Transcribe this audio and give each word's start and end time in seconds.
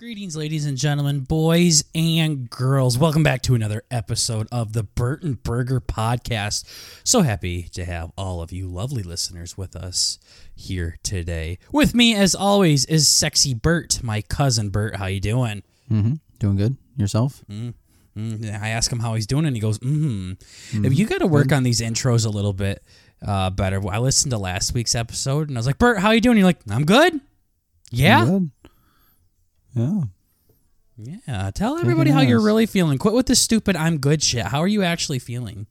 Greetings, 0.00 0.34
ladies 0.34 0.64
and 0.64 0.78
gentlemen, 0.78 1.20
boys 1.20 1.84
and 1.94 2.48
girls. 2.48 2.96
Welcome 2.96 3.22
back 3.22 3.42
to 3.42 3.54
another 3.54 3.82
episode 3.90 4.48
of 4.50 4.72
the 4.72 4.82
Bert 4.82 5.22
and 5.22 5.42
Burger 5.42 5.78
Podcast. 5.78 6.64
So 7.04 7.20
happy 7.20 7.64
to 7.74 7.84
have 7.84 8.10
all 8.16 8.40
of 8.40 8.50
you 8.50 8.66
lovely 8.66 9.02
listeners 9.02 9.58
with 9.58 9.76
us 9.76 10.18
here 10.54 10.96
today. 11.02 11.58
With 11.70 11.94
me, 11.94 12.14
as 12.14 12.34
always, 12.34 12.86
is 12.86 13.08
sexy 13.08 13.52
Bert, 13.52 14.02
my 14.02 14.22
cousin 14.22 14.70
Bert. 14.70 14.96
How 14.96 15.04
you 15.04 15.20
doing? 15.20 15.62
Mm-hmm. 15.90 16.14
Doing 16.38 16.56
good. 16.56 16.78
Yourself? 16.96 17.44
Mm, 17.50 17.74
I 18.58 18.70
ask 18.70 18.90
him 18.90 19.00
how 19.00 19.16
he's 19.16 19.26
doing, 19.26 19.44
and 19.44 19.54
he 19.54 19.60
goes, 19.60 19.76
"Hmm." 19.82 20.32
If 20.72 20.98
you 20.98 21.04
got 21.04 21.18
to 21.18 21.26
work 21.26 21.52
on 21.52 21.62
these 21.62 21.82
intros 21.82 22.24
a 22.24 22.30
little 22.30 22.54
bit 22.54 22.82
uh, 23.20 23.50
better. 23.50 23.86
I 23.86 23.98
listened 23.98 24.30
to 24.30 24.38
last 24.38 24.72
week's 24.72 24.94
episode, 24.94 25.48
and 25.48 25.58
I 25.58 25.60
was 25.60 25.66
like, 25.66 25.76
"Bert, 25.76 25.98
how 25.98 26.12
you 26.12 26.22
doing?" 26.22 26.38
You're 26.38 26.46
like, 26.46 26.60
"I'm 26.70 26.86
good." 26.86 27.20
Yeah. 27.90 28.24
Good. 28.24 28.50
Yeah. 29.74 30.00
Yeah, 30.96 31.50
tell 31.54 31.78
everybody 31.78 32.10
how 32.10 32.20
you're 32.20 32.42
really 32.42 32.66
feeling. 32.66 32.98
Quit 32.98 33.14
with 33.14 33.26
this 33.26 33.40
stupid 33.40 33.74
"I'm 33.74 33.98
good" 33.98 34.22
shit. 34.22 34.44
How 34.46 34.60
are 34.60 34.68
you 34.68 34.82
actually 34.82 35.18
feeling? 35.18 35.66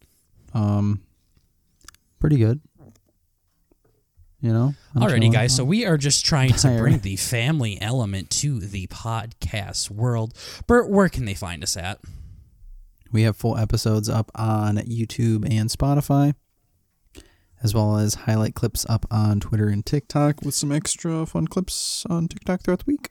Um. 0.53 1.01
Pretty 2.19 2.37
good. 2.37 2.61
You 4.41 4.51
know. 4.53 4.73
I'm 4.95 5.01
Alrighty, 5.01 5.31
guys. 5.31 5.55
So 5.55 5.63
we 5.63 5.85
are 5.85 5.97
just 5.97 6.25
trying 6.25 6.51
to 6.53 6.57
tired. 6.57 6.79
bring 6.79 6.99
the 6.99 7.15
family 7.17 7.79
element 7.81 8.29
to 8.31 8.59
the 8.59 8.87
podcast 8.87 9.91
world. 9.91 10.33
Bert, 10.65 10.89
where 10.89 11.09
can 11.09 11.25
they 11.25 11.33
find 11.35 11.61
us 11.63 11.77
at? 11.77 11.99
we 13.11 13.23
have 13.23 13.35
full 13.35 13.57
episodes 13.57 14.07
up 14.07 14.31
on 14.35 14.77
YouTube 14.77 15.43
and 15.51 15.69
Spotify, 15.69 16.33
as 17.63 17.73
well 17.73 17.97
as 17.97 18.13
highlight 18.13 18.55
clips 18.55 18.85
up 18.87 19.05
on 19.09 19.39
Twitter 19.39 19.67
and 19.67 19.85
TikTok 19.85 20.41
with 20.43 20.53
some 20.53 20.71
extra 20.71 21.25
fun 21.25 21.47
clips 21.47 22.05
on 22.09 22.27
TikTok 22.27 22.61
throughout 22.61 22.79
the 22.79 22.85
week. 22.87 23.09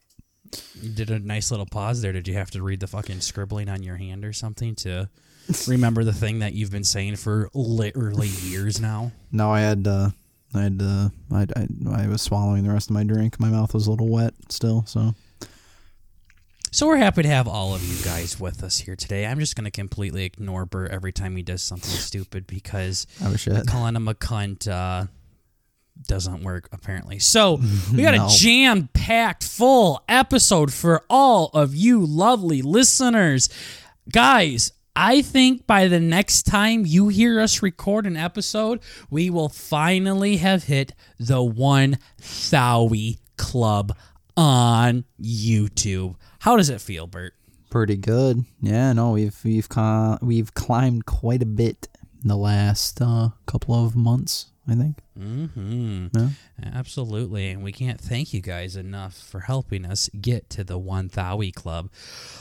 You 0.81 0.91
did 0.91 1.11
a 1.11 1.19
nice 1.19 1.51
little 1.51 1.67
pause 1.67 2.03
there. 2.03 2.13
Did 2.13 2.29
you 2.29 2.35
have 2.35 2.51
to 2.53 2.63
read 2.63 2.81
the 2.81 2.87
fucking 2.87 3.21
scribbling 3.21 3.69
on 3.69 3.83
your 3.83 3.97
hand 3.97 4.25
or 4.25 4.33
something 4.33 4.75
to 4.77 5.09
remember 5.67 6.05
the 6.05 6.13
thing 6.13 6.41
that 6.41 6.53
you've 6.53 6.71
been 6.71 6.85
saying 6.85 7.17
for 7.17 7.51
literally 7.55 8.29
years 8.29 8.81
now? 8.81 9.13
No, 9.33 9.51
I 9.51 9.61
had. 9.61 9.87
Uh, 9.87 10.11
I 10.55 10.63
had. 10.63 10.81
Uh, 10.83 11.09
I, 11.33 11.47
I. 11.57 12.05
I 12.05 12.09
was 12.09 12.23
swallowing 12.23 12.65
the 12.65 12.73
rest 12.73 12.91
of 12.91 12.95
my 12.95 13.05
drink. 13.05 13.39
My 13.41 13.49
mouth 13.49 13.75
was 13.75 13.87
a 13.87 13.91
little 13.91 14.09
wet 14.09 14.35
still. 14.49 14.85
So. 14.87 15.15
So 16.71 16.87
we're 16.87 16.99
happy 16.99 17.23
to 17.23 17.29
have 17.29 17.49
all 17.49 17.75
of 17.75 17.83
you 17.83 18.05
guys 18.05 18.39
with 18.39 18.63
us 18.63 18.79
here 18.79 18.95
today. 18.95 19.25
I'm 19.27 19.39
just 19.39 19.57
going 19.57 19.65
to 19.65 19.71
completely 19.71 20.25
ignore 20.27 20.67
Bert 20.67 20.91
every 20.91 21.13
time 21.13 21.35
he 21.35 21.43
does 21.43 21.63
something 21.63 21.89
stupid 21.91 22.47
because 22.47 23.07
I 23.25 23.35
shit. 23.37 23.67
calling 23.67 23.97
him 23.97 24.07
a 24.07 24.15
cunt 24.15 24.69
uh, 24.69 25.07
doesn't 26.07 26.43
work 26.43 26.69
apparently. 26.73 27.19
So 27.19 27.61
we 27.93 28.03
got 28.03 28.15
No. 28.17 28.27
a 28.27 28.29
jam 28.31 28.89
packed 28.93 29.45
full 29.45 30.03
episode 30.09 30.73
for 30.73 31.05
all 31.11 31.51
of 31.55 31.75
you 31.75 32.05
lovely 32.05 32.63
listeners, 32.63 33.49
guys. 34.11 34.73
I 35.01 35.23
think 35.23 35.65
by 35.67 35.87
the 35.87 36.01
next 36.01 36.43
time 36.43 36.85
you 36.85 37.07
hear 37.07 37.39
us 37.41 37.63
record 37.63 38.05
an 38.05 38.17
episode, 38.17 38.81
we 39.11 39.31
will 39.31 39.49
finally 39.49 40.39
have 40.39 40.65
hit 40.65 40.93
the 41.21 41.41
one 41.41 41.99
Thowie 42.21 43.19
Club 43.37 43.97
on 44.37 45.05
YouTube. 45.21 46.17
How 46.41 46.57
does 46.57 46.69
it 46.71 46.81
feel, 46.81 47.07
Bert? 47.07 47.35
Pretty 47.71 47.97
good. 47.97 48.45
Yeah, 48.61 48.93
no, 48.93 49.13
we've 49.13 49.39
we've 49.45 49.69
cli- 49.69 50.17
we've 50.23 50.53
climbed 50.55 51.07
quite 51.07 51.43
a 51.43 51.47
bit 51.47 51.87
in 52.23 52.29
the 52.29 52.37
last 52.37 53.01
uh, 53.01 53.29
couple 53.47 53.75
of 53.85 53.95
months. 53.95 54.47
I 54.71 54.75
think. 54.75 54.99
Mm-hmm. 55.19 56.07
Yeah. 56.15 56.29
Absolutely. 56.75 57.51
And 57.51 57.63
we 57.63 57.73
can't 57.73 57.99
thank 57.99 58.35
you 58.35 58.43
guys 58.43 58.77
enough 58.77 59.17
for 59.17 59.41
helping 59.41 59.87
us 59.87 60.11
get 60.21 60.51
to 60.51 60.65
the 60.65 60.77
One 60.77 61.09
Thowie 61.09 61.55
Club. 61.55 61.89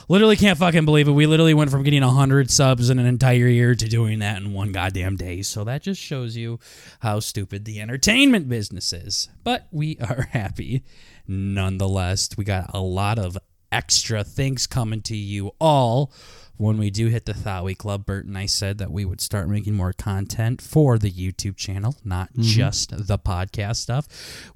Literally 0.09 0.35
can't 0.35 0.59
fucking 0.59 0.83
believe 0.83 1.07
it. 1.07 1.11
We 1.11 1.25
literally 1.25 1.53
went 1.53 1.71
from 1.71 1.83
getting 1.83 2.03
100 2.03 2.51
subs 2.51 2.89
in 2.89 2.99
an 2.99 3.05
entire 3.05 3.47
year 3.47 3.75
to 3.75 3.87
doing 3.87 4.19
that 4.19 4.41
in 4.41 4.51
one 4.51 4.73
goddamn 4.73 5.15
day. 5.15 5.41
So 5.41 5.63
that 5.63 5.83
just 5.83 6.01
shows 6.01 6.35
you 6.35 6.59
how 6.99 7.21
stupid 7.21 7.63
the 7.63 7.79
entertainment 7.79 8.49
business 8.49 8.91
is. 8.91 9.29
But 9.45 9.67
we 9.71 9.97
are 10.01 10.27
happy 10.31 10.83
nonetheless. 11.27 12.29
We 12.37 12.43
got 12.43 12.71
a 12.73 12.81
lot 12.81 13.19
of 13.19 13.37
extra 13.71 14.23
things 14.23 14.67
coming 14.67 15.01
to 15.01 15.15
you 15.15 15.51
all 15.59 16.11
when 16.57 16.77
we 16.77 16.89
do 16.89 17.07
hit 17.07 17.25
the 17.25 17.33
Thowie 17.33 17.77
Club, 17.77 18.05
Bert 18.05 18.25
and 18.25 18.37
I 18.37 18.47
said 18.47 18.79
that 18.79 18.91
we 18.91 19.05
would 19.05 19.21
start 19.21 19.47
making 19.47 19.75
more 19.75 19.93
content 19.93 20.61
for 20.61 20.97
the 20.97 21.11
YouTube 21.11 21.55
channel, 21.55 21.95
not 22.03 22.33
mm-hmm. 22.33 22.41
just 22.41 23.07
the 23.07 23.19
podcast 23.19 23.77
stuff. 23.77 24.07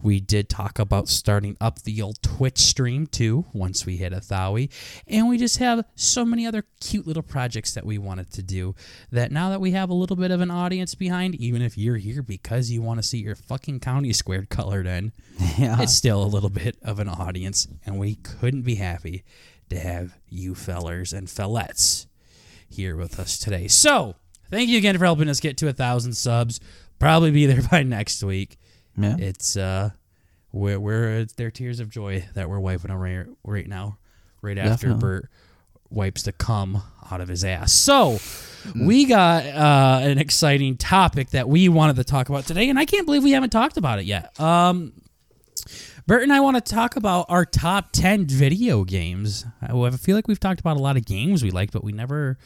We 0.02 0.20
did 0.20 0.50
talk 0.50 0.80
about 0.80 1.08
starting 1.08 1.56
up 1.62 1.84
the 1.84 2.02
old 2.02 2.22
Twitch 2.22 2.58
stream 2.58 3.06
too 3.08 3.46
once 3.54 3.86
we 3.86 3.98
hit 3.98 4.14
a 4.14 4.18
Thowie. 4.18 4.70
And 5.08 5.30
we 5.30 5.38
just 5.38 5.58
have 5.58 5.86
so 5.96 6.26
many 6.26 6.46
other 6.46 6.66
cute 6.80 7.06
little 7.06 7.24
projects 7.24 7.74
that 7.76 7.86
we 7.86 7.98
wanted 7.98 8.32
to 8.34 8.42
do 8.42 8.76
that 9.12 9.32
now 9.32 9.50
that 9.50 9.62
we 9.62 9.72
have 9.72 9.90
a 9.90 9.94
little 9.94 10.16
bit 10.16 10.32
of 10.32 10.42
an 10.42 10.52
audience 10.52 10.96
behind, 10.96 11.36
even 11.36 11.62
if 11.62 11.78
you're 11.78 11.98
here 11.98 12.24
because 12.24 12.72
you 12.72 12.82
want 12.82 13.00
to 13.00 13.04
see 13.08 13.20
your 13.20 13.36
fucking 13.36 13.80
county 13.80 14.12
squared 14.12 14.50
colored 14.50 14.88
in, 14.88 15.12
Yeah. 15.58 15.82
it's 15.82 15.94
still 15.94 16.24
a 16.24 16.26
little 16.26 16.50
bit 16.50 16.78
of 16.82 17.00
an 17.00 17.10
audience, 17.10 17.68
and 17.86 18.00
we 18.00 18.16
couldn't 18.16 18.64
be 18.64 18.76
happy 18.76 19.24
to 19.72 19.80
have 19.80 20.18
you 20.30 20.54
fellers 20.56 21.12
and 21.14 21.28
fellettes 21.28 22.06
here 22.70 22.96
with 22.96 23.20
us 23.20 23.40
today. 23.40 23.68
So, 23.68 24.16
thank 24.50 24.70
you 24.70 24.78
again 24.78 24.98
for 24.98 25.06
helping 25.06 25.30
us 25.30 25.40
get 25.40 25.58
to 25.58 25.68
a 25.68 25.74
thousand 25.74 26.14
subs. 26.14 26.60
Probably 27.00 27.32
be 27.32 27.46
there 27.46 27.62
by 27.72 27.84
next 27.84 28.24
week. 28.24 28.58
yeah. 28.98 29.16
It's 29.18 29.58
uh, 29.58 29.92
we're, 30.52 30.80
we're 30.80 31.20
it's 31.20 31.34
their 31.34 31.52
tears 31.52 31.80
of 31.80 31.90
joy 31.90 32.26
that 32.36 32.50
we're 32.50 32.60
wiping 32.60 32.92
away 32.92 33.24
right 33.44 33.68
now, 33.68 33.98
right 34.42 34.58
after 34.58 34.88
Definitely. 34.88 35.00
Bert 35.00 35.30
wipes 35.90 36.24
the 36.24 36.32
cum 36.32 36.82
out 37.12 37.22
of 37.22 37.28
his 37.28 37.44
ass. 37.44 37.74
So, 37.74 38.20
we 38.80 39.06
got 39.06 39.46
uh, 39.46 40.00
an 40.04 40.18
exciting 40.18 40.78
topic 40.78 41.32
that 41.32 41.50
we 41.50 41.68
wanted 41.70 41.96
to 41.96 42.04
talk 42.04 42.30
about 42.30 42.46
today, 42.46 42.70
and 42.70 42.78
I 42.78 42.86
can't 42.86 43.06
believe 43.06 43.24
we 43.24 43.32
haven't 43.32 43.50
talked 43.50 43.78
about 43.78 44.00
it 44.00 44.06
yet. 44.06 44.40
Um, 44.40 44.94
Bert 46.08 46.24
and 46.24 46.34
I 46.34 46.40
want 46.40 46.64
to 46.64 46.74
talk 46.74 46.96
about 46.96 47.26
our 47.30 47.46
top 47.46 47.92
10 47.92 48.26
video 48.26 48.84
games. 48.84 49.46
I 49.62 49.76
I 49.76 49.92
feel 49.92 50.16
like 50.16 50.28
we've 50.28 50.40
talked 50.40 50.60
about 50.60 50.78
a 50.78 50.82
lot 50.82 50.98
of 50.98 51.06
games 51.06 51.44
we 51.44 51.52
like, 51.52 51.72
but 51.72 51.84
we 51.84 51.92
never 51.92 52.38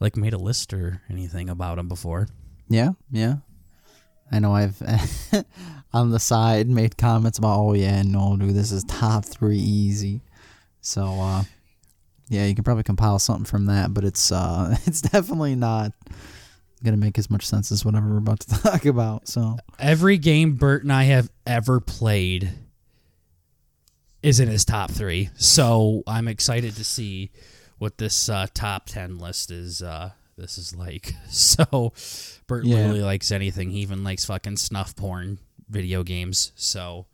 like 0.00 0.16
made 0.16 0.32
a 0.32 0.38
list 0.38 0.72
or 0.72 1.02
anything 1.10 1.48
about 1.48 1.76
them 1.76 1.88
before. 1.88 2.28
Yeah, 2.68 2.90
yeah. 3.10 3.36
I 4.30 4.38
know 4.38 4.54
I've 4.54 4.80
on 5.92 6.10
the 6.10 6.20
side 6.20 6.68
made 6.68 6.96
comments 6.96 7.38
about, 7.38 7.58
oh 7.58 7.72
yeah, 7.74 8.02
no, 8.02 8.36
dude, 8.36 8.54
this 8.54 8.72
is 8.72 8.84
top 8.84 9.24
three 9.24 9.58
easy. 9.58 10.22
So, 10.80 11.04
uh, 11.20 11.44
yeah, 12.28 12.46
you 12.46 12.54
can 12.54 12.64
probably 12.64 12.84
compile 12.84 13.18
something 13.18 13.44
from 13.44 13.66
that, 13.66 13.92
but 13.92 14.04
it's 14.04 14.32
uh, 14.32 14.76
it's 14.86 15.00
definitely 15.00 15.56
not 15.56 15.92
gonna 16.82 16.96
make 16.96 17.18
as 17.18 17.30
much 17.30 17.46
sense 17.46 17.72
as 17.72 17.84
whatever 17.84 18.08
we're 18.08 18.18
about 18.18 18.40
to 18.40 18.50
talk 18.62 18.86
about. 18.86 19.28
So, 19.28 19.56
Every 19.78 20.16
game 20.16 20.54
Bert 20.54 20.82
and 20.84 20.92
I 20.92 21.04
have 21.04 21.30
ever 21.46 21.80
played 21.80 22.50
is 24.24 24.40
in 24.40 24.48
his 24.48 24.64
top 24.64 24.90
three. 24.90 25.28
So 25.36 26.02
I'm 26.06 26.28
excited 26.28 26.74
to 26.76 26.84
see 26.84 27.30
what 27.78 27.98
this 27.98 28.28
uh, 28.28 28.46
top 28.54 28.86
10 28.86 29.18
list 29.18 29.50
is. 29.50 29.82
Uh, 29.82 30.10
this 30.36 30.58
is 30.58 30.74
like 30.74 31.12
so. 31.30 31.92
Bert 32.46 32.64
Yeah. 32.64 32.76
literally 32.76 33.02
likes 33.02 33.30
anything. 33.30 33.70
He 33.70 33.80
even 33.80 34.02
likes 34.02 34.24
fucking 34.24 34.56
snuff 34.56 34.96
porn 34.96 35.38
video 35.68 36.02
games. 36.02 36.52
So 36.56 37.06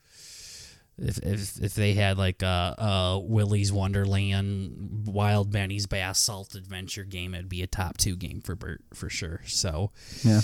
if 0.98 1.18
if, 1.18 1.60
if 1.62 1.74
they 1.74 1.94
had 1.94 2.18
like 2.18 2.42
a, 2.42 2.74
a 2.78 3.18
Willy's 3.18 3.72
Wonderland, 3.72 5.06
Wild 5.06 5.50
Benny's 5.50 5.86
Bass 5.86 6.18
Salt 6.18 6.54
Adventure 6.54 7.04
game, 7.04 7.34
it'd 7.34 7.48
be 7.48 7.62
a 7.62 7.66
top 7.66 7.96
two 7.96 8.16
game 8.16 8.40
for 8.40 8.54
Bert 8.54 8.82
for 8.94 9.08
sure. 9.08 9.40
So 9.46 9.90
yeah, 10.22 10.40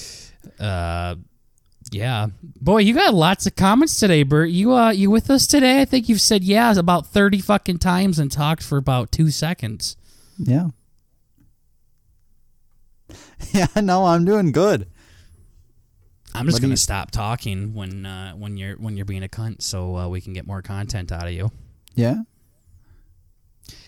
uh 0.58 1.16
yeah. 1.90 2.28
Boy 2.60 2.78
you 2.78 2.94
got 2.94 3.14
lots 3.14 3.46
of 3.46 3.54
comments 3.56 3.98
today 3.98 4.22
bert. 4.22 4.50
You 4.50 4.72
uh 4.74 4.90
you 4.90 5.10
with 5.10 5.30
us 5.30 5.46
today? 5.46 5.80
I 5.80 5.84
think 5.84 6.08
you've 6.08 6.20
said 6.20 6.42
yeah 6.44 6.72
about 6.76 7.06
30 7.06 7.40
fucking 7.40 7.78
times 7.78 8.18
and 8.18 8.30
talked 8.30 8.62
for 8.62 8.76
about 8.78 9.12
two 9.12 9.30
seconds. 9.30 9.96
Yeah, 10.38 10.68
yeah. 13.52 13.66
No, 13.82 14.04
I'm 14.06 14.24
doing 14.24 14.52
good. 14.52 14.86
i'm 16.34 16.44
just 16.46 16.56
What 16.56 16.62
gonna 16.62 16.72
you- 16.72 16.76
stop 16.76 17.10
talking 17.10 17.72
when 17.74 18.04
uh 18.04 18.32
when 18.32 18.56
you're 18.56 18.76
when 18.76 18.96
you're 18.96 19.06
being 19.06 19.22
a 19.24 19.28
cunt 19.28 19.62
so 19.62 19.96
uh, 19.96 20.08
we 20.08 20.20
can 20.20 20.32
get 20.32 20.46
more 20.46 20.62
content 20.62 21.12
out 21.12 21.26
of 21.26 21.32
you. 21.32 21.50
Yeah, 21.94 22.16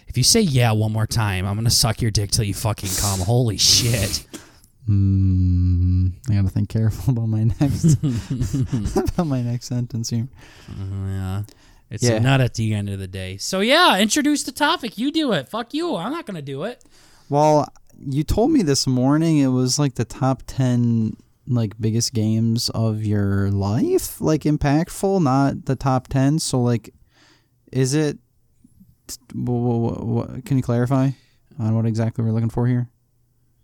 if 0.06 0.17
you 0.17 0.23
say 0.25 0.41
yeah 0.41 0.73
one 0.73 0.93
more 0.93 1.06
time 1.06 1.45
i'm 1.47 1.56
gonna 1.56 1.69
suck 1.69 2.00
your 2.00 2.11
dick 2.11 2.31
till 2.31 2.45
you 2.45 2.55
fucking 2.55 2.89
come. 3.00 3.21
Holy 3.21 3.59
shit 3.59 4.27
mm, 4.88 6.12
I 6.31 6.35
gotta 6.35 6.49
think 6.49 6.69
careful 6.69 7.12
about 7.17 7.29
my 7.29 7.44
next 7.44 7.96
about 8.96 9.26
my 9.26 9.43
next 9.43 9.67
sentence 9.67 10.11
here. 10.11 10.29
yeah 10.79 11.43
it's 11.90 12.02
Yeah. 12.05 12.14
a 12.17 12.20
nut 12.20 12.40
at 12.40 12.55
the 12.55 12.75
end 12.75 12.88
of 12.90 12.99
the 12.99 13.06
day 13.06 13.37
so 13.38 13.61
yeah 13.61 13.99
introduce 13.99 14.43
the 14.44 14.52
topic 14.52 14.99
you 14.99 15.11
do 15.11 15.32
it 15.32 15.49
fuck 15.49 15.73
you 15.75 15.96
i'm 15.96 16.12
not 16.12 16.26
gonna 16.26 16.43
do 16.43 16.64
it 16.64 16.85
Well, 17.29 17.67
you 18.06 18.23
told 18.25 18.50
me 18.50 18.62
this 18.62 18.87
morning 18.87 19.38
it 19.38 19.49
was 19.49 19.79
like 19.79 19.94
the 19.96 20.05
top 20.05 20.43
10 20.46 21.17
like 21.50 21.73
biggest 21.81 22.12
games 22.12 22.69
of 22.70 23.02
your 23.05 23.50
life, 23.50 24.20
like 24.20 24.43
impactful, 24.43 25.23
not 25.23 25.64
the 25.64 25.76
top 25.76 26.06
10. 26.08 26.38
So 26.40 26.61
like 26.61 26.93
is 27.73 27.94
it 27.94 28.19
What, 29.35 30.05
what, 30.06 30.44
can 30.44 30.56
you 30.58 30.62
clarify 30.62 31.11
on 31.58 31.75
what 31.75 31.87
exactly 31.87 32.23
we're 32.25 32.32
looking 32.32 32.50
for 32.50 32.67
here? 32.67 32.88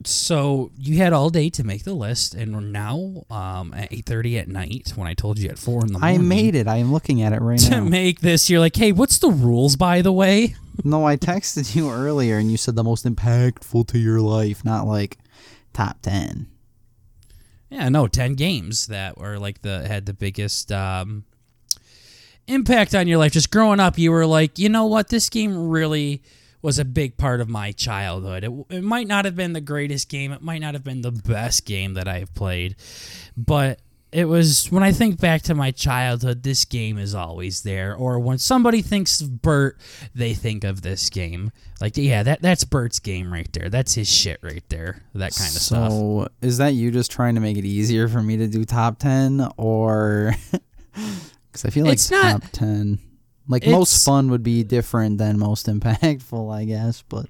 So 0.07 0.71
you 0.77 0.99
had 0.99 1.13
all 1.13 1.31
day 1.31 1.49
to 1.51 1.65
make 1.65 1.85
the 1.85 1.95
list, 1.95 2.35
and 2.35 2.73
now 2.73 3.25
um, 3.31 3.73
at 3.75 3.93
eight 3.93 4.07
thirty 4.07 4.39
at 4.39 4.49
night, 4.49 4.93
when 4.97 5.09
I 5.09 5.15
told 5.15 5.39
you 5.39 5.49
at 5.49 5.59
four 5.59 5.81
in 5.81 5.93
the 5.93 5.99
morning, 5.99 6.21
I 6.21 6.23
made 6.23 6.55
it. 6.55 6.69
I 6.69 6.77
am 6.77 6.93
looking 6.93 7.23
at 7.23 7.33
it 7.33 7.41
right 7.41 7.59
to 7.59 7.71
now. 7.71 7.77
To 7.85 7.91
make 7.91 8.21
this. 8.21 8.51
You're 8.51 8.61
like, 8.61 8.77
hey, 8.77 8.93
what's 8.93 9.19
the 9.19 9.31
rules, 9.31 9.77
by 9.77 10.03
the 10.03 10.13
way? 10.13 10.57
no, 10.85 11.07
I 11.07 11.17
texted 11.17 11.75
you 11.75 11.91
earlier 11.91 12.39
and 12.39 12.51
you 12.51 12.57
said 12.57 12.77
the 12.77 12.85
most 12.85 13.05
impactful 13.05 13.89
to 13.89 13.99
your 13.99 14.21
life, 14.21 14.65
not 14.65 14.87
like 14.87 15.19
top 15.73 16.03
10. 16.03 16.49
Yeah, 17.71 17.89
no, 17.89 18.07
ten 18.07 18.35
games 18.35 18.87
that 18.87 19.19
were 19.19 19.39
like 19.39 19.63
the 19.63 19.87
had 19.89 20.07
the 20.07 20.15
biggest 20.15 20.71
um, 20.71 21.25
impact 22.47 22.95
on 22.95 23.09
your 23.09 23.19
life. 23.19 23.33
Just 23.33 23.51
growing 23.51 23.81
up, 23.81 23.99
you 23.99 24.13
were 24.13 24.27
like, 24.27 24.59
you 24.61 24.69
know 24.69 24.87
what, 24.87 25.09
this 25.09 25.29
game 25.29 25.69
really 25.69 26.23
was 26.65 26.79
a 26.79 26.85
big 26.85 27.19
part 27.19 27.43
of 27.43 27.49
my 27.49 27.71
childhood. 27.73 28.43
It, 28.43 28.51
it 28.71 28.83
might 28.83 29.07
not 29.07 29.27
have 29.27 29.37
been 29.37 29.53
the 29.53 29.61
greatest 29.61 30.09
game, 30.09 30.33
it 30.33 30.41
might 30.41 30.63
not 30.63 30.73
have 30.75 30.83
been 30.83 31.03
the 31.03 31.13
best 31.13 31.67
game 31.67 31.93
that 31.95 32.09
I've 32.09 32.35
played, 32.35 32.75
but 33.37 33.81
it 34.11 34.25
was 34.27 34.71
when 34.71 34.83
I 34.83 34.93
think 34.93 35.21
back 35.21 35.43
to 35.43 35.55
my 35.55 35.73
childhood, 35.73 36.43
this 36.43 36.65
game 36.65 36.99
is 36.99 37.15
always 37.15 37.63
there. 37.63 37.95
Or 37.95 38.19
when 38.21 38.39
somebody 38.39 38.81
thinks 38.81 39.21
of 39.21 39.43
Bert, 39.43 39.77
they 40.15 40.33
think 40.35 40.63
of 40.65 40.83
this 40.83 41.11
game. 41.11 41.51
Like, 41.81 41.97
yeah, 41.97 42.23
that 42.23 42.41
that's 42.41 42.63
Bert's 42.65 43.01
game 43.01 43.31
right 43.33 43.53
there. 43.53 43.69
That's 43.69 43.93
his 43.95 44.09
shit 44.11 44.39
right 44.41 44.63
there. 44.69 45.03
That 45.15 45.35
kind 45.35 45.51
of 45.55 45.61
stuff. 45.61 45.91
So, 45.91 46.29
is 46.41 46.59
that 46.59 46.75
you 46.75 46.93
just 46.93 47.11
trying 47.11 47.35
to 47.35 47.41
make 47.41 47.57
it 47.59 47.65
easier 47.65 48.07
for 48.09 48.23
me 48.23 48.37
to 48.37 48.47
do 48.47 48.65
top 48.65 49.01
10 49.01 49.49
or 49.57 50.35
cuz 51.53 51.65
I 51.65 51.71
feel 51.71 51.85
like 51.85 51.95
It's 51.95 52.11
not- 52.11 52.41
top 52.43 52.51
10 52.53 53.01
like 53.49 53.63
It's- 53.63 53.77
most 53.79 54.05
fun 54.05 54.31
would 54.31 54.43
be 54.43 54.63
different 54.65 55.19
than 55.19 55.39
most 55.39 55.67
impactful, 55.75 56.55
I 56.55 56.65
guess, 56.65 57.03
but 57.09 57.27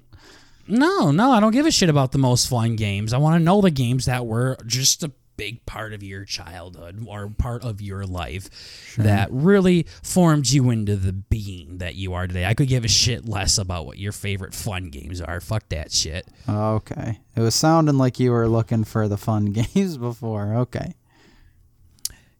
No, 0.67 1.11
no, 1.11 1.31
I 1.31 1.39
don't 1.39 1.51
give 1.51 1.65
a 1.65 1.71
shit 1.71 1.89
about 1.89 2.11
the 2.11 2.17
most 2.17 2.47
fun 2.49 2.75
games. 2.75 3.13
I 3.13 3.17
want 3.17 3.39
to 3.39 3.43
know 3.43 3.61
the 3.61 3.71
games 3.71 4.05
that 4.05 4.25
were 4.25 4.57
just 4.65 5.03
a 5.03 5.11
big 5.37 5.65
part 5.65 5.91
of 5.91 6.01
your 6.01 6.23
childhood 6.23 7.03
or 7.07 7.27
part 7.27 7.61
of 7.61 7.81
your 7.81 8.05
life 8.05 8.49
that 8.97 9.27
really 9.31 9.85
formed 10.01 10.47
you 10.47 10.69
into 10.69 10.95
the 10.95 11.11
being 11.11 11.79
that 11.79 11.93
you 11.95 12.13
are 12.13 12.25
today. 12.25 12.45
I 12.45 12.53
could 12.53 12.69
give 12.69 12.85
a 12.85 12.87
shit 12.87 13.27
less 13.27 13.57
about 13.57 13.85
what 13.85 13.97
your 13.97 14.13
favorite 14.13 14.53
fun 14.53 14.85
games 14.89 15.19
are. 15.19 15.41
Fuck 15.41 15.67
that 15.69 15.91
shit. 15.91 16.25
okay. 16.47 17.19
It 17.35 17.41
was 17.41 17.53
sounding 17.53 17.97
like 17.97 18.17
you 18.17 18.31
were 18.31 18.47
looking 18.47 18.85
for 18.85 19.09
the 19.09 19.17
fun 19.17 19.45
games 19.51 19.97
before. 19.97 20.55
Okay. 20.55 20.95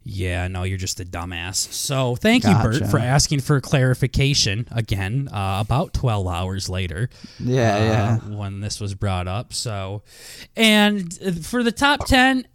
Yeah, 0.07 0.47
no, 0.47 0.61
you're 0.61 0.77
just 0.77 0.99
a 0.99 1.03
dumbass. 1.03 1.55
So 1.55 2.15
thank 2.15 2.43
you, 2.43 2.53
Bert, 2.61 2.85
for 2.91 2.99
asking 2.99 3.39
for 3.39 3.59
clarification 3.59 4.67
again. 4.71 5.27
Uh, 5.31 5.57
about 5.65 5.95
12 5.95 6.27
hours 6.27 6.69
later. 6.69 7.09
Yeah, 7.39 7.75
uh, 7.75 7.79
yeah. 8.29 8.37
when 8.37 8.59
this 8.59 8.79
was 8.79 8.93
brought 8.93 9.27
up. 9.27 9.51
So, 9.51 10.03
and 10.55 11.17
uh, 11.25 11.31
for 11.31 11.63
the 11.63 11.71
top 11.71 12.05
10, 12.05 12.47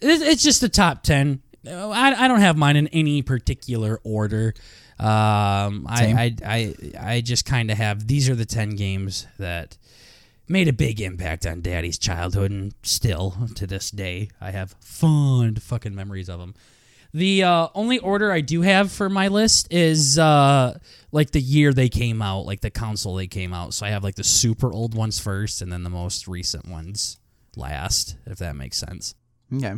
it's 0.00 0.42
just 0.42 0.60
the 0.60 0.68
top 0.68 1.04
10. 1.04 1.40
Uh, 1.64 1.90
I, 1.90 2.24
I 2.24 2.26
don't 2.26 2.40
have 2.40 2.56
mine 2.56 2.74
in 2.74 2.88
any 2.88 3.22
particular 3.22 4.00
order. 4.02 4.52
Um. 4.98 5.86
I, 5.88 6.34
I, 6.44 6.44
I, 6.44 6.74
I 6.98 7.20
just 7.20 7.44
kind 7.44 7.70
of 7.70 7.78
have 7.78 8.08
these 8.08 8.28
are 8.28 8.34
the 8.34 8.44
10 8.44 8.70
games 8.70 9.28
that 9.38 9.78
made 10.52 10.68
a 10.68 10.72
big 10.72 11.00
impact 11.00 11.46
on 11.46 11.62
daddy's 11.62 11.98
childhood 11.98 12.50
and 12.50 12.74
still 12.82 13.48
to 13.54 13.66
this 13.66 13.90
day 13.90 14.28
I 14.40 14.50
have 14.50 14.76
fond 14.80 15.62
fucking 15.62 15.94
memories 15.94 16.28
of 16.28 16.38
them. 16.38 16.54
The 17.14 17.42
uh, 17.42 17.68
only 17.74 17.98
order 17.98 18.30
I 18.32 18.40
do 18.40 18.62
have 18.62 18.90
for 18.90 19.08
my 19.10 19.28
list 19.28 19.68
is 19.70 20.18
uh, 20.18 20.78
like 21.10 21.30
the 21.32 21.40
year 21.40 21.72
they 21.72 21.88
came 21.90 22.22
out, 22.22 22.46
like 22.46 22.60
the 22.62 22.70
console 22.70 23.16
they 23.16 23.26
came 23.26 23.52
out. 23.52 23.74
So 23.74 23.84
I 23.84 23.90
have 23.90 24.02
like 24.02 24.14
the 24.14 24.24
super 24.24 24.72
old 24.72 24.94
ones 24.94 25.18
first, 25.18 25.60
and 25.60 25.70
then 25.70 25.82
the 25.82 25.90
most 25.90 26.26
recent 26.26 26.66
ones 26.66 27.18
last, 27.54 28.16
if 28.24 28.38
that 28.38 28.56
makes 28.56 28.78
sense. 28.78 29.14
Okay. 29.54 29.74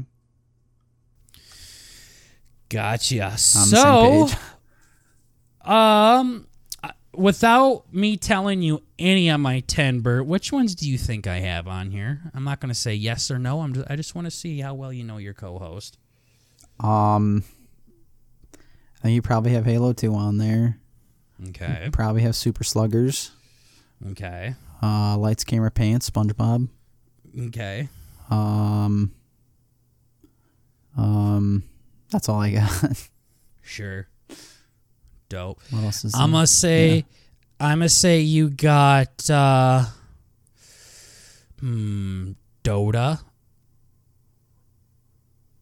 Gotcha. 2.69 3.37
So, 3.37 4.29
um, 5.65 6.47
without 7.17 7.85
me 7.93 8.17
telling 8.17 8.63
you 8.63 8.83
any 8.99 9.29
of 9.29 9.41
my 9.41 9.61
ten, 9.61 10.01
Bert, 10.01 10.27
which 10.27 10.53
ones 10.53 10.75
do 10.75 10.89
you 10.89 10.99
think 10.99 11.27
I 11.27 11.41
have 11.41 11.67
on 11.69 11.91
here? 11.91 12.23
I'm 12.35 12.45
not 12.45 12.61
going 12.61 12.69
to 12.69 12.75
say 12.75 12.95
yes 12.95 13.31
or 13.31 13.39
no. 13.39 13.61
I'm 13.61 13.75
just, 13.75 13.87
I 13.91 13.97
just 13.97 14.15
want 14.15 14.27
to 14.27 14.31
see 14.31 14.61
how 14.61 14.75
well 14.75 14.93
you 14.93 15.05
know 15.05 15.19
your 15.19 15.35
co-host. 15.35 15.99
Um 16.81 17.45
you 19.05 19.21
probably 19.21 19.53
have 19.53 19.67
Halo 19.67 19.93
2 19.93 20.15
on 20.15 20.39
there. 20.39 20.79
Okay. 21.51 21.83
You 21.85 21.91
probably 21.91 22.23
have 22.23 22.35
Super 22.35 22.65
Sluggers. 22.65 23.31
Okay. 24.11 24.55
Uh 24.83 25.17
Lights 25.19 25.45
Camera 25.45 25.71
Pants, 25.71 26.09
SpongeBob. 26.11 26.69
Okay. 27.49 27.89
Um 28.31 29.13
Um 30.97 31.65
that's 32.11 32.29
all 32.29 32.41
I 32.41 32.51
got. 32.53 33.09
Sure. 33.67 34.07
Dope. 35.29 35.61
what 35.71 35.85
else 35.85 36.05
is 36.05 36.15
I'm 36.15 36.31
gonna 36.33 36.47
say, 36.47 37.05
I'm 37.61 37.79
gonna 37.79 37.89
say 37.89 38.21
you 38.21 38.51
got, 38.51 39.29
uh, 39.31 39.85
hmm, 41.61 42.33
Dota. 42.63 43.21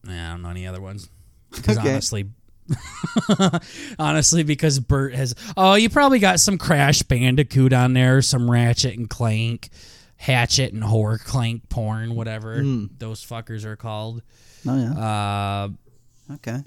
Nah, 0.03 0.27
I 0.27 0.31
don't 0.31 0.41
know 0.41 0.49
any 0.49 0.67
other 0.67 0.81
ones. 0.81 1.09
Because 1.51 1.77
Okay. 1.77 1.89
honestly, 1.91 2.25
honestly, 3.99 4.43
because 4.43 4.79
Bert 4.79 5.13
has, 5.13 5.35
oh, 5.55 5.75
you 5.75 5.89
probably 5.89 6.19
got 6.19 6.39
some 6.39 6.57
Crash 6.57 7.01
Bandicoot 7.03 7.73
on 7.73 7.93
there, 7.93 8.21
some 8.21 8.49
Ratchet 8.49 8.97
and 8.97 9.09
Clank, 9.09 9.69
Hatchet 10.17 10.73
and 10.73 10.83
Horror 10.83 11.19
Clank 11.19 11.69
porn, 11.69 12.15
whatever 12.15 12.57
Mm. 12.57 12.89
those 12.97 13.23
fuckers 13.25 13.65
are 13.65 13.75
called. 13.75 14.23
Oh 14.67 14.77
yeah. 14.77 14.93
Uh, 14.99 16.33
okay. 16.35 16.63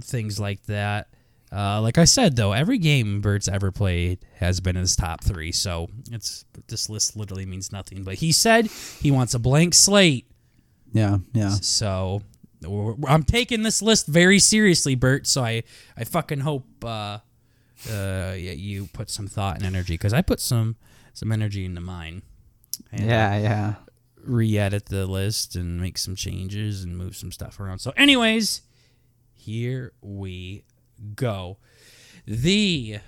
things 0.00 0.38
like 0.40 0.62
that. 0.66 1.08
Uh, 1.52 1.80
like 1.80 1.96
I 1.96 2.04
said, 2.04 2.34
though, 2.36 2.52
every 2.52 2.76
game 2.78 3.20
Bert's 3.20 3.46
ever 3.48 3.70
played 3.70 4.18
has 4.36 4.60
been 4.60 4.76
in 4.76 4.80
his 4.80 4.96
top 4.96 5.22
three, 5.22 5.52
so 5.52 5.88
it's 6.10 6.44
this 6.66 6.88
list 6.90 7.16
literally 7.16 7.46
means 7.46 7.70
nothing. 7.72 8.02
But 8.02 8.14
he 8.14 8.32
said 8.32 8.66
he 9.00 9.10
wants 9.12 9.32
a 9.34 9.38
blank 9.38 9.72
slate, 9.74 10.26
Yeah, 10.92 11.18
yeah. 11.32 11.50
so 11.50 12.22
I'm 13.06 13.22
taking 13.22 13.62
this 13.62 13.80
list 13.80 14.08
very 14.08 14.40
seriously, 14.40 14.96
Bert. 14.96 15.26
So 15.28 15.44
I, 15.44 15.62
I 15.96 16.02
fucking 16.04 16.40
hope 16.40 16.66
uh, 16.84 16.86
uh, 16.88 17.20
yeah, 17.88 18.34
you 18.52 18.86
put 18.92 19.08
some 19.08 19.28
thought 19.28 19.56
and 19.58 19.64
energy 19.66 19.94
because 19.94 20.12
I 20.12 20.22
put 20.22 20.40
some 20.40 20.74
some 21.12 21.30
energy 21.30 21.64
into 21.64 21.80
mine. 21.80 22.22
I 22.92 22.96
had 22.96 23.00
to 23.00 23.06
Yeah, 23.06 23.38
yeah. 23.38 23.74
re-edit 24.24 24.86
the 24.86 25.06
list 25.06 25.54
and 25.54 25.80
make 25.80 25.96
some 25.96 26.16
changes 26.16 26.82
and 26.82 26.98
move 26.98 27.16
some 27.16 27.30
stuff 27.30 27.60
around. 27.60 27.78
So, 27.78 27.92
anyways, 27.96 28.62
here 29.32 29.92
we 30.02 30.64
go. 31.14 31.58
The 32.26 32.98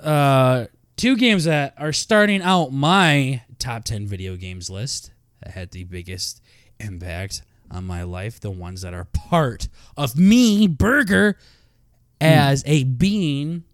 uh, 0.00 0.66
two 0.96 1.16
games 1.16 1.44
that 1.44 1.74
are 1.78 1.92
starting 1.92 2.42
out 2.42 2.72
my 2.72 3.42
top 3.58 3.84
ten 3.84 4.06
video 4.06 4.36
games 4.36 4.68
list 4.70 5.12
that 5.42 5.52
had 5.52 5.70
the 5.70 5.84
biggest 5.84 6.40
impact 6.80 7.42
on 7.70 7.84
my 7.86 8.02
life, 8.02 8.40
the 8.40 8.50
ones 8.50 8.82
that 8.82 8.94
are 8.94 9.04
part 9.04 9.68
of 9.96 10.16
me, 10.16 10.66
Burger, 10.66 11.36
as 12.20 12.62
a 12.66 12.84
being, 12.84 13.64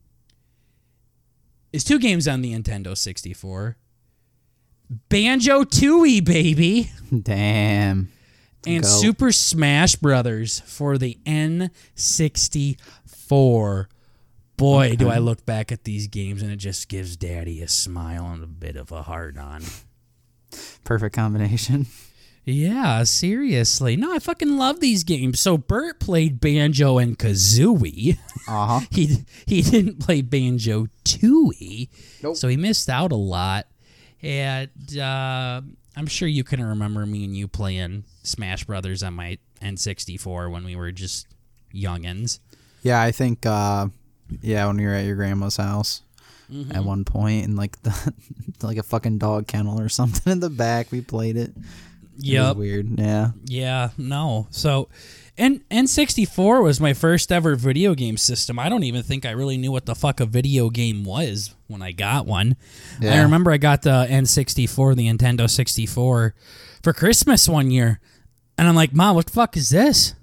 is 1.73 1.85
two 1.85 1.99
games 1.99 2.27
on 2.29 2.43
the 2.43 2.53
Nintendo 2.53 2.97
64. 2.97 3.77
Banjo 5.09 5.65
Tooie, 5.65 6.25
baby, 6.25 6.91
Damn. 7.23 8.11
and 8.67 8.83
Go. 8.83 8.89
Super 8.89 9.33
Smash 9.33 9.97
Brothers 9.97 10.61
for 10.61 10.99
the 10.99 11.19
N64. 11.25 12.77
Boy, 14.57 14.95
do 14.97 15.09
I 15.09 15.19
look 15.19 15.45
back 15.45 15.73
at 15.73 15.85
these 15.85 16.07
games 16.07 16.41
and 16.43 16.53
it 16.53 16.57
just 16.57 16.89
gives 16.89 17.17
Daddy 17.17 17.61
a 17.61 17.69
smile 17.69 18.27
and 18.27 18.43
a 18.43 18.47
bit 18.47 18.77
of 18.77 18.93
a 18.93 19.03
hard 19.03 19.37
on. 19.37 19.63
Perfect 20.85 21.15
combination. 21.15 21.87
Yeah, 22.47 23.05
seriously. 23.05 23.97
No, 23.97 24.15
I 24.15 24.19
fucking 24.19 24.59
love 24.59 24.81
these 24.81 25.03
games. 25.03 25.41
So 25.41 25.57
Bert 25.57 25.99
played 25.99 26.41
Banjo 26.41 26.99
and 26.99 27.19
Kazooie. 27.19 28.19
Uh-huh. 28.47 28.81
he 28.91 29.25
he 29.47 29.63
didn't 29.63 29.99
play 29.99 30.21
Banjo 30.21 30.89
Tooie, 31.07 31.89
Nope. 32.23 32.37
so 32.37 32.49
he 32.49 32.59
missed 32.59 32.91
out 32.91 33.13
a 33.13 33.17
lot. 33.17 33.67
And 34.21 34.69
uh, 34.99 35.63
I'm 35.97 36.07
sure 36.07 36.29
you 36.29 36.45
can 36.45 36.63
remember 36.63 37.07
me 37.07 37.25
and 37.25 37.35
you 37.35 37.49
playing 37.49 38.05
Smash 38.25 38.65
Brothers 38.65 39.03
on 39.03 39.15
my 39.15 39.39
N64 39.63 40.53
when 40.53 40.65
we 40.67 40.77
were 40.77 40.93
just 40.93 41.27
youngins. 41.75 42.41
Yeah, 42.85 43.03
I 43.03 43.11
think 43.11 43.45
uh 43.45 43.89
yeah, 44.41 44.67
when 44.69 44.77
we 44.77 44.87
were 44.87 44.93
at 44.95 45.05
your 45.05 45.17
grandma's 45.17 45.57
house 45.57 46.03
Mm-hmm. 46.53 46.73
at 46.73 46.85
one 46.85 47.05
point 47.07 47.47
and 47.47 47.57
like 47.57 47.81
the 47.83 48.13
like 48.63 48.77
a 48.77 48.83
fucking 48.83 49.17
dog 49.17 49.47
kennel 49.47 49.81
or 49.81 49.89
something 50.01 50.31
in 50.31 50.41
the 50.41 50.51
back, 50.51 50.93
we 50.93 51.01
played 51.01 51.37
it. 51.39 51.53
Yeah, 52.19 52.53
weird. 52.53 53.01
Yeah. 53.01 53.31
Yeah, 53.47 53.89
no. 53.99 54.47
So, 54.51 54.89
And 55.39 55.67
N64 55.71 56.63
was 56.63 56.81
my 56.81 56.93
first 56.93 57.33
ever 57.33 57.57
video 57.57 57.95
game 57.95 58.17
system. 58.19 58.59
I 58.59 58.69
don't 58.69 58.85
even 58.85 59.03
think 59.03 59.25
I 59.27 59.31
really 59.31 59.57
knew 59.57 59.73
what 59.73 59.87
the 59.87 59.95
fuck 59.95 60.21
a 60.21 60.27
video 60.27 60.69
game 60.71 61.03
was 61.03 61.55
when 61.67 61.81
I 61.83 61.91
got 61.93 62.27
one. 62.27 62.57
I 63.03 63.23
remember 63.23 63.51
I 63.51 63.57
got 63.57 63.83
the 63.83 64.07
N64, 64.09 64.95
the 64.97 65.09
Nintendo 65.09 65.49
64, 65.51 66.35
for 66.83 66.93
Christmas 66.93 67.49
one 67.49 67.71
year. 67.71 68.01
And 68.59 68.69
I'm 68.69 68.77
like, 68.77 68.93
Mom, 68.95 69.17
what 69.17 69.27
the 69.27 69.33
fuck 69.33 69.57
is 69.57 69.71
this? 69.71 70.15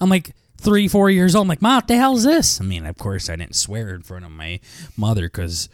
I'm 0.00 0.08
like 0.08 0.34
three, 0.62 0.88
four 0.88 1.10
years 1.10 1.34
old. 1.34 1.44
I'm 1.44 1.48
like, 1.48 1.62
Mom, 1.62 1.76
what 1.76 1.88
the 1.88 1.96
hell 1.96 2.16
is 2.16 2.24
this? 2.24 2.60
I 2.60 2.64
mean, 2.64 2.86
of 2.86 2.96
course, 2.96 3.28
I 3.28 3.36
didn't 3.36 3.56
swear 3.56 3.94
in 3.94 4.02
front 4.02 4.24
of 4.24 4.30
my 4.30 4.60
mother 4.96 5.22
because 5.22 5.68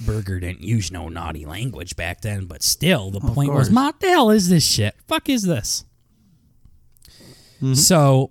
Burger 0.00 0.40
didn't 0.40 0.62
use 0.62 0.90
no 0.90 1.08
naughty 1.08 1.46
language 1.46 1.96
back 1.96 2.20
then. 2.20 2.46
But 2.46 2.62
still, 2.62 3.10
the 3.10 3.20
point 3.20 3.52
was. 3.52 3.70
Mom, 3.70 3.86
what 3.86 4.00
the 4.00 4.08
hell 4.08 4.30
is 4.30 4.48
this 4.48 4.66
shit? 4.66 4.94
Fuck 5.06 5.28
is 5.28 5.42
this? 5.42 5.84
So, 7.74 8.30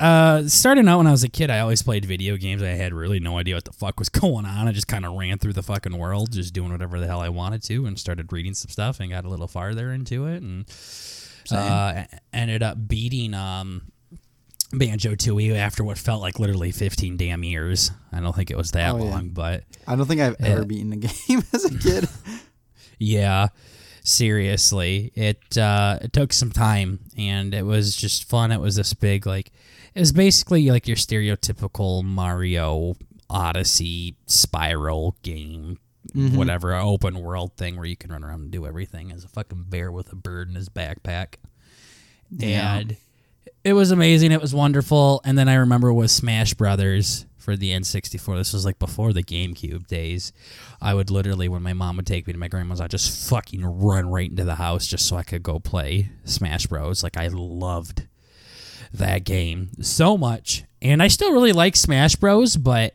uh, 0.00 0.48
starting 0.48 0.88
out 0.88 0.98
when 0.98 1.06
I 1.06 1.12
was 1.12 1.22
a 1.22 1.28
kid, 1.28 1.50
I 1.50 1.60
always 1.60 1.82
played 1.82 2.04
video 2.04 2.36
games. 2.36 2.62
I 2.62 2.70
had 2.70 2.92
really 2.92 3.20
no 3.20 3.38
idea 3.38 3.54
what 3.54 3.64
the 3.64 3.72
fuck 3.72 3.98
was 3.98 4.08
going 4.08 4.46
on. 4.46 4.66
I 4.66 4.72
just 4.72 4.88
kind 4.88 5.04
of 5.06 5.12
ran 5.14 5.38
through 5.38 5.52
the 5.52 5.62
fucking 5.62 5.96
world, 5.96 6.32
just 6.32 6.52
doing 6.54 6.72
whatever 6.72 6.98
the 6.98 7.06
hell 7.06 7.20
I 7.20 7.28
wanted 7.28 7.62
to, 7.64 7.86
and 7.86 7.98
started 7.98 8.32
reading 8.32 8.54
some 8.54 8.70
stuff 8.70 8.98
and 8.98 9.10
got 9.10 9.24
a 9.24 9.28
little 9.28 9.46
farther 9.46 9.92
into 9.92 10.26
it, 10.26 10.42
and 10.42 10.64
uh, 11.52 12.04
ended 12.32 12.62
up 12.62 12.88
beating 12.88 13.34
um, 13.34 13.92
Banjo 14.72 15.14
Tooie 15.14 15.56
after 15.56 15.82
what 15.82 15.98
felt 15.98 16.22
like 16.22 16.38
literally 16.38 16.70
15 16.72 17.16
damn 17.16 17.42
years. 17.44 17.90
I 18.12 18.20
don't 18.20 18.34
think 18.34 18.50
it 18.50 18.56
was 18.56 18.70
that 18.72 18.94
Oh, 18.94 18.98
yeah. 18.98 19.10
long, 19.10 19.28
but 19.30 19.64
I 19.86 19.96
don't 19.96 20.06
think 20.06 20.20
I've 20.20 20.36
ever 20.40 20.64
beaten 20.64 20.92
a 20.92 20.96
game 20.96 21.42
as 21.52 21.64
a 21.64 21.76
kid. 21.78 22.08
Yeah, 22.98 23.48
seriously, 24.04 25.12
it 25.14 25.56
uh, 25.58 25.98
it 26.02 26.12
took 26.12 26.32
some 26.32 26.50
time, 26.52 27.00
and 27.16 27.54
it 27.54 27.64
was 27.64 27.96
just 27.96 28.28
fun. 28.28 28.52
It 28.52 28.60
was 28.60 28.76
this 28.76 28.92
big 28.94 29.26
like, 29.26 29.50
it 29.94 30.00
was 30.00 30.12
basically 30.12 30.70
like 30.70 30.86
your 30.86 30.96
stereotypical 30.96 32.04
Mario 32.04 32.96
Odyssey 33.28 34.16
spiral 34.26 35.16
game, 35.22 35.78
whatever 36.14 36.74
open 36.74 37.20
world 37.20 37.56
thing 37.56 37.76
where 37.76 37.86
you 37.86 37.96
can 37.96 38.12
run 38.12 38.22
around 38.24 38.40
and 38.42 38.50
do 38.50 38.66
everything 38.66 39.10
as 39.12 39.24
a 39.24 39.28
fucking 39.28 39.64
bear 39.68 39.90
with 39.90 40.12
a 40.12 40.16
bird 40.16 40.48
in 40.48 40.54
his 40.54 40.68
backpack, 40.68 41.34
Yeah. 42.30 42.76
and 42.76 42.96
it 43.64 43.72
was 43.74 43.90
amazing. 43.90 44.32
It 44.32 44.40
was 44.40 44.54
wonderful. 44.54 45.20
And 45.24 45.36
then 45.36 45.48
I 45.48 45.54
remember 45.54 45.92
with 45.92 46.10
Smash 46.10 46.54
Brothers 46.54 47.26
for 47.36 47.56
the 47.56 47.72
N64. 47.72 48.36
This 48.36 48.52
was 48.52 48.64
like 48.64 48.78
before 48.78 49.12
the 49.12 49.22
GameCube 49.22 49.86
days. 49.86 50.32
I 50.80 50.94
would 50.94 51.10
literally, 51.10 51.48
when 51.48 51.62
my 51.62 51.72
mom 51.72 51.96
would 51.96 52.06
take 52.06 52.26
me 52.26 52.32
to 52.32 52.38
my 52.38 52.48
grandma's, 52.48 52.80
I'd 52.80 52.90
just 52.90 53.28
fucking 53.28 53.64
run 53.64 54.08
right 54.08 54.30
into 54.30 54.44
the 54.44 54.54
house 54.54 54.86
just 54.86 55.06
so 55.06 55.16
I 55.16 55.22
could 55.22 55.42
go 55.42 55.58
play 55.58 56.10
Smash 56.24 56.66
Bros. 56.66 57.02
Like 57.02 57.16
I 57.16 57.28
loved 57.28 58.06
that 58.92 59.24
game 59.24 59.70
so 59.80 60.16
much, 60.16 60.64
and 60.82 61.02
I 61.02 61.08
still 61.08 61.32
really 61.32 61.52
like 61.52 61.76
Smash 61.76 62.16
Bros. 62.16 62.56
But 62.56 62.94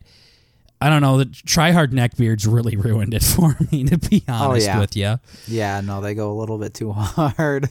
I 0.82 0.90
don't 0.90 1.02
know, 1.02 1.18
the 1.18 1.26
tryhard 1.26 1.88
neckbeards 1.88 2.52
really 2.52 2.76
ruined 2.78 3.14
it 3.14 3.24
for 3.24 3.56
me. 3.72 3.84
To 3.86 3.98
be 3.98 4.24
oh, 4.28 4.34
honest 4.34 4.68
yeah. 4.68 4.80
with 4.80 4.96
you, 4.96 5.20
yeah, 5.48 5.82
no, 5.82 6.02
they 6.02 6.14
go 6.14 6.32
a 6.32 6.38
little 6.38 6.58
bit 6.58 6.74
too 6.74 6.92
hard. 6.94 7.70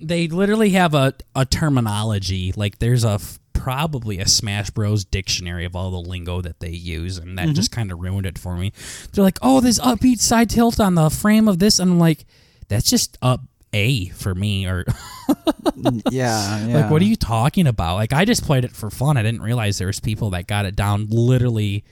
They 0.00 0.28
literally 0.28 0.70
have 0.70 0.94
a, 0.94 1.14
a 1.34 1.44
terminology 1.44 2.52
like 2.56 2.78
there's 2.78 3.04
a 3.04 3.18
probably 3.52 4.18
a 4.18 4.28
smash 4.28 4.70
bros. 4.70 5.04
dictionary 5.04 5.64
of 5.64 5.74
all 5.74 5.90
the 5.90 6.08
lingo 6.08 6.40
that 6.40 6.60
they 6.60 6.70
use 6.70 7.16
and 7.16 7.38
that 7.38 7.48
just 7.54 7.70
mm-hmm. 7.70 7.80
kind 7.80 7.92
of 7.92 8.00
ruined 8.00 8.26
it 8.26 8.38
for 8.38 8.56
me. 8.56 8.72
They're 9.12 9.24
like 9.24 9.38
oh 9.42 9.60
this 9.60 9.78
upbeat 9.78 10.20
side 10.20 10.50
tilt 10.50 10.80
on 10.80 10.94
the 10.94 11.08
frame 11.08 11.48
of 11.48 11.58
this 11.58 11.78
and 11.78 11.92
i'm 11.92 11.98
like 11.98 12.24
that's 12.68 12.88
just 12.88 13.16
up 13.22 13.40
a 13.72 14.08
for 14.10 14.34
me 14.34 14.66
or 14.66 14.84
yeah, 16.10 16.66
yeah. 16.66 16.80
like 16.80 16.90
what 16.90 17.02
are 17.02 17.06
you 17.06 17.16
talking 17.16 17.66
about? 17.66 17.96
Like 17.96 18.12
i 18.12 18.24
just 18.24 18.44
played 18.44 18.64
it 18.64 18.72
for 18.72 18.90
fun. 18.90 19.16
I 19.16 19.22
didn't 19.22 19.42
realize 19.42 19.78
there 19.78 19.86
was 19.86 20.00
people 20.00 20.30
that 20.30 20.46
got 20.46 20.66
it 20.66 20.76
down 20.76 21.06
literally 21.08 21.84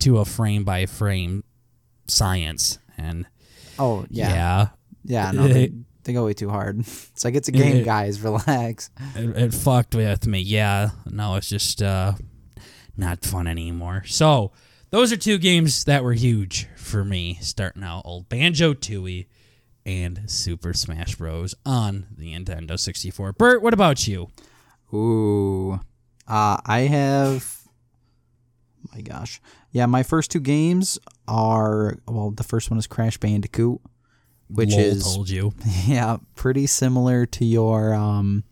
to 0.00 0.18
a 0.18 0.24
frame 0.24 0.64
by 0.64 0.86
frame 0.86 1.44
science 2.06 2.78
and 2.98 3.26
Oh 3.78 4.06
yeah, 4.10 4.28
yeah. 4.28 4.68
Yeah. 5.04 5.30
no, 5.34 5.48
they, 5.48 5.72
they 6.06 6.12
go 6.14 6.24
way 6.24 6.32
too 6.34 6.48
hard. 6.50 6.78
It's 7.12 7.24
like 7.24 7.34
it's 7.34 7.48
a 7.48 7.52
game, 7.52 7.76
Yeah. 7.78 7.82
guys. 7.82 8.20
Relax. 8.22 8.90
it, 9.14 9.36
it 9.36 9.54
fucked 9.54 9.94
with 9.94 10.26
me. 10.26 10.40
Yeah, 10.40 10.90
no, 11.10 11.34
it's 11.36 11.48
just 11.48 11.82
uh, 11.82 12.14
not 12.96 13.22
fun 13.24 13.46
anymore. 13.46 14.04
So 14.06 14.52
those 14.90 15.12
are 15.12 15.16
two 15.16 15.36
games 15.38 15.84
that 15.84 16.02
were 16.04 16.12
huge 16.14 16.68
for 16.76 17.04
me 17.04 17.38
starting 17.42 17.82
out. 17.82 18.02
Old 18.04 18.28
Banjo 18.28 18.72
Tooie 18.74 19.26
and 19.84 20.22
Super 20.30 20.72
Smash 20.72 21.14
Bros. 21.16 21.54
on 21.64 22.06
the 22.16 22.32
Nintendo 22.34 22.78
64. 22.78 23.32
Bert, 23.34 23.62
what 23.62 23.74
about 23.74 24.06
you? 24.08 24.30
Ooh, 24.92 25.74
uh, 26.26 26.58
I 26.64 26.80
have. 26.90 27.62
My 28.94 29.00
gosh, 29.00 29.40
yeah. 29.72 29.86
My 29.86 30.02
first 30.02 30.30
two 30.30 30.40
games 30.40 30.98
are 31.26 31.96
well. 32.06 32.30
The 32.30 32.44
first 32.44 32.70
one 32.70 32.78
is 32.78 32.86
Crash 32.86 33.18
Bandicoot, 33.18 33.80
which 34.48 34.70
Lol 34.72 34.80
is 34.80 35.02
told 35.04 35.28
you. 35.30 35.52
yeah, 35.86 36.16
pretty 36.34 36.66
similar 36.66 37.26
to 37.26 37.44
your 37.44 37.94
um, 37.94 38.44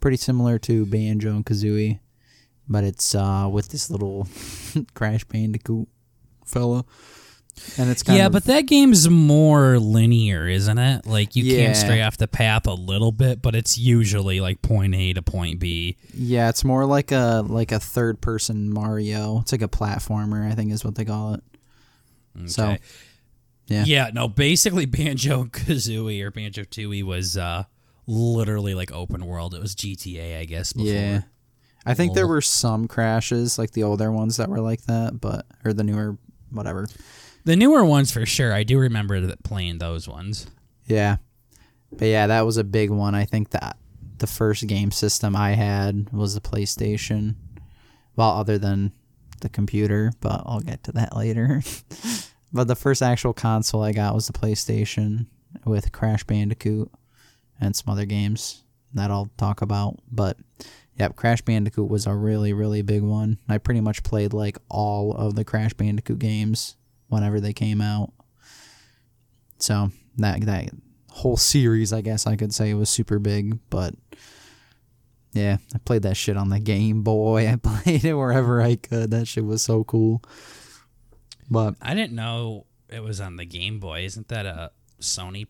pretty 0.00 0.16
similar 0.16 0.58
to 0.60 0.86
Banjo 0.86 1.30
and 1.36 1.46
Kazooie, 1.46 2.00
but 2.68 2.84
it's 2.84 3.14
uh 3.14 3.48
with 3.50 3.68
this 3.68 3.90
little 3.90 4.26
Crash 4.94 5.24
Bandicoot 5.24 5.88
fella, 6.44 6.84
and 7.78 7.88
it's 7.90 8.02
kind 8.02 8.18
Yeah, 8.18 8.26
of 8.26 8.32
but 8.32 8.44
that 8.44 8.62
game's 8.62 9.08
more 9.08 9.78
linear, 9.78 10.46
isn't 10.48 10.76
it? 10.78 11.06
Like 11.06 11.36
you 11.36 11.44
Yeah. 11.44 11.66
can 11.66 11.74
stray 11.74 12.02
off 12.02 12.16
the 12.16 12.26
path 12.28 12.66
a 12.66 12.74
little 12.74 13.12
bit, 13.12 13.40
but 13.40 13.54
it's 13.54 13.78
usually 13.78 14.40
like 14.40 14.60
point 14.62 14.94
A 14.94 15.12
to 15.14 15.22
point 15.22 15.58
B. 15.60 15.96
yeah, 16.12 16.48
it's 16.48 16.64
more 16.64 16.84
like 16.84 17.12
a 17.12 17.44
like 17.46 17.70
a 17.72 17.78
third 17.80 18.20
person 18.20 18.68
Mario. 18.72 19.40
It's 19.40 19.52
like 19.52 19.62
a 19.62 19.68
platformer, 19.68 20.50
I 20.50 20.54
think 20.54 20.72
is 20.72 20.84
what 20.84 20.96
they 20.96 21.04
call 21.04 21.34
it. 21.34 21.42
So, 22.46 22.64
Okay. 22.64 22.78
Yeah. 23.66 23.84
Yeah, 23.86 24.10
no, 24.12 24.28
basically 24.28 24.86
Banjo 24.86 25.44
Kazooie 25.44 26.22
or 26.22 26.30
Banjo 26.30 26.62
Tooie 26.62 27.02
was 27.02 27.36
uh 27.36 27.64
literally 28.06 28.74
like 28.74 28.92
open 28.92 29.26
world. 29.26 29.54
It 29.54 29.60
was 29.60 29.74
GTA, 29.74 30.40
I 30.40 30.44
guess, 30.44 30.72
before. 30.72 30.92
Yeah. 30.92 31.20
I 31.86 31.94
think 31.94 32.14
there 32.14 32.26
were 32.26 32.40
some 32.40 32.88
crashes, 32.88 33.58
like 33.58 33.72
the 33.72 33.82
older 33.82 34.10
ones 34.10 34.38
that 34.38 34.48
were 34.48 34.60
like 34.60 34.82
that, 34.82 35.20
but 35.20 35.46
or 35.64 35.72
the 35.72 35.84
newer 35.84 36.16
whatever. 36.50 36.86
The 37.44 37.56
newer 37.56 37.84
ones 37.84 38.10
for 38.10 38.24
sure. 38.24 38.54
I 38.54 38.62
do 38.62 38.78
remember 38.78 39.34
playing 39.44 39.78
those 39.78 40.08
ones. 40.08 40.46
Yeah. 40.86 41.18
But 41.92 42.06
yeah, 42.06 42.26
that 42.26 42.42
was 42.42 42.56
a 42.56 42.64
big 42.64 42.90
one. 42.90 43.14
I 43.14 43.24
think 43.26 43.50
that 43.50 43.76
the 44.18 44.26
first 44.26 44.66
game 44.66 44.90
system 44.90 45.36
I 45.36 45.50
had 45.52 46.10
was 46.10 46.34
the 46.34 46.40
PlayStation. 46.40 47.34
Well, 48.16 48.30
other 48.30 48.58
than 48.58 48.92
the 49.40 49.48
computer, 49.48 50.12
but 50.20 50.42
I'll 50.46 50.60
get 50.60 50.84
to 50.84 50.92
that 50.92 51.14
later. 51.16 51.62
But 52.54 52.68
the 52.68 52.76
first 52.76 53.02
actual 53.02 53.34
console 53.34 53.82
I 53.82 53.92
got 53.92 54.14
was 54.14 54.28
the 54.28 54.32
PlayStation 54.32 55.26
with 55.66 55.90
Crash 55.90 56.22
Bandicoot 56.22 56.90
and 57.60 57.74
some 57.74 57.92
other 57.92 58.04
games 58.04 58.62
that 58.94 59.10
I'll 59.10 59.28
talk 59.36 59.60
about. 59.60 59.98
But 60.10 60.38
yep, 60.96 61.16
Crash 61.16 61.42
Bandicoot 61.42 61.90
was 61.90 62.06
a 62.06 62.14
really, 62.14 62.52
really 62.52 62.82
big 62.82 63.02
one. 63.02 63.38
I 63.48 63.58
pretty 63.58 63.80
much 63.80 64.04
played 64.04 64.32
like 64.32 64.56
all 64.70 65.12
of 65.12 65.34
the 65.34 65.44
Crash 65.44 65.74
Bandicoot 65.74 66.20
games 66.20 66.76
whenever 67.08 67.40
they 67.40 67.52
came 67.52 67.80
out. 67.80 68.12
So 69.58 69.90
that 70.18 70.40
that 70.42 70.70
whole 71.10 71.36
series, 71.36 71.92
I 71.92 72.02
guess 72.02 72.24
I 72.24 72.36
could 72.36 72.54
say, 72.54 72.72
was 72.74 72.88
super 72.88 73.18
big. 73.18 73.58
But 73.68 73.94
yeah, 75.32 75.56
I 75.74 75.78
played 75.78 76.02
that 76.02 76.16
shit 76.16 76.36
on 76.36 76.50
the 76.50 76.60
Game 76.60 77.02
Boy. 77.02 77.48
I 77.52 77.56
played 77.56 78.04
it 78.04 78.14
wherever 78.14 78.62
I 78.62 78.76
could. 78.76 79.10
That 79.10 79.26
shit 79.26 79.44
was 79.44 79.62
so 79.62 79.82
cool. 79.82 80.22
But 81.50 81.74
I 81.82 81.94
didn't 81.94 82.14
know 82.14 82.66
it 82.88 83.02
was 83.02 83.20
on 83.20 83.36
the 83.36 83.44
Game 83.44 83.78
Boy. 83.80 84.04
Isn't 84.04 84.28
that 84.28 84.46
a 84.46 84.70
Sony 85.00 85.46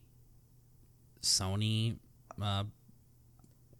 Sony 1.23 1.97
uh, 2.43 2.65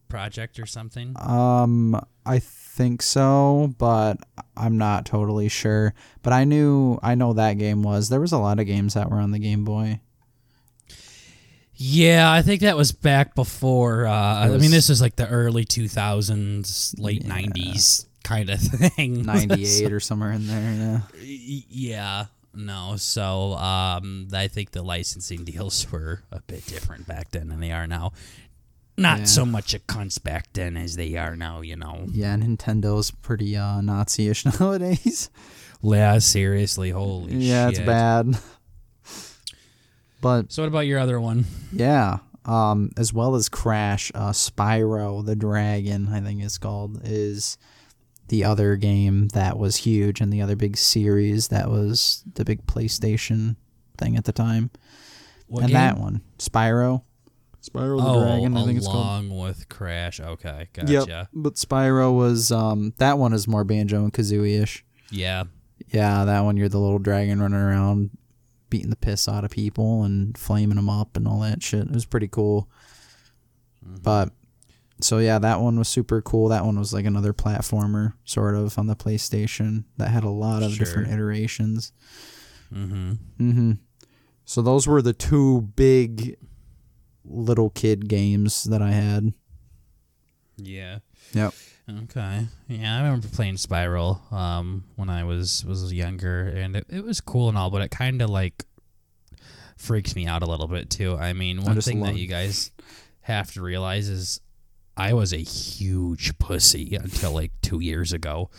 project 0.09 0.59
or 0.59 0.67
something? 0.67 1.15
um, 1.21 2.01
I 2.27 2.39
think 2.39 3.03
so, 3.03 3.75
but 3.79 4.17
I'm 4.57 4.79
not 4.79 5.05
totally 5.07 5.49
sure. 5.49 5.95
But 6.23 6.33
I 6.33 6.45
knew 6.45 6.99
I 7.03 7.15
know 7.15 7.33
that 7.35 7.55
game 7.59 7.83
was. 7.83 8.09
There 8.09 8.21
was 8.21 8.33
a 8.33 8.39
lot 8.39 8.59
of 8.61 8.67
games 8.67 8.95
that 8.95 9.11
were 9.11 9.19
on 9.19 9.31
the 9.33 9.39
Game 9.39 9.65
Boy. 9.65 10.01
Yeah, 11.77 12.31
I 12.31 12.43
think 12.43 12.61
that 12.61 12.77
was 12.77 12.93
back 12.93 13.35
before. 13.35 14.07
Uh, 14.07 14.13
I 14.13 14.49
mean, 14.59 14.71
this 14.71 14.89
is 14.91 15.01
like 15.01 15.17
the 15.17 15.29
early 15.29 15.65
2000s, 15.65 16.95
late 17.01 17.25
Yeah. 17.25 17.31
90s 17.35 18.07
kind 18.25 18.51
of 18.51 18.59
thing. 18.61 19.23
Ninety 19.27 19.65
eight 19.65 19.93
or 19.93 20.01
somewhere 20.01 20.33
in 20.33 20.47
there. 20.49 21.03
Yeah. 21.21 21.61
Yeah 21.69 22.25
no 22.57 22.95
so 22.97 23.55
um 23.55 24.29
i 24.33 24.47
think 24.47 24.71
the 24.71 24.81
licensing 24.81 25.43
deals 25.53 25.91
were 25.91 26.23
a 26.31 26.41
bit 26.43 26.65
different 26.67 27.05
back 27.05 27.29
then 27.33 27.49
than 27.49 27.59
they 27.59 27.73
are 27.73 27.89
now 27.89 28.13
not 28.97 29.19
Yeah. 29.19 29.25
so 29.25 29.45
much 29.45 29.75
a 29.75 29.81
cunts 29.81 30.23
back 30.23 30.53
then 30.53 30.77
as 30.77 30.95
they 30.95 31.17
are 31.17 31.35
now 31.35 31.63
you 31.63 31.75
know 31.75 32.05
Yeah, 32.13 32.37
Nintendo's 32.37 33.11
pretty 33.11 33.57
uh, 33.57 33.81
Nazi-ish 33.81 34.45
nowadays. 34.61 35.31
yeah 35.83 36.19
seriously 36.21 36.91
holy 36.91 37.33
shit. 37.33 37.41
yeah, 37.41 37.71
it's 37.71 37.81
bad. 37.81 38.39
But 40.21 40.53
so 40.53 40.63
what 40.63 40.69
about 40.69 40.87
your 40.87 41.01
other 41.01 41.21
one 41.21 41.47
yeah, 41.73 42.19
um, 42.45 42.91
as 42.97 43.13
well 43.13 43.35
as 43.35 43.49
Crash, 43.49 44.13
uh, 44.15 44.31
Spyro 44.31 45.25
the 45.27 45.35
Dragon, 45.37 46.09
I 46.09 46.21
think 46.21 46.41
it's 46.43 46.59
called, 46.59 47.01
is 47.05 47.59
the 48.29 48.45
other 48.45 48.77
game 48.77 49.29
that 49.29 49.59
was 49.59 49.77
huge 49.77 50.21
and 50.21 50.33
the 50.33 50.41
other 50.41 50.57
big 50.57 50.77
series 50.77 51.49
that 51.49 51.71
was 51.71 52.25
the 52.35 52.45
big 52.45 52.67
PlayStation 52.67 53.57
thing 53.99 54.17
at 54.17 54.25
the 54.25 54.33
time. 54.33 54.71
What 55.47 55.65
and 55.65 55.69
game? 55.69 55.75
that 55.75 55.99
one, 55.99 56.23
Spyro. 56.39 57.03
Spyro 57.63 57.99
the 57.99 58.09
oh, 58.09 58.25
Dragon, 58.25 58.57
I 58.57 58.65
think 58.65 58.79
it's 58.79 58.87
called. 58.87 58.97
along 58.97 59.39
with 59.39 59.69
Crash. 59.69 60.21
Okay, 60.21 60.69
gotcha. 60.73 60.93
Yep. 60.93 61.29
But 61.33 61.55
Spyro 61.55 62.15
was 62.15 62.53
um 62.53 62.93
that 62.99 63.19
one 63.19 63.33
is 63.33 63.49
more 63.49 63.65
Banjo 63.65 64.05
and 64.05 64.13
Kazooie 64.13 64.63
ish. 64.63 64.85
Yeah. 65.11 65.45
Yeah, 65.89 66.25
that 66.25 66.41
one 66.41 66.57
you're 66.57 66.69
the 66.69 66.79
little 66.79 66.99
dragon 66.99 67.41
running 67.41 67.59
around 67.59 68.11
beating 68.71 68.91
the 68.91 68.97
piss 68.97 69.29
out 69.29 69.45
of 69.45 69.51
people 69.51 70.03
and 70.03 70.37
flaming 70.37 70.77
them 70.77 70.91
up 70.91 71.17
and 71.17 71.29
all 71.29 71.41
that 71.41 71.63
shit. 71.63 71.87
It 71.87 71.93
was 71.93 72.05
pretty 72.05 72.29
cool. 72.29 72.69
Mm-hmm. 73.87 74.03
But 74.03 74.31
so 75.01 75.19
yeah, 75.19 75.39
that 75.39 75.61
one 75.61 75.79
was 75.79 75.89
super 75.89 76.23
cool. 76.23 76.49
That 76.49 76.65
one 76.65 76.79
was 76.79 76.93
like 76.93 77.05
another 77.05 77.33
platformer 77.33 78.15
sort 78.25 78.55
of 78.55 78.79
on 78.79 78.87
the 78.87 78.97
PlayStation 78.97 79.85
that 79.97 80.09
had 80.09 80.25
a 80.25 80.31
lot 80.31 80.63
of 80.63 80.77
different 80.79 81.13
iterations. 81.13 81.93
Mm-hmm. 82.73 83.13
Mm-hmm. 83.41 83.73
So 84.45 84.63
those 84.63 84.87
were 84.87 85.03
the 85.03 85.13
two 85.13 85.63
big 85.63 86.37
little 87.25 87.71
kid 87.71 88.09
games 88.09 88.65
that 88.65 88.83
I 88.83 88.91
had. 88.93 89.33
Yeah. 90.57 90.99
Yep. 91.33 91.55
Okay. 92.05 92.47
Yeah, 92.69 92.97
I 92.97 93.03
remember 93.03 93.29
playing 93.29 93.57
Spyro 93.57 94.33
um, 94.33 94.85
when 94.97 95.11
I 95.11 95.25
was 95.25 95.65
was 95.65 95.93
younger, 95.93 96.47
and 96.47 96.77
it, 96.77 96.87
it 96.89 97.05
was 97.05 97.21
cool 97.21 97.49
and 97.49 97.59
all, 97.59 97.71
but 97.71 97.83
it 97.83 97.91
kind 97.91 98.23
of 98.23 98.31
like 98.31 98.65
freaks 99.77 100.17
me 100.17 100.27
out 100.27 100.43
a 100.43 100.47
little 100.47 100.69
bit 100.69 100.89
too. 100.89 101.17
I 101.17 101.33
mean, 101.35 101.63
one 101.63 101.75
just 101.75 101.89
thing 101.89 102.01
that 102.01 102.17
you 102.17 102.27
guys 102.27 102.71
have 103.21 103.53
to 103.53 103.63
realize 103.63 104.09
is 104.09 104.41
I 104.97 105.13
was 105.13 105.33
a 105.33 105.39
huge 105.39 106.39
pussy 106.39 106.95
until 106.95 107.33
like 107.33 107.53
two 107.63 107.81
years 107.81 108.13
ago. 108.13 108.51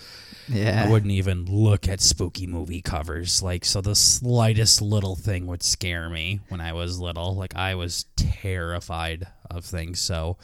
Yeah. 0.47 0.83
I 0.85 0.91
wouldn't 0.91 1.11
even 1.11 1.45
look 1.45 1.87
at 1.87 2.01
spooky 2.01 2.45
movie 2.45 2.81
covers. 2.81 3.41
Like, 3.41 3.65
so 3.65 3.81
the 3.81 3.95
slightest 3.95 4.81
little 4.81 5.15
thing 5.15 5.47
would 5.47 5.63
scare 5.63 6.09
me 6.09 6.41
when 6.49 6.61
I 6.61 6.73
was 6.73 6.99
little. 6.99 7.35
Like, 7.35 7.55
I 7.55 7.75
was 7.75 8.05
terrified 8.15 9.27
of 9.49 9.65
things. 9.65 9.99
So 9.99 10.37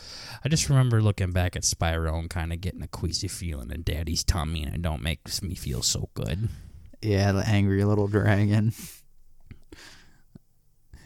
I 0.44 0.50
just 0.50 0.70
remember 0.70 1.02
looking 1.02 1.32
back 1.32 1.56
at 1.56 1.64
Spyro 1.64 2.18
and 2.18 2.30
kind 2.30 2.52
of 2.52 2.62
getting 2.62 2.82
a 2.82 2.88
queasy 2.88 3.28
feeling 3.28 3.72
in 3.72 3.84
Daddy's 3.84 4.24
tummy, 4.24 4.64
and 4.64 4.74
it 4.74 4.82
don't 4.82 5.04
makes 5.04 5.42
me 5.44 5.56
feel 5.56 5.82
so 5.82 6.10
good. 6.14 6.50
Yeah, 7.02 7.32
the 7.32 7.48
angry 7.48 7.84
little 7.84 8.08
dragon. 8.08 8.74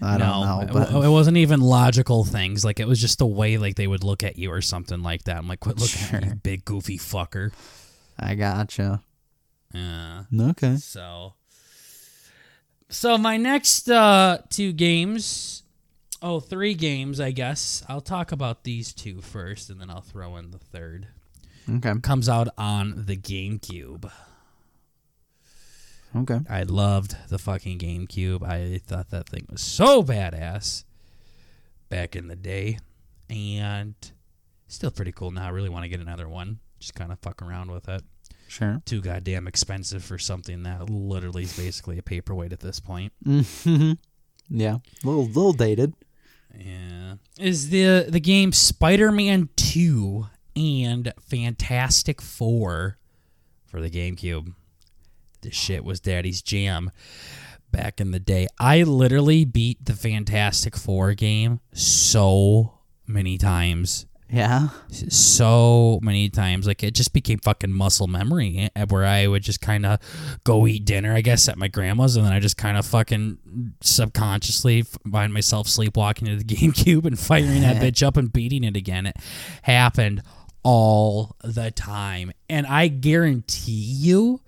I 0.01 0.17
no, 0.17 0.25
don't 0.25 0.45
know, 0.45 0.59
it, 0.61 0.73
but 0.73 1.05
it 1.05 1.09
wasn't 1.09 1.37
even 1.37 1.61
logical 1.61 2.25
things. 2.25 2.65
Like, 2.65 2.79
it 2.79 2.87
was 2.87 2.99
just 2.99 3.19
the 3.19 3.25
way 3.25 3.57
like 3.57 3.75
they 3.75 3.87
would 3.87 4.03
look 4.03 4.23
at 4.23 4.37
you 4.37 4.51
or 4.51 4.61
something 4.61 5.01
like 5.01 5.23
that. 5.23 5.37
I'm 5.37 5.47
like, 5.47 5.61
quit 5.61 5.79
looking 5.79 6.01
at 6.11 6.23
me, 6.23 6.29
you 6.29 6.35
big 6.35 6.65
goofy 6.65 6.97
fucker. 6.97 7.53
I 8.19 8.35
gotcha. 8.35 9.01
Yeah. 9.73 10.23
Okay. 10.37 10.75
So, 10.77 11.33
so 12.89 13.17
my 13.17 13.37
next 13.37 13.89
uh, 13.89 14.39
two 14.49 14.73
games, 14.73 15.63
oh, 16.21 16.39
three 16.39 16.73
games, 16.73 17.19
I 17.19 17.31
guess. 17.31 17.83
I'll 17.87 18.01
talk 18.01 18.31
about 18.31 18.63
these 18.63 18.93
two 18.93 19.21
first, 19.21 19.69
and 19.69 19.79
then 19.79 19.89
I'll 19.89 20.01
throw 20.01 20.37
in 20.37 20.51
the 20.51 20.59
third. 20.59 21.07
Okay. 21.69 21.93
Comes 22.01 22.29
out 22.29 22.49
on 22.57 23.05
the 23.05 23.17
GameCube. 23.17 24.11
Okay. 26.15 26.39
I 26.50 26.63
loved 26.63 27.15
the 27.29 27.38
fucking 27.38 27.79
GameCube. 27.79 28.41
I 28.41 28.77
thought 28.77 29.10
that 29.10 29.27
thing 29.27 29.45
was 29.50 29.62
so 29.62 30.01
badass 30.01 30.86
back 31.89 32.15
in 32.15 32.27
the 32.27 32.36
day, 32.36 32.79
and 33.29 33.95
still 34.67 34.91
pretty 34.91 35.12
cool 35.12 35.31
now. 35.31 35.45
I 35.45 35.50
really 35.50 35.69
want 35.69 35.84
to 35.84 35.89
get 35.89 36.00
another 36.00 36.29
one. 36.29 36.60
Just 36.79 36.95
kind 36.95 37.12
of 37.12 37.19
fuck 37.19 37.41
around 37.41 37.72
with 37.72 37.89
it. 37.89 38.01
Sure. 38.48 38.81
Too 38.86 39.01
goddamn 39.01 39.48
expensive 39.48 40.03
for 40.03 40.17
something 40.17 40.63
that 40.63 40.89
literally 40.89 41.43
is 41.43 41.57
basically 41.57 41.98
a 41.98 42.03
paperweight 42.03 42.53
at 42.53 42.60
this 42.60 42.79
point. 42.79 43.12
Mm-hmm. 43.25 43.93
Yeah. 44.50 44.75
A 45.03 45.07
little 45.07 45.25
little 45.25 45.53
dated. 45.53 45.93
Yeah. 46.57 47.15
Is 47.39 47.69
the 47.69 48.06
the 48.08 48.19
game 48.19 48.51
Spider-Man 48.51 49.49
2 49.56 50.28
and 50.56 51.12
Fantastic 51.19 52.21
4 52.21 52.97
for 53.65 53.82
the 53.82 53.89
GameCube. 53.89 54.54
This 55.45 55.53
shit 55.53 55.86
was 55.86 55.99
daddy's 55.99 56.41
jam 56.41 56.89
back 57.71 58.01
in 58.01 58.10
the 58.10 58.19
day. 58.19 58.47
I 58.60 58.81
literally 58.81 59.45
beat 59.45 59.86
the 59.86 59.93
Fantastic 59.93 60.75
4 60.75 61.13
game 61.13 61.60
so 61.71 62.79
many 63.05 63.38
times. 63.38 64.08
Yeah. 64.27 64.69
So 64.89 65.99
many 66.01 66.29
times. 66.29 66.65
Like 66.65 66.81
it 66.81 66.95
just 66.95 67.13
became 67.13 67.38
fucking 67.38 67.71
muscle 67.71 68.08
memory 68.08 68.71
eh, 68.75 68.86
where 68.89 69.05
I 69.05 69.27
would 69.27 69.43
just 69.43 69.62
kind 69.62 69.86
of 69.86 69.99
go 70.43 70.65
eat 70.65 70.84
dinner, 70.84 71.13
I 71.13 71.21
guess, 71.21 71.47
at 71.47 71.60
my 71.60 71.67
grandma's, 71.67 72.15
and 72.15 72.25
then 72.25 72.34
I 72.34 72.39
just 72.39 72.58
kind 72.58 72.75
of 72.75 72.88
fucking 72.88 73.38
subconsciously 73.81 74.81
find 75.12 75.31
myself 75.31 75.67
sleepwalking 75.67 76.27
to 76.27 76.38
the 76.38 76.43
GameCube 76.55 77.05
and 77.05 77.19
firing 77.19 77.62
that 77.62 77.75
bitch 77.84 78.01
up 78.01 78.17
and 78.17 78.34
beating 78.34 78.63
it 78.63 78.75
again. 78.75 79.05
It 79.05 79.17
happened 79.62 80.23
all 80.63 81.36
the 81.43 81.69
time. 81.69 82.31
And 82.49 82.65
I 82.65 82.88
guarantee 82.88 83.71
you, 83.71 84.41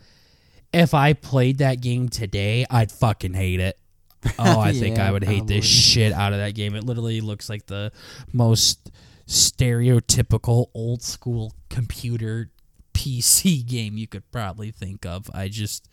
if 0.78 0.94
I 0.94 1.14
played 1.14 1.58
that 1.60 1.82
game 1.82 2.10
today, 2.10 2.66
I'd 2.70 2.92
fucking 2.92 3.34
hate 3.34 3.60
it. 3.60 3.78
Oh, 4.40 4.60
I 4.60 4.74
think 4.74 5.00
I 5.00 5.12
would 5.12 5.24
hate 5.24 5.38
probably. 5.40 5.58
this 5.58 5.66
shit 5.66 6.12
out 6.12 6.34
of 6.34 6.40
that 6.40 6.54
game. 6.56 6.76
It 6.76 6.84
literally 6.84 7.22
looks 7.22 7.50
like 7.50 7.68
the 7.68 7.92
most 8.34 8.92
stereotypical 9.28 10.68
old 10.74 11.02
school 11.02 11.54
computer 11.70 12.50
PC 12.94 13.66
game 13.66 13.98
you 13.98 14.08
could 14.08 14.30
probably 14.32 14.72
think 14.72 15.06
of. 15.06 15.30
I 15.34 15.48
just 15.48 15.88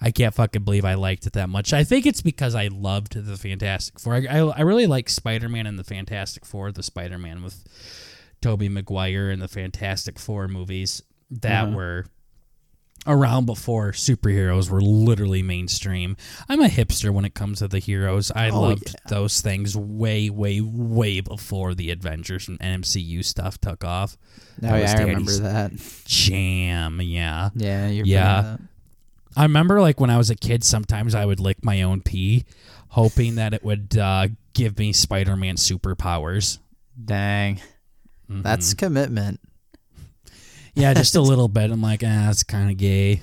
I 0.00 0.10
can't 0.12 0.34
fucking 0.34 0.62
believe 0.62 0.84
I 0.84 0.94
liked 0.94 1.26
it 1.26 1.32
that 1.32 1.48
much. 1.48 1.72
I 1.72 1.82
think 1.84 2.06
it's 2.06 2.22
because 2.22 2.54
I 2.54 2.68
loved 2.68 3.14
the 3.14 3.36
Fantastic 3.36 3.98
Four. 3.98 4.14
I, 4.14 4.26
I, 4.30 4.38
I 4.38 4.60
really 4.60 4.86
like 4.86 5.08
Spider 5.08 5.48
Man 5.48 5.66
and 5.66 5.78
the 5.78 5.84
Fantastic 5.84 6.44
Four, 6.44 6.70
the 6.70 6.82
Spider 6.84 7.18
Man 7.18 7.42
with 7.42 7.64
Tobey 8.40 8.68
Maguire 8.68 9.30
and 9.30 9.42
the 9.42 9.48
Fantastic 9.48 10.18
Four 10.18 10.46
movies 10.48 11.02
that 11.30 11.64
Uh-huh. 11.64 11.76
were 11.76 12.06
around 13.06 13.46
before 13.46 13.92
superheroes 13.92 14.68
were 14.70 14.80
literally 14.80 15.42
mainstream. 15.42 16.16
I'm 16.48 16.60
a 16.60 16.68
hipster 16.68 17.10
when 17.10 17.24
it 17.24 17.34
comes 17.34 17.60
to 17.60 17.68
the 17.68 17.78
heroes. 17.78 18.30
I 18.32 18.50
Oh, 18.50 18.60
loved 18.60 18.88
yeah. 18.88 18.94
those 19.08 19.40
things 19.40 19.76
way, 19.76 20.28
way, 20.30 20.60
way 20.60 21.20
before 21.20 21.74
the 21.74 21.90
Avengers 21.90 22.48
and 22.48 22.58
MCU 22.60 23.24
stuff 23.24 23.58
took 23.60 23.84
off. 23.84 24.16
Oh 24.62 24.74
yeah, 24.76 24.94
I 24.98 25.02
remember 25.02 25.32
that. 25.38 25.72
Jam, 26.04 27.00
yeah. 27.00 27.50
Yeah, 27.54 27.88
you're 27.88 28.04
Yeah. 28.06 28.56
I 29.36 29.42
remember 29.44 29.80
like 29.80 30.00
when 30.00 30.10
I 30.10 30.16
was 30.18 30.30
a 30.30 30.34
kid, 30.36 30.64
sometimes 30.64 31.14
I 31.14 31.24
would 31.24 31.38
lick 31.40 31.64
my 31.64 31.82
own 31.82 32.00
pee, 32.02 32.44
hoping 32.88 33.36
that 33.36 33.54
it 33.54 33.62
would 33.64 33.96
uh, 33.96 34.28
give 34.52 34.78
me 34.78 34.92
Spider-Man 34.92 35.56
superpowers. 35.56 36.58
Dang. 37.02 37.60
Mhm. 38.30 38.42
That's 38.42 38.74
commitment. 38.74 39.40
Yeah, 40.78 40.94
just 40.94 41.14
a 41.16 41.20
little 41.30 41.48
bit. 41.48 41.70
I'm 41.70 41.82
like, 41.82 42.02
ah, 42.04 42.30
it's 42.30 42.42
kind 42.42 42.70
of 42.70 42.76
gay. 42.76 43.20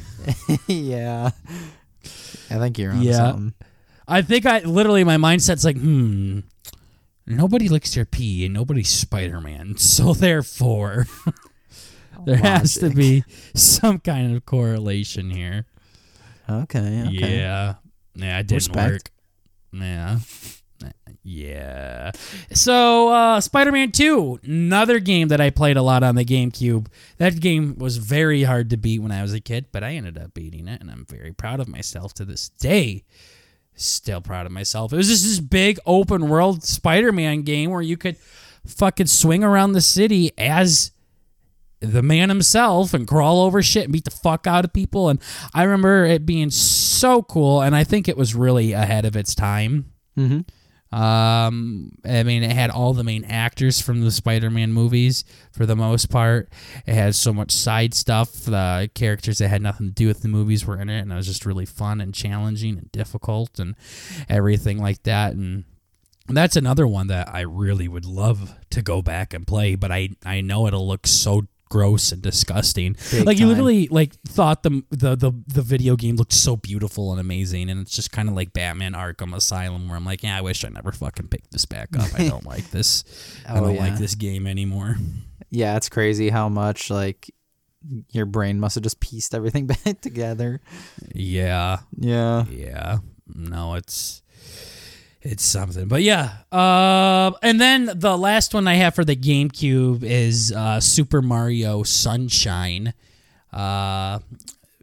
yeah. 0.67 1.31
I 2.49 2.57
think 2.59 2.77
you're 2.77 2.91
on 2.91 3.01
Yeah. 3.01 3.13
something. 3.13 3.53
I 4.07 4.21
think 4.21 4.45
I 4.45 4.59
literally 4.59 5.03
my 5.03 5.17
mindset's 5.17 5.65
like, 5.65 5.77
hmm, 5.77 6.41
nobody 7.25 7.67
licks 7.69 7.95
their 7.95 8.05
pee 8.05 8.45
and 8.45 8.53
nobody's 8.53 8.89
Spider 8.89 9.41
Man, 9.41 9.77
so 9.77 10.13
therefore 10.25 11.07
there 12.25 12.37
has 12.37 12.75
to 12.75 12.89
be 12.91 13.23
some 13.55 13.99
kind 13.99 14.35
of 14.35 14.45
correlation 14.45 15.31
here. 15.31 15.65
Okay. 16.47 17.01
Okay. 17.07 17.37
Yeah, 17.39 17.75
yeah, 18.13 18.39
it 18.39 18.43
didn't 18.47 18.57
Respect. 18.57 18.91
work. 18.91 19.81
Yeah, 19.81 20.19
yeah. 21.23 22.11
So 22.51 23.09
uh, 23.09 23.41
Spider 23.41 23.71
Man 23.71 23.91
Two, 23.91 24.39
another 24.43 24.99
game 24.99 25.29
that 25.29 25.41
I 25.41 25.49
played 25.49 25.77
a 25.77 25.81
lot 25.81 26.03
on 26.03 26.15
the 26.15 26.25
GameCube. 26.25 26.87
That 27.17 27.39
game 27.39 27.77
was 27.77 27.97
very 27.97 28.43
hard 28.43 28.69
to 28.69 28.77
beat 28.77 28.99
when 28.99 29.11
I 29.11 29.21
was 29.21 29.33
a 29.33 29.39
kid, 29.39 29.67
but 29.71 29.83
I 29.83 29.93
ended 29.93 30.17
up 30.17 30.33
beating 30.33 30.67
it, 30.67 30.81
and 30.81 30.91
I'm 30.91 31.05
very 31.05 31.31
proud 31.31 31.59
of 31.59 31.67
myself 31.67 32.13
to 32.15 32.25
this 32.25 32.49
day. 32.49 33.03
Still 33.75 34.21
proud 34.21 34.45
of 34.45 34.51
myself. 34.51 34.93
It 34.93 34.97
was 34.97 35.09
just 35.09 35.23
this 35.23 35.39
big 35.39 35.79
open 35.85 36.29
world 36.29 36.63
Spider 36.63 37.11
Man 37.11 37.41
game 37.41 37.71
where 37.71 37.81
you 37.81 37.97
could 37.97 38.17
fucking 38.65 39.07
swing 39.07 39.43
around 39.43 39.73
the 39.73 39.81
city 39.81 40.31
as 40.37 40.91
the 41.79 42.01
man 42.01 42.29
himself 42.29 42.93
and 42.93 43.07
crawl 43.07 43.41
over 43.41 43.61
shit 43.61 43.83
and 43.83 43.93
beat 43.93 44.05
the 44.05 44.11
fuck 44.11 44.47
out 44.47 44.65
of 44.65 44.73
people. 44.73 45.09
And 45.09 45.19
I 45.53 45.63
remember 45.63 46.05
it 46.05 46.25
being 46.25 46.49
so 46.49 47.21
cool, 47.23 47.61
and 47.61 47.75
I 47.75 47.83
think 47.83 48.07
it 48.07 48.17
was 48.17 48.35
really 48.35 48.73
ahead 48.73 49.05
of 49.05 49.15
its 49.15 49.35
time. 49.35 49.91
Mm-hmm. 50.17 50.41
Um, 50.91 51.91
I 52.05 52.23
mean, 52.23 52.43
it 52.43 52.51
had 52.51 52.69
all 52.69 52.93
the 52.93 53.03
main 53.03 53.25
actors 53.25 53.81
from 53.81 54.01
the 54.01 54.11
Spider-Man 54.11 54.71
movies 54.71 55.25
for 55.51 55.65
the 55.65 55.75
most 55.75 56.09
part. 56.09 56.49
It 56.85 56.93
had 56.93 57.15
so 57.15 57.33
much 57.33 57.51
side 57.51 57.93
stuff. 57.93 58.31
The 58.33 58.89
characters 58.93 59.39
that 59.39 59.49
had 59.49 59.61
nothing 59.61 59.87
to 59.87 59.93
do 59.93 60.07
with 60.07 60.21
the 60.21 60.29
movies 60.29 60.65
were 60.65 60.79
in 60.79 60.89
it, 60.89 60.99
and 61.01 61.11
it 61.11 61.15
was 61.15 61.27
just 61.27 61.45
really 61.45 61.65
fun 61.65 61.99
and 61.99 62.13
challenging 62.13 62.77
and 62.77 62.91
difficult 62.91 63.59
and 63.59 63.75
everything 64.29 64.77
like 64.79 65.03
that. 65.03 65.33
And 65.33 65.65
That's 66.29 66.55
another 66.55 66.87
one 66.87 67.07
that 67.07 67.27
I 67.33 67.41
really 67.41 67.87
would 67.87 68.05
love 68.05 68.55
to 68.69 68.81
go 68.81 69.01
back 69.01 69.33
and 69.33 69.45
play, 69.45 69.75
but 69.75 69.91
I 69.91 70.09
I 70.25 70.41
know 70.41 70.65
it'll 70.65 70.87
look 70.87 71.07
so 71.07 71.47
gross 71.69 72.12
and 72.12 72.21
disgusting. 72.21 72.95
Big 73.12 73.25
like 73.25 73.38
you 73.38 73.45
time. 73.45 73.49
literally 73.49 73.88
like 73.89 74.13
thought 74.28 74.63
the, 74.63 74.84
the 74.91 75.15
the 75.15 75.32
the 75.47 75.62
video 75.62 75.95
game 75.95 76.15
looked 76.15 76.34
so 76.34 76.56
beautiful 76.56 77.12
and 77.12 77.19
amazing, 77.19 77.69
and 77.69 77.80
it's 77.82 77.95
just 77.95 78.12
kind 78.12 78.30
of 78.30 78.36
like 78.36 78.54
Batman 78.54 78.93
Arkham 78.93 79.36
Asylum, 79.36 79.88
where 79.88 79.97
I'm 79.97 80.06
like, 80.06 80.23
yeah, 80.23 80.38
I 80.38 80.41
wish 80.41 80.63
I 80.63 80.69
never 80.69 80.91
fucking 80.91 81.28
picked 81.30 81.51
this 81.51 81.65
back 81.65 81.89
up. 81.97 82.08
I 82.17 82.28
don't 82.30 82.45
like 82.54 82.69
this. 82.71 83.04
I 83.47 83.58
Oh, 83.58 83.62
don't 83.62 83.75
yeah. 83.75 83.82
like 83.82 83.97
this 83.97 84.15
game 84.15 84.47
anymore. 84.47 84.97
Yeah, 85.49 85.75
it's 85.78 85.89
crazy 85.89 86.30
how 86.30 86.49
much 86.49 86.89
like 86.89 87.32
your 88.12 88.25
brain 88.25 88.60
must 88.60 88.75
have 88.75 88.84
just 88.84 88.99
pieced 88.99 89.36
everything 89.36 89.67
back 89.86 90.01
together. 90.01 90.60
Yeah, 91.13 91.80
Yeah. 91.97 92.45
yeah. 92.49 92.97
No, 93.34 93.73
it's 93.75 94.21
it's 95.25 95.43
something. 95.43 95.88
But 95.88 96.03
yeah. 96.03 96.38
Uh, 96.51 97.31
and 97.41 97.59
then 97.59 97.89
the 97.95 98.15
last 98.15 98.53
one 98.53 98.67
I 98.67 98.75
have 98.75 98.93
for 98.93 99.03
the 99.03 99.15
GameCube 99.15 100.03
is 100.03 100.51
uh, 100.51 100.79
Super 100.79 101.21
Mario 101.21 101.81
Sunshine, 101.81 102.93
uh, 103.51 104.19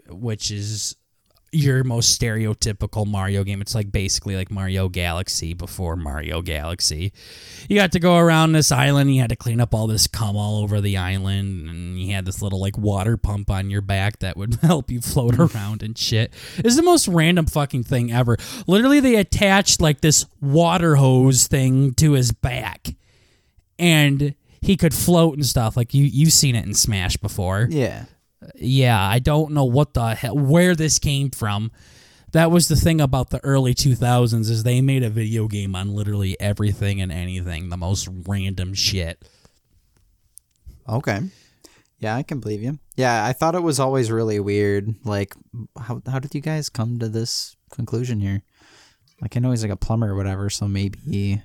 which 0.09 0.51
is 0.51 0.97
your 1.53 1.85
most 1.85 2.19
stereotypical 2.19 3.07
Mario 3.07 3.45
game. 3.45 3.61
It's 3.61 3.75
like 3.75 3.93
basically 3.93 4.37
like 4.37 4.51
Mario 4.51 4.89
Galaxy 4.89 5.53
before 5.53 5.97
Mario 5.97 6.41
Galaxy. 6.41 7.13
You 7.69 7.77
got 7.77 7.93
to 7.93 8.01
go 8.01 8.17
around 8.17 8.53
this 8.53 8.73
island. 8.73 9.15
You 9.15 9.21
had 9.21 9.29
to 9.31 9.37
clean 9.37 9.61
up 9.61 9.75
all 9.75 9.87
this 9.87 10.07
cum 10.07 10.35
all 10.35 10.63
over 10.63 10.81
the 10.81 10.97
island, 10.97 11.69
and 11.69 12.01
you 12.01 12.15
had 12.15 12.25
this 12.25 12.41
little 12.41 12.61
like 12.61 12.79
water 12.79 13.17
pump 13.19 13.51
on 13.51 13.69
your 13.69 13.83
back 13.83 14.19
that 14.21 14.37
would 14.37 14.55
help 14.63 14.91
you 14.91 15.01
float 15.03 15.39
around 15.39 15.83
and 15.83 15.97
shit. 15.97 16.33
It's 16.57 16.77
the 16.77 16.83
most 16.83 17.07
random 17.07 17.47
fucking 17.47 17.85
thing 17.85 18.11
ever. 18.11 18.37
Literally, 18.67 19.01
they 19.01 19.17
attached 19.17 19.81
like 19.81 20.01
this 20.01 20.25
water 20.41 20.97
hose 20.97 21.47
thing 21.47 21.93
to 21.95 22.13
his 22.13 22.33
back, 22.33 22.95
and 23.79 24.35
he 24.63 24.77
could 24.77 24.95
float 24.95 25.35
and 25.35 25.45
stuff. 25.45 25.77
Like 25.77 25.93
you, 25.93 26.05
you've 26.05 26.33
seen 26.33 26.55
it 26.55 26.65
in 26.65 26.73
Smash 26.73 27.17
before 27.19 27.69
Yeah. 27.71 28.05
Yeah, 28.55 29.01
I 29.01 29.19
don't 29.19 29.53
know 29.53 29.65
what 29.65 29.95
the 29.95 30.15
hell 30.15 30.37
where 30.37 30.75
this 30.75 30.99
came 30.99 31.31
from. 31.31 31.71
That 32.33 32.51
was 32.51 32.69
the 32.69 32.77
thing 32.77 33.01
about 33.01 33.31
the 33.31 33.45
early 33.45 33.75
2000s 33.75 34.49
is 34.49 34.63
they 34.63 34.81
made 34.81 35.03
a 35.03 35.11
video 35.11 35.49
game 35.49 35.77
on 35.77 35.95
literally 35.95 36.39
everything 36.41 37.01
and 37.01 37.13
anything, 37.13 37.69
the 37.69 37.77
most 37.77 38.09
random 38.27 38.73
shit. 38.73 39.23
Okay. 40.89 41.21
Yeah, 41.99 42.17
I 42.17 42.25
can 42.25 42.41
believe 42.41 42.63
you. 42.63 42.79
Yeah, 42.97 43.25
I 43.25 43.33
thought 43.33 43.55
it 43.55 43.63
was 43.63 43.79
always 43.79 44.11
really 44.11 44.41
weird. 44.41 44.93
Like, 45.05 45.35
how 45.79 46.03
how 46.05 46.19
did 46.19 46.35
you 46.35 46.41
guys 46.41 46.69
come 46.69 46.99
to 46.99 47.09
this 47.09 47.57
conclusion 47.71 48.19
here? 48.19 48.43
Like, 49.21 49.37
I 49.37 49.41
know 49.41 49.51
he's 49.51 49.63
like 49.63 49.71
a 49.71 49.77
plumber 49.77 50.11
or 50.11 50.17
whatever, 50.17 50.51
so 50.51 50.67
maybe, 50.67 51.41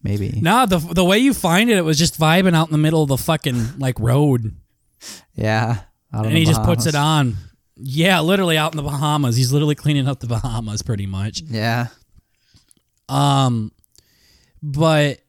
maybe. 0.00 0.38
Nah, 0.40 0.66
the 0.66 0.78
the 0.78 1.04
way 1.04 1.18
you 1.18 1.34
find 1.34 1.70
it, 1.70 1.76
it 1.76 1.84
was 1.84 1.98
just 1.98 2.20
vibing 2.20 2.54
out 2.54 2.68
in 2.68 2.72
the 2.72 2.78
middle 2.78 3.02
of 3.02 3.08
the 3.08 3.18
fucking 3.18 3.78
like 3.78 3.98
road, 3.98 4.54
Yeah. 5.34 5.80
and 6.12 6.26
he 6.36 6.44
just 6.44 6.62
puts 6.62 6.86
it 6.86 6.94
on. 6.94 7.36
Yeah, 7.76 8.20
literally 8.20 8.58
out 8.58 8.72
in 8.72 8.76
the 8.76 8.82
Bahamas. 8.82 9.36
He's 9.36 9.52
literally 9.52 9.74
cleaning 9.74 10.06
up 10.06 10.20
the 10.20 10.26
Bahamas, 10.26 10.82
pretty 10.82 11.06
much. 11.06 11.40
Yeah. 11.42 11.86
Um, 13.08 13.72
but 14.62 15.20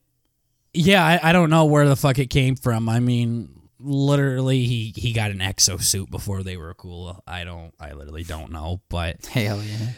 yeah, 0.74 1.06
I, 1.06 1.30
I 1.30 1.32
don't 1.34 1.50
know 1.50 1.66
where 1.66 1.88
the 1.88 1.96
fuck 1.96 2.20
it 2.20 2.30
came 2.30 2.56
from. 2.56 2.90
I 2.90 3.00
mean, 3.00 3.50
literally, 3.80 4.66
he 4.66 4.94
he 4.96 5.14
got 5.14 5.32
an 5.32 5.40
exosuit 5.40 6.10
before 6.10 6.44
they 6.44 6.58
were 6.58 6.74
cool. 6.74 7.24
I 7.26 7.44
don't. 7.44 7.74
I 7.80 7.94
literally 7.94 8.24
don't 8.24 8.52
know, 8.52 8.82
but 8.90 9.26
Hell 9.26 9.62
yeah. 9.62 9.90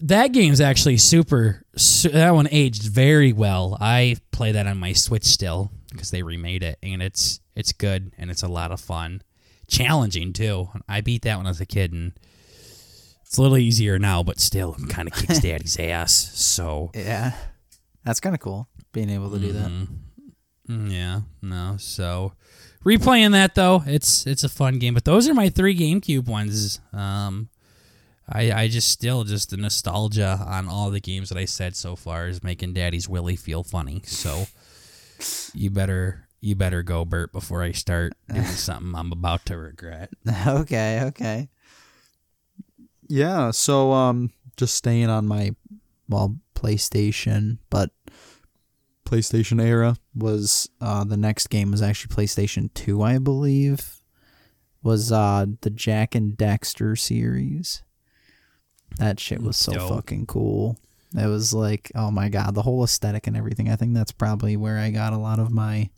that 0.00 0.28
game's 0.32 0.60
actually 0.60 0.98
super. 0.98 1.64
Su- 1.76 2.10
that 2.10 2.34
one 2.34 2.48
aged 2.50 2.82
very 2.84 3.32
well. 3.32 3.76
I 3.80 4.16
play 4.30 4.52
that 4.52 4.66
on 4.66 4.78
my 4.78 4.92
Switch 4.92 5.24
still 5.24 5.70
because 5.90 6.10
they 6.10 6.22
remade 6.22 6.62
it, 6.62 6.78
and 6.82 7.02
it's 7.02 7.40
it's 7.54 7.72
good 7.72 8.12
and 8.18 8.30
it's 8.30 8.42
a 8.42 8.48
lot 8.48 8.70
of 8.72 8.80
fun, 8.80 9.22
challenging 9.68 10.32
too. 10.32 10.68
I 10.88 11.00
beat 11.00 11.22
that 11.22 11.36
when 11.36 11.46
I 11.46 11.50
was 11.50 11.60
a 11.60 11.66
kid, 11.66 11.92
and 11.92 12.12
it's 13.24 13.38
a 13.38 13.42
little 13.42 13.58
easier 13.58 13.98
now, 13.98 14.22
but 14.22 14.40
still 14.40 14.74
kind 14.88 15.08
of 15.08 15.14
kicks 15.14 15.38
daddy's 15.42 15.78
ass. 15.78 16.12
So 16.12 16.90
Yeah. 16.94 17.32
That's 18.04 18.18
kind 18.20 18.34
of 18.34 18.40
cool 18.40 18.68
being 18.92 19.10
able 19.10 19.30
to 19.30 19.38
do 19.38 19.52
that. 19.52 19.70
Mm, 20.68 20.90
Yeah, 20.90 21.20
no. 21.40 21.76
So 21.78 22.32
replaying 22.84 23.30
that 23.32 23.54
though, 23.54 23.82
it's 23.86 24.26
it's 24.26 24.42
a 24.44 24.48
fun 24.48 24.78
game. 24.80 24.94
But 24.94 25.04
those 25.04 25.28
are 25.28 25.34
my 25.34 25.48
three 25.48 25.76
GameCube 25.76 26.26
ones. 26.26 26.80
Um, 26.92 27.48
I 28.28 28.50
I 28.52 28.68
just 28.68 28.88
still 28.90 29.22
just 29.24 29.50
the 29.50 29.56
nostalgia 29.56 30.44
on 30.46 30.68
all 30.68 30.90
the 30.90 31.00
games 31.00 31.28
that 31.28 31.38
I 31.38 31.44
said 31.44 31.76
so 31.76 31.94
far 31.94 32.26
is 32.26 32.42
making 32.42 32.72
Daddy's 32.74 33.08
Willie 33.08 33.36
feel 33.36 33.62
funny. 33.62 34.02
So 34.04 34.46
you 35.54 35.70
better 35.70 36.26
you 36.42 36.56
better 36.56 36.82
go, 36.82 37.04
Bert, 37.04 37.32
before 37.32 37.62
I 37.62 37.70
start 37.70 38.12
doing 38.28 38.44
something 38.46 38.94
I'm 38.94 39.12
about 39.12 39.46
to 39.46 39.56
regret. 39.56 40.10
okay, 40.46 41.02
okay. 41.04 41.48
Yeah, 43.08 43.52
so 43.52 43.92
um 43.92 44.30
just 44.56 44.74
staying 44.74 45.08
on 45.08 45.26
my 45.26 45.54
well 46.08 46.36
PlayStation, 46.54 47.58
but 47.70 47.90
PlayStation 49.06 49.62
era 49.62 49.96
was 50.14 50.68
uh 50.80 51.04
the 51.04 51.16
next 51.16 51.48
game 51.48 51.70
was 51.70 51.80
actually 51.80 52.14
PlayStation 52.14 52.74
2, 52.74 53.02
I 53.02 53.18
believe. 53.18 54.02
Was 54.82 55.12
uh 55.12 55.46
the 55.60 55.70
Jak 55.70 56.16
and 56.16 56.36
Daxter 56.36 56.98
series. 56.98 57.84
That 58.98 59.20
shit 59.20 59.42
was 59.42 59.56
so 59.56 59.72
Dope. 59.72 59.90
fucking 59.90 60.26
cool. 60.26 60.76
It 61.16 61.26
was 61.26 61.54
like, 61.54 61.92
oh 61.94 62.10
my 62.10 62.28
god, 62.28 62.54
the 62.54 62.62
whole 62.62 62.82
aesthetic 62.82 63.26
and 63.26 63.36
everything. 63.36 63.68
I 63.68 63.76
think 63.76 63.94
that's 63.94 64.12
probably 64.12 64.56
where 64.56 64.78
I 64.78 64.90
got 64.90 65.12
a 65.12 65.18
lot 65.18 65.38
of 65.38 65.50
my 65.50 65.90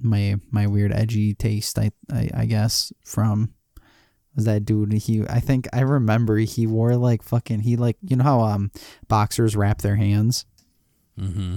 my 0.00 0.36
my 0.50 0.66
weird 0.66 0.92
edgy 0.92 1.34
taste 1.34 1.78
I 1.78 1.90
I, 2.12 2.30
I 2.34 2.44
guess 2.46 2.92
from 3.04 3.52
was 4.34 4.44
that 4.44 4.64
dude 4.66 4.92
he 4.92 5.22
I 5.28 5.40
think 5.40 5.66
I 5.72 5.80
remember 5.80 6.36
he 6.38 6.66
wore 6.66 6.94
like 6.96 7.22
fucking 7.22 7.60
he 7.60 7.76
like 7.76 7.96
you 8.02 8.16
know 8.16 8.24
how 8.24 8.40
um 8.40 8.70
boxers 9.08 9.56
wrap 9.56 9.80
their 9.82 9.96
hands 9.96 10.44
Mm-hmm. 11.18 11.56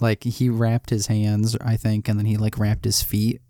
like 0.00 0.24
he 0.24 0.48
wrapped 0.48 0.88
his 0.88 1.08
hands 1.08 1.54
I 1.60 1.76
think 1.76 2.08
and 2.08 2.18
then 2.18 2.24
he 2.26 2.38
like 2.38 2.58
wrapped 2.58 2.86
his 2.86 3.02
feet 3.02 3.42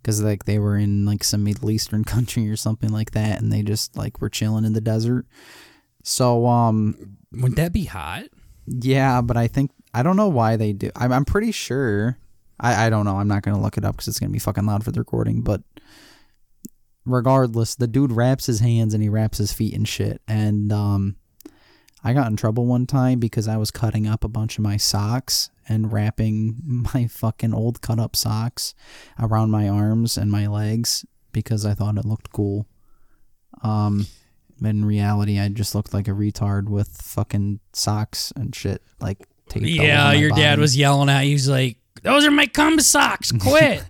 because 0.00 0.22
like 0.22 0.44
they 0.44 0.60
were 0.60 0.76
in 0.76 1.04
like 1.04 1.24
some 1.24 1.42
Middle 1.42 1.72
Eastern 1.72 2.04
country 2.14 2.48
or 2.48 2.56
something 2.56 2.90
like 2.90 3.10
that 3.10 3.40
and 3.42 3.52
they 3.52 3.62
just 3.62 3.96
like 3.96 4.20
were 4.20 4.28
chilling 4.30 4.64
in 4.64 4.74
the 4.74 4.80
desert 4.80 5.26
so 6.04 6.46
um 6.46 7.16
Wouldn't 7.32 7.56
that 7.56 7.72
be 7.72 7.86
hot? 7.86 8.26
yeah 8.68 9.20
but 9.20 9.36
I 9.36 9.48
think 9.48 9.72
I 9.92 10.04
don't 10.04 10.16
know 10.16 10.28
why 10.28 10.54
they 10.56 10.72
do 10.72 10.90
I'm, 10.94 11.12
I'm 11.12 11.24
pretty 11.24 11.50
sure 11.50 12.16
I, 12.58 12.86
I 12.86 12.90
don't 12.90 13.04
know 13.04 13.18
I'm 13.18 13.28
not 13.28 13.42
gonna 13.42 13.60
look 13.60 13.76
it 13.78 13.84
up 13.84 13.96
because 13.96 14.08
it's 14.08 14.18
gonna 14.18 14.32
be 14.32 14.38
fucking 14.38 14.66
loud 14.66 14.84
for 14.84 14.92
the 14.92 15.00
recording 15.00 15.42
but 15.42 15.62
regardless, 17.06 17.74
the 17.76 17.86
dude 17.86 18.12
wraps 18.12 18.46
his 18.46 18.60
hands 18.60 18.92
and 18.92 19.02
he 19.02 19.08
wraps 19.08 19.38
his 19.38 19.52
feet 19.52 19.74
and 19.74 19.88
shit. 19.88 20.20
And 20.28 20.72
um, 20.72 21.16
I 22.04 22.12
got 22.12 22.26
in 22.26 22.36
trouble 22.36 22.66
one 22.66 22.86
time 22.86 23.18
because 23.18 23.48
I 23.48 23.56
was 23.56 23.70
cutting 23.70 24.06
up 24.06 24.24
a 24.24 24.28
bunch 24.28 24.58
of 24.58 24.64
my 24.64 24.76
socks 24.76 25.50
and 25.68 25.92
wrapping 25.92 26.56
my 26.94 27.06
fucking 27.06 27.54
old 27.54 27.80
cut 27.80 27.98
up 27.98 28.16
socks 28.16 28.74
around 29.18 29.50
my 29.50 29.68
arms 29.68 30.18
and 30.18 30.30
my 30.30 30.46
legs 30.46 31.06
because 31.32 31.64
I 31.64 31.74
thought 31.74 31.96
it 31.96 32.04
looked 32.04 32.32
cool. 32.32 32.66
Um, 33.62 34.06
in 34.62 34.84
reality, 34.84 35.38
I 35.38 35.48
just 35.48 35.74
looked 35.74 35.94
like 35.94 36.08
a 36.08 36.12
retard 36.12 36.68
with 36.68 36.88
fucking 37.02 37.60
socks 37.72 38.32
and 38.36 38.54
shit. 38.54 38.82
Like, 39.00 39.26
Yeah, 39.84 40.12
your 40.12 40.30
dad 40.30 40.58
was 40.58 40.76
yelling 40.76 41.08
at 41.08 41.22
you. 41.22 41.32
He's 41.32 41.48
like, 41.48 41.78
"Those 42.02 42.24
are 42.26 42.30
my 42.30 42.46
cum 42.46 42.78
socks. 42.80 43.32
Quit." 43.40 43.84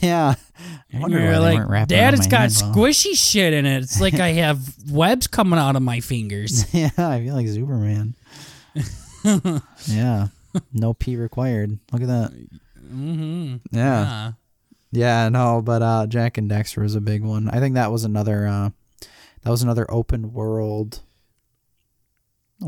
yeah. 0.00 0.34
I 0.34 0.82
And 0.92 1.02
wonder 1.02 1.18
you're 1.18 1.26
why 1.28 1.32
they 1.32 1.38
like, 1.38 1.58
weren't 1.58 1.70
wrapping 1.70 1.96
Dad, 1.96 2.02
around 2.04 2.14
it's 2.14 2.26
my 2.26 2.30
got 2.30 2.40
hand 2.40 2.54
well." 2.62 2.74
squishy 2.86 3.14
shit 3.16 3.52
in 3.52 3.66
it. 3.66 3.82
It's 3.82 4.00
like 4.00 4.14
I 4.14 4.28
have 4.32 4.60
webs 4.90 5.26
coming 5.26 5.58
out 5.58 5.76
of 5.76 5.82
my 5.82 6.00
fingers. 6.00 6.66
Yeah, 6.74 6.90
I 6.98 7.20
feel 7.24 7.34
like 7.34 7.48
Superman. 7.48 8.14
yeah. 9.86 10.28
No 10.72 10.94
pee 10.94 11.16
required. 11.16 11.78
Look 11.92 12.02
at 12.02 12.08
that. 12.08 12.32
mm-hmm. 12.78 13.56
Yeah. 13.70 14.04
Yeah. 14.04 14.32
Yeah, 14.94 15.28
no, 15.30 15.62
but 15.62 15.80
uh 15.82 16.06
Jak 16.06 16.36
and 16.36 16.50
Daxter 16.50 16.82
was 16.82 16.94
a 16.94 17.00
big 17.00 17.22
one. 17.22 17.48
I 17.48 17.58
think 17.60 17.74
that 17.76 17.90
was 17.90 18.04
another 18.04 18.46
uh 18.46 18.70
that 19.42 19.50
was 19.50 19.62
another 19.62 19.90
open 19.90 20.32
world 20.34 21.00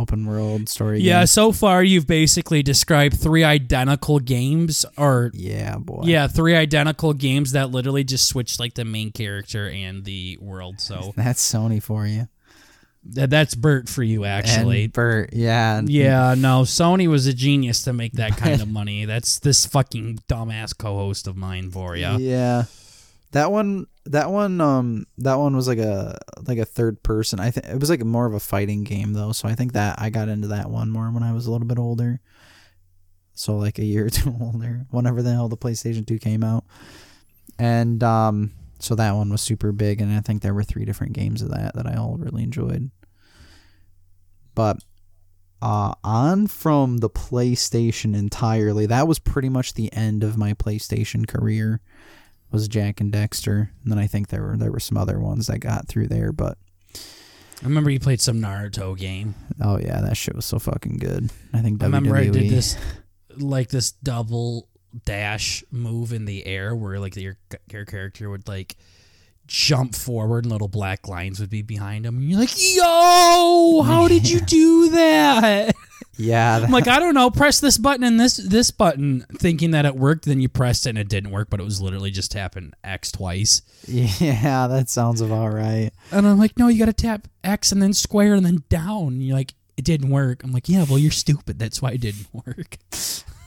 open 0.04 0.26
world 0.26 0.68
story. 0.68 1.00
Yeah, 1.00 1.20
game. 1.20 1.26
so 1.26 1.52
far 1.52 1.82
you've 1.82 2.06
basically 2.06 2.62
described 2.62 3.18
three 3.18 3.42
identical 3.42 4.18
games 4.18 4.84
or 4.98 5.30
Yeah, 5.32 5.78
boy. 5.78 6.02
yeah, 6.04 6.26
three 6.28 6.54
identical 6.54 7.14
games 7.14 7.52
that 7.52 7.70
literally 7.70 8.04
just 8.04 8.26
switch 8.26 8.60
like 8.60 8.74
the 8.74 8.84
main 8.84 9.12
character 9.12 9.68
and 9.68 10.04
the 10.04 10.36
world. 10.40 10.80
So 10.80 11.12
That's 11.16 11.42
Sony 11.42 11.82
for 11.82 12.06
you. 12.06 12.28
that, 13.06 13.30
that's 13.30 13.54
Bert 13.54 13.88
for 13.88 14.02
you 14.02 14.24
actually. 14.24 14.84
And 14.84 14.92
Bert, 14.92 15.30
yeah. 15.32 15.80
yeah, 15.84 16.34
no, 16.36 16.62
Sony 16.62 17.08
was 17.08 17.26
a 17.26 17.32
genius 17.32 17.82
to 17.84 17.92
make 17.92 18.12
that 18.14 18.36
kind 18.36 18.60
of 18.60 18.68
money. 18.80 19.06
That's 19.06 19.38
this 19.38 19.64
fucking 19.66 20.20
dumbass 20.28 20.76
co-host 20.76 21.26
of 21.26 21.36
mine 21.36 21.70
for 21.70 21.96
you. 21.96 22.16
Yeah. 22.18 22.64
That 23.32 23.50
one 23.50 23.86
that 24.06 24.30
one 24.30 24.60
um 24.60 25.06
that 25.18 25.36
one 25.36 25.56
was 25.56 25.66
like 25.66 25.78
a 25.78 26.18
like 26.46 26.58
a 26.58 26.64
third 26.64 27.02
person. 27.02 27.40
I 27.40 27.50
think 27.50 27.66
it 27.66 27.80
was 27.80 27.90
like 27.90 28.04
more 28.04 28.26
of 28.26 28.34
a 28.34 28.40
fighting 28.40 28.84
game 28.84 29.12
though, 29.12 29.32
so 29.32 29.48
I 29.48 29.54
think 29.54 29.72
that 29.72 30.00
I 30.00 30.10
got 30.10 30.28
into 30.28 30.48
that 30.48 30.70
one 30.70 30.90
more 30.90 31.10
when 31.10 31.22
I 31.22 31.32
was 31.32 31.46
a 31.46 31.50
little 31.52 31.66
bit 31.66 31.78
older. 31.78 32.20
So 33.32 33.56
like 33.56 33.78
a 33.78 33.84
year 33.84 34.06
or 34.06 34.10
two 34.10 34.34
older, 34.40 34.86
whenever 34.90 35.22
the 35.22 35.32
hell 35.32 35.48
the 35.48 35.56
PlayStation 35.56 36.06
2 36.06 36.18
came 36.18 36.44
out. 36.44 36.64
And 37.58 38.02
um 38.02 38.52
so 38.78 38.94
that 38.94 39.14
one 39.14 39.30
was 39.30 39.40
super 39.40 39.72
big 39.72 40.00
and 40.00 40.12
I 40.12 40.20
think 40.20 40.42
there 40.42 40.54
were 40.54 40.64
three 40.64 40.84
different 40.84 41.14
games 41.14 41.40
of 41.40 41.50
that 41.50 41.74
that 41.74 41.86
I 41.86 41.96
all 41.96 42.16
really 42.16 42.42
enjoyed. 42.42 42.90
But 44.54 44.78
uh, 45.64 45.94
on 46.04 46.46
from 46.46 46.98
the 46.98 47.08
PlayStation 47.08 48.14
entirely. 48.14 48.84
That 48.84 49.08
was 49.08 49.18
pretty 49.18 49.48
much 49.48 49.72
the 49.72 49.90
end 49.94 50.22
of 50.22 50.36
my 50.36 50.52
PlayStation 50.52 51.26
career. 51.26 51.80
Was 52.54 52.68
Jak 52.68 53.00
and 53.00 53.12
Daxter, 53.12 53.68
and 53.82 53.90
then 53.90 53.98
I 53.98 54.06
think 54.06 54.28
there 54.28 54.42
were 54.42 54.56
there 54.56 54.70
were 54.70 54.80
some 54.80 54.96
other 54.96 55.18
ones 55.18 55.48
that 55.48 55.58
got 55.58 55.88
through 55.88 56.06
there, 56.06 56.30
but 56.32 56.56
I 56.94 57.64
remember 57.64 57.90
you 57.90 57.98
played 57.98 58.20
some 58.20 58.40
Naruto 58.40 58.96
game. 58.96 59.34
oh 59.60 59.78
yeah, 59.78 60.00
that 60.00 60.16
shit 60.16 60.36
was 60.36 60.44
so 60.44 60.58
fucking 60.60 60.98
good. 60.98 61.30
I 61.52 61.60
think 61.60 61.80
WWE. 61.80 61.82
I 61.82 61.86
remember 61.86 62.16
I 62.16 62.28
did 62.28 62.50
this 62.50 62.76
like 63.36 63.70
this 63.70 63.90
double 63.90 64.68
dash 65.04 65.64
move 65.72 66.12
in 66.12 66.24
the 66.24 66.46
air 66.46 66.76
where 66.76 67.00
like 67.00 67.16
your 67.16 67.36
your 67.72 67.84
character 67.84 68.30
would 68.30 68.46
like 68.46 68.76
jump 69.46 69.94
forward 69.94 70.44
and 70.44 70.52
little 70.52 70.68
black 70.68 71.06
lines 71.08 71.40
would 71.40 71.50
be 71.50 71.62
behind 71.62 72.06
him. 72.06 72.16
And 72.16 72.30
you're 72.30 72.40
like 72.40 72.54
yo 72.56 73.82
how 73.84 74.08
did 74.08 74.28
you 74.28 74.40
do 74.46 74.90
that? 74.90 75.74
Yeah, 76.16 76.60
that, 76.60 76.66
I'm 76.66 76.72
like 76.72 76.88
I 76.88 76.98
don't 76.98 77.14
know. 77.14 77.30
Press 77.30 77.60
this 77.60 77.78
button 77.78 78.04
and 78.04 78.18
this 78.20 78.36
this 78.36 78.70
button. 78.70 79.26
Thinking 79.36 79.72
that 79.72 79.84
it 79.84 79.96
worked 79.96 80.24
then 80.24 80.40
you 80.40 80.48
pressed 80.48 80.86
it 80.86 80.90
and 80.90 80.98
it 80.98 81.08
didn't 81.08 81.30
work 81.30 81.50
but 81.50 81.60
it 81.60 81.64
was 81.64 81.80
literally 81.80 82.10
just 82.10 82.32
tapping 82.32 82.72
X 82.82 83.12
twice. 83.12 83.62
Yeah, 83.86 84.66
that 84.68 84.88
sounds 84.88 85.20
about 85.20 85.52
right. 85.52 85.90
and 86.10 86.26
I'm 86.26 86.38
like 86.38 86.58
no 86.58 86.68
you 86.68 86.78
gotta 86.78 86.92
tap 86.92 87.28
X 87.42 87.72
and 87.72 87.82
then 87.82 87.92
square 87.92 88.34
and 88.34 88.46
then 88.46 88.64
down. 88.68 89.08
And 89.08 89.22
you're 89.22 89.36
like 89.36 89.54
it 89.76 89.84
didn't 89.84 90.10
work. 90.10 90.44
I'm 90.44 90.52
like 90.52 90.68
yeah 90.68 90.84
well 90.88 90.98
you're 90.98 91.10
stupid. 91.10 91.58
That's 91.58 91.82
why 91.82 91.92
it 91.92 92.00
didn't 92.00 92.28
work 92.32 92.78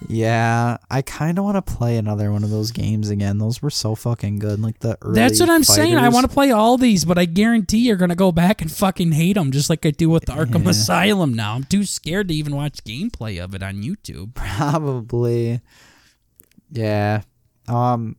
Yeah, 0.07 0.77
I 0.91 1.01
kind 1.01 1.39
of 1.39 1.43
want 1.43 1.55
to 1.55 1.61
play 1.73 1.97
another 1.97 2.31
one 2.31 2.43
of 2.43 2.51
those 2.51 2.71
games 2.71 3.09
again. 3.09 3.39
Those 3.39 3.61
were 3.63 3.71
so 3.71 3.95
fucking 3.95 4.37
good. 4.39 4.59
Like 4.61 4.79
the 4.79 4.97
early 5.01 5.15
That's 5.15 5.39
what 5.39 5.49
I'm 5.49 5.63
saying. 5.63 5.95
I 5.95 6.09
want 6.09 6.27
to 6.27 6.31
play 6.33 6.51
all 6.51 6.77
these, 6.77 7.03
but 7.03 7.17
I 7.17 7.25
guarantee 7.25 7.79
you're 7.79 7.95
gonna 7.97 8.15
go 8.15 8.31
back 8.31 8.61
and 8.61 8.71
fucking 8.71 9.13
hate 9.13 9.33
them, 9.33 9.51
just 9.51 9.69
like 9.71 9.85
I 9.85 9.91
do 9.91 10.09
with 10.09 10.25
the 10.25 10.33
Arkham 10.33 10.63
Yeah. 10.65 10.69
Asylum. 10.69 11.33
Now 11.33 11.55
I'm 11.55 11.63
too 11.63 11.83
scared 11.83 12.27
to 12.27 12.33
even 12.35 12.55
watch 12.55 12.83
gameplay 12.83 13.43
of 13.43 13.55
it 13.55 13.63
on 13.63 13.81
YouTube. 13.81 14.35
Probably. 14.35 15.61
Yeah. 16.71 17.23
Um 17.67 18.17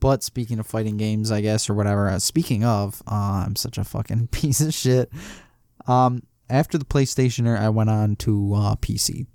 but 0.00 0.22
speaking 0.22 0.58
of 0.60 0.66
fighting 0.66 0.96
games, 0.96 1.30
I 1.32 1.40
guess 1.40 1.68
or 1.68 1.74
whatever. 1.74 2.08
Uh, 2.08 2.18
speaking 2.18 2.64
of, 2.64 3.02
uh, 3.06 3.44
I'm 3.44 3.56
such 3.56 3.76
a 3.78 3.84
fucking 3.84 4.28
piece 4.32 4.60
of 4.60 4.72
shit. 4.72 5.10
Um 5.88 6.22
after 6.48 6.78
the 6.78 6.84
PlayStation,er 6.84 7.56
I 7.56 7.68
went 7.70 7.90
on 7.90 8.14
to 8.16 8.54
uh, 8.54 8.76
PC. 8.76 9.26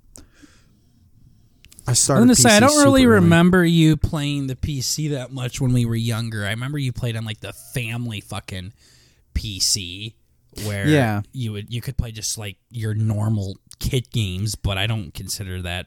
I 1.86 1.94
started 1.94 2.20
I'm 2.22 2.26
gonna 2.28 2.34
say 2.36 2.56
I 2.56 2.60
don't 2.60 2.82
really 2.84 3.02
super 3.02 3.12
remember 3.14 3.64
you 3.64 3.96
playing 3.96 4.46
the 4.46 4.54
PC 4.56 5.10
that 5.10 5.32
much 5.32 5.60
when 5.60 5.72
we 5.72 5.84
were 5.84 5.96
younger. 5.96 6.44
I 6.46 6.50
remember 6.50 6.78
you 6.78 6.92
played 6.92 7.16
on 7.16 7.24
like 7.24 7.40
the 7.40 7.52
family 7.52 8.20
fucking 8.20 8.72
PC, 9.34 10.14
where 10.64 10.86
Yeah. 10.88 11.22
you 11.32 11.52
would 11.52 11.72
you 11.72 11.80
could 11.80 11.96
play 11.96 12.12
just 12.12 12.38
like 12.38 12.56
your 12.70 12.94
normal 12.94 13.56
kid 13.78 14.10
games, 14.10 14.54
but 14.54 14.78
I 14.78 14.86
don't 14.86 15.12
consider 15.12 15.60
that 15.62 15.86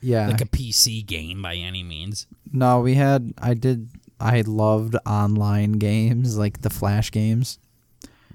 Yeah. 0.00 0.26
like 0.28 0.40
a 0.40 0.46
PC 0.46 1.02
game 1.06 1.40
by 1.42 1.54
any 1.56 1.82
means. 1.82 2.26
no, 2.52 2.80
we 2.80 2.94
had 2.94 3.32
I 3.38 3.54
did 3.54 3.88
I 4.18 4.40
loved 4.42 4.96
online 5.06 5.72
games, 5.72 6.36
like 6.36 6.62
the 6.62 6.70
flash 6.70 7.10
games. 7.10 7.58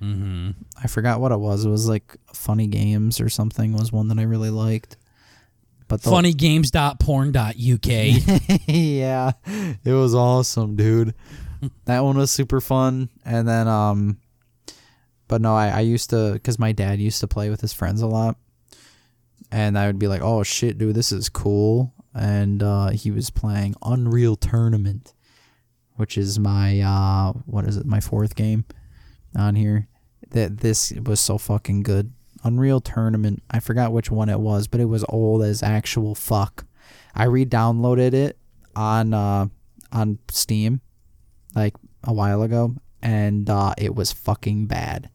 Mm-hmm. 0.01 0.51
I 0.81 0.87
forgot 0.87 1.19
what 1.19 1.31
it 1.31 1.39
was. 1.39 1.65
It 1.65 1.69
was 1.69 1.87
like 1.87 2.15
funny 2.33 2.67
games 2.67 3.19
or 3.19 3.29
something 3.29 3.73
was 3.73 3.91
one 3.91 4.07
that 4.09 4.19
I 4.19 4.23
really 4.23 4.49
liked. 4.51 4.95
But 5.87 6.01
the 6.01 6.09
Funnygames.porn.uk. 6.09 8.61
yeah, 8.67 9.31
it 9.83 9.93
was 9.93 10.13
awesome, 10.13 10.75
dude. 10.75 11.13
that 11.85 12.03
one 12.03 12.17
was 12.17 12.31
super 12.31 12.59
fun. 12.59 13.09
And 13.23 13.47
then, 13.47 13.67
um, 13.67 14.19
but 15.27 15.41
no, 15.41 15.55
I, 15.55 15.69
I 15.69 15.79
used 15.81 16.09
to, 16.09 16.33
because 16.33 16.59
my 16.59 16.73
dad 16.73 16.99
used 16.99 17.21
to 17.21 17.27
play 17.27 17.49
with 17.49 17.61
his 17.61 17.73
friends 17.73 18.01
a 18.01 18.07
lot. 18.07 18.37
And 19.49 19.77
I 19.77 19.87
would 19.87 19.99
be 19.99 20.09
like, 20.09 20.21
oh 20.21 20.43
shit, 20.43 20.77
dude, 20.77 20.95
this 20.95 21.13
is 21.13 21.29
cool. 21.29 21.93
And 22.13 22.61
uh, 22.61 22.89
he 22.89 23.11
was 23.11 23.29
playing 23.29 23.75
Unreal 23.81 24.35
Tournament, 24.35 25.13
which 25.95 26.17
is 26.17 26.37
my, 26.37 26.81
uh, 26.81 27.31
what 27.45 27.65
is 27.65 27.77
it, 27.77 27.85
my 27.85 28.01
fourth 28.01 28.35
game 28.35 28.65
on 29.37 29.55
here. 29.55 29.87
That 30.31 30.57
this 30.57 30.91
was 30.91 31.21
so 31.21 31.37
fucking 31.37 31.83
good. 31.83 32.11
Unreal 32.47 32.79
Tournament, 32.79 33.43
I 33.51 33.59
forgot 33.59 33.91
which 33.91 34.09
one 34.09 34.29
it 34.29 34.39
was, 34.39 34.67
but 34.67 34.79
it 34.79 34.85
was 34.85 35.03
old 35.09 35.43
as 35.43 35.61
actual 35.61 36.15
fuck. 36.15 36.65
I 37.13 37.25
re-downloaded 37.25 38.13
it 38.13 38.37
on 38.75 39.13
uh, 39.13 39.47
on 39.91 40.19
Steam 40.29 40.81
like 41.55 41.75
a 42.03 42.13
while 42.13 42.41
ago, 42.43 42.75
and 43.01 43.49
uh, 43.49 43.73
it 43.77 43.93
was 43.95 44.11
fucking 44.11 44.67
bad. 44.67 45.09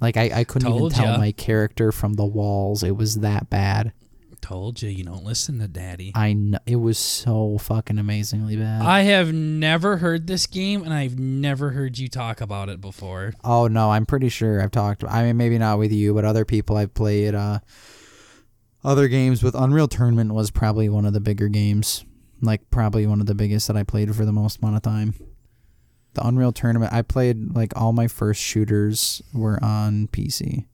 Like 0.00 0.16
I, 0.16 0.30
I 0.34 0.44
couldn't 0.44 0.68
Told 0.70 0.92
even 0.92 1.04
tell 1.04 1.12
ya. 1.12 1.18
my 1.18 1.32
character 1.32 1.92
from 1.92 2.14
the 2.14 2.24
walls. 2.26 2.82
It 2.82 2.96
was 2.96 3.16
that 3.16 3.50
bad. 3.50 3.92
Told 4.46 4.80
you, 4.80 4.88
you 4.88 5.02
don't 5.02 5.24
listen 5.24 5.58
to 5.58 5.66
daddy. 5.66 6.12
I 6.14 6.32
know 6.32 6.60
it 6.66 6.76
was 6.76 6.98
so 6.98 7.58
fucking 7.58 7.98
amazingly 7.98 8.56
bad. 8.56 8.80
I 8.80 9.00
have 9.00 9.32
never 9.32 9.96
heard 9.96 10.28
this 10.28 10.46
game, 10.46 10.84
and 10.84 10.94
I've 10.94 11.18
never 11.18 11.70
heard 11.70 11.98
you 11.98 12.06
talk 12.06 12.40
about 12.40 12.68
it 12.68 12.80
before. 12.80 13.32
oh 13.42 13.66
no, 13.66 13.90
I'm 13.90 14.06
pretty 14.06 14.28
sure 14.28 14.62
I've 14.62 14.70
talked. 14.70 15.02
I 15.02 15.24
mean, 15.24 15.36
maybe 15.36 15.58
not 15.58 15.80
with 15.80 15.90
you, 15.90 16.14
but 16.14 16.24
other 16.24 16.44
people 16.44 16.76
I've 16.76 16.94
played. 16.94 17.34
Uh, 17.34 17.58
other 18.84 19.08
games 19.08 19.42
with 19.42 19.56
Unreal 19.56 19.88
Tournament 19.88 20.32
was 20.32 20.52
probably 20.52 20.88
one 20.88 21.06
of 21.06 21.12
the 21.12 21.18
bigger 21.18 21.48
games. 21.48 22.04
Like 22.40 22.70
probably 22.70 23.04
one 23.04 23.20
of 23.20 23.26
the 23.26 23.34
biggest 23.34 23.66
that 23.66 23.76
I 23.76 23.82
played 23.82 24.14
for 24.14 24.24
the 24.24 24.32
most 24.32 24.62
amount 24.62 24.76
of 24.76 24.82
time. 24.82 25.14
The 26.14 26.24
Unreal 26.24 26.52
Tournament, 26.52 26.92
I 26.92 27.02
played 27.02 27.56
like 27.56 27.72
all 27.74 27.92
my 27.92 28.06
first 28.06 28.40
shooters 28.40 29.22
were 29.34 29.58
on 29.60 30.06
PC. 30.06 30.66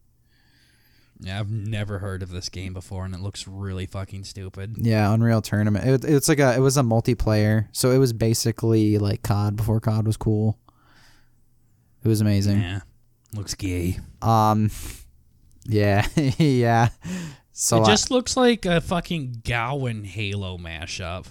Yeah, 1.22 1.38
I've 1.38 1.50
never 1.50 2.00
heard 2.00 2.22
of 2.22 2.30
this 2.30 2.48
game 2.48 2.72
before, 2.74 3.04
and 3.04 3.14
it 3.14 3.20
looks 3.20 3.46
really 3.46 3.86
fucking 3.86 4.24
stupid. 4.24 4.76
Yeah, 4.78 5.12
Unreal 5.14 5.40
Tournament. 5.40 5.86
It, 5.86 6.04
it's 6.04 6.28
like 6.28 6.40
a 6.40 6.54
it 6.56 6.58
was 6.60 6.76
a 6.76 6.82
multiplayer, 6.82 7.68
so 7.72 7.90
it 7.92 7.98
was 7.98 8.12
basically 8.12 8.98
like 8.98 9.22
COD 9.22 9.54
before 9.56 9.78
COD 9.80 10.06
was 10.06 10.16
cool. 10.16 10.58
It 12.04 12.08
was 12.08 12.20
amazing. 12.20 12.60
Yeah, 12.60 12.80
looks 13.34 13.54
gay. 13.54 14.00
Um, 14.20 14.70
yeah, 15.64 16.06
yeah. 16.16 16.88
So 17.52 17.76
it 17.78 17.82
I- 17.82 17.86
just 17.86 18.10
looks 18.10 18.36
like 18.36 18.66
a 18.66 18.80
fucking 18.80 19.42
Gowan 19.44 20.02
Halo 20.04 20.58
mashup. 20.58 21.26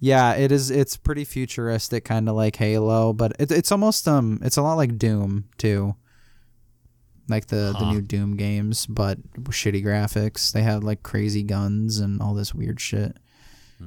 yeah, 0.00 0.32
it 0.34 0.50
is. 0.52 0.70
It's 0.70 0.96
pretty 0.96 1.24
futuristic, 1.24 2.04
kind 2.04 2.28
of 2.28 2.34
like 2.36 2.56
Halo, 2.56 3.12
but 3.12 3.32
it, 3.38 3.50
it's 3.52 3.70
almost 3.72 4.08
um, 4.08 4.38
it's 4.42 4.56
a 4.56 4.62
lot 4.62 4.74
like 4.74 4.96
Doom 4.96 5.48
too. 5.58 5.94
Like 7.28 7.46
the 7.46 7.74
the 7.78 7.90
new 7.90 8.00
Doom 8.00 8.36
games, 8.36 8.86
but 8.86 9.18
shitty 9.44 9.84
graphics. 9.84 10.52
They 10.52 10.62
had 10.62 10.82
like 10.82 11.02
crazy 11.02 11.42
guns 11.42 11.98
and 11.98 12.20
all 12.22 12.34
this 12.34 12.54
weird 12.54 12.80
shit. 12.80 13.16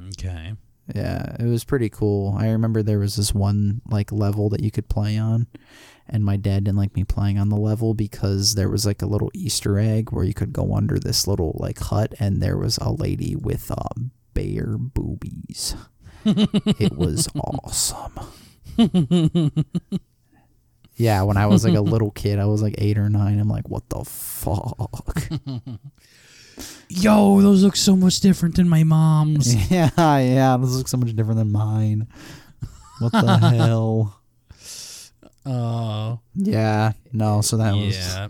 Okay. 0.10 0.54
Yeah, 0.94 1.36
it 1.40 1.46
was 1.46 1.64
pretty 1.64 1.90
cool. 1.90 2.36
I 2.38 2.50
remember 2.50 2.84
there 2.84 3.00
was 3.00 3.16
this 3.16 3.34
one 3.34 3.82
like 3.90 4.12
level 4.12 4.50
that 4.50 4.62
you 4.62 4.72
could 4.72 4.90
play 4.90 5.18
on, 5.18 5.48
and 6.08 6.24
my 6.24 6.38
dad 6.38 6.66
didn't 6.66 6.78
like 6.78 6.96
me 6.96 7.04
playing 7.04 7.38
on 7.38 7.50
the 7.50 7.58
level 7.58 7.94
because 7.94 8.56
there 8.56 8.70
was 8.70 8.86
like 8.86 9.02
a 9.02 9.08
little 9.08 9.32
Easter 9.34 9.80
egg 9.80 10.12
where 10.12 10.26
you 10.26 10.34
could 10.34 10.54
go 10.54 10.76
under 10.76 11.00
this 11.00 11.28
little 11.28 11.56
like 11.60 11.80
hut, 11.80 12.14
and 12.20 12.42
there 12.42 12.58
was 12.58 12.78
a 12.78 12.92
lady 12.92 13.36
with 13.36 13.72
uh, 13.72 14.02
bear 14.34 14.78
boobies. 14.78 15.76
it 16.26 16.98
was 16.98 17.28
awesome. 17.36 18.20
yeah, 21.02 21.24
when 21.24 21.36
I 21.38 21.48
was 21.48 21.66
like 21.66 21.74
a 21.76 21.82
little 21.94 22.12
kid, 22.12 22.38
I 22.40 22.46
was 22.46 22.62
like 22.62 22.76
eight 22.78 22.98
or 22.98 23.10
nine. 23.10 23.40
I'm 23.40 23.50
like, 23.50 23.68
what 23.70 23.90
the 23.90 24.04
fuck? 24.06 25.28
Yo, 26.90 27.42
those 27.42 27.64
look 27.64 27.76
so 27.76 27.96
much 27.96 28.20
different 28.20 28.56
than 28.56 28.70
my 28.70 28.84
mom's. 28.84 29.54
yeah, 29.72 29.90
yeah, 29.98 30.58
those 30.58 30.78
look 30.78 30.88
so 30.88 30.98
much 30.98 31.16
different 31.16 31.40
than 31.40 31.52
mine. 31.52 32.08
What 33.00 33.12
the 33.14 33.38
hell? 33.38 34.20
Oh, 35.44 36.20
Yeah, 36.36 36.92
no. 37.12 37.42
So 37.42 37.58
that 37.58 37.74
was 37.74 37.98
yeah. 37.98 38.28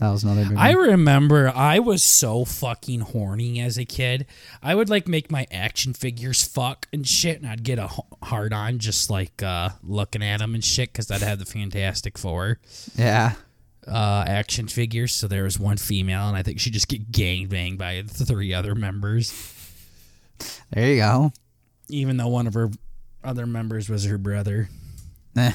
That 0.00 0.10
was 0.10 0.24
another 0.24 0.44
big 0.46 0.56
I 0.58 0.74
one. 0.74 0.88
remember 0.88 1.52
I 1.54 1.78
was 1.78 2.02
so 2.02 2.44
fucking 2.44 3.00
horny 3.00 3.60
as 3.60 3.78
a 3.78 3.84
kid. 3.84 4.26
I 4.62 4.74
would 4.74 4.88
like 4.88 5.06
make 5.06 5.30
my 5.30 5.46
action 5.52 5.92
figures 5.94 6.42
fuck 6.44 6.88
and 6.92 7.06
shit, 7.06 7.38
and 7.40 7.46
I'd 7.46 7.62
get 7.62 7.78
a 7.78 7.88
hard 8.22 8.52
on 8.52 8.78
just 8.78 9.10
like 9.10 9.42
uh, 9.42 9.68
looking 9.82 10.22
at 10.22 10.38
them 10.38 10.54
and 10.54 10.64
shit 10.64 10.92
because 10.92 11.10
I'd 11.10 11.20
have 11.22 11.38
the 11.38 11.44
Fantastic 11.44 12.16
Four 12.18 12.58
Yeah, 12.96 13.34
uh, 13.86 14.24
action 14.26 14.68
figures. 14.68 15.12
So 15.12 15.28
there 15.28 15.44
was 15.44 15.58
one 15.58 15.76
female, 15.76 16.26
and 16.28 16.36
I 16.36 16.42
think 16.42 16.60
she 16.60 16.70
just 16.70 16.88
get 16.88 17.12
gang 17.12 17.46
banged 17.48 17.78
by 17.78 18.02
the 18.02 18.24
three 18.24 18.52
other 18.54 18.74
members, 18.74 19.32
there 20.70 20.86
you 20.88 20.96
go. 20.96 21.32
even 21.88 22.16
though 22.16 22.28
one 22.28 22.46
of 22.46 22.54
her 22.54 22.70
other 23.22 23.46
members 23.46 23.90
was 23.90 24.04
her 24.06 24.16
brother. 24.16 24.70
Eh, 25.36 25.52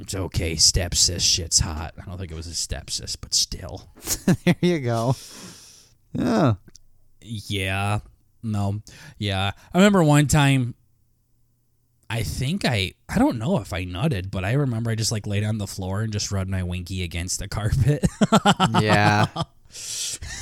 It's 0.00 0.14
okay. 0.14 0.54
Stepsis 0.54 1.20
shit's 1.20 1.60
hot. 1.60 1.94
I 2.00 2.04
don't 2.06 2.18
think 2.18 2.32
it 2.32 2.36
was 2.36 2.46
a 2.46 2.50
stepsis, 2.50 3.16
but 3.20 3.34
still. 3.34 3.88
there 4.44 4.56
you 4.60 4.80
go. 4.80 5.14
Yeah. 6.12 6.54
Yeah. 7.20 8.00
No. 8.42 8.80
Yeah. 9.18 9.52
I 9.72 9.78
remember 9.78 10.02
one 10.02 10.26
time 10.26 10.74
I 12.08 12.24
think 12.24 12.64
I 12.64 12.94
I 13.08 13.18
don't 13.18 13.38
know 13.38 13.58
if 13.58 13.72
I 13.72 13.84
nutted, 13.84 14.30
but 14.32 14.44
I 14.44 14.54
remember 14.54 14.90
I 14.90 14.96
just 14.96 15.12
like 15.12 15.28
laid 15.28 15.44
on 15.44 15.58
the 15.58 15.66
floor 15.68 16.00
and 16.02 16.12
just 16.12 16.32
rubbed 16.32 16.50
my 16.50 16.64
winky 16.64 17.04
against 17.04 17.38
the 17.38 17.48
carpet. 17.48 18.04
Yeah. 18.80 19.26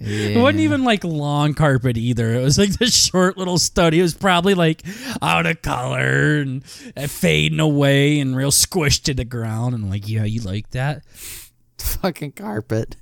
It 0.00 0.36
wasn't 0.36 0.60
even 0.60 0.84
like 0.84 1.04
long 1.04 1.54
carpet 1.54 1.96
either. 1.96 2.34
It 2.34 2.42
was 2.42 2.58
like 2.58 2.70
this 2.78 2.94
short 2.94 3.36
little 3.36 3.58
study. 3.58 3.98
It 4.00 4.02
was 4.02 4.14
probably 4.14 4.54
like 4.54 4.82
out 5.20 5.46
of 5.46 5.62
color 5.62 6.40
and 6.40 6.64
uh, 6.96 7.06
fading 7.06 7.60
away 7.60 8.18
and 8.20 8.36
real 8.36 8.50
squished 8.50 9.04
to 9.04 9.14
the 9.14 9.24
ground. 9.24 9.74
And 9.74 9.90
like, 9.90 10.08
yeah, 10.08 10.24
you 10.24 10.40
like 10.40 10.70
that? 10.70 11.02
fucking 11.78 12.32
carpet. 12.32 12.96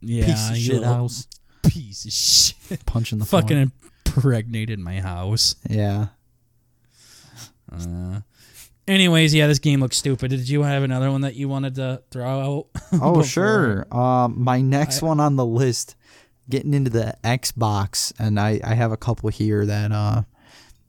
Yeah, 0.00 0.26
Piece 0.26 0.50
of 0.50 0.56
shit 0.56 0.82
house. 0.82 1.26
Piece 1.62 2.04
of 2.04 2.12
shit. 2.12 2.86
Punching 2.86 3.18
the 3.18 3.24
Fucking 3.24 3.72
impregnated 4.06 4.78
my 4.78 5.00
house. 5.00 5.56
Yeah. 5.68 6.08
Uh, 7.72 8.20
anyways, 8.88 9.34
yeah, 9.34 9.46
this 9.46 9.58
game 9.58 9.80
looks 9.80 9.96
stupid. 9.96 10.30
Did 10.30 10.48
you 10.48 10.62
have 10.62 10.82
another 10.82 11.10
one 11.10 11.22
that 11.22 11.34
you 11.34 11.48
wanted 11.48 11.74
to 11.76 12.02
throw 12.10 12.40
out? 12.40 12.66
Oh 13.02 13.22
sure. 13.22 13.86
Um, 13.94 14.42
my 14.42 14.60
next 14.60 15.02
one 15.02 15.20
on 15.20 15.36
the 15.36 15.44
list, 15.44 15.96
getting 16.48 16.72
into 16.72 16.90
the 16.90 17.16
Xbox, 17.24 18.12
and 18.18 18.38
I 18.38 18.60
I 18.62 18.74
have 18.74 18.92
a 18.92 18.96
couple 18.96 19.28
here 19.28 19.66
that 19.66 19.92
uh 19.92 20.22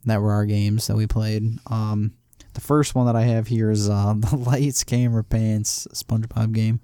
that 0.06 0.22
were 0.22 0.32
our 0.32 0.46
games 0.46 0.88
that 0.88 0.96
we 0.96 1.08
played. 1.08 1.44
Um, 1.68 2.14
the 2.54 2.62
first 2.62 2.96
one 2.96 3.08
that 3.08 3.16
I 3.16 3.24
have 3.24 3.48
here 3.48 3.72
is 3.72 3.90
uh 3.90 4.14
the 4.18 4.36
Lights 4.38 4.84
Camera 4.84 5.24
Pants 5.24 5.88
SpongeBob 5.92 6.54
game. 6.54 6.80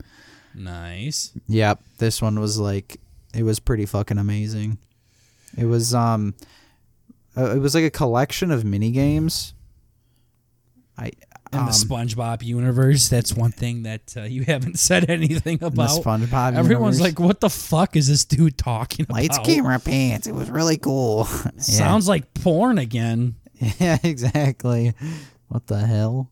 Nice. 0.56 1.32
Yep, 1.48 1.84
this 2.00 2.22
one 2.22 2.40
was 2.40 2.60
like 2.60 3.00
it 3.34 3.44
was 3.44 3.60
pretty 3.60 3.86
fucking 3.86 4.18
amazing. 4.18 4.78
It 5.58 5.66
was 5.66 5.94
um 5.94 6.34
uh, 7.38 7.56
it 7.56 7.60
was 7.60 7.76
like 7.76 7.84
a 7.86 7.90
collection 7.92 8.52
of 8.52 8.66
mini 8.66 8.92
games. 8.92 9.54
I 10.98 11.12
In 11.52 11.60
um, 11.60 11.66
the 11.68 11.72
SpongeBob 11.72 12.44
universe, 12.44 13.10
that's 13.10 13.34
one 13.34 13.52
thing 13.52 13.84
that 13.84 14.14
uh, 14.18 14.24
you 14.24 14.44
haven't 14.48 14.80
said 14.80 15.10
anything 15.10 15.58
the 15.58 15.68
about. 15.68 15.90
SpongeBob. 15.90 16.56
Everyone's 16.56 17.00
universe. 17.00 17.20
like, 17.20 17.20
"What 17.20 17.40
the 17.40 17.50
fuck 17.50 17.96
is 17.96 18.08
this 18.08 18.26
dude 18.26 18.58
talking 18.58 19.04
about?" 19.06 19.16
Lights 19.18 19.40
Camera 19.40 19.80
Pants. 19.80 20.28
It 20.28 20.34
was 20.34 20.50
really 20.50 20.78
cool. 20.78 21.28
Yeah. 21.56 21.62
Sounds 21.62 22.08
like 22.08 22.34
porn 22.34 22.78
again. 22.78 23.36
Yeah, 23.80 23.98
exactly. 24.04 24.94
What 25.48 25.68
the 25.68 25.80
hell? 25.80 26.30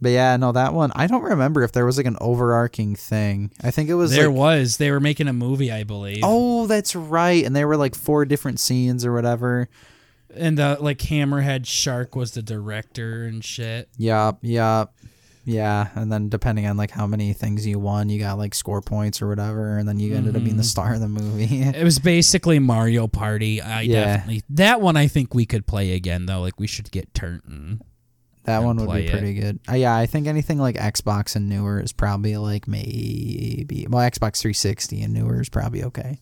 But 0.00 0.10
yeah, 0.10 0.36
no, 0.36 0.52
that 0.52 0.74
one 0.74 0.92
I 0.94 1.06
don't 1.06 1.22
remember 1.22 1.62
if 1.62 1.72
there 1.72 1.86
was 1.86 1.96
like 1.96 2.04
an 2.04 2.18
overarching 2.20 2.94
thing. 2.96 3.50
I 3.62 3.70
think 3.70 3.88
it 3.88 3.94
was 3.94 4.10
there 4.10 4.28
like 4.28 4.36
was. 4.36 4.76
They 4.76 4.90
were 4.90 5.00
making 5.00 5.28
a 5.28 5.32
movie, 5.32 5.72
I 5.72 5.84
believe. 5.84 6.20
Oh, 6.22 6.66
that's 6.66 6.94
right. 6.94 7.42
And 7.44 7.56
there 7.56 7.66
were 7.66 7.78
like 7.78 7.94
four 7.94 8.26
different 8.26 8.60
scenes 8.60 9.06
or 9.06 9.14
whatever. 9.14 9.68
And 10.36 10.58
the 10.58 10.76
like 10.80 10.98
Hammerhead 10.98 11.66
Shark 11.66 12.14
was 12.16 12.32
the 12.32 12.42
director 12.42 13.24
and 13.24 13.44
shit. 13.44 13.88
Yup, 13.96 14.38
yup. 14.42 14.94
Yeah, 15.46 15.88
and 15.94 16.10
then 16.10 16.30
depending 16.30 16.66
on 16.66 16.78
like 16.78 16.90
how 16.90 17.06
many 17.06 17.34
things 17.34 17.66
you 17.66 17.78
won, 17.78 18.08
you 18.08 18.18
got 18.18 18.38
like 18.38 18.54
score 18.54 18.80
points 18.80 19.20
or 19.20 19.28
whatever, 19.28 19.76
and 19.76 19.86
then 19.86 20.00
you 20.00 20.14
ended 20.14 20.36
up 20.36 20.42
being 20.42 20.56
the 20.56 20.64
star 20.64 20.94
of 20.94 21.00
the 21.00 21.08
movie. 21.08 21.60
It 21.60 21.84
was 21.84 21.98
basically 21.98 22.58
Mario 22.58 23.06
Party. 23.08 23.60
I 23.60 23.82
Yeah. 23.82 24.04
definitely 24.16 24.42
that 24.50 24.80
one. 24.80 24.96
I 24.96 25.06
think 25.06 25.34
we 25.34 25.44
could 25.44 25.66
play 25.66 25.92
again 25.92 26.24
though. 26.24 26.40
Like 26.40 26.58
we 26.58 26.66
should 26.66 26.90
get 26.90 27.12
Turton. 27.12 27.82
that 28.44 28.62
one 28.62 28.76
would 28.78 28.90
be 28.94 29.04
it. 29.06 29.10
pretty 29.10 29.34
good. 29.34 29.60
Uh, 29.68 29.74
yeah, 29.74 29.94
I 29.94 30.06
think 30.06 30.26
anything 30.26 30.58
like 30.58 30.76
Xbox 30.76 31.36
and 31.36 31.46
newer 31.48 31.78
is 31.78 31.92
probably 31.92 32.38
like 32.38 32.66
maybe 32.66 33.86
well 33.90 34.02
Xbox 34.08 34.38
360 34.40 35.02
and 35.02 35.12
newer 35.12 35.42
is 35.42 35.50
probably 35.50 35.84
okay. 35.84 36.20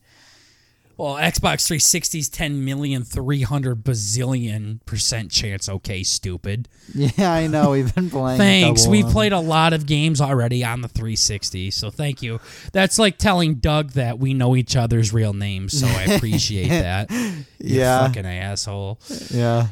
Well, 1.02 1.14
Xbox 1.16 1.66
360's 1.66 2.28
10 2.28 2.64
million 2.64 3.02
300 3.02 3.82
bazillion 3.82 4.78
percent 4.86 5.32
chance. 5.32 5.68
Okay, 5.68 6.04
stupid. 6.04 6.68
Yeah, 6.94 7.32
I 7.32 7.48
know. 7.48 7.70
We've 7.72 7.92
been 7.92 8.08
playing. 8.08 8.38
Thanks. 8.38 8.86
We 8.86 9.02
played 9.02 9.32
a 9.32 9.40
lot 9.40 9.72
of 9.72 9.84
games 9.86 10.20
already 10.20 10.62
on 10.64 10.80
the 10.80 10.86
360, 10.86 11.72
so 11.72 11.90
thank 11.90 12.22
you. 12.22 12.38
That's 12.72 13.00
like 13.00 13.18
telling 13.18 13.56
Doug 13.56 13.94
that 13.94 14.20
we 14.20 14.32
know 14.32 14.54
each 14.54 14.76
other's 14.76 15.12
real 15.12 15.32
names, 15.32 15.76
so 15.76 15.88
I 15.88 16.04
appreciate 16.14 16.68
that. 16.68 17.10
You 17.10 17.44
Yeah. 17.58 18.06
fucking 18.06 18.24
asshole. 18.24 19.00
Yeah. 19.32 19.66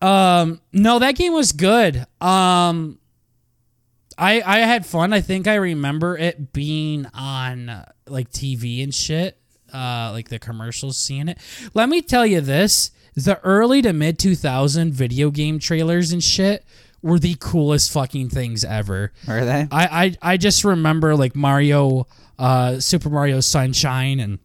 Um, 0.00 0.62
no, 0.72 0.98
that 0.98 1.14
game 1.16 1.34
was 1.34 1.52
good. 1.52 2.06
Um, 2.22 2.98
I 4.16 4.40
I 4.40 4.58
had 4.60 4.86
fun. 4.86 5.12
I 5.12 5.20
think 5.20 5.46
I 5.46 5.56
remember 5.56 6.16
it 6.16 6.54
being 6.54 7.04
on 7.12 7.84
like 8.08 8.30
TV 8.30 8.82
and 8.82 8.94
shit. 8.94 9.38
Uh, 9.74 10.10
like 10.12 10.28
the 10.28 10.38
commercials, 10.38 10.96
seeing 10.96 11.28
it. 11.28 11.38
Let 11.74 11.88
me 11.88 12.00
tell 12.00 12.24
you 12.24 12.40
this: 12.40 12.92
the 13.14 13.40
early 13.42 13.82
to 13.82 13.92
mid 13.92 14.18
2000 14.18 14.92
video 14.92 15.30
game 15.30 15.58
trailers 15.58 16.12
and 16.12 16.22
shit 16.22 16.64
were 17.02 17.18
the 17.18 17.36
coolest 17.38 17.92
fucking 17.92 18.30
things 18.30 18.64
ever. 18.64 19.12
Are 19.28 19.44
they? 19.44 19.68
I 19.70 19.86
I, 20.04 20.16
I 20.32 20.36
just 20.36 20.64
remember 20.64 21.16
like 21.16 21.36
Mario, 21.36 22.06
uh, 22.38 22.80
Super 22.80 23.10
Mario 23.10 23.40
Sunshine 23.40 24.20
and 24.20 24.38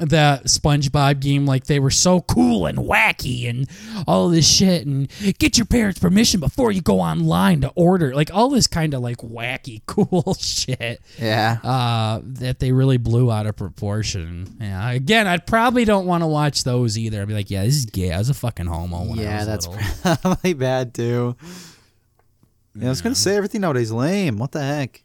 the 0.00 0.40
SpongeBob 0.44 1.20
game, 1.20 1.46
like 1.46 1.66
they 1.66 1.78
were 1.78 1.90
so 1.90 2.22
cool 2.22 2.66
and 2.66 2.78
wacky 2.78 3.48
and 3.48 3.68
all 4.08 4.28
this 4.30 4.48
shit, 4.50 4.86
and 4.86 5.08
get 5.38 5.56
your 5.58 5.66
parents' 5.66 5.98
permission 6.00 6.40
before 6.40 6.72
you 6.72 6.80
go 6.80 7.00
online 7.00 7.60
to 7.60 7.68
order, 7.76 8.14
like 8.14 8.30
all 8.34 8.48
this 8.48 8.66
kind 8.66 8.94
of 8.94 9.02
like 9.02 9.18
wacky, 9.18 9.82
cool 9.86 10.34
shit 10.34 11.00
Yeah. 11.18 11.58
uh, 11.62 12.20
that 12.24 12.58
they 12.60 12.72
really 12.72 12.96
blew 12.96 13.30
out 13.30 13.46
of 13.46 13.56
proportion. 13.56 14.56
Yeah, 14.60 14.90
again, 14.90 15.26
I 15.26 15.36
probably 15.38 15.84
don't 15.84 16.06
want 16.06 16.22
to 16.22 16.26
watch 16.26 16.64
those 16.64 16.96
either. 16.98 17.22
I'd 17.22 17.28
be 17.28 17.34
like, 17.34 17.50
yeah, 17.50 17.64
this 17.64 17.76
is 17.76 17.84
gay. 17.84 18.12
I 18.12 18.18
was 18.18 18.30
a 18.30 18.34
fucking 18.34 18.66
homo 18.66 19.04
when 19.04 19.18
I 19.18 19.22
yeah, 19.22 19.36
was 19.38 19.46
that's 19.46 19.66
little. 19.68 20.16
probably 20.22 20.52
bad 20.54 20.94
too. 20.94 21.36
Yeah, 22.74 22.86
I 22.86 22.88
was 22.90 23.02
gonna 23.02 23.14
say 23.14 23.36
everything 23.36 23.60
nowadays 23.62 23.90
lame. 23.92 24.38
What 24.38 24.52
the 24.52 24.62
heck? 24.62 25.02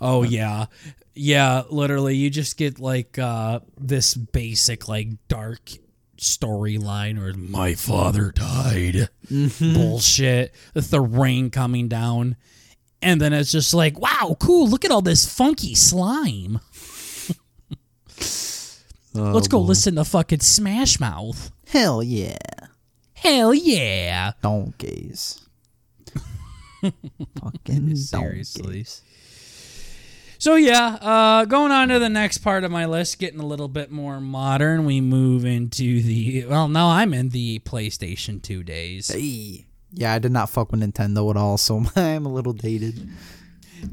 Oh 0.00 0.22
yeah. 0.22 0.66
Yeah, 1.14 1.62
literally 1.70 2.16
you 2.16 2.28
just 2.30 2.56
get 2.56 2.78
like 2.80 3.18
uh 3.18 3.60
this 3.78 4.14
basic 4.14 4.88
like 4.88 5.08
dark 5.28 5.70
storyline 6.18 7.18
or 7.20 7.32
my 7.34 7.74
father 7.74 8.32
died. 8.32 9.08
Bullshit. 9.60 10.54
With 10.74 10.90
the 10.90 11.00
rain 11.00 11.50
coming 11.50 11.88
down. 11.88 12.36
And 13.02 13.20
then 13.20 13.32
it's 13.34 13.52
just 13.52 13.74
like, 13.74 13.98
wow, 14.00 14.36
cool, 14.40 14.68
look 14.68 14.84
at 14.84 14.90
all 14.90 15.02
this 15.02 15.26
funky 15.30 15.74
slime. 15.74 16.60
Let's 19.12 19.46
go 19.48 19.60
listen 19.60 19.94
to 19.96 20.04
fucking 20.04 20.40
Smash 20.40 20.98
Mouth. 20.98 21.50
Hell 21.68 22.02
yeah, 22.02 22.36
Hell 23.14 23.54
yeah. 23.54 24.32
donkeys. 24.42 25.40
Fucking 27.40 27.94
Seriously. 27.96 28.62
donkeys. 28.62 29.02
So 30.44 30.56
yeah, 30.56 30.98
uh, 31.00 31.46
going 31.46 31.72
on 31.72 31.88
to 31.88 31.98
the 31.98 32.10
next 32.10 32.38
part 32.38 32.64
of 32.64 32.70
my 32.70 32.84
list, 32.84 33.18
getting 33.18 33.40
a 33.40 33.46
little 33.46 33.66
bit 33.66 33.90
more 33.90 34.20
modern. 34.20 34.84
We 34.84 35.00
move 35.00 35.46
into 35.46 36.02
the 36.02 36.44
well, 36.44 36.68
now 36.68 36.90
I'm 36.90 37.14
in 37.14 37.30
the 37.30 37.60
PlayStation 37.60 38.42
2 38.42 38.62
days. 38.62 39.08
Hey. 39.08 39.64
Yeah, 39.90 40.12
I 40.12 40.18
did 40.18 40.32
not 40.32 40.50
fuck 40.50 40.70
with 40.70 40.82
Nintendo 40.82 41.30
at 41.30 41.38
all, 41.38 41.56
so 41.56 41.82
I'm 41.96 42.26
a 42.26 42.28
little 42.28 42.52
dated. 42.52 43.08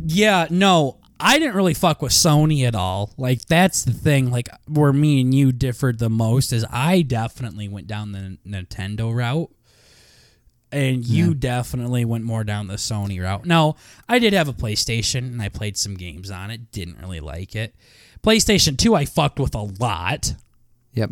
Yeah, 0.06 0.48
no, 0.50 1.00
I 1.22 1.40
didn't 1.40 1.56
really 1.56 1.74
fuck 1.74 2.02
with 2.02 2.12
Sony 2.12 2.68
at 2.68 2.76
all. 2.76 3.14
Like 3.16 3.46
that's 3.46 3.86
the 3.86 3.94
thing. 3.94 4.30
Like 4.30 4.50
where 4.68 4.92
me 4.92 5.22
and 5.22 5.34
you 5.34 5.54
differed 5.54 6.00
the 6.00 6.10
most 6.10 6.52
is 6.52 6.66
I 6.70 7.04
definitely 7.04 7.70
went 7.70 7.88
down 7.88 8.12
the 8.12 8.38
Nintendo 8.46 9.16
route. 9.16 9.52
And 10.72 11.06
you 11.06 11.34
definitely 11.34 12.06
went 12.06 12.24
more 12.24 12.44
down 12.46 12.68
the 12.68 12.76
Sony 12.76 13.22
route. 13.22 13.46
No, 13.46 13.76
I 14.08 14.20
did 14.20 14.32
have 14.34 14.48
a 14.48 14.54
PlayStation 14.54 15.18
and 15.20 15.42
I 15.42 15.50
played 15.50 15.78
some 15.78 15.96
games 15.96 16.32
on 16.32 16.50
it. 16.50 16.72
Didn't 16.72 17.00
really 17.00 17.20
like 17.20 17.56
it. 17.56 17.76
PlayStation 18.24 18.78
2 18.78 18.96
I 18.96 19.06
fucked 19.06 19.40
with 19.40 19.54
a 19.56 19.64
lot. 19.80 20.34
Yep. 20.94 21.12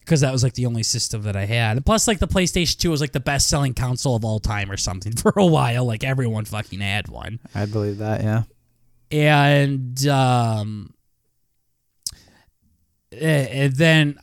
because 0.00 0.20
that 0.22 0.32
was 0.32 0.42
like 0.42 0.54
the 0.54 0.66
only 0.66 0.82
system 0.82 1.22
that 1.22 1.36
I 1.36 1.44
had. 1.44 1.76
And 1.76 1.86
plus, 1.86 2.06
like 2.08 2.18
the 2.18 2.28
PlayStation 2.28 2.76
2 2.78 2.90
was 2.90 3.00
like 3.00 3.12
the 3.12 3.20
best 3.20 3.48
selling 3.48 3.72
console 3.74 4.16
of 4.16 4.24
all 4.24 4.40
time 4.40 4.70
or 4.70 4.76
something 4.76 5.12
for 5.16 5.32
a 5.36 5.46
while. 5.46 5.84
Like 5.84 6.02
everyone 6.04 6.44
fucking 6.44 6.80
had 6.80 7.08
one. 7.08 7.38
I 7.54 7.66
believe 7.66 7.98
that. 7.98 8.22
Yeah. 8.22 8.42
And 9.10 10.06
um 10.08 10.92
and 13.12 13.74
then 13.76 14.18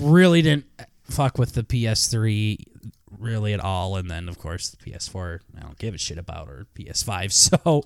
really 0.00 0.42
didn't 0.42 0.66
fuck 1.04 1.36
with 1.38 1.54
the 1.54 1.62
PS3 1.62 2.58
really 3.18 3.52
at 3.52 3.60
all 3.60 3.96
and 3.96 4.10
then 4.10 4.28
of 4.28 4.38
course 4.38 4.70
the 4.70 4.76
PS4 4.76 5.40
I 5.56 5.60
don't 5.60 5.78
give 5.78 5.94
a 5.94 5.98
shit 5.98 6.18
about 6.18 6.48
or 6.48 6.66
PS5 6.74 7.32
so 7.64 7.82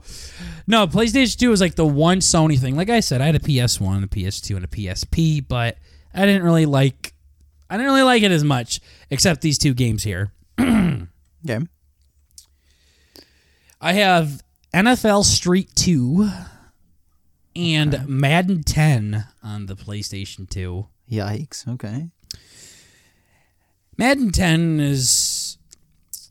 no 0.67 0.87
PlayStation 0.87 1.37
2 1.37 1.51
was 1.51 1.61
like 1.61 1.75
the 1.75 1.87
one 1.87 2.19
Sony 2.19 2.59
thing 2.59 2.77
like 2.77 2.91
I 2.91 3.01
said 3.01 3.21
I 3.21 3.27
had 3.27 3.37
a 3.37 3.41
PS1 3.41 4.05
a 4.05 4.07
PS2 4.07 4.57
and 4.57 4.65
a 4.65 4.69
PSP 4.69 5.45
but 5.47 5.79
I 6.15 6.27
didn't 6.27 6.43
really 6.43 6.67
like 6.67 7.15
I 7.69 7.77
didn't 7.77 7.93
really 7.93 8.03
like 8.03 8.23
it 8.23 8.31
as 8.33 8.45
much 8.45 8.81
except 9.11 9.41
these 9.43 9.59
two 9.59 9.75
games 9.75 10.03
here 10.03 10.33
Okay. 11.45 11.61
I 13.81 13.93
have 13.95 14.43
NFL 14.75 15.25
Street 15.25 15.71
2 15.75 16.29
and 17.57 18.07
Madden 18.07 18.63
10 18.63 19.27
on 19.43 19.67
the 19.67 19.75
PlayStation 19.75 20.49
2. 20.49 20.87
Yikes. 21.11 21.67
Okay. 21.67 22.11
Madden 24.01 24.31
10 24.31 24.81
is 24.81 25.59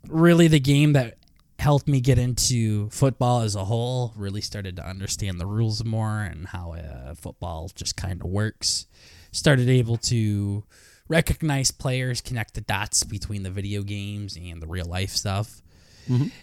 really 0.08 0.48
the 0.48 0.60
game 0.60 0.94
that 0.94 1.20
helped 1.60 1.88
me 1.88 2.02
get 2.02 2.18
into 2.18 2.90
football 2.90 3.42
as 3.42 3.54
a 3.54 3.64
whole. 3.64 4.12
Really 4.18 4.42
started 4.42 4.76
to 4.78 4.88
understand 4.88 5.40
the 5.40 5.46
rules 5.46 5.86
more 5.86 6.22
and 6.24 6.48
how 6.48 6.74
uh, 6.74 7.14
football 7.14 7.70
just 7.76 7.96
kind 7.96 8.22
of 8.22 8.28
works. 8.28 8.88
Started 9.32 9.70
able 9.70 9.98
to 9.98 10.64
recognize 11.10 11.70
players, 11.70 12.22
connect 12.22 12.56
the 12.56 12.62
dots 12.62 13.04
between 13.04 13.44
the 13.44 13.52
video 13.52 13.84
games 13.84 14.36
and 14.36 14.64
the 14.64 14.68
real 14.68 14.88
life 14.88 15.12
stuff. 15.12 15.62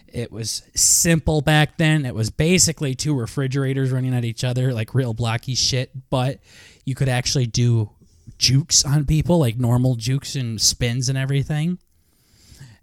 It 0.07 0.31
was 0.31 0.61
simple 0.75 1.41
back 1.41 1.77
then. 1.77 2.05
It 2.05 2.15
was 2.15 2.29
basically 2.29 2.95
two 2.95 3.13
refrigerators 3.13 3.91
running 3.91 4.15
at 4.15 4.23
each 4.23 4.45
other, 4.45 4.73
like 4.73 4.95
real 4.95 5.13
blocky 5.13 5.55
shit, 5.55 5.91
but 6.09 6.39
you 6.85 6.95
could 6.95 7.09
actually 7.09 7.47
do 7.47 7.89
jukes 8.37 8.85
on 8.85 9.05
people, 9.05 9.39
like 9.39 9.57
normal 9.57 9.95
jukes 9.95 10.35
and 10.35 10.59
spins 10.61 11.09
and 11.09 11.17
everything. 11.17 11.79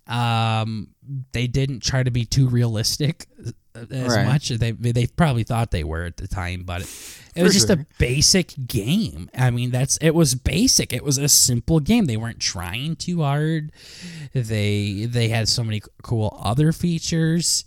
Um, 0.07 0.88
they 1.32 1.46
didn't 1.46 1.82
try 1.82 2.02
to 2.02 2.11
be 2.11 2.24
too 2.24 2.48
realistic 2.48 3.26
as 3.74 4.14
Right. 4.14 4.26
much. 4.26 4.48
They 4.50 4.72
they 4.72 5.07
probably 5.07 5.44
thought 5.44 5.70
they 5.70 5.84
were 5.84 6.05
at 6.05 6.18
the 6.18 6.28
time, 6.28 6.64
but 6.64 6.82
it, 6.82 6.88
it 7.36 7.42
was 7.42 7.55
just 7.55 7.70
a 7.70 7.86
basic 7.98 8.52
game. 8.66 9.30
I 9.36 9.50
mean, 9.50 9.70
that's 9.70 9.96
it 9.98 10.11
was 10.14 10.34
basic. 10.34 10.92
It 10.92 11.02
was 11.02 11.16
a 11.18 11.28
simple 11.28 11.80
game. 11.80 12.05
They 12.05 12.18
weren't 12.18 12.38
trying 12.40 12.96
too 12.96 13.22
hard. 13.22 13.72
They 14.34 15.07
they 15.07 15.28
had 15.28 15.48
so 15.48 15.64
many 15.64 15.80
cool 16.02 16.38
other 16.42 16.70
features. 16.72 17.64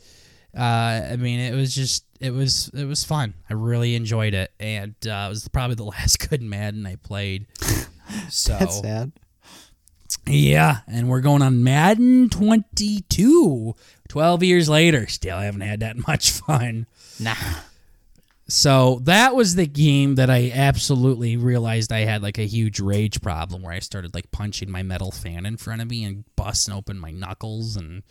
Uh, 0.55 1.11
I 1.11 1.15
mean, 1.17 1.39
it 1.39 1.55
was 1.55 1.73
just 1.73 2.05
it 2.19 2.31
was 2.31 2.69
it 2.73 2.85
was 2.85 3.03
fun. 3.03 3.33
I 3.49 3.53
really 3.53 3.95
enjoyed 3.95 4.33
it, 4.33 4.51
and 4.59 4.95
uh, 5.05 5.25
it 5.27 5.29
was 5.29 5.47
probably 5.47 5.75
the 5.75 5.83
last 5.97 6.29
good 6.29 6.41
Madden 6.41 6.85
I 6.85 6.95
played. 6.95 7.47
So 8.29 8.55
That's 8.57 8.79
sad. 8.79 9.11
yeah, 10.25 10.77
and 10.87 11.09
we're 11.09 11.19
going 11.19 11.41
on 11.41 11.61
Madden 11.61 12.29
22. 12.29 13.75
12 14.07 14.43
years 14.43 14.69
later, 14.69 15.07
still 15.07 15.37
haven't 15.37 15.59
had 15.59 15.81
that 15.81 15.97
much 16.07 16.31
fun. 16.31 16.87
Nah. 17.19 17.35
So 18.47 18.99
that 19.03 19.35
was 19.35 19.55
the 19.55 19.65
game 19.67 20.15
that 20.15 20.29
I 20.29 20.51
absolutely 20.55 21.35
realized 21.35 21.91
I 21.91 22.05
had 22.05 22.23
like 22.23 22.37
a 22.37 22.45
huge 22.47 22.79
rage 22.79 23.21
problem 23.21 23.61
where 23.61 23.73
I 23.73 23.79
started 23.79 24.15
like 24.15 24.31
punching 24.31 24.71
my 24.71 24.83
metal 24.83 25.11
fan 25.11 25.45
in 25.45 25.57
front 25.57 25.81
of 25.81 25.89
me 25.89 26.05
and 26.05 26.23
busting 26.37 26.73
open 26.73 26.97
my 26.97 27.11
knuckles 27.11 27.75
and 27.75 28.03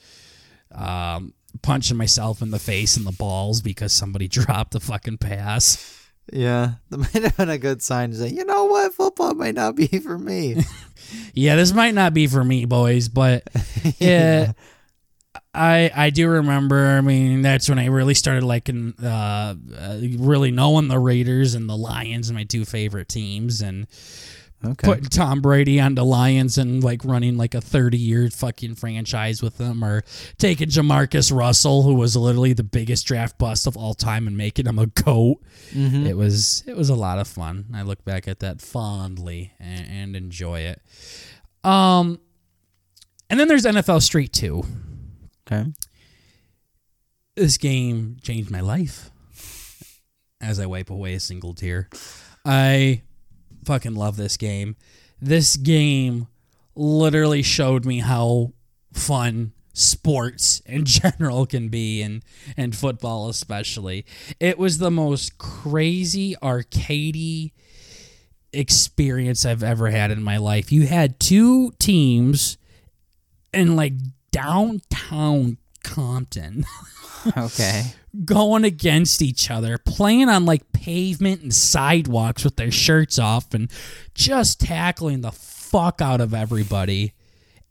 um, 0.74 1.32
punching 1.62 1.96
myself 1.96 2.42
in 2.42 2.50
the 2.50 2.58
face 2.58 2.96
and 2.96 3.06
the 3.06 3.12
balls 3.12 3.60
because 3.60 3.92
somebody 3.92 4.28
dropped 4.28 4.74
a 4.74 4.80
fucking 4.80 5.18
pass. 5.18 5.92
Yeah. 6.32 6.74
That 6.90 6.98
might 6.98 7.22
have 7.22 7.36
been 7.36 7.50
a 7.50 7.58
good 7.58 7.82
sign 7.82 8.10
to 8.10 8.16
say, 8.16 8.28
you 8.28 8.44
know 8.44 8.64
what? 8.66 8.94
Football 8.94 9.34
might 9.34 9.54
not 9.54 9.76
be 9.76 9.86
for 10.02 10.18
me. 10.18 10.56
Yeah, 11.34 11.56
this 11.56 11.72
might 11.72 11.94
not 11.94 12.14
be 12.14 12.26
for 12.26 12.42
me, 12.42 12.64
boys, 12.64 13.08
but 13.08 13.48
yeah, 13.98 14.52
I 15.54 15.90
I 15.94 16.10
do 16.10 16.28
remember. 16.28 16.86
I 16.86 17.00
mean, 17.00 17.42
that's 17.42 17.68
when 17.68 17.78
I 17.78 17.86
really 17.86 18.14
started 18.14 18.42
liking, 18.42 18.94
uh, 19.02 19.54
uh, 19.78 19.98
really 20.18 20.50
knowing 20.50 20.88
the 20.88 20.98
Raiders 20.98 21.54
and 21.54 21.68
the 21.68 21.76
Lions, 21.76 22.32
my 22.32 22.44
two 22.44 22.64
favorite 22.64 23.08
teams, 23.08 23.62
and 23.62 23.86
Okay. 24.64 24.86
putting 24.86 25.04
Tom 25.04 25.42
Brady 25.42 25.78
on 25.78 25.94
the 25.94 26.04
Lions 26.04 26.56
and 26.58 26.82
like 26.82 27.04
running 27.04 27.36
like 27.36 27.54
a 27.54 27.60
thirty 27.60 27.98
year 27.98 28.28
fucking 28.30 28.74
franchise 28.76 29.42
with 29.42 29.58
them, 29.58 29.84
or 29.84 30.02
taking 30.38 30.68
JaMarcus 30.68 31.30
Russell, 31.30 31.82
who 31.82 31.94
was 31.94 32.16
literally 32.16 32.52
the 32.54 32.64
biggest 32.64 33.06
draft 33.06 33.38
bust 33.38 33.66
of 33.66 33.76
all 33.76 33.94
time, 33.94 34.26
and 34.26 34.36
making 34.36 34.66
him 34.66 34.78
a 34.78 34.86
goat. 34.86 35.42
Mhm. 35.72 36.06
It 36.06 36.16
was 36.16 36.64
it 36.66 36.76
was 36.76 36.88
a 36.88 36.94
lot 36.96 37.18
of 37.18 37.28
fun. 37.28 37.66
I 37.74 37.82
look 37.82 38.04
back 38.04 38.26
at 38.26 38.40
that 38.40 38.60
fondly 38.60 39.52
and, 39.60 39.86
and 39.88 40.16
enjoy 40.16 40.60
it. 40.60 40.80
Um, 41.62 42.18
and 43.28 43.38
then 43.38 43.48
there's 43.48 43.64
NFL 43.66 44.00
Street 44.02 44.32
Two. 44.32 44.64
Okay. 45.46 45.70
This 47.36 47.58
game 47.58 48.16
changed 48.22 48.50
my 48.50 48.60
life. 48.60 49.10
As 50.40 50.58
I 50.58 50.66
wipe 50.66 50.90
away 50.90 51.14
a 51.14 51.20
single 51.20 51.54
tear, 51.54 51.88
I 52.44 53.02
fucking 53.66 53.94
love 53.94 54.16
this 54.16 54.36
game. 54.36 54.76
This 55.20 55.56
game 55.56 56.28
literally 56.74 57.42
showed 57.42 57.84
me 57.84 57.98
how 57.98 58.52
fun 58.92 59.52
sports 59.72 60.60
in 60.66 60.84
general 60.86 61.44
can 61.44 61.68
be 61.68 62.00
and 62.00 62.22
and 62.56 62.74
football 62.74 63.28
especially. 63.28 64.06
It 64.40 64.58
was 64.58 64.78
the 64.78 64.90
most 64.90 65.36
crazy 65.36 66.34
arcadey 66.42 67.52
experience 68.52 69.44
I've 69.44 69.62
ever 69.62 69.90
had 69.90 70.10
in 70.10 70.22
my 70.22 70.38
life. 70.38 70.72
You 70.72 70.86
had 70.86 71.20
two 71.20 71.72
teams 71.78 72.56
in 73.52 73.76
like 73.76 73.92
downtown 74.30 75.58
Compton 75.82 76.64
Okay. 77.36 77.82
Going 78.24 78.64
against 78.64 79.20
each 79.22 79.50
other, 79.50 79.78
playing 79.78 80.28
on 80.28 80.46
like 80.46 80.72
pavement 80.72 81.42
and 81.42 81.54
sidewalks 81.54 82.44
with 82.44 82.56
their 82.56 82.70
shirts 82.70 83.18
off 83.18 83.52
and 83.54 83.70
just 84.14 84.60
tackling 84.60 85.20
the 85.20 85.32
fuck 85.32 86.00
out 86.00 86.20
of 86.20 86.34
everybody. 86.34 87.12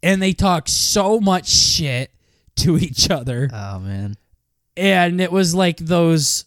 And 0.03 0.21
they 0.21 0.33
talk 0.33 0.67
so 0.69 1.19
much 1.19 1.49
shit 1.49 2.11
to 2.57 2.77
each 2.77 3.09
other. 3.09 3.49
Oh 3.51 3.79
man. 3.79 4.15
And 4.77 5.21
it 5.21 5.31
was 5.31 5.55
like 5.55 5.77
those 5.77 6.45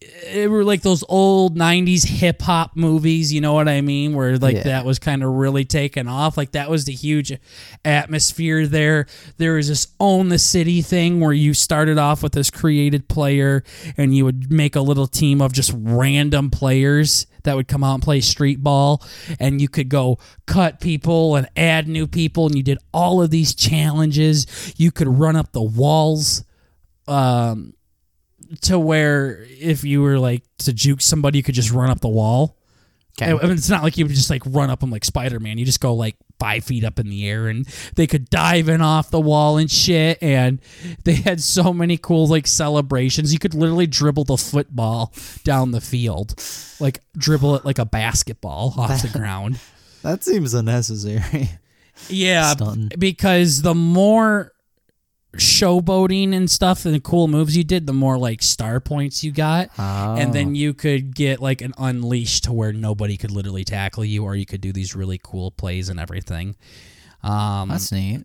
it 0.00 0.48
were 0.48 0.62
like 0.62 0.82
those 0.82 1.02
old 1.08 1.56
90s 1.58 2.06
hip 2.06 2.40
hop 2.42 2.76
movies, 2.76 3.32
you 3.32 3.40
know 3.40 3.52
what 3.52 3.68
I 3.68 3.80
mean? 3.80 4.14
Where 4.14 4.38
like 4.38 4.56
Yeah. 4.56 4.62
that 4.64 4.84
was 4.84 5.00
kind 5.00 5.24
of 5.24 5.30
really 5.30 5.64
taken 5.64 6.06
off. 6.06 6.36
Like 6.36 6.52
that 6.52 6.70
was 6.70 6.84
the 6.84 6.92
huge 6.92 7.32
atmosphere 7.84 8.66
there. 8.68 9.06
There 9.38 9.54
was 9.54 9.66
this 9.68 9.88
own 9.98 10.28
the 10.28 10.38
city 10.38 10.82
thing 10.82 11.18
where 11.18 11.32
you 11.32 11.52
started 11.52 11.98
off 11.98 12.22
with 12.22 12.32
this 12.32 12.48
created 12.48 13.08
player 13.08 13.64
and 13.96 14.14
you 14.16 14.24
would 14.24 14.52
make 14.52 14.76
a 14.76 14.80
little 14.80 15.08
team 15.08 15.40
of 15.40 15.52
just 15.52 15.72
random 15.76 16.50
players 16.50 17.26
that 17.42 17.56
would 17.56 17.66
come 17.66 17.82
out 17.82 17.94
and 17.94 18.02
play 18.02 18.20
street 18.20 18.62
ball 18.62 19.02
and 19.40 19.60
you 19.60 19.68
could 19.68 19.88
go 19.88 20.18
cut 20.46 20.80
people 20.80 21.34
and 21.34 21.48
add 21.56 21.88
new 21.88 22.06
people 22.06 22.46
and 22.46 22.54
you 22.56 22.62
did 22.62 22.78
all 22.94 23.20
of 23.20 23.30
these 23.30 23.52
challenges. 23.52 24.46
You 24.76 24.92
could 24.92 25.08
run 25.08 25.34
up 25.34 25.50
the 25.50 25.62
walls 25.62 26.44
um 27.08 27.72
to 28.62 28.78
where 28.78 29.44
if 29.48 29.84
you 29.84 30.02
were 30.02 30.18
like 30.18 30.42
to 30.58 30.72
juke 30.72 31.00
somebody, 31.00 31.38
you 31.38 31.42
could 31.42 31.54
just 31.54 31.70
run 31.70 31.90
up 31.90 32.00
the 32.00 32.08
wall. 32.08 32.56
Okay. 33.20 33.32
I 33.32 33.34
mean, 33.34 33.52
it's 33.52 33.68
not 33.68 33.82
like 33.82 33.98
you 33.98 34.04
would 34.06 34.14
just 34.14 34.30
like 34.30 34.42
run 34.46 34.70
up 34.70 34.80
them 34.80 34.90
like 34.90 35.04
Spider 35.04 35.40
Man. 35.40 35.58
You 35.58 35.64
just 35.64 35.80
go 35.80 35.92
like 35.94 36.16
five 36.38 36.62
feet 36.62 36.84
up 36.84 37.00
in 37.00 37.08
the 37.08 37.28
air, 37.28 37.48
and 37.48 37.66
they 37.96 38.06
could 38.06 38.30
dive 38.30 38.68
in 38.68 38.80
off 38.80 39.10
the 39.10 39.20
wall 39.20 39.58
and 39.58 39.68
shit. 39.68 40.18
And 40.22 40.60
they 41.02 41.14
had 41.14 41.40
so 41.40 41.72
many 41.72 41.96
cool 41.98 42.28
like 42.28 42.46
celebrations. 42.46 43.32
You 43.32 43.40
could 43.40 43.54
literally 43.54 43.88
dribble 43.88 44.24
the 44.24 44.36
football 44.36 45.12
down 45.42 45.72
the 45.72 45.80
field, 45.80 46.40
like 46.78 47.00
dribble 47.16 47.56
it 47.56 47.64
like 47.64 47.80
a 47.80 47.84
basketball 47.84 48.74
off 48.78 49.02
the 49.02 49.08
ground. 49.18 49.58
That 50.02 50.22
seems 50.22 50.54
unnecessary. 50.54 51.50
Yeah, 52.08 52.52
Stunting. 52.52 52.92
because 52.96 53.62
the 53.62 53.74
more 53.74 54.52
showboating 55.36 56.34
and 56.34 56.50
stuff 56.50 56.84
and 56.84 56.94
the 56.94 57.00
cool 57.00 57.28
moves 57.28 57.56
you 57.56 57.64
did, 57.64 57.86
the 57.86 57.92
more 57.92 58.16
like 58.18 58.42
star 58.42 58.80
points 58.80 59.22
you 59.22 59.30
got. 59.32 59.70
And 59.78 60.30
Oh. 60.30 60.32
then 60.32 60.54
you 60.54 60.74
could 60.74 61.14
get 61.14 61.40
like 61.40 61.60
an 61.60 61.74
unleash 61.78 62.40
to 62.42 62.52
where 62.52 62.72
nobody 62.72 63.16
could 63.16 63.30
literally 63.30 63.64
tackle 63.64 64.04
you, 64.04 64.24
or 64.24 64.34
you 64.34 64.46
could 64.46 64.60
do 64.60 64.72
these 64.72 64.94
really 64.94 65.20
cool 65.22 65.50
plays 65.50 65.88
and 65.88 66.00
everything. 66.00 66.56
Um, 67.22 67.68
That's 67.68 67.92
neat. 67.92 68.22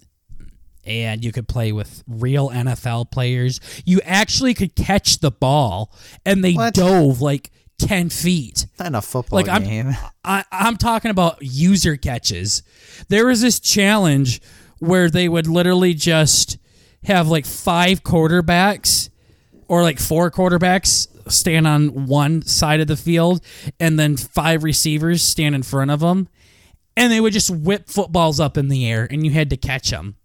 and 0.86 1.24
you 1.26 1.32
could 1.32 1.48
play 1.48 1.72
with 1.72 2.04
real 2.08 2.50
NFL 2.50 3.12
players. 3.12 3.60
You 3.86 4.00
actually 4.04 4.54
could 4.54 4.76
catch 4.76 5.20
the 5.20 5.32
ball, 5.32 5.94
and 6.26 6.44
they 6.44 6.54
What? 6.54 6.74
dove 6.74 7.20
like 7.22 7.52
ten 7.80 8.10
feet. 8.10 8.66
Not 8.80 8.88
in 8.88 8.96
a 8.96 9.02
football 9.02 9.38
Like, 9.38 9.50
I'm- 9.50 9.64
game. 9.64 9.96
I, 10.24 10.46
I'm 10.52 10.78
talking 10.78 11.12
about 11.12 11.38
user 11.42 11.98
catches. 11.98 12.64
There 13.10 13.26
was 13.26 13.42
this 13.42 13.60
challenge 13.60 14.42
where 14.80 15.10
they 15.10 15.28
would 15.28 15.48
literally 15.48 15.94
just 15.94 16.58
have 17.06 17.28
like 17.28 17.46
five 17.46 18.04
quarterbacks 18.04 19.10
or 19.68 19.82
like 19.82 20.00
four 20.00 20.32
quarterbacks 20.32 21.08
stand 21.32 21.68
on 21.68 22.06
one 22.06 22.42
side 22.42 22.80
of 22.80 22.88
the 22.88 22.98
field 22.98 23.44
and 23.80 23.98
then 23.98 24.18
five 24.18 24.64
receivers 24.64 25.22
stand 25.22 25.56
in 25.56 25.64
front 25.64 25.92
of 25.92 26.00
them. 26.00 26.28
And 26.96 27.12
they 27.12 27.20
would 27.20 27.34
just 27.34 27.50
whip 27.50 27.90
footballs 27.90 28.40
up 28.40 28.58
in 28.58 28.68
the 28.68 28.88
air 28.88 29.08
and 29.10 29.26
you 29.26 29.32
had 29.32 29.50
to 29.50 29.58
catch 29.58 29.90
them. 29.90 30.16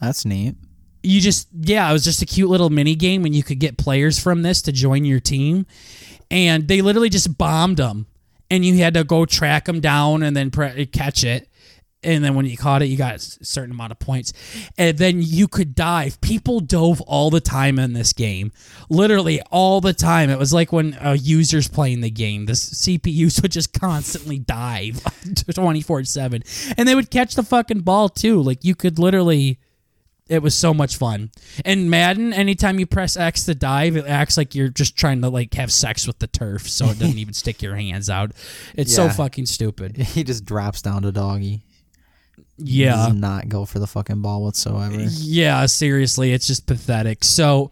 That's 0.00 0.24
neat. 0.24 0.54
You 1.02 1.20
just, 1.20 1.48
yeah, 1.52 1.88
it 1.88 1.92
was 1.92 2.04
just 2.04 2.22
a 2.22 2.26
cute 2.26 2.50
little 2.50 2.70
mini 2.70 2.94
game 2.94 3.24
and 3.24 3.34
you 3.34 3.42
could 3.42 3.58
get 3.58 3.78
players 3.78 4.18
from 4.18 4.42
this 4.42 4.62
to 4.62 4.72
join 4.72 5.04
your 5.04 5.20
team. 5.20 5.66
And 6.30 6.68
they 6.68 6.82
literally 6.82 7.08
just 7.08 7.36
bombed 7.38 7.78
them 7.78 8.06
and 8.50 8.64
you 8.64 8.78
had 8.78 8.94
to 8.94 9.04
go 9.04 9.24
track 9.24 9.64
them 9.64 9.80
down 9.80 10.22
and 10.22 10.36
then 10.36 10.50
pre- 10.50 10.86
catch 10.86 11.24
it. 11.24 11.48
And 12.02 12.24
then 12.24 12.34
when 12.34 12.46
you 12.46 12.56
caught 12.56 12.82
it, 12.82 12.86
you 12.86 12.96
got 12.96 13.16
a 13.16 13.18
certain 13.18 13.72
amount 13.72 13.90
of 13.90 13.98
points, 13.98 14.32
and 14.76 14.96
then 14.98 15.20
you 15.20 15.48
could 15.48 15.74
dive. 15.74 16.20
People 16.20 16.60
dove 16.60 17.00
all 17.02 17.30
the 17.30 17.40
time 17.40 17.78
in 17.78 17.92
this 17.92 18.12
game, 18.12 18.52
literally 18.88 19.40
all 19.50 19.80
the 19.80 19.92
time. 19.92 20.30
It 20.30 20.38
was 20.38 20.52
like 20.52 20.72
when 20.72 20.96
a 21.00 21.16
user's 21.16 21.68
playing 21.68 22.00
the 22.00 22.10
game, 22.10 22.46
the 22.46 22.52
CPUs 22.52 23.42
would 23.42 23.52
just 23.52 23.72
constantly 23.78 24.38
dive 24.38 25.02
twenty 25.54 25.80
four 25.80 26.04
seven, 26.04 26.42
and 26.76 26.88
they 26.88 26.94
would 26.94 27.10
catch 27.10 27.34
the 27.34 27.42
fucking 27.42 27.80
ball 27.80 28.08
too. 28.08 28.40
Like 28.40 28.64
you 28.64 28.74
could 28.74 28.98
literally. 28.98 29.58
It 30.28 30.42
was 30.42 30.54
so 30.54 30.74
much 30.74 30.98
fun. 30.98 31.30
And 31.64 31.90
Madden, 31.90 32.34
anytime 32.34 32.78
you 32.78 32.84
press 32.84 33.16
X 33.16 33.46
to 33.46 33.54
dive, 33.54 33.96
it 33.96 34.04
acts 34.04 34.36
like 34.36 34.54
you're 34.54 34.68
just 34.68 34.94
trying 34.94 35.22
to 35.22 35.30
like 35.30 35.54
have 35.54 35.72
sex 35.72 36.06
with 36.06 36.18
the 36.18 36.26
turf, 36.26 36.68
so 36.68 36.84
it 36.84 36.98
doesn't 36.98 37.16
even 37.18 37.32
stick 37.32 37.62
your 37.62 37.76
hands 37.76 38.10
out. 38.10 38.32
It's 38.74 38.94
so 38.94 39.08
fucking 39.08 39.46
stupid. 39.46 39.96
He 39.96 40.24
just 40.24 40.44
drops 40.44 40.82
down 40.82 41.00
to 41.00 41.12
doggy. 41.12 41.62
Yeah. 42.58 43.06
Does 43.08 43.14
not 43.14 43.48
go 43.48 43.64
for 43.64 43.78
the 43.78 43.86
fucking 43.86 44.20
ball 44.22 44.42
whatsoever. 44.42 44.96
Yeah, 45.00 45.64
seriously, 45.66 46.32
it's 46.32 46.46
just 46.46 46.66
pathetic. 46.66 47.24
So 47.24 47.70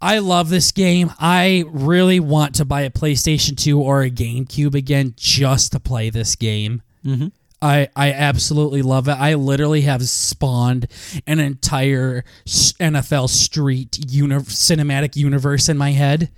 I 0.00 0.18
love 0.18 0.50
this 0.50 0.72
game. 0.72 1.10
I 1.18 1.64
really 1.68 2.20
want 2.20 2.56
to 2.56 2.64
buy 2.64 2.82
a 2.82 2.90
PlayStation 2.90 3.56
2 3.56 3.80
or 3.80 4.02
a 4.02 4.10
GameCube 4.10 4.74
again 4.74 5.14
just 5.16 5.72
to 5.72 5.80
play 5.80 6.10
this 6.10 6.36
game. 6.36 6.82
Mhm. 7.04 7.32
I, 7.64 7.88
I 7.96 8.12
absolutely 8.12 8.82
love 8.82 9.08
it. 9.08 9.12
I 9.12 9.34
literally 9.34 9.80
have 9.82 10.02
spawned 10.06 10.86
an 11.26 11.38
entire 11.38 12.24
NFL 12.46 13.30
Street 13.30 13.98
uni- 14.12 14.34
cinematic 14.36 15.16
universe 15.16 15.68
in 15.70 15.78
my 15.78 15.92
head. 15.92 16.30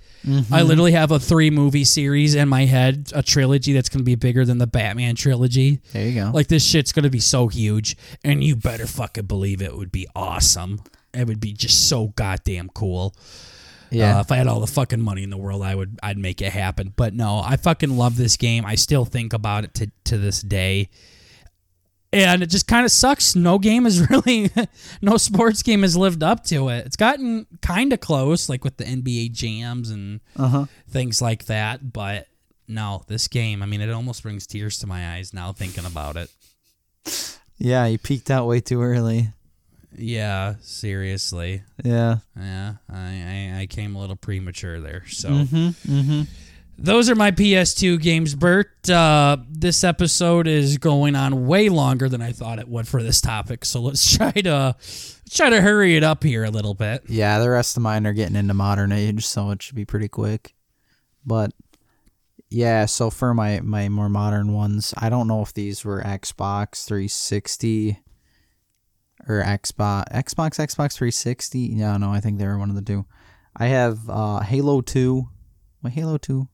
I 0.51 0.61
literally 0.61 0.91
have 0.91 1.11
a 1.11 1.19
three 1.19 1.49
movie 1.49 1.85
series 1.85 2.35
in 2.35 2.49
my 2.49 2.65
head, 2.65 3.11
a 3.15 3.23
trilogy 3.23 3.71
that's 3.71 3.87
going 3.87 3.99
to 3.99 4.03
be 4.05 4.15
bigger 4.15 4.43
than 4.43 4.57
the 4.57 4.67
Batman 4.67 5.15
trilogy. 5.15 5.79
There 5.93 6.05
you 6.05 6.15
go. 6.15 6.31
Like 6.33 6.47
this 6.47 6.65
shit's 6.65 6.91
gonna 6.91 7.09
be 7.09 7.19
so 7.21 7.47
huge, 7.47 7.95
and 8.25 8.43
you 8.43 8.55
better 8.57 8.87
fucking 8.87 9.25
believe 9.25 9.61
it 9.61 9.77
would 9.77 9.91
be 9.91 10.05
awesome. 10.15 10.81
It 11.13 11.27
would 11.27 11.39
be 11.39 11.53
just 11.53 11.87
so 11.87 12.07
goddamn 12.17 12.69
cool. 12.73 13.15
yeah. 13.89 14.17
Uh, 14.17 14.21
if 14.21 14.31
I 14.31 14.35
had 14.35 14.47
all 14.47 14.59
the 14.59 14.67
fucking 14.67 15.01
money 15.01 15.23
in 15.23 15.29
the 15.29 15.37
world, 15.37 15.61
I 15.61 15.75
would 15.75 15.97
I'd 16.03 16.17
make 16.17 16.41
it 16.41 16.51
happen. 16.51 16.93
But 16.97 17.13
no, 17.13 17.39
I 17.39 17.55
fucking 17.55 17.95
love 17.95 18.17
this 18.17 18.35
game. 18.35 18.65
I 18.65 18.75
still 18.75 19.05
think 19.05 19.31
about 19.31 19.63
it 19.63 19.73
to 19.75 19.91
to 20.05 20.17
this 20.17 20.41
day. 20.41 20.89
And 22.13 22.41
it 22.41 22.47
just 22.47 22.67
kind 22.67 22.85
of 22.85 22.91
sucks. 22.91 23.35
No 23.35 23.59
game 23.59 23.85
is 23.85 24.09
really, 24.09 24.49
no 25.01 25.17
sports 25.17 25.61
game 25.61 25.81
has 25.81 25.95
lived 25.97 26.23
up 26.23 26.43
to 26.45 26.69
it. 26.69 26.85
It's 26.85 26.95
gotten 26.95 27.45
kind 27.61 27.91
of 27.91 27.99
close, 27.99 28.47
like 28.49 28.63
with 28.63 28.77
the 28.77 28.85
NBA 28.85 29.33
jams 29.33 29.89
and 29.91 30.21
Uh 30.37 30.47
huh. 30.47 30.65
things 30.89 31.21
like 31.21 31.45
that. 31.45 31.91
But 31.91 32.27
no, 32.67 33.03
this 33.07 33.27
game, 33.27 33.61
I 33.61 33.65
mean, 33.65 33.81
it 33.81 33.89
almost 33.91 34.23
brings 34.23 34.47
tears 34.47 34.77
to 34.79 34.87
my 34.87 35.15
eyes 35.15 35.33
now 35.33 35.51
thinking 35.51 35.85
about 35.85 36.15
it. 36.15 36.29
Yeah, 37.57 37.85
you 37.87 37.97
peaked 37.97 38.29
out 38.31 38.47
way 38.47 38.59
too 38.61 38.81
early. 38.81 39.29
Yeah, 39.97 40.55
seriously. 40.61 41.63
Yeah. 41.83 42.17
Yeah, 42.39 42.73
I, 42.89 43.53
I, 43.55 43.59
I 43.61 43.65
came 43.67 43.95
a 43.95 43.99
little 43.99 44.15
premature 44.15 44.79
there. 44.79 45.03
So 45.07 45.29
Mm-hmm. 45.29 45.67
Mm-hmm. 45.91 46.21
Those 46.77 47.09
are 47.09 47.15
my 47.15 47.31
PS2 47.31 47.99
games, 48.01 48.35
Bert. 48.35 48.89
Uh, 48.89 49.37
this 49.49 49.83
episode 49.83 50.47
is 50.47 50.77
going 50.77 51.15
on 51.15 51.47
way 51.47 51.69
longer 51.69 52.07
than 52.07 52.21
I 52.21 52.31
thought 52.31 52.59
it 52.59 52.67
would 52.67 52.87
for 52.87 53.01
this 53.01 53.19
topic. 53.19 53.65
So 53.65 53.81
let's 53.81 54.15
try 54.17 54.31
to 54.31 54.75
let's 54.77 55.35
try 55.35 55.49
to 55.49 55.61
hurry 55.61 55.95
it 55.95 56.03
up 56.03 56.23
here 56.23 56.43
a 56.43 56.51
little 56.51 56.73
bit. 56.73 57.03
Yeah, 57.07 57.39
the 57.39 57.49
rest 57.49 57.77
of 57.77 57.83
mine 57.83 58.05
are 58.05 58.13
getting 58.13 58.35
into 58.35 58.53
modern 58.53 58.91
age, 58.91 59.25
so 59.25 59.49
it 59.51 59.61
should 59.61 59.75
be 59.75 59.85
pretty 59.85 60.07
quick. 60.07 60.53
But 61.25 61.51
yeah, 62.49 62.85
so 62.85 63.09
for 63.09 63.33
my 63.33 63.59
my 63.61 63.89
more 63.89 64.09
modern 64.09 64.53
ones, 64.53 64.93
I 64.97 65.09
don't 65.09 65.27
know 65.27 65.41
if 65.41 65.53
these 65.53 65.83
were 65.83 66.01
Xbox 66.03 66.85
360 66.85 67.99
or 69.27 69.43
Xbox 69.43 70.05
Xbox 70.13 70.59
Xbox 70.59 70.93
360. 70.93 71.59
Yeah, 71.59 71.97
no, 71.97 72.11
I 72.11 72.19
think 72.19 72.37
they 72.37 72.45
were 72.45 72.59
one 72.59 72.69
of 72.69 72.75
the 72.75 72.81
two. 72.83 73.05
I 73.55 73.67
have 73.67 74.09
uh 74.09 74.41
Halo 74.41 74.81
2. 74.81 75.27
Wait, 75.83 75.93
Halo 75.93 76.17
2. 76.17 76.47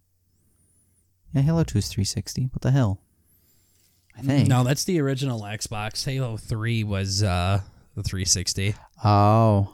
Yeah, 1.33 1.41
Halo 1.41 1.63
2 1.63 1.77
is 1.79 1.87
360. 1.87 2.49
What 2.53 2.61
the 2.61 2.71
hell? 2.71 2.99
I 4.17 4.21
think. 4.21 4.47
No, 4.47 4.63
that's 4.63 4.83
the 4.83 4.99
original 5.01 5.41
Xbox. 5.41 6.05
Halo 6.05 6.37
3 6.37 6.83
was 6.83 7.23
uh, 7.23 7.61
the 7.95 8.03
360. 8.03 8.75
Oh. 9.03 9.73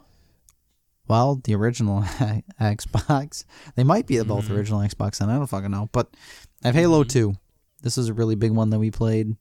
Well, 1.07 1.41
the 1.43 1.55
original 1.55 2.01
Xbox. 2.61 3.43
They 3.75 3.83
might 3.83 4.07
be 4.07 4.21
both 4.23 4.45
Mhm. 4.45 4.55
original 4.55 4.79
Xbox, 4.79 5.19
and 5.21 5.31
I 5.31 5.35
don't 5.35 5.47
fucking 5.47 5.71
know. 5.71 5.89
But 5.91 6.15
I 6.63 6.67
have 6.67 6.75
Halo 6.75 7.03
2. 7.03 7.33
This 7.81 7.97
is 7.97 8.07
a 8.09 8.13
really 8.13 8.35
big 8.35 8.51
one 8.51 8.69
that 8.69 8.79
we 8.79 8.91
played. 8.91 9.35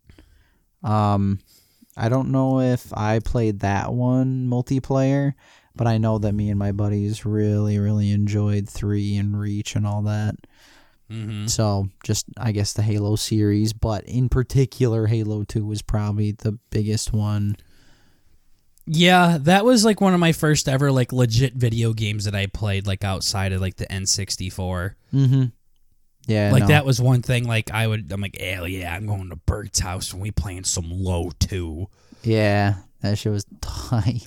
Um, 0.82 1.40
I 1.96 2.08
don't 2.08 2.30
know 2.30 2.60
if 2.60 2.92
I 2.96 3.18
played 3.18 3.60
that 3.60 3.92
one 3.92 4.46
multiplayer, 4.48 5.34
but 5.76 5.86
I 5.86 5.98
know 5.98 6.18
that 6.18 6.32
me 6.32 6.48
and 6.50 6.58
my 6.58 6.72
buddies 6.72 7.24
really, 7.26 7.78
really 7.78 8.10
enjoyed 8.12 8.68
3 8.68 9.16
and 9.16 9.38
Reach 9.38 9.76
and 9.76 9.86
all 9.86 10.02
that. 10.02 10.34
Mm-hmm. 11.10 11.46
So, 11.46 11.88
just, 12.04 12.26
I 12.36 12.52
guess, 12.52 12.72
the 12.72 12.82
Halo 12.82 13.16
series, 13.16 13.72
but 13.72 14.04
in 14.04 14.28
particular, 14.28 15.06
Halo 15.06 15.44
2 15.44 15.64
was 15.64 15.82
probably 15.82 16.32
the 16.32 16.58
biggest 16.70 17.12
one. 17.12 17.56
Yeah, 18.90 19.38
that 19.42 19.64
was 19.64 19.84
like 19.84 20.00
one 20.00 20.14
of 20.14 20.20
my 20.20 20.32
first 20.32 20.66
ever 20.66 20.90
like 20.90 21.12
legit 21.12 21.54
video 21.54 21.92
games 21.92 22.24
that 22.24 22.34
I 22.34 22.46
played 22.46 22.86
like 22.86 23.04
outside 23.04 23.52
of 23.52 23.60
like 23.60 23.76
the 23.76 23.86
N64. 23.86 24.94
Mm 25.12 25.28
hmm. 25.28 25.44
Yeah. 26.26 26.52
like 26.52 26.62
no. 26.62 26.68
that 26.68 26.84
was 26.84 27.00
one 27.00 27.22
thing 27.22 27.44
like 27.44 27.70
I 27.70 27.86
would 27.86 28.12
I'm 28.12 28.20
like, 28.20 28.38
hell 28.38 28.68
yeah, 28.68 28.94
I'm 28.94 29.06
going 29.06 29.30
to 29.30 29.36
Bert's 29.36 29.78
house 29.80 30.12
and 30.12 30.20
we 30.20 30.30
playing 30.30 30.64
some 30.64 30.90
low 30.90 31.30
two. 31.38 31.88
Yeah, 32.22 32.76
that 33.02 33.18
shit 33.18 33.32
was 33.32 33.46
tight. 33.60 34.26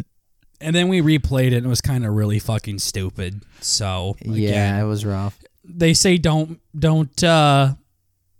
And 0.60 0.76
then 0.76 0.90
we 0.90 1.02
replayed 1.02 1.48
it 1.48 1.58
and 1.58 1.66
it 1.66 1.70
was 1.70 1.82
kind 1.82 2.06
of 2.06 2.14
really 2.14 2.40
fucking 2.40 2.80
stupid. 2.80 3.44
So 3.62 4.16
yeah, 4.22 4.80
it 4.80 4.86
was 4.86 5.06
rough. 5.06 5.40
They 5.78 5.94
say 5.94 6.18
don't 6.18 6.60
don't 6.78 7.24
uh 7.24 7.76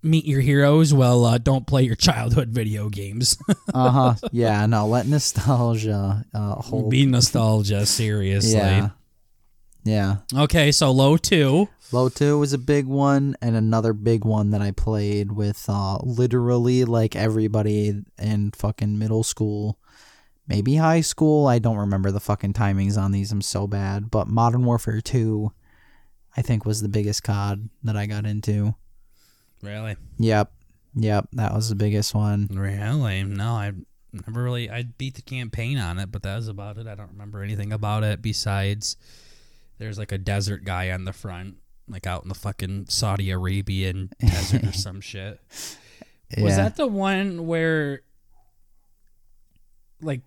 meet 0.04 0.26
your 0.26 0.42
heroes. 0.42 0.94
Well, 0.94 1.26
uh, 1.26 1.38
don't 1.38 1.68
play 1.68 1.84
your 1.84 1.96
childhood 1.96 2.50
video 2.50 2.90
games. 2.90 3.38
Uh 3.74 3.90
huh. 3.90 4.16
yeah, 4.34 4.66
no, 4.66 4.86
let 4.88 5.08
nostalgia 5.08 6.26
uh, 6.34 6.56
hold. 6.56 6.90
Be 6.90 7.06
nostalgia, 7.06 7.86
seriously. 7.86 8.52
yeah. 8.54 8.90
Yeah. 9.84 10.18
Okay, 10.36 10.72
so 10.74 10.92
low 10.92 11.16
two. 11.18 11.70
Low 11.94 12.08
2 12.08 12.40
was 12.40 12.54
a 12.54 12.58
big 12.58 12.86
one, 12.86 13.36
and 13.42 13.56
another 13.56 13.92
big 13.92 14.24
one 14.24 14.52
that 14.52 14.62
I 14.62 14.72
played 14.72 15.34
with 15.34 15.66
uh, 15.68 15.98
literally 16.04 16.86
like 16.86 17.18
everybody 17.18 18.02
in 18.18 18.52
fucking 18.52 18.98
middle 18.98 19.24
school, 19.24 19.78
maybe 20.48 20.76
high 20.76 21.02
school. 21.02 21.48
I 21.48 21.60
don't 21.60 21.76
remember 21.78 22.10
the 22.12 22.22
fucking 22.22 22.54
timings 22.54 22.98
on 22.98 23.12
these. 23.12 23.34
I'm 23.34 23.42
so 23.42 23.68
bad. 23.68 24.10
But 24.10 24.30
Modern 24.30 24.64
Warfare 24.64 25.02
2, 25.02 25.52
I 26.36 26.42
think, 26.42 26.66
was 26.66 26.82
the 26.82 26.90
biggest 26.90 27.24
COD 27.24 27.70
that 27.84 27.98
I 27.98 28.06
got 28.06 28.26
into. 28.26 28.76
Really? 29.62 29.96
Yep. 30.18 30.52
Yep. 30.96 31.28
That 31.34 31.54
was 31.54 31.70
the 31.70 31.76
biggest 31.76 32.14
one. 32.16 32.48
Really? 32.52 33.24
No, 33.24 33.52
I 33.52 33.74
never 34.14 34.44
really. 34.44 34.70
I 34.70 34.84
beat 34.84 35.16
the 35.16 35.22
campaign 35.22 35.78
on 35.78 36.00
it, 36.00 36.12
but 36.12 36.24
that 36.24 36.36
was 36.36 36.48
about 36.48 36.78
it. 36.78 36.88
I 36.88 36.96
don't 36.96 37.12
remember 37.12 37.44
anything 37.44 37.72
about 37.72 38.04
it 38.04 38.22
besides 38.22 38.98
there's 39.78 39.98
like 39.98 40.12
a 40.12 40.18
desert 40.18 40.64
guy 40.64 40.92
on 40.92 41.06
the 41.06 41.14
front, 41.14 41.58
like 41.88 42.08
out 42.08 42.24
in 42.24 42.30
the 42.30 42.36
fucking 42.36 42.88
Saudi 42.90 43.32
Arabian 43.32 44.12
desert 44.20 44.64
or 44.64 44.74
some 44.74 45.02
shit. 45.02 45.40
Was 46.38 46.56
that 46.56 46.78
the 46.78 46.88
one 46.88 47.46
where 47.46 48.02
like 50.02 50.22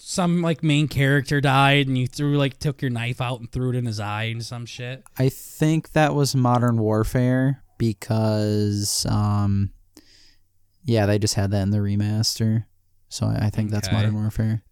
some 0.00 0.42
like 0.42 0.62
main 0.62 0.88
character 0.88 1.40
died 1.40 1.86
and 1.86 1.96
you 1.96 2.06
threw 2.06 2.36
like 2.36 2.58
took 2.58 2.82
your 2.82 2.90
knife 2.90 3.20
out 3.20 3.40
and 3.40 3.50
threw 3.50 3.70
it 3.70 3.76
in 3.76 3.86
his 3.86 4.00
eye 4.00 4.24
and 4.24 4.44
some 4.44 4.66
shit? 4.66 5.04
I 5.18 5.28
think 5.28 5.92
that 5.92 6.14
was 6.14 6.34
Modern 6.34 6.78
Warfare 6.78 7.62
because, 7.78 9.06
um, 9.08 9.70
yeah, 10.84 11.06
they 11.06 11.18
just 11.18 11.34
had 11.34 11.50
that 11.52 11.62
in 11.62 11.70
the 11.70 11.78
remaster. 11.78 12.66
So 13.08 13.26
I, 13.26 13.46
I 13.46 13.50
think 13.50 13.70
that's 13.70 13.90
Modern 13.90 14.14
Warfare. 14.14 14.62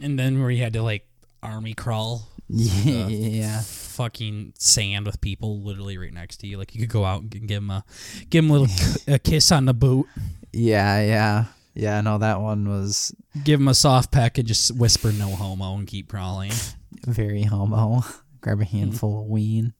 And 0.00 0.18
then 0.18 0.40
where 0.40 0.50
you 0.50 0.62
had 0.62 0.72
to 0.74 0.82
like 0.82 1.06
army 1.42 1.74
crawl 1.74 2.28
Yeah, 2.48 3.08
yeah, 3.08 3.60
fucking 3.64 4.54
sand 4.58 5.06
with 5.06 5.20
people 5.20 5.60
literally 5.62 5.98
right 5.98 6.12
next 6.12 6.36
to 6.38 6.46
you. 6.46 6.58
Like 6.58 6.74
you 6.74 6.80
could 6.80 6.90
go 6.90 7.04
out 7.04 7.22
and 7.22 7.30
give 7.30 7.62
him 7.62 7.70
a 7.70 7.84
give 8.30 8.44
him 8.44 8.50
a 8.50 8.58
little 8.58 8.76
a 9.14 9.18
kiss 9.18 9.50
on 9.50 9.64
the 9.64 9.74
boot, 9.74 10.06
yeah, 10.52 11.00
yeah, 11.02 11.44
yeah. 11.76 12.00
No, 12.00 12.18
that 12.18 12.40
one 12.40 12.68
was 12.68 13.14
give 13.44 13.60
him 13.60 13.68
a 13.68 13.74
soft 13.74 14.10
peck, 14.10 14.38
and 14.38 14.48
just 14.48 14.76
whisper 14.76 15.12
"no 15.12 15.28
homo" 15.28 15.76
and 15.76 15.86
keep 15.86 16.08
crawling. 16.08 16.52
very 17.06 17.42
homo. 17.44 18.02
Grab 18.40 18.60
a 18.60 18.64
handful 18.64 19.20
of 19.20 19.26
ween, 19.26 19.74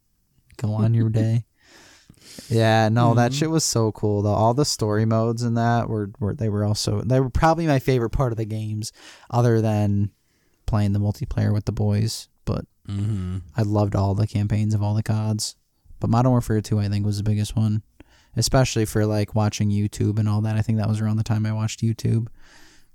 go 0.57 0.73
on 0.75 0.95
your 0.95 1.09
day. 1.09 1.45
Yeah, 2.49 2.89
no, 2.91 3.15
that 3.15 3.33
shit 3.33 3.51
was 3.51 3.65
so 3.65 3.93
cool 3.93 4.23
though. 4.23 4.35
All 4.35 4.55
the 4.55 4.65
story 4.65 5.05
modes 5.05 5.43
in 5.43 5.55
that 5.55 5.89
were, 5.89 6.11
were 6.21 6.35
they 6.35 6.49
were 6.49 6.65
also 6.65 7.01
they 7.03 7.21
were 7.21 7.31
probably 7.31 7.67
my 7.67 7.79
favorite 7.79 8.11
part 8.11 8.33
of 8.33 8.37
the 8.39 8.45
games, 8.45 8.93
other 9.31 9.61
than 9.61 10.11
playing 10.67 10.93
the 10.93 10.99
multiplayer 11.01 11.53
with 11.53 11.65
the 11.65 11.73
boys. 11.73 12.29
But 12.45 12.67
Mm-hmm. 12.89 13.39
I 13.57 13.63
loved 13.63 13.97
all 13.97 14.15
the 14.15 14.27
campaigns 14.27 14.75
of 14.75 14.83
all 14.83 14.95
the 14.95 15.03
CODs. 15.03 15.57
But 15.99 16.11
Modern 16.11 16.31
Warfare 16.33 16.61
2, 16.61 16.79
I 16.79 16.89
think, 16.89 17.05
was 17.05 17.17
the 17.19 17.25
biggest 17.25 17.57
one. 17.57 17.83
Especially 18.37 18.85
for 18.85 19.07
like 19.07 19.35
watching 19.35 19.71
YouTube 19.71 20.19
and 20.19 20.29
all 20.29 20.41
that. 20.43 20.57
I 20.57 20.63
think 20.63 20.79
that 20.79 20.89
was 20.89 21.01
around 21.01 21.17
the 21.17 21.25
time 21.25 21.47
I 21.47 21.53
watched 21.53 21.81
YouTube. 21.81 22.29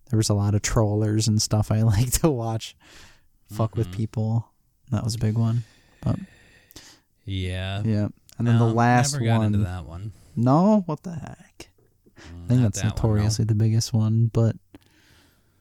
There 0.10 0.18
was 0.18 0.30
a 0.30 0.34
lot 0.34 0.56
of 0.56 0.62
trollers 0.62 1.28
and 1.28 1.42
stuff 1.42 1.72
I 1.72 1.82
like 1.84 2.12
to 2.22 2.30
watch. 2.30 2.76
Fuck 3.52 3.76
with 3.76 3.92
people. 3.92 4.48
That 4.92 5.04
was 5.04 5.16
a 5.16 5.20
big 5.20 5.38
one. 5.38 5.64
But 6.02 6.18
Yeah. 7.26 7.82
yeah. 7.84 8.08
And 8.38 8.48
then 8.48 8.58
No, 8.58 8.68
the 8.70 8.74
last 8.74 9.14
never 9.14 9.26
got 9.26 9.38
one. 9.39 9.46
into 9.48 9.60
that 9.60 9.86
one. 9.86 10.14
No, 10.36 10.84
what 10.86 11.04
the 11.04 11.14
heck? 11.14 11.70
I 12.18 12.48
think 12.48 12.62
that's 12.62 12.82
that 12.82 12.84
one, 12.84 12.96
no. 12.96 13.10
notoriously 13.16 13.46
the 13.46 13.56
biggest 13.56 13.94
one, 13.94 14.30
but 14.34 14.56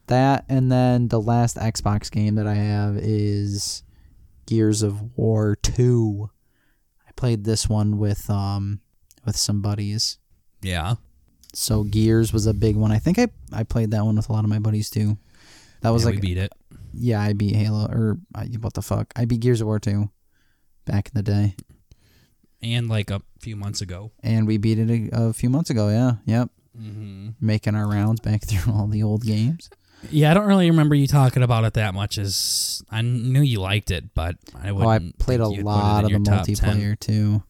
that 0.07 0.45
and 0.49 0.71
then 0.71 1.09
the 1.09 1.21
last 1.21 1.57
Xbox 1.57 2.11
game 2.11 2.35
that 2.37 2.47
I 2.47 2.55
have 2.55 2.97
is 2.97 3.83
Gears 4.47 4.83
of 4.83 5.17
War 5.17 5.57
2. 5.57 6.29
I 7.09 7.13
played 7.13 7.45
this 7.45 7.69
one 7.69 7.99
with 7.99 8.29
um 8.31 8.81
with 9.25 9.37
some 9.37 9.61
buddies. 9.63 10.19
Yeah. 10.63 10.95
So 11.53 11.83
Gears 11.85 12.33
was 12.33 12.47
a 12.47 12.55
big 12.55 12.77
one. 12.77 12.93
I 12.93 12.99
think 12.99 13.19
I 13.19 13.29
I 13.53 13.65
played 13.65 13.91
that 13.93 14.05
one 14.05 14.17
with 14.17 14.29
a 14.29 14.33
lot 14.33 14.45
of 14.45 14.51
my 14.51 14.59
buddies 14.59 14.89
too. 14.91 15.19
That 15.83 15.91
was 15.91 16.03
Yeah, 16.03 16.07
like 16.07 16.15
we 16.17 16.21
beat 16.21 16.39
it. 16.39 16.53
yeah, 16.93 17.21
I 17.21 17.33
beat 17.33 17.57
Halo 17.57 17.87
or 17.87 18.19
I, 18.35 18.47
what 18.61 18.75
the 18.75 18.83
fuck? 18.83 19.13
I 19.17 19.25
beat 19.25 19.41
Gears 19.41 19.61
of 19.61 19.67
War 19.67 19.79
2 19.81 20.11
back 20.85 21.09
in 21.09 21.13
the 21.15 21.23
day. 21.23 21.57
And 22.63 22.89
like 22.89 23.11
a 23.11 23.23
few 23.41 23.57
months 23.57 23.81
ago. 23.81 24.13
And 24.23 24.47
we 24.47 24.59
beat 24.59 24.79
it 24.79 24.91
a, 25.13 25.29
a 25.29 25.33
few 25.33 25.49
months 25.49 25.71
ago, 25.71 25.89
yeah. 25.89 26.17
Yep. 26.27 26.51
Mm-hmm. 26.79 27.29
Making 27.41 27.75
our 27.75 27.89
rounds 27.89 28.21
back 28.21 28.43
through 28.47 28.73
all 28.73 28.87
the 28.87 29.03
old 29.03 29.23
games. 29.25 29.71
Yeah, 30.11 30.31
I 30.31 30.35
don't 30.35 30.47
really 30.47 30.71
remember 30.71 30.95
you 30.95 31.07
talking 31.07 31.43
about 31.43 31.65
it 31.65 31.75
that 31.75 31.95
much. 31.95 32.17
As 32.19 32.83
I 32.91 33.03
knew 33.03 33.43
you 33.43 33.61
liked 33.61 33.91
it, 33.91 34.15
but 34.15 34.37
I 34.63 34.73
would. 34.73 34.85
Oh, 34.85 34.89
I 34.89 35.13
played 35.19 35.41
a 35.41 35.49
lot 35.49 36.05
of 36.05 36.11
the 36.11 36.19
multiplayer 36.19 36.99
too. 36.99 37.43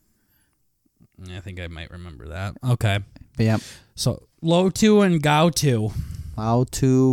I 1.35 1.41
think 1.41 1.61
I 1.61 1.67
might 1.67 1.91
remember 1.91 2.29
that. 2.29 2.57
Okay, 2.65 3.01
yep. 3.39 3.61
so 3.95 4.27
low 4.41 4.71
two 4.71 5.01
and 5.03 5.23
Gao 5.23 5.51
two. 5.51 5.93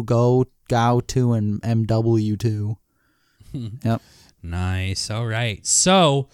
Go 0.03 0.45
Gao 0.67 0.99
2 0.99 1.33
and 1.33 1.61
MW 1.61 2.39
2. 2.39 2.77
Yep. 3.83 4.01
Nice. 4.43 5.09
All 5.09 5.25
right. 5.25 5.65
So 5.65 6.29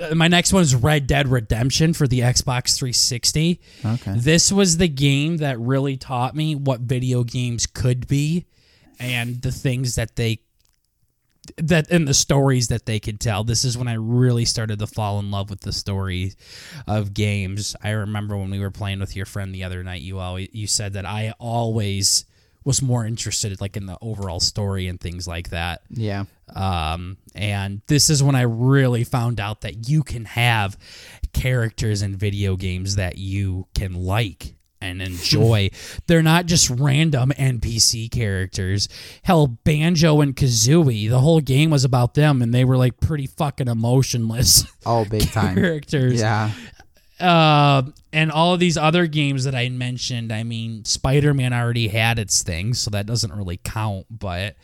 uh, 0.00 0.14
my 0.14 0.28
next 0.28 0.52
one 0.52 0.62
is 0.62 0.74
Red 0.74 1.06
Dead 1.06 1.28
Redemption 1.28 1.92
for 1.92 2.08
the 2.08 2.20
Xbox 2.20 2.76
360. 2.76 3.60
Okay. 3.84 4.14
This 4.16 4.50
was 4.50 4.78
the 4.78 4.88
game 4.88 5.38
that 5.38 5.58
really 5.58 5.96
taught 5.96 6.34
me 6.34 6.54
what 6.54 6.80
video 6.80 7.24
games 7.24 7.66
could 7.66 8.06
be 8.06 8.46
and 8.98 9.42
the 9.42 9.52
things 9.52 9.94
that 9.94 10.16
they 10.16 10.40
that 11.56 11.90
and 11.90 12.06
the 12.06 12.14
stories 12.14 12.68
that 12.68 12.86
they 12.86 13.00
could 13.00 13.20
tell. 13.20 13.44
This 13.44 13.64
is 13.64 13.76
when 13.76 13.88
I 13.88 13.94
really 13.94 14.44
started 14.44 14.78
to 14.78 14.86
fall 14.86 15.18
in 15.18 15.30
love 15.30 15.50
with 15.50 15.60
the 15.60 15.72
story 15.72 16.32
of 16.86 17.14
games. 17.14 17.76
I 17.82 17.90
remember 17.90 18.36
when 18.36 18.50
we 18.50 18.58
were 18.58 18.70
playing 18.70 19.00
with 19.00 19.16
your 19.16 19.26
friend 19.26 19.54
the 19.54 19.64
other 19.64 19.82
night, 19.82 20.02
you 20.02 20.18
always 20.18 20.48
you 20.52 20.66
said 20.66 20.94
that 20.94 21.06
I 21.06 21.34
always 21.38 22.24
was 22.64 22.82
more 22.82 23.06
interested 23.06 23.60
like 23.60 23.76
in 23.76 23.86
the 23.86 23.96
overall 24.02 24.40
story 24.40 24.88
and 24.88 25.00
things 25.00 25.28
like 25.28 25.50
that. 25.50 25.82
Yeah. 25.88 26.24
Um, 26.54 27.16
and 27.34 27.80
this 27.86 28.10
is 28.10 28.24
when 28.24 28.34
I 28.34 28.42
really 28.42 29.04
found 29.04 29.38
out 29.38 29.60
that 29.60 29.88
you 29.88 30.02
can 30.02 30.24
have 30.24 30.76
characters 31.32 32.02
in 32.02 32.16
video 32.16 32.56
games 32.56 32.96
that 32.96 33.18
you 33.18 33.68
can 33.74 33.94
like 33.94 34.56
and 34.86 35.02
enjoy. 35.02 35.70
They're 36.06 36.22
not 36.22 36.46
just 36.46 36.70
random 36.70 37.32
NPC 37.38 38.10
characters. 38.10 38.88
Hell, 39.22 39.46
Banjo 39.46 40.20
and 40.20 40.34
Kazooie, 40.34 41.08
the 41.08 41.20
whole 41.20 41.40
game 41.40 41.70
was 41.70 41.84
about 41.84 42.14
them, 42.14 42.42
and 42.42 42.54
they 42.54 42.64
were 42.64 42.76
like 42.76 43.00
pretty 43.00 43.26
fucking 43.26 43.68
emotionless 43.68 44.64
Oh, 44.86 45.04
big 45.04 45.30
time. 45.32 45.54
characters 45.56 46.20
yeah. 46.20 46.50
uh, 47.20 47.82
and 48.12 48.30
all 48.30 48.54
of 48.54 48.60
these 48.60 48.76
other 48.76 49.06
games 49.06 49.44
that 49.44 49.54
I 49.54 49.68
mentioned, 49.68 50.32
I 50.32 50.42
mean, 50.42 50.84
Spider 50.84 51.34
Man 51.34 51.52
already 51.52 51.88
had 51.88 52.18
its 52.18 52.42
thing, 52.42 52.74
so 52.74 52.90
that 52.90 53.06
doesn't 53.06 53.32
really 53.32 53.58
count. 53.62 54.06
But 54.10 54.56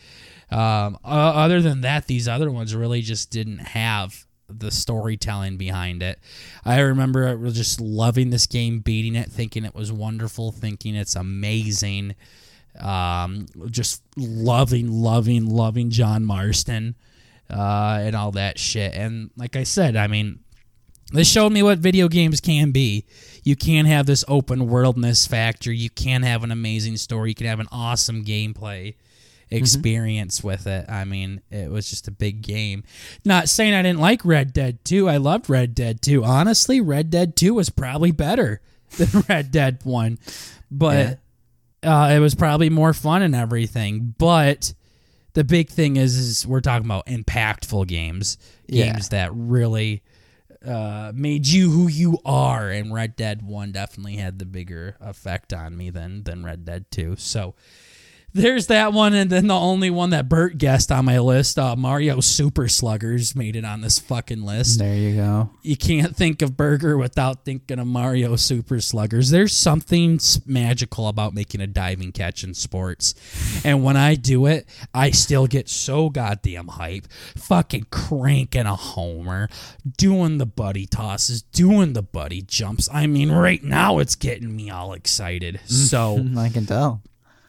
um, 0.50 0.98
uh, 1.04 1.08
other 1.08 1.60
than 1.62 1.80
that, 1.82 2.06
these 2.06 2.28
other 2.28 2.50
ones 2.50 2.74
really 2.74 3.00
just 3.02 3.30
didn't 3.30 3.58
have 3.58 4.26
the 4.52 4.70
storytelling 4.70 5.56
behind 5.56 6.02
it. 6.02 6.18
I 6.64 6.80
remember 6.80 7.36
just 7.50 7.80
loving 7.80 8.30
this 8.30 8.46
game, 8.46 8.80
beating 8.80 9.14
it, 9.14 9.30
thinking 9.30 9.64
it 9.64 9.74
was 9.74 9.92
wonderful, 9.92 10.52
thinking 10.52 10.94
it's 10.94 11.16
amazing. 11.16 12.14
Um, 12.80 13.46
just 13.70 14.02
loving, 14.16 14.90
loving, 14.90 15.46
loving 15.46 15.90
John 15.90 16.24
Marston 16.24 16.94
uh, 17.50 17.98
and 18.00 18.16
all 18.16 18.32
that 18.32 18.58
shit. 18.58 18.94
And 18.94 19.30
like 19.36 19.56
I 19.56 19.64
said, 19.64 19.96
I 19.96 20.06
mean, 20.06 20.40
this 21.12 21.28
showed 21.30 21.52
me 21.52 21.62
what 21.62 21.78
video 21.78 22.08
games 22.08 22.40
can 22.40 22.70
be. 22.70 23.04
You 23.44 23.56
can 23.56 23.84
have 23.84 24.06
this 24.06 24.24
open 24.28 24.68
worldness 24.68 25.26
factor. 25.26 25.70
You 25.70 25.90
can 25.90 26.22
have 26.22 26.42
an 26.42 26.50
amazing 26.50 26.96
story. 26.96 27.30
You 27.30 27.34
can 27.34 27.46
have 27.46 27.60
an 27.60 27.68
awesome 27.70 28.24
gameplay 28.24 28.94
experience 29.56 30.42
with 30.42 30.66
it. 30.66 30.88
I 30.88 31.04
mean, 31.04 31.40
it 31.50 31.70
was 31.70 31.88
just 31.90 32.08
a 32.08 32.10
big 32.10 32.42
game. 32.42 32.84
Not 33.24 33.48
saying 33.48 33.74
I 33.74 33.82
didn't 33.82 34.00
like 34.00 34.24
Red 34.24 34.52
Dead 34.52 34.84
2. 34.84 35.08
I 35.08 35.16
loved 35.18 35.48
Red 35.50 35.74
Dead 35.74 36.00
2. 36.02 36.24
Honestly, 36.24 36.80
Red 36.80 37.10
Dead 37.10 37.36
2 37.36 37.54
was 37.54 37.70
probably 37.70 38.10
better 38.12 38.60
than 38.96 39.24
Red 39.28 39.50
Dead 39.50 39.80
1. 39.84 40.18
But 40.70 41.18
uh, 41.82 42.10
it 42.14 42.18
was 42.18 42.34
probably 42.34 42.70
more 42.70 42.92
fun 42.92 43.22
and 43.22 43.34
everything. 43.34 44.14
But 44.18 44.72
the 45.34 45.44
big 45.44 45.68
thing 45.68 45.96
is, 45.96 46.16
is 46.16 46.46
we're 46.46 46.60
talking 46.60 46.86
about 46.86 47.06
impactful 47.06 47.86
games, 47.88 48.38
Yeah. 48.66 48.92
games 48.92 49.08
that 49.10 49.30
really 49.34 50.02
uh, 50.66 51.10
made 51.14 51.46
you 51.46 51.70
who 51.70 51.88
you 51.88 52.18
are. 52.24 52.70
And 52.70 52.92
Red 52.94 53.16
Dead 53.16 53.42
One 53.42 53.72
definitely 53.72 54.16
had 54.16 54.38
the 54.38 54.44
bigger 54.44 54.96
effect 55.00 55.52
on 55.52 55.76
me 55.76 55.90
than 55.90 56.22
than 56.22 56.44
Red 56.44 56.64
Dead 56.64 56.84
Two. 56.90 57.16
So 57.18 57.54
there's 58.34 58.68
that 58.68 58.92
one, 58.92 59.14
and 59.14 59.28
then 59.30 59.46
the 59.46 59.54
only 59.54 59.90
one 59.90 60.10
that 60.10 60.28
Bert 60.28 60.56
guessed 60.58 60.90
on 60.90 61.04
my 61.04 61.18
list, 61.18 61.58
uh, 61.58 61.76
Mario 61.76 62.20
Super 62.20 62.66
Sluggers, 62.68 63.34
made 63.36 63.56
it 63.56 63.64
on 63.64 63.80
this 63.82 63.98
fucking 63.98 64.42
list 64.42 64.78
There 64.78 64.94
you 64.94 65.14
go. 65.16 65.50
you 65.62 65.76
can't 65.76 66.16
think 66.16 66.40
of 66.42 66.56
burger 66.56 66.96
without 66.96 67.44
thinking 67.44 67.78
of 67.78 67.86
Mario 67.86 68.36
Super 68.36 68.80
Sluggers. 68.80 69.30
There's 69.30 69.54
something 69.56 70.18
magical 70.46 71.08
about 71.08 71.34
making 71.34 71.60
a 71.60 71.66
diving 71.66 72.12
catch 72.12 72.42
in 72.42 72.54
sports. 72.54 73.14
And 73.64 73.84
when 73.84 73.96
I 73.96 74.14
do 74.14 74.46
it, 74.46 74.66
I 74.94 75.10
still 75.10 75.46
get 75.46 75.68
so 75.68 76.08
goddamn 76.08 76.68
hype. 76.68 77.06
Fucking 77.36 77.86
cranking 77.90 78.66
a 78.66 78.76
homer, 78.76 79.48
doing 79.98 80.38
the 80.38 80.46
buddy 80.46 80.86
tosses, 80.86 81.42
doing 81.42 81.92
the 81.92 82.02
buddy 82.02 82.42
jumps. 82.42 82.88
I 82.92 83.06
mean, 83.06 83.30
right 83.30 83.62
now 83.62 83.98
it's 83.98 84.14
getting 84.16 84.54
me 84.56 84.70
all 84.70 84.92
excited. 84.94 85.60
So 85.66 86.24
I 86.38 86.48
can 86.48 86.66
tell. 86.66 87.02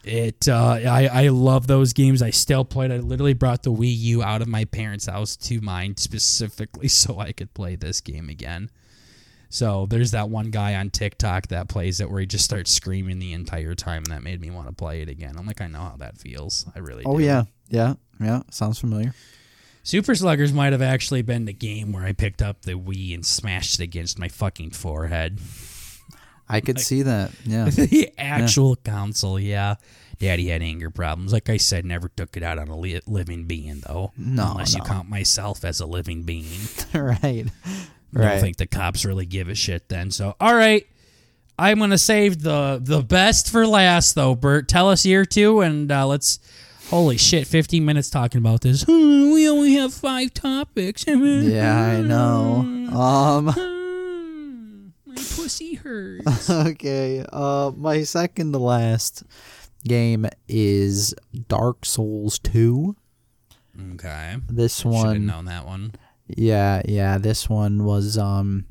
It 0.06 0.48
uh, 0.48 0.78
I, 0.86 1.06
I 1.24 1.28
love 1.28 1.66
those 1.66 1.92
games 1.92 2.20
i 2.22 2.30
still 2.30 2.64
played 2.64 2.90
i 2.92 2.98
literally 2.98 3.34
brought 3.34 3.62
the 3.62 3.72
wii 3.72 3.96
u 3.96 4.22
out 4.22 4.42
of 4.42 4.48
my 4.48 4.64
parents 4.64 5.06
house 5.06 5.36
to 5.36 5.60
mine 5.60 5.96
specifically 5.96 6.88
so 7.02 7.18
i 7.18 7.32
could 7.32 7.52
play 7.54 7.76
this 7.76 8.00
game 8.00 8.28
again 8.28 8.70
so 9.48 9.86
there's 9.86 10.10
that 10.10 10.28
one 10.28 10.50
guy 10.50 10.74
on 10.74 10.90
tiktok 10.90 11.48
that 11.48 11.68
plays 11.68 12.00
it 12.00 12.10
where 12.10 12.20
he 12.20 12.26
just 12.26 12.44
starts 12.44 12.70
screaming 12.72 13.18
the 13.18 13.32
entire 13.32 13.74
time 13.74 13.98
and 14.04 14.12
that 14.12 14.22
made 14.22 14.40
me 14.40 14.50
want 14.50 14.66
to 14.68 14.74
play 14.74 15.00
it 15.02 15.08
again 15.08 15.34
i'm 15.38 15.46
like 15.46 15.60
i 15.60 15.66
know 15.66 15.80
how 15.80 15.96
that 15.98 16.18
feels 16.18 16.66
i 16.74 16.78
really 16.78 17.02
Oh 17.06 17.18
do. 17.18 17.24
yeah. 17.24 17.44
Yeah. 17.68 17.94
Yeah. 18.20 18.42
Sounds 18.50 18.78
familiar. 18.78 19.14
super 19.82 20.14
sluggers 20.14 20.52
might 20.52 20.72
have 20.72 20.82
actually 20.82 21.22
been 21.22 21.44
the 21.46 21.52
game 21.52 21.92
where 21.92 22.04
i 22.04 22.12
picked 22.12 22.42
up 22.42 22.62
the 22.62 22.72
wii 22.72 23.14
and 23.14 23.24
smashed 23.24 23.80
it 23.80 23.82
against 23.84 24.18
my 24.18 24.28
fucking 24.28 24.70
forehead 24.70 25.38
I 26.48 26.60
could 26.60 26.78
see 26.80 27.02
that. 27.02 27.30
Yeah. 27.44 27.64
the 27.70 28.10
actual 28.18 28.76
console, 28.76 29.38
yeah. 29.40 29.76
Daddy 30.18 30.48
had 30.48 30.62
anger 30.62 30.90
problems. 30.90 31.32
Like 31.32 31.48
I 31.50 31.56
said, 31.56 31.84
never 31.84 32.08
took 32.08 32.36
it 32.36 32.42
out 32.42 32.58
on 32.58 32.68
a 32.68 32.76
li- 32.78 33.00
living 33.06 33.44
being, 33.46 33.82
though. 33.86 34.12
No, 34.16 34.52
Unless 34.52 34.74
you 34.74 34.82
count 34.82 35.08
myself 35.08 35.64
as 35.64 35.80
a 35.80 35.86
living 35.86 36.22
being. 36.22 36.46
right. 36.94 37.22
I 37.24 37.42
Right. 38.12 38.28
don't 38.30 38.40
think 38.40 38.58
the 38.58 38.66
cops 38.66 39.04
really 39.04 39.26
give 39.26 39.48
a 39.48 39.56
shit 39.56 39.88
then. 39.88 40.10
So, 40.12 40.36
all 40.38 40.54
right. 40.54 40.86
I'm 41.58 41.78
going 41.78 41.90
to 41.90 41.98
save 41.98 42.42
the, 42.42 42.80
the 42.82 43.00
best 43.02 43.50
for 43.50 43.66
last, 43.66 44.14
though, 44.14 44.34
Bert. 44.36 44.68
Tell 44.68 44.88
us 44.88 45.04
year 45.04 45.24
two, 45.24 45.60
and 45.60 45.90
uh, 45.90 46.06
let's. 46.06 46.38
Holy 46.90 47.16
shit, 47.16 47.46
15 47.46 47.82
minutes 47.84 48.10
talking 48.10 48.38
about 48.38 48.60
this. 48.60 48.84
We 49.34 49.48
only 49.48 49.74
have 49.74 49.92
five 49.92 50.32
topics. 50.34 51.04
Yeah, 51.08 51.76
I 51.76 52.02
know. 52.02 52.58
Um. 52.96 53.70
My 55.14 55.22
pussy 55.22 55.74
hurts. 55.74 56.50
okay. 56.50 57.24
Uh, 57.32 57.72
my 57.76 58.02
second 58.02 58.52
to 58.52 58.58
last 58.58 59.22
game 59.84 60.26
is 60.48 61.14
Dark 61.48 61.84
Souls 61.84 62.38
Two. 62.38 62.96
okay. 63.94 64.36
This 64.48 64.84
one 64.84 64.94
Should 64.94 65.00
have 65.06 65.12
one, 65.16 65.26
known 65.26 65.44
that 65.46 65.66
one. 65.66 65.92
yeah, 66.28 66.82
yeah. 66.86 67.18
This 67.18 67.48
one 67.48 67.84
was 67.84 68.18
um 68.18 68.64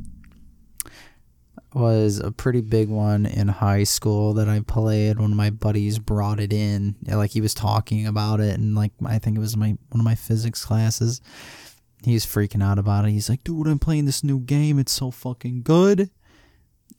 was 1.73 2.19
a 2.19 2.31
pretty 2.31 2.61
big 2.61 2.87
one 2.87 3.25
in 3.25 3.47
high 3.47 3.83
school 3.83 4.33
that 4.35 4.47
I 4.47 4.59
played. 4.59 5.17
One 5.19 5.31
of 5.31 5.37
my 5.37 5.49
buddies 5.49 5.97
brought 5.97 6.39
it 6.39 6.53
in, 6.53 6.95
yeah, 7.01 7.15
like 7.15 7.31
he 7.31 7.41
was 7.41 7.53
talking 7.55 8.05
about 8.05 8.39
it, 8.39 8.59
and 8.59 8.75
like 8.75 8.91
I 9.05 9.17
think 9.19 9.37
it 9.37 9.39
was 9.39 9.57
my 9.57 9.69
one 9.89 9.99
of 9.99 10.03
my 10.03 10.15
physics 10.15 10.63
classes. 10.65 11.21
He's 12.03 12.25
freaking 12.25 12.61
out 12.61 12.77
about 12.79 13.05
it. 13.05 13.11
He's 13.11 13.29
like, 13.29 13.43
"Dude, 13.43 13.65
I'm 13.67 13.79
playing 13.79 14.05
this 14.05 14.23
new 14.23 14.39
game. 14.39 14.77
It's 14.77 14.91
so 14.91 15.09
fucking 15.09 15.61
good." 15.63 16.09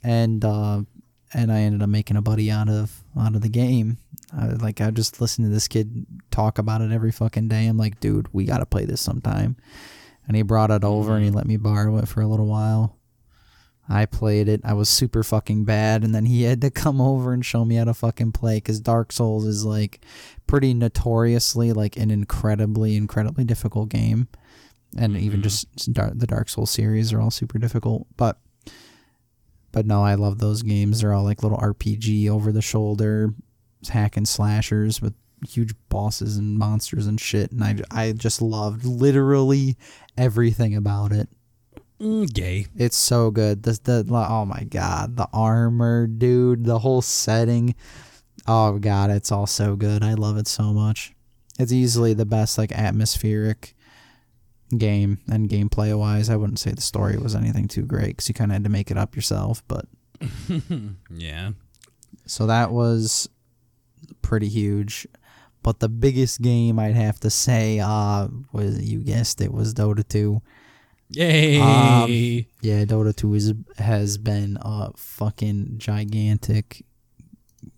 And 0.05 0.44
uh, 0.44 0.82
and 1.32 1.50
I 1.50 1.61
ended 1.61 1.82
up 1.82 1.88
making 1.88 2.16
a 2.16 2.22
buddy 2.22 2.50
out 2.50 2.68
of 2.68 3.02
out 3.18 3.34
of 3.34 3.40
the 3.42 3.48
game. 3.48 3.98
I, 4.32 4.46
like 4.46 4.80
I 4.80 4.90
just 4.90 5.20
listened 5.20 5.46
to 5.46 5.52
this 5.52 5.68
kid 5.68 6.07
talk 6.30 6.59
about 6.59 6.80
it 6.80 6.92
every 6.92 7.11
fucking 7.11 7.48
day. 7.48 7.66
I'm 7.66 7.76
like, 7.76 7.98
dude, 8.00 8.32
we 8.32 8.44
got 8.44 8.59
to 8.59 8.66
play 8.66 8.84
this 8.84 9.00
sometime. 9.00 9.57
And 10.26 10.36
he 10.36 10.42
brought 10.42 10.70
it 10.70 10.84
over 10.84 11.14
and 11.14 11.24
he 11.24 11.30
let 11.30 11.46
me 11.46 11.57
borrow 11.57 11.98
it 11.98 12.09
for 12.09 12.20
a 12.20 12.26
little 12.26 12.46
while. 12.46 12.96
I 13.88 14.07
played 14.07 14.48
it. 14.48 14.62
I 14.64 14.72
was 14.72 14.88
super 14.88 15.22
fucking 15.22 15.64
bad, 15.64 16.05
and 16.05 16.14
then 16.14 16.24
he 16.24 16.44
had 16.44 16.62
to 16.62 16.70
come 16.70 17.00
over 17.00 17.34
and 17.34 17.44
show 17.44 17.66
me 17.66 17.74
how 17.74 17.84
to 17.84 17.92
fucking 17.92 18.32
play 18.32 18.57
because 18.57 18.80
Dark 18.80 19.12
Souls 19.12 19.44
is 19.44 19.64
like 19.64 20.00
pretty 20.46 20.72
notoriously 20.72 21.72
like 21.72 21.98
an 21.98 22.11
incredibly, 22.11 22.96
incredibly 22.96 23.44
difficult 23.44 23.90
game, 23.90 24.28
and 24.96 25.18
even 25.18 25.42
just 25.42 25.66
the 25.94 26.26
Dark 26.26 26.48
Souls 26.48 26.70
series 26.70 27.12
are 27.12 27.20
all 27.20 27.30
super 27.30 27.59
difficult. 27.59 28.07
But, 28.16 28.38
but 29.75 29.87
no, 29.87 30.05
I 30.05 30.14
love 30.14 30.39
those 30.39 30.62
games. 30.62 31.01
They're 31.01 31.12
all 31.12 31.25
like 31.25 31.43
little 31.43 31.59
RPG 31.59 32.31
over 32.31 32.53
the 32.53 32.62
shoulder, 32.62 33.35
hack 33.91 34.16
and 34.16 34.27
slashers 34.27 35.03
with 35.03 35.14
huge 35.49 35.75
bosses 35.89 36.37
and 36.37 36.57
monsters 36.57 37.09
and 37.09 37.20
shit, 37.20 37.51
and 37.51 37.64
I 37.64 37.77
I 37.91 38.12
just 38.12 38.41
loved 38.41 38.85
literally 38.85 39.77
everything 40.16 40.77
about 40.77 41.11
it. 41.11 41.29
Mm, 42.01 42.33
gay. 42.33 42.68
It's 42.77 42.97
so 42.97 43.33
good. 43.33 43.64
The 43.64 43.72
the 43.83 44.05
oh 44.14 44.45
my 44.45 44.62
god, 44.62 45.16
the 45.16 45.29
armor, 45.33 46.07
dude, 46.07 46.64
the 46.64 46.79
whole 46.79 47.03
setting. 47.03 47.75
Oh 48.47 48.79
god, 48.79 49.11
it's 49.11 49.33
all 49.33 49.49
so 49.49 49.75
good. 49.75 50.05
I 50.05 50.14
love 50.14 50.37
it 50.37 50.47
so 50.47 50.72
much. 50.72 51.14
It's 51.59 51.72
easily 51.72 52.14
the 52.14 52.25
best 52.25 52.59
like 52.59 52.70
atmospheric 52.70 53.75
game 54.79 55.18
and 55.31 55.49
gameplay 55.49 55.97
wise. 55.99 56.29
I 56.31 56.37
wouldn't 56.37 56.59
say 56.59 56.70
the 56.72 56.81
story 56.83 57.16
was 57.16 57.35
anything 57.35 57.68
too 57.68 57.83
great 57.83 58.09
because 58.16 58.29
you 58.29 58.35
kind 58.35 58.51
of 58.51 58.55
had 58.55 58.64
to 58.64 58.70
make 58.70 58.91
it 58.91 58.97
up 58.99 59.14
yourself. 59.16 59.62
But 59.68 59.87
Yeah. 61.11 61.53
so 62.27 62.47
that 62.47 62.70
was 62.72 63.29
pretty 64.22 64.49
huge. 64.49 65.07
But 65.62 65.81
the 65.81 65.89
biggest 65.89 66.43
game 66.43 66.79
I'd 66.79 66.95
have 66.95 67.18
to 67.20 67.31
say 67.31 67.81
uh 67.81 68.29
was 68.53 68.83
you 68.91 69.01
guessed 69.01 69.41
it 69.41 69.53
was 69.53 69.72
Dota 69.75 70.07
2. 70.07 70.41
Yay. 71.11 71.59
Um, 71.61 72.11
Yeah, 72.61 72.85
Dota 72.85 73.14
2 73.14 73.35
is, 73.35 73.55
has 73.79 74.18
been 74.18 74.59
a 74.61 74.91
fucking 74.97 75.75
gigantic 75.79 76.85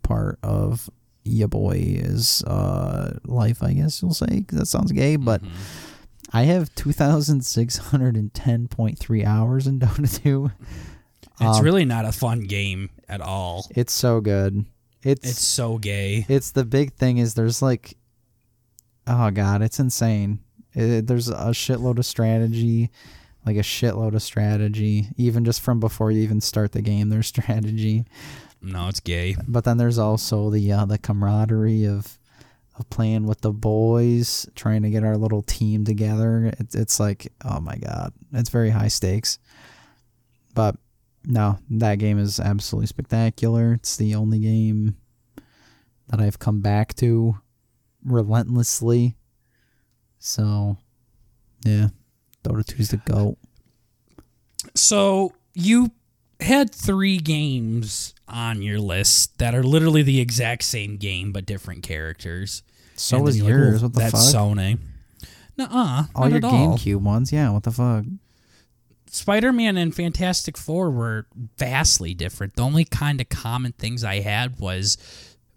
part 0.02 0.38
of 0.42 0.88
your 1.24 1.48
boy's 1.48 2.42
uh, 2.44 3.18
life, 3.24 3.62
I 3.62 3.72
guess 3.72 4.00
you'll 4.00 4.14
say. 4.14 4.42
'cause 4.42 4.58
that 4.60 4.66
sounds 4.66 4.92
gay, 4.92 5.16
but 5.16 5.42
I 6.32 6.42
have 6.44 6.74
2,610.3 6.74 9.24
hours 9.24 9.66
in 9.66 9.78
Dota 9.80 10.22
2. 10.22 10.50
it's 11.40 11.58
um, 11.58 11.64
really 11.64 11.84
not 11.84 12.04
a 12.04 12.12
fun 12.12 12.40
game 12.40 12.90
at 13.08 13.20
all. 13.20 13.66
It's 13.70 13.92
so 13.92 14.20
good. 14.20 14.66
It's, 15.02 15.30
It's 15.30 15.40
so 15.40 15.78
gay. 15.78 16.26
it's 16.28 16.50
the 16.50 16.64
big 16.64 16.94
thing 16.94 17.18
is 17.18 17.34
there's 17.34 17.62
like, 17.62 17.96
oh 19.06 19.30
god, 19.30 19.62
it's 19.62 19.78
insane. 19.78 20.40
It, 20.74 21.06
there's 21.06 21.28
a 21.28 21.52
shitload 21.52 21.98
of 21.98 22.06
strategy, 22.06 22.90
like 23.46 23.56
a 23.56 23.60
shitload 23.60 24.14
of 24.16 24.22
strategy, 24.22 25.06
even 25.16 25.44
just 25.44 25.60
from 25.60 25.78
before 25.78 26.10
you 26.10 26.22
even 26.22 26.40
start 26.40 26.72
the 26.72 26.82
game. 26.82 27.08
There's 27.08 27.26
strategy. 27.28 28.04
No, 28.60 28.88
it's 28.88 28.98
gay. 29.00 29.36
but 29.46 29.62
then 29.64 29.76
there's 29.76 29.98
also 29.98 30.50
the 30.50 30.72
uh, 30.72 30.84
the 30.86 30.98
camaraderie 30.98 31.86
of 31.86 32.18
of 32.78 32.88
playing 32.90 33.26
with 33.26 33.40
the 33.40 33.52
boys, 33.52 34.46
trying 34.54 34.82
to 34.82 34.90
get 34.90 35.04
our 35.04 35.16
little 35.16 35.42
team 35.42 35.84
together. 35.84 36.52
It's 36.58 36.74
it's 36.74 37.00
like 37.00 37.32
oh 37.44 37.60
my 37.60 37.76
god, 37.76 38.12
it's 38.32 38.50
very 38.50 38.70
high 38.70 38.88
stakes. 38.88 39.38
But 40.54 40.76
no, 41.24 41.58
that 41.70 41.98
game 41.98 42.18
is 42.18 42.38
absolutely 42.40 42.86
spectacular. 42.86 43.74
It's 43.74 43.96
the 43.96 44.14
only 44.14 44.38
game 44.38 44.96
that 46.08 46.20
I've 46.20 46.38
come 46.38 46.60
back 46.60 46.94
to 46.96 47.36
relentlessly. 48.04 49.16
So 50.18 50.76
yeah, 51.64 51.88
Dota 52.44 52.64
2's 52.64 52.90
the 52.90 52.98
goat. 52.98 53.38
So 54.74 55.32
you 55.54 55.90
had 56.40 56.74
three 56.74 57.18
games 57.18 58.14
on 58.28 58.60
your 58.62 58.78
list 58.78 59.38
that 59.38 59.54
are 59.54 59.62
literally 59.62 60.02
the 60.02 60.20
exact 60.20 60.62
same 60.64 60.96
game 60.96 61.32
but 61.32 61.46
different 61.46 61.82
characters. 61.82 62.62
So 62.96 63.16
And 63.16 63.24
was 63.24 63.36
then 63.36 63.44
like, 63.44 63.50
yours. 63.52 63.82
"Oh, 63.82 63.86
what 63.86 63.92
the 63.94 64.00
that's 64.00 64.32
fuck? 64.32 64.42
Sony. 64.42 64.78
Nuh-uh, 65.58 66.04
all 66.14 66.28
your 66.28 66.44
all. 66.44 66.76
GameCube 66.76 67.00
ones, 67.00 67.32
yeah. 67.32 67.50
What 67.50 67.62
the 67.62 67.70
fuck? 67.70 68.04
Spider-Man 69.10 69.76
and 69.76 69.94
Fantastic 69.94 70.58
Four 70.58 70.90
were 70.90 71.26
vastly 71.56 72.12
different. 72.12 72.56
The 72.56 72.62
only 72.62 72.84
kind 72.84 73.20
of 73.20 73.28
common 73.28 73.72
things 73.72 74.04
I 74.04 74.20
had 74.20 74.58
was 74.58 74.98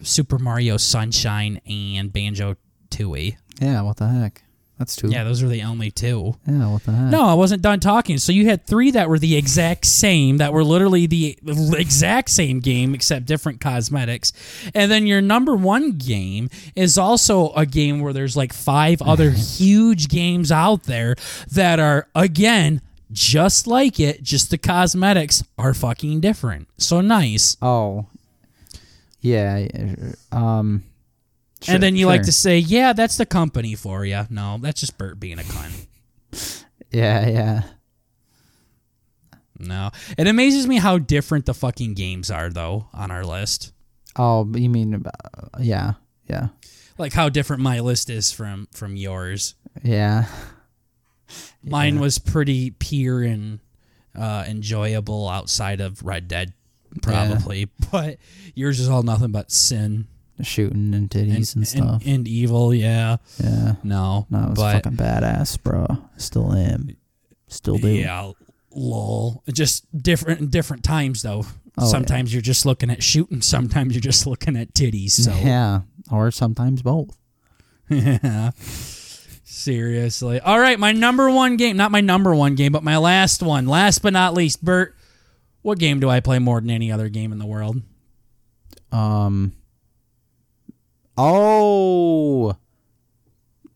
Super 0.02 0.38
Mario 0.38 0.78
Sunshine 0.78 1.60
and 1.66 2.14
Banjo 2.14 2.56
Tooie. 2.90 3.36
Yeah, 3.60 3.82
what 3.82 3.98
the 3.98 4.08
heck? 4.08 4.44
That's 4.80 4.96
two. 4.96 5.10
Yeah, 5.10 5.26
those 5.26 5.44
are 5.44 5.50
the 5.50 5.64
only 5.64 5.92
two. 5.92 6.36
Yeah, 6.48 6.72
what 6.72 6.84
the 6.84 6.94
heck? 6.94 7.12
No, 7.12 7.24
I 7.26 7.34
wasn't 7.34 7.62
done 7.62 7.82
talking. 7.82 8.18
So 8.18 8.32
you 8.32 8.46
had 8.46 8.66
three 8.66 8.92
that 8.92 9.10
were 9.10 9.20
the 9.20 9.36
exact 9.36 9.86
same, 9.86 10.38
that 10.38 10.54
were 10.54 10.64
literally 10.64 11.06
the 11.06 11.38
exact 11.46 12.30
same 12.30 12.62
game 12.62 12.96
except 12.96 13.26
different 13.26 13.60
cosmetics. 13.60 14.32
And 14.74 14.90
then 14.90 15.06
your 15.06 15.20
number 15.20 15.54
one 15.54 15.98
game 15.98 16.50
is 16.78 16.98
also 16.98 17.52
a 17.52 17.66
game 17.66 18.00
where 18.00 18.14
there's 18.14 18.38
like 18.38 18.54
five 18.54 19.02
other 19.02 19.32
huge 19.58 20.08
games 20.08 20.50
out 20.50 20.84
there 20.84 21.18
that 21.52 21.82
are, 21.82 22.08
again, 22.16 22.82
just 23.12 23.68
like 23.68 24.00
it, 24.00 24.24
just 24.24 24.50
the 24.50 24.58
cosmetics 24.58 25.44
are 25.58 25.74
fucking 25.74 26.22
different. 26.22 26.70
So 26.78 27.02
nice. 27.02 27.58
Oh, 27.62 28.06
yeah. 29.20 29.58
yeah, 29.74 29.96
Um, 30.32 30.84
sure- 31.62 31.76
and 31.76 31.84
then 31.84 31.96
you 31.96 32.08
like 32.08 32.24
to 32.24 32.32
say, 32.32 32.58
yeah, 32.60 32.94
that's 32.94 33.18
the 33.18 33.26
company 33.26 33.76
for 33.76 34.06
you. 34.06 34.26
No, 34.30 34.58
that's 34.62 34.80
just 34.80 34.98
Bert 34.98 35.20
being 35.20 35.40
a 35.40 35.44
cunt. 35.44 36.64
Yeah, 36.92 37.28
yeah. 37.28 37.62
No. 39.60 39.92
It 40.18 40.28
amazes 40.28 40.68
me 40.68 40.78
how 40.78 40.98
different 40.98 41.46
the 41.46 41.54
fucking 41.54 41.94
games 41.96 42.32
are, 42.32 42.50
though, 42.50 42.88
on 42.94 43.12
our 43.12 43.26
list. 43.26 43.74
Oh, 44.16 44.50
you 44.56 44.70
mean, 44.70 45.04
uh, 45.06 45.48
yeah, 45.60 45.94
yeah, 46.28 46.48
Like 46.98 47.14
how 47.14 47.30
different 47.30 47.62
my 47.62 47.80
list 47.80 48.10
is 48.10 48.32
from 48.32 48.68
from 48.74 48.96
yours. 48.96 49.56
yeah. 49.84 50.26
Mine 51.64 52.00
was 52.00 52.18
pretty 52.18 52.72
pure 52.72 53.22
and 53.22 53.60
uh, 54.18 54.46
enjoyable 54.48 55.30
outside 55.30 55.80
of 55.80 56.04
Red 56.04 56.28
Dead, 56.28 56.54
probably. 57.04 57.70
But 57.92 58.18
yours 58.56 58.80
is 58.80 58.90
all 58.90 59.04
nothing 59.04 59.32
but 59.32 59.52
sin 59.52 60.08
Shooting 60.42 60.94
and 60.94 61.10
titties 61.10 61.56
and, 61.56 61.64
and, 61.64 61.68
stuff. 61.68 62.04
and, 62.06 62.28
evil. 62.28 62.74
Yeah. 62.74 63.18
yeah. 63.44 63.76
No. 63.84 64.26
No, 64.30 64.40
it 64.44 64.50
was 64.50 64.58
but 64.58 64.74
fucking 64.84 64.98
badass, 64.98 65.62
bro. 65.62 65.86
Still 66.18 66.54
am. 66.54 66.96
Still 67.48 67.78
do. 67.78 67.90
yeah, 67.90 68.32
lol. 68.72 69.44
Just 69.52 69.86
different 69.98 70.52
different 70.52 70.84
times 70.84 71.24
though. 71.24 71.46
Oh, 71.78 71.86
yeah. 71.86 71.88
sometimes 71.88 72.34
you're 72.34 72.42
just 72.42 72.66
looking 72.66 72.90
at 72.90 73.02
shooting. 73.04 73.42
Sometimes 73.42 73.94
you're 73.94 74.02
just 74.02 74.28
looking 74.28 74.56
at 74.56 74.74
titties. 74.74 75.12
So 75.12 75.32
Yeah. 75.44 75.82
Or 76.12 76.32
sometimes 76.32 76.82
both. 76.82 77.18
Yeah. 77.90 78.52
Seriously. 79.44 80.40
All 80.40 80.60
right, 80.60 80.80
my 80.80 80.92
number 80.92 81.30
one 81.30 81.58
game, 81.58 81.76
not 81.76 81.92
my 81.92 82.02
number 82.02 82.34
one 82.34 82.56
game, 82.56 82.72
but 82.72 82.84
my 82.84 82.98
last 82.98 83.42
one. 83.42 83.66
Last 83.66 84.02
but 84.02 84.14
not 84.14 84.34
least, 84.34 84.64
Bert, 84.64 84.96
what 85.64 85.80
game 85.80 86.00
do 86.00 86.10
I 86.10 86.20
play 86.20 86.40
more 86.40 86.62
than 86.62 86.70
any 86.70 86.92
other 86.92 87.10
game 87.10 87.32
in 87.32 87.40
the 87.40 87.46
world? 87.46 87.82
Um. 88.92 89.54
Oh. 91.22 92.56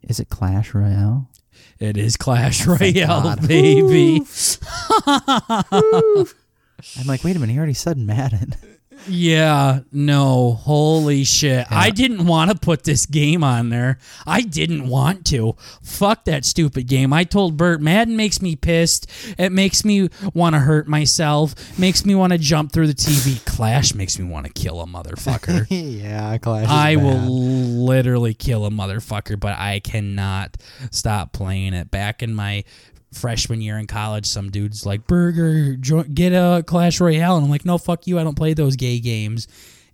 Is 0.01 0.21
it 0.21 0.29
Clash 0.29 0.73
Royale? 0.73 1.29
It 1.77 1.97
is 1.97 2.15
Clash 2.15 2.65
Oh, 2.65 2.77
Royale, 2.77 3.35
baby. 3.45 4.21
I'm 5.05 6.25
like, 7.05 7.23
wait 7.25 7.35
a 7.35 7.39
minute. 7.39 7.51
He 7.51 7.57
already 7.57 7.73
said 7.73 7.97
Madden. 7.97 8.55
Yeah, 9.07 9.79
no, 9.91 10.53
holy 10.53 11.23
shit. 11.23 11.65
I 11.69 11.89
didn't 11.89 12.25
want 12.25 12.51
to 12.51 12.57
put 12.57 12.83
this 12.83 13.05
game 13.05 13.43
on 13.43 13.69
there. 13.69 13.99
I 14.25 14.41
didn't 14.41 14.87
want 14.87 15.25
to. 15.27 15.55
Fuck 15.81 16.25
that 16.25 16.45
stupid 16.45 16.87
game. 16.87 17.13
I 17.13 17.23
told 17.23 17.57
Bert, 17.57 17.81
Madden 17.81 18.15
makes 18.15 18.41
me 18.41 18.55
pissed. 18.55 19.09
It 19.37 19.51
makes 19.51 19.83
me 19.83 20.09
want 20.33 20.55
to 20.55 20.59
hurt 20.59 20.87
myself, 20.87 21.77
makes 21.77 22.05
me 22.05 22.15
want 22.15 22.33
to 22.33 22.39
jump 22.39 22.71
through 22.71 22.87
the 22.87 22.93
TV. 22.93 23.43
Clash 23.45 23.93
makes 23.93 24.17
me 24.17 24.25
want 24.25 24.45
to 24.45 24.53
kill 24.53 24.81
a 24.81 24.85
motherfucker. 24.85 25.65
yeah, 25.69 26.37
Clash. 26.37 26.65
Is 26.65 26.71
I 26.71 26.95
will 26.95 27.19
literally 27.85 28.33
kill 28.33 28.65
a 28.65 28.69
motherfucker, 28.69 29.39
but 29.39 29.57
I 29.57 29.79
cannot 29.79 30.57
stop 30.91 31.33
playing 31.33 31.73
it. 31.73 31.91
Back 31.91 32.23
in 32.23 32.33
my 32.33 32.63
freshman 33.16 33.61
year 33.61 33.78
in 33.78 33.88
college, 33.88 34.26
some 34.26 34.49
dudes 34.49 34.86
like 34.86 35.07
Burger 35.07 35.74
get 35.74 36.34
a 36.34 36.64
Clash 36.66 36.99
Royale, 36.99 37.38
and 37.38 37.45
I'm 37.45 37.51
like, 37.51 37.66
no, 37.66 37.78
fuck 37.78 38.07
you, 38.07 38.20
I 38.20 38.24
don't 38.24 38.36
play 38.36 38.53
those 38.53 38.76
gay 38.76 38.99
games. 38.99 39.47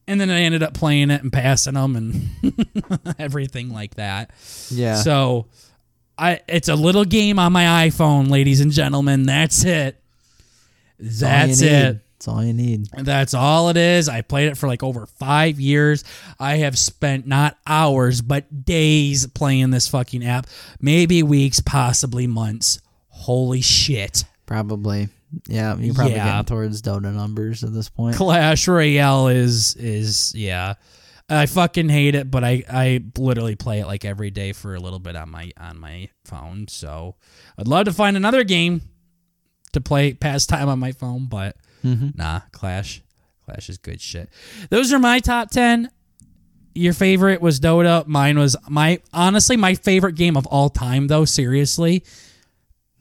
And 0.07 0.19
then 0.19 0.31
I 0.31 0.41
ended 0.41 0.63
up 0.63 0.73
playing 0.73 1.11
it 1.11 1.21
and 1.21 1.31
passing 1.31 1.75
them 1.75 1.95
and 1.95 3.15
everything 3.19 3.71
like 3.71 3.95
that. 3.95 4.31
Yeah. 4.71 4.95
So, 4.95 5.45
I 6.17 6.41
it's 6.47 6.67
a 6.67 6.75
little 6.75 7.05
game 7.05 7.39
on 7.39 7.53
my 7.53 7.87
iPhone, 7.87 8.29
ladies 8.29 8.59
and 8.59 8.71
gentlemen. 8.71 9.23
That's 9.23 9.63
it. 9.63 10.01
That's 10.99 11.61
it. 11.61 12.01
That's 12.19 12.27
all 12.27 12.43
you 12.43 12.51
need. 12.51 12.87
That's 12.87 13.33
all 13.33 13.69
it 13.69 13.77
is. 13.77 14.09
I 14.09 14.19
played 14.21 14.49
it 14.49 14.57
for 14.57 14.67
like 14.67 14.83
over 14.83 15.05
five 15.05 15.57
years. 15.57 16.03
I 16.37 16.57
have 16.57 16.77
spent 16.77 17.25
not 17.25 17.57
hours, 17.65 18.21
but 18.21 18.65
days 18.65 19.25
playing 19.27 19.69
this 19.69 19.87
fucking 19.87 20.25
app. 20.25 20.45
Maybe 20.81 21.23
weeks, 21.23 21.61
possibly 21.61 22.27
months. 22.27 22.81
Holy 23.19 23.61
shit. 23.61 24.23
Probably. 24.45 25.09
Yeah, 25.47 25.75
you're 25.77 25.93
probably 25.93 26.15
Yeah. 26.15 26.25
getting 26.25 26.45
towards 26.45 26.81
Dota 26.81 27.13
numbers 27.13 27.63
at 27.63 27.73
this 27.73 27.89
point. 27.89 28.15
Clash 28.15 28.67
Royale 28.67 29.27
is 29.27 29.75
is 29.75 30.33
yeah. 30.35 30.75
I 31.31 31.45
fucking 31.45 31.89
hate 31.89 32.15
it, 32.15 32.31
but 32.31 32.43
I, 32.43 32.63
I 32.67 33.03
literally 33.15 33.55
play 33.55 33.81
it 33.81 33.85
like 33.85 34.03
every 34.03 34.31
day 34.31 34.51
for 34.51 34.73
a 34.73 34.79
little 34.79 34.97
bit 34.97 35.15
on 35.15 35.29
my 35.29 35.51
on 35.59 35.79
my 35.79 36.09
phone. 36.25 36.67
So 36.67 37.15
I'd 37.59 37.67
love 37.67 37.85
to 37.85 37.93
find 37.93 38.17
another 38.17 38.43
game 38.43 38.81
to 39.73 39.81
play 39.81 40.13
pass 40.13 40.47
time 40.47 40.67
on 40.69 40.79
my 40.79 40.91
phone, 40.91 41.27
but 41.27 41.55
Mhm. 41.85 42.17
nah, 42.17 42.39
Clash. 42.51 43.03
Clash 43.45 43.69
is 43.69 43.77
good 43.77 44.01
shit. 44.01 44.29
Those 44.71 44.91
are 44.91 44.97
my 44.99 45.19
top 45.19 45.51
ten. 45.51 45.91
Your 46.73 46.93
favorite 46.93 47.41
was 47.41 47.59
Dota. 47.59 48.07
Mine 48.07 48.39
was 48.39 48.55
my 48.67 48.99
honestly 49.13 49.57
my 49.57 49.75
favorite 49.75 50.15
game 50.15 50.35
of 50.37 50.47
all 50.47 50.69
time 50.71 51.05
though, 51.07 51.25
seriously. 51.25 52.03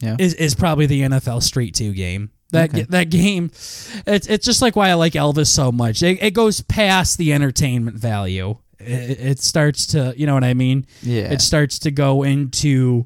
Yeah. 0.01 0.15
Is 0.19 0.33
is 0.35 0.55
probably 0.55 0.85
the 0.85 1.01
NFL 1.01 1.43
Street 1.43 1.75
2 1.75 1.93
game. 1.93 2.31
That 2.51 2.69
Okay. 2.73 2.83
that 2.89 3.09
game 3.11 3.51
it's 4.07 4.27
it's 4.27 4.45
just 4.45 4.61
like 4.61 4.75
why 4.75 4.89
I 4.89 4.93
like 4.95 5.13
Elvis 5.13 5.47
so 5.47 5.71
much. 5.71 6.01
It, 6.01 6.21
it 6.21 6.31
goes 6.31 6.61
past 6.61 7.17
the 7.17 7.33
entertainment 7.33 7.97
value. 7.97 8.57
It, 8.79 9.19
it 9.19 9.39
starts 9.39 9.87
to, 9.87 10.13
you 10.15 10.25
know 10.25 10.33
what 10.33 10.45
I 10.45 10.53
mean? 10.53 10.85
Yeah. 11.03 11.31
It 11.33 11.41
starts 11.41 11.79
to 11.79 11.91
go 11.91 12.23
into 12.23 13.05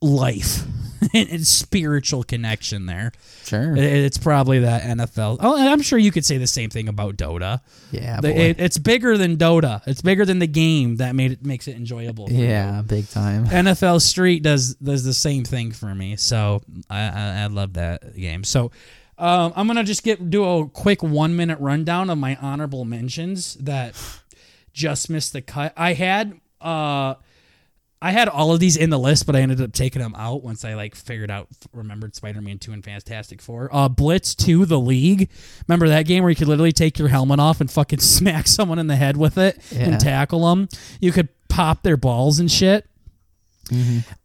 life 0.00 0.62
and, 1.14 1.46
spiritual 1.46 2.22
connection 2.22 2.86
there. 2.86 3.12
Sure. 3.44 3.74
It- 3.76 3.84
it's 3.84 4.18
probably 4.18 4.60
that 4.60 4.82
NFL. 4.82 5.38
Oh, 5.40 5.56
and 5.56 5.68
I'm 5.68 5.80
sure 5.82 5.98
you 5.98 6.10
could 6.12 6.24
say 6.26 6.36
the 6.36 6.46
same 6.46 6.68
thing 6.70 6.88
about 6.88 7.16
Dota. 7.16 7.60
yeah. 7.90 8.20
The- 8.20 8.36
it- 8.38 8.60
it's 8.60 8.76
bigger 8.78 9.16
than 9.16 9.36
Dota. 9.36 9.80
It's 9.86 10.02
bigger 10.02 10.24
than 10.26 10.38
the 10.40 10.46
game 10.46 10.96
that 10.96 11.14
made 11.14 11.32
it 11.32 11.44
makes 11.44 11.68
it 11.68 11.76
enjoyable. 11.76 12.26
for 12.26 12.32
you. 12.32 12.44
yeah, 12.46 12.82
big 12.82 13.08
time. 13.08 13.46
NFL 13.46 14.02
Street 14.02 14.42
does 14.42 14.74
does 14.74 15.02
the 15.04 15.14
same 15.14 15.44
thing 15.44 15.72
for 15.72 15.94
me. 15.94 16.16
So 16.16 16.62
I 16.90 17.00
I, 17.00 17.42
I 17.42 17.46
love 17.46 17.72
that 17.74 18.14
game. 18.16 18.44
So 18.44 18.70
um, 19.18 19.52
I'm 19.56 19.66
gonna 19.66 19.84
just 19.84 20.02
get 20.02 20.28
do 20.30 20.44
a 20.44 20.68
quick 20.68 21.02
one 21.02 21.34
minute 21.36 21.58
rundown 21.60 22.08
of 22.10 22.18
my 22.18 22.36
honorable 22.40 22.84
mentions 22.84 23.54
that 23.56 23.94
just 24.72 25.10
missed 25.10 25.32
the 25.32 25.42
cut. 25.42 25.72
I 25.76 25.94
had 25.94 26.38
uh 26.60 27.14
I 28.02 28.12
had 28.12 28.28
all 28.28 28.52
of 28.54 28.60
these 28.60 28.76
in 28.78 28.88
the 28.88 28.98
list, 28.98 29.26
but 29.26 29.36
I 29.36 29.40
ended 29.40 29.60
up 29.60 29.72
taking 29.72 30.00
them 30.00 30.14
out 30.16 30.42
once 30.42 30.64
I 30.64 30.74
like 30.74 30.94
figured 30.94 31.30
out 31.30 31.48
remembered 31.74 32.14
Spider-Man 32.14 32.58
2 32.58 32.72
and 32.72 32.82
Fantastic 32.84 33.42
4. 33.42 33.68
Uh 33.70 33.88
Blitz 33.90 34.34
2 34.34 34.64
The 34.64 34.78
League. 34.80 35.28
Remember 35.68 35.88
that 35.88 36.06
game 36.06 36.22
where 36.22 36.30
you 36.30 36.36
could 36.36 36.48
literally 36.48 36.72
take 36.72 36.98
your 36.98 37.08
helmet 37.08 37.40
off 37.40 37.60
and 37.60 37.70
fucking 37.70 37.98
smack 38.00 38.46
someone 38.46 38.78
in 38.78 38.86
the 38.86 38.96
head 38.96 39.16
with 39.18 39.36
it 39.36 39.58
Yeah. 39.70 39.80
and 39.90 40.00
tackle 40.00 40.48
them. 40.48 40.68
You 41.00 41.12
could 41.12 41.28
pop 41.48 41.82
their 41.82 41.96
balls 41.98 42.38
and 42.40 42.50
shit. 42.50 42.86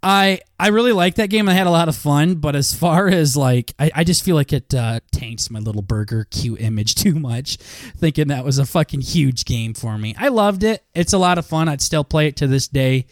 I 0.01 0.39
I 0.59 0.69
really 0.69 0.91
liked 0.91 1.17
that 1.17 1.29
game. 1.29 1.47
I 1.47 1.53
had 1.53 1.67
a 1.67 1.71
lot 1.71 1.87
of 1.87 1.95
fun, 1.95 2.35
but 2.35 2.55
as 2.55 2.73
far 2.73 3.07
as 3.07 3.37
like, 3.37 3.73
I, 3.77 3.91
I 3.93 4.03
just 4.03 4.23
feel 4.23 4.35
like 4.35 4.51
it 4.53 4.73
uh, 4.73 5.01
taints 5.11 5.51
my 5.51 5.59
little 5.59 5.83
burger 5.83 6.25
cute 6.31 6.61
image 6.61 6.95
too 7.03 7.13
much. 7.15 7.57
Thinking 7.57 8.29
that 8.29 8.43
was 8.43 8.57
a 8.57 8.65
fucking 8.65 9.01
huge 9.01 9.45
game 9.45 9.73
for 9.75 9.97
me. 9.99 10.15
I 10.17 10.29
loved 10.29 10.63
it. 10.63 10.83
It's 10.95 11.13
a 11.13 11.17
lot 11.19 11.37
of 11.37 11.45
fun. 11.45 11.69
I'd 11.69 11.81
still 11.81 12.03
play 12.03 12.27
it 12.27 12.37
to 12.37 12.47
this 12.47 12.67
day, 12.67 13.05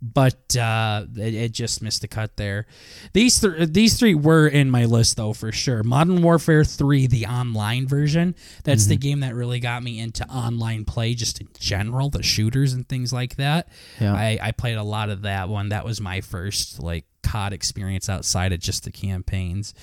but 0.00 0.56
uh, 0.56 1.04
it, 1.16 1.34
it 1.34 1.52
just 1.52 1.82
missed 1.82 2.02
the 2.02 2.08
cut 2.08 2.36
there. 2.36 2.66
These 3.12 3.40
th- 3.40 3.70
these 3.70 3.98
three 3.98 4.14
were 4.14 4.46
in 4.46 4.70
my 4.70 4.84
list 4.84 5.16
though 5.16 5.32
for 5.32 5.52
sure. 5.52 5.82
Modern 5.82 6.22
Warfare 6.22 6.64
Three, 6.64 7.06
the 7.06 7.26
online 7.26 7.86
version. 7.86 8.34
That's 8.64 8.86
the 8.86 8.96
game 8.96 9.20
that 9.20 9.34
really 9.34 9.60
got 9.60 9.82
me 9.82 9.98
into 9.98 10.26
online 10.28 10.84
play, 10.84 11.14
just 11.14 11.40
in 11.40 11.48
general, 11.58 12.10
the 12.10 12.22
shooters 12.22 12.72
and 12.72 12.88
things 12.88 13.12
like 13.12 13.36
that. 13.36 13.68
Yeah. 14.00 14.14
I, 14.14 14.38
I 14.40 14.52
played 14.52 14.76
a 14.76 14.82
lot 14.82 15.10
of 15.10 15.22
that 15.22 15.48
one. 15.48 15.70
That 15.70 15.84
was 15.84 16.00
my 16.00 16.20
first 16.20 16.82
like 16.82 17.04
COD 17.22 17.52
experience 17.52 18.08
outside 18.08 18.52
of 18.52 18.60
just 18.60 18.84
the 18.84 18.90
campaigns. 18.90 19.74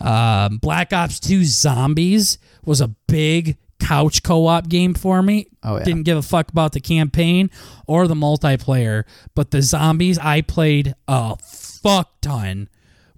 Um, 0.00 0.58
Black 0.58 0.92
Ops 0.92 1.20
2 1.20 1.44
Zombies 1.44 2.38
was 2.64 2.80
a 2.80 2.88
big 2.88 3.56
couch 3.82 4.22
co-op 4.22 4.68
game 4.68 4.94
for 4.94 5.22
me. 5.22 5.46
Oh, 5.62 5.76
yeah. 5.78 5.84
Didn't 5.84 6.04
give 6.04 6.18
a 6.18 6.22
fuck 6.22 6.50
about 6.50 6.72
the 6.72 6.80
campaign 6.80 7.50
or 7.86 8.06
the 8.08 8.14
multiplayer, 8.14 9.04
but 9.34 9.50
the 9.50 9.62
zombies 9.62 10.18
I 10.18 10.40
played 10.42 10.94
a 11.08 11.36
fuck 11.38 12.20
ton 12.20 12.68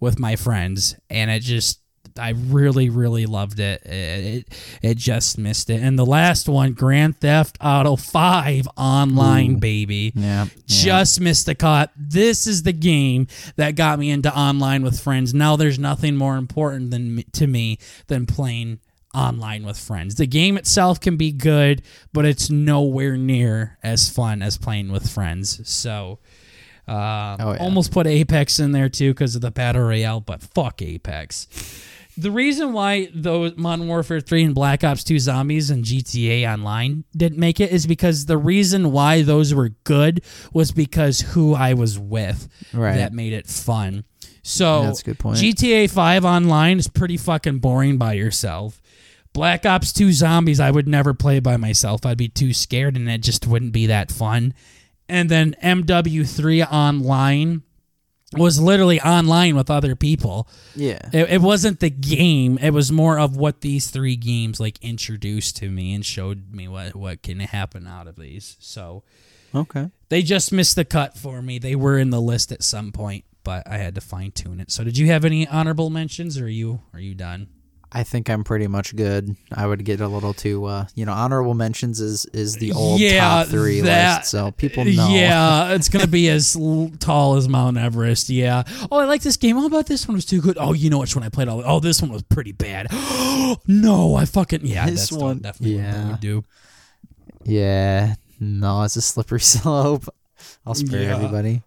with 0.01 0.19
my 0.19 0.37
friends 0.37 0.97
and 1.09 1.31
it 1.31 1.41
just 1.41 1.81
I 2.17 2.31
really 2.31 2.91
really 2.91 3.27
loved 3.27 3.59
it. 3.59 3.83
It, 3.85 4.25
it. 4.25 4.49
it 4.83 4.97
just 4.97 5.37
missed 5.37 5.69
it. 5.69 5.83
And 5.83 5.99
the 5.99 6.07
last 6.07 6.49
one, 6.49 6.73
Grand 6.73 7.19
Theft 7.19 7.59
Auto 7.61 7.97
5 7.97 8.69
online 8.77 9.57
baby 9.57 10.13
Yeah. 10.15 10.47
just 10.67 11.21
missed 11.21 11.47
the 11.47 11.57
cut. 11.57 11.91
This 11.97 12.47
is 12.47 12.63
the 12.63 12.73
game 12.73 13.27
that 13.57 13.75
got 13.75 13.99
me 13.99 14.11
into 14.11 14.33
online 14.33 14.85
with 14.85 15.01
friends. 15.01 15.35
Now 15.35 15.57
there's 15.57 15.79
nothing 15.79 16.15
more 16.15 16.37
important 16.37 16.93
than 16.93 17.25
to 17.33 17.47
me 17.49 17.79
than 18.07 18.27
playing 18.27 18.79
online 19.15 19.65
with 19.65 19.79
friends. 19.79 20.17
The 20.17 20.27
game 20.27 20.57
itself 20.57 21.01
can 21.01 21.17
be 21.17 21.33
good, 21.33 21.83
but 22.13 22.25
it's 22.25 22.51
nowhere 22.51 23.17
near 23.17 23.79
as 23.83 24.09
fun 24.11 24.43
as 24.43 24.59
playing 24.59 24.91
with 24.93 25.09
friends. 25.11 25.61
So 25.69 26.19
uh, 26.89 27.37
Oh, 27.41 27.53
yeah. 27.53 27.59
almost 27.61 27.93
put 27.93 28.07
Apex 28.07 28.59
in 28.59 28.73
there 28.73 28.89
too 28.89 29.13
because 29.13 29.35
of 29.35 29.41
the 29.43 29.51
battle 29.51 29.83
royale, 29.83 30.21
but 30.21 30.43
fuck 30.43 30.83
Apex. 30.83 31.49
The 32.17 32.31
reason 32.31 32.73
why 32.73 33.09
those 33.13 33.57
Modern 33.57 33.89
Warfare 33.89 34.21
3 34.21 34.45
and 34.45 34.55
Black 34.55 34.85
Ops 34.85 35.03
2 35.03 35.19
Zombies 35.19 35.71
and 35.71 35.85
GTA 35.85 36.47
Online 36.53 37.03
didn't 37.17 37.39
make 37.39 37.59
it 37.59 37.73
is 37.73 37.87
because 37.89 38.27
the 38.27 38.39
reason 38.39 38.93
why 38.93 39.23
those 39.23 39.53
were 39.53 39.71
good 39.83 40.23
was 40.53 40.71
because 40.71 41.21
who 41.23 41.55
I 41.55 41.75
was 41.75 41.99
with 41.99 42.49
Right. 42.73 42.95
that 42.97 43.13
made 43.13 43.33
it 43.33 43.49
fun. 43.49 44.05
So 44.45 44.83
That's 44.83 45.01
a 45.01 45.05
good 45.05 45.19
point. 45.19 45.39
GTA 45.39 45.91
5 45.91 46.25
Online 46.25 46.79
is 46.79 46.87
pretty 46.87 47.17
fucking 47.17 47.59
boring 47.59 47.97
by 47.97 48.13
yourself. 48.13 48.81
Black 49.35 49.67
Ops 49.67 49.93
2 49.93 50.13
Zombies 50.13 50.61
I 50.61 50.71
would 50.71 50.89
never 50.89 51.13
play 51.13 51.41
by 51.41 51.57
myself. 51.59 52.07
I'd 52.07 52.17
be 52.17 52.29
too 52.29 52.55
scared 52.55 52.97
and 52.97 53.11
it 53.11 53.21
just 53.21 53.47
wouldn't 53.47 53.73
be 53.73 53.87
that 53.87 54.11
fun. 54.11 54.55
And 55.09 55.29
then 55.29 55.55
MW3 55.63 56.67
Online 56.73 57.63
was 58.33 58.59
literally 58.61 59.01
online 59.01 59.55
with 59.55 59.71
other 59.71 59.95
people. 59.95 60.49
Yeah. 60.75 60.99
It, 61.13 61.31
it 61.31 61.41
wasn't 61.41 61.81
the 61.81 61.91
game. 61.91 62.59
It 62.59 62.71
was 62.71 62.91
more 62.91 63.19
of 63.19 63.37
what 63.37 63.61
these 63.61 63.91
three 63.91 64.17
games 64.17 64.59
like 64.59 64.79
introduced 64.83 65.57
to 65.59 65.71
me 65.71 65.95
and 65.95 66.05
showed 66.07 66.53
me 66.53 66.67
what 66.67 66.97
what 66.97 67.23
can 67.23 67.41
happen 67.41 67.87
out 67.87 68.07
of 68.07 68.17
these. 68.17 68.57
So 68.61 69.03
Okay. 69.55 69.91
they 70.09 70.23
just 70.23 70.53
missed 70.53 70.75
the 70.75 70.85
cut 70.85 71.17
for 71.17 71.43
me. 71.43 71.59
They 71.59 71.77
were 71.77 71.99
in 71.99 72.11
the 72.11 72.21
list 72.21 72.51
at 72.51 72.63
some 72.65 72.91
point, 72.91 73.25
but 73.45 73.69
I 73.69 73.79
had 73.79 73.95
to 73.97 74.01
fine 74.01 74.33
tune 74.33 74.59
it. 74.59 74.71
So 74.73 74.83
did 74.83 74.99
you 74.99 75.07
have 75.09 75.25
any 75.25 75.47
honorable 75.47 75.91
mentions, 75.91 76.39
or 76.39 76.47
are 76.47 76.49
you 76.49 76.81
are 76.93 77.01
you 77.01 77.15
done? 77.15 77.49
I 77.97 78.03
think 78.03 78.29
I'm 78.29 78.43
pretty 78.43 78.67
much 78.67 78.97
good. 78.97 79.37
I 79.53 79.67
would 79.69 79.85
get 79.85 80.01
a 80.01 80.09
little 80.09 80.35
too, 80.35 80.65
uh, 80.65 80.87
you 80.97 81.07
know, 81.07 81.13
honorable 81.13 81.55
mentions 81.55 82.01
is 82.01 82.27
is 82.33 82.57
the 82.57 82.73
old 82.73 82.99
Yeah, 83.01 83.21
top 83.21 83.47
three 83.47 83.81
that- 83.83 84.19
list, 84.23 84.31
so 84.33 84.51
people 84.51 84.85
know. 84.85 85.09
Yeah, 85.11 85.69
it's 85.75 85.89
gonna 85.89 86.09
be 86.09 86.29
as 86.29 86.55
tall 86.99 87.37
as 87.37 87.49
Mount 87.49 87.79
Everest. 87.79 88.29
Yeah. 88.31 88.65
Oh, 88.91 88.99
I 88.99 89.05
like 89.05 89.23
this 89.23 89.37
game. 89.37 89.57
Oh, 89.57 89.67
about 89.67 89.87
this 89.87 90.09
one 90.09 90.17
was 90.17 90.25
too 90.25 90.41
good. 90.41 90.59
Oh, 90.59 90.73
you 90.73 90.91
know 90.91 90.99
which 90.99 91.15
one 91.15 91.25
I 91.25 91.29
played? 91.29 91.47
All. 91.47 91.63
Oh, 91.65 91.79
this 91.79 92.03
one 92.03 92.11
was 92.11 92.23
pretty 92.25 92.51
bad. 92.53 92.89
no, 93.69 94.17
I 94.17 94.25
fucking 94.25 94.63
yeah. 94.67 94.91
This 94.91 95.11
that's 95.11 95.23
one- 95.23 95.39
definitely 95.39 95.77
yeah. 95.77 96.09
Would 96.11 96.21
do. 96.21 96.43
Yeah. 97.45 98.15
No, 98.41 98.83
it's 98.83 98.97
a 98.97 99.03
slippery 99.03 99.41
slope. 99.55 100.07
I'll 100.67 100.75
spare 100.75 101.03
Yeah. 101.03 101.15
everybody. 101.17 101.63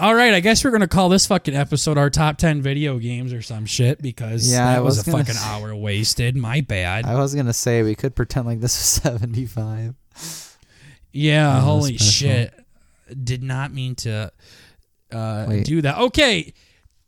All 0.00 0.14
right, 0.14 0.32
I 0.32 0.40
guess 0.40 0.64
we're 0.64 0.70
gonna 0.70 0.88
call 0.88 1.10
this 1.10 1.26
fucking 1.26 1.54
episode 1.54 1.98
our 1.98 2.08
top 2.08 2.38
ten 2.38 2.62
video 2.62 2.98
games 2.98 3.34
or 3.34 3.42
some 3.42 3.66
shit 3.66 4.00
because 4.00 4.50
Yeah, 4.50 4.72
that 4.72 4.82
was, 4.82 4.96
was 4.96 5.06
a 5.06 5.12
fucking 5.12 5.34
hour 5.38 5.74
wasted. 5.76 6.36
My 6.36 6.62
bad. 6.62 7.04
I 7.04 7.16
was 7.16 7.34
gonna 7.34 7.52
say 7.52 7.82
we 7.82 7.94
could 7.94 8.14
pretend 8.16 8.46
like 8.46 8.60
this 8.60 8.72
was 8.78 9.02
75. 9.02 9.94
Yeah, 11.12 11.58
Oh, 11.58 11.60
holy 11.60 11.98
special. 11.98 12.28
shit. 12.28 12.54
Did 13.24 13.42
not 13.42 13.74
mean 13.74 13.94
to 13.96 14.32
uh, 15.12 15.46
do 15.64 15.82
that. 15.82 15.98
Okay, 15.98 16.54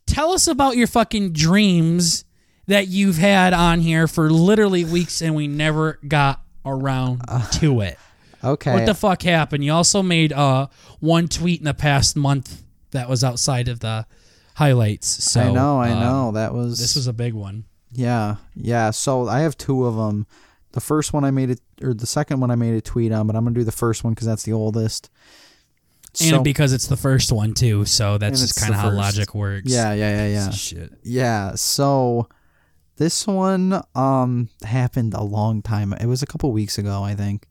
tell 0.05 0.31
us 0.31 0.45
about 0.45 0.77
your 0.77 0.85
fucking 0.87 1.33
dreams 1.33 2.25
that 2.67 2.89
you've 2.89 3.17
had 3.17 3.53
on 3.53 3.79
here 3.79 4.07
for 4.07 4.29
literally 4.29 4.85
weeks 4.85 5.21
and 5.23 5.33
we 5.33 5.47
never 5.47 5.99
got 6.07 6.43
around 6.63 7.21
to 7.53 7.81
it. 7.81 7.97
Okay. 8.45 8.73
What 8.73 8.85
the 8.85 8.93
fuck 8.93 9.21
happened? 9.21 9.63
You 9.63 9.71
also 9.71 10.03
made 10.03 10.33
uh, 10.33 10.67
one 10.99 11.29
tweet 11.29 11.61
in 11.61 11.63
the 11.63 11.73
past 11.73 12.17
month 12.17 12.62
that 12.93 13.09
was 13.09 13.23
outside 13.23 13.67
of 13.67 13.79
the 13.81 14.05
highlights. 14.55 15.07
So 15.07 15.41
I 15.41 15.51
know, 15.51 15.79
I 15.79 15.91
um, 15.91 15.99
know. 15.99 16.31
That 16.31 16.53
was 16.53 16.79
This 16.79 16.95
was 16.95 17.07
a 17.07 17.13
big 17.13 17.33
one. 17.33 17.65
Yeah, 17.91 18.37
yeah. 18.55 18.89
So 18.91 19.27
I 19.27 19.41
have 19.41 19.57
two 19.57 19.85
of 19.85 19.95
them. 19.95 20.25
The 20.71 20.81
first 20.81 21.13
one 21.13 21.23
I 21.23 21.29
made 21.31 21.51
it, 21.51 21.59
or 21.83 21.93
the 21.93 22.07
second 22.07 22.39
one 22.39 22.49
I 22.49 22.55
made 22.55 22.73
a 22.73 22.81
tweet 22.81 23.11
on, 23.11 23.27
but 23.27 23.35
I'm 23.35 23.43
gonna 23.43 23.53
do 23.53 23.63
the 23.63 23.71
first 23.71 24.03
one 24.03 24.13
because 24.13 24.25
that's 24.25 24.43
the 24.43 24.53
oldest. 24.53 25.09
And 26.19 26.29
So- 26.29 26.43
because 26.43 26.73
it's 26.73 26.87
the 26.87 26.97
first 26.97 27.31
one 27.31 27.53
too, 27.53 27.85
so 27.85 28.17
that's 28.17 28.39
just 28.39 28.55
kind 28.55 28.73
of 28.73 28.79
how 28.79 28.89
logic 28.91 29.33
works. 29.35 29.71
yeah, 29.71 29.93
yeah, 29.93 30.25
yeah, 30.25 30.27
yeah, 30.27 30.49
Shit. 30.51 30.93
yeah. 31.03 31.55
So 31.55 32.27
This 32.97 33.25
one 33.25 33.81
um 33.95 34.49
happened 34.63 35.15
a 35.15 35.23
long 35.23 35.63
time. 35.63 35.93
It 35.93 36.05
was 36.05 36.21
a 36.21 36.27
couple 36.27 36.51
weeks 36.51 36.77
ago, 36.77 37.01
I 37.03 37.15
think. 37.15 37.47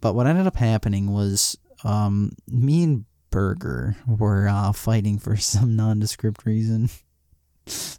But 0.00 0.14
what 0.14 0.28
ended 0.28 0.46
up 0.46 0.56
happening 0.56 1.10
was 1.12 1.56
um 1.82 2.32
me 2.46 2.84
and 2.84 3.04
Burger 3.30 3.96
were 4.06 4.48
uh, 4.48 4.72
fighting 4.72 5.18
for 5.18 5.36
some 5.38 5.76
nondescript 5.76 6.44
reason. 6.44 6.90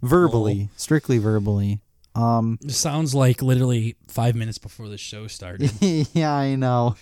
verbally, 0.02 0.70
strictly 0.76 1.18
verbally. 1.18 1.80
Um 2.14 2.60
sounds 2.68 3.16
like 3.16 3.42
literally 3.42 3.96
five 4.10 4.36
minutes 4.36 4.58
before 4.58 4.90
the 4.90 4.98
show 4.98 5.28
started. 5.28 5.72
yeah, 6.14 6.34
I 6.34 6.56
know. 6.56 6.98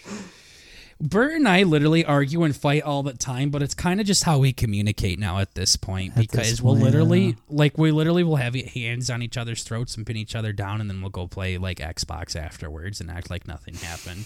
Bert 1.01 1.35
and 1.35 1.47
I 1.47 1.63
literally 1.63 2.03
argue 2.03 2.43
and 2.43 2.53
fight 2.53 2.83
all 2.83 3.03
the 3.03 3.13
time, 3.13 3.51
but 3.51 3.63
it's 3.63 3.73
kind 3.73 4.01
of 4.01 4.05
just 4.05 4.25
how 4.25 4.37
we 4.37 4.51
communicate 4.51 5.17
now 5.17 5.39
at 5.39 5.55
this 5.55 5.77
point. 5.77 6.11
At 6.11 6.19
because 6.19 6.49
this 6.49 6.61
we'll 6.61 6.73
point, 6.73 6.83
literally, 6.83 7.25
yeah. 7.25 7.33
like, 7.47 7.77
we 7.77 7.91
literally 7.91 8.23
will 8.23 8.35
have 8.35 8.53
hands 8.53 9.09
on 9.09 9.21
each 9.21 9.37
other's 9.37 9.63
throats 9.63 9.95
and 9.95 10.05
pin 10.05 10.17
each 10.17 10.35
other 10.35 10.51
down, 10.51 10.81
and 10.81 10.89
then 10.89 11.01
we'll 11.01 11.09
go 11.09 11.25
play 11.25 11.57
like 11.57 11.79
Xbox 11.79 12.35
afterwards 12.35 12.99
and 12.99 13.09
act 13.09 13.29
like 13.29 13.47
nothing 13.47 13.75
happened. 13.75 14.25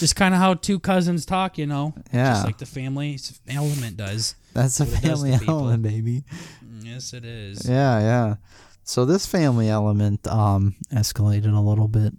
Just 0.00 0.16
kind 0.16 0.34
of 0.34 0.40
how 0.40 0.54
two 0.54 0.78
cousins 0.78 1.26
talk, 1.26 1.58
you 1.58 1.66
know. 1.66 1.94
Yeah. 2.12 2.32
Just 2.32 2.46
like 2.46 2.58
the 2.58 2.66
family 2.66 3.18
element 3.48 3.96
does. 3.96 4.34
That's 4.52 4.80
a 4.80 4.84
what 4.84 4.98
it 4.98 5.06
does 5.06 5.22
to 5.22 5.30
family 5.30 5.48
element, 5.48 5.82
baby. 5.82 6.24
Yes, 6.80 7.12
it 7.12 7.24
is. 7.24 7.68
Yeah, 7.68 8.00
yeah. 8.00 8.34
So 8.84 9.04
this 9.04 9.26
family 9.26 9.68
element 9.68 10.26
um 10.28 10.76
escalated 10.92 11.56
a 11.56 11.60
little 11.60 11.88
bit. 11.88 12.14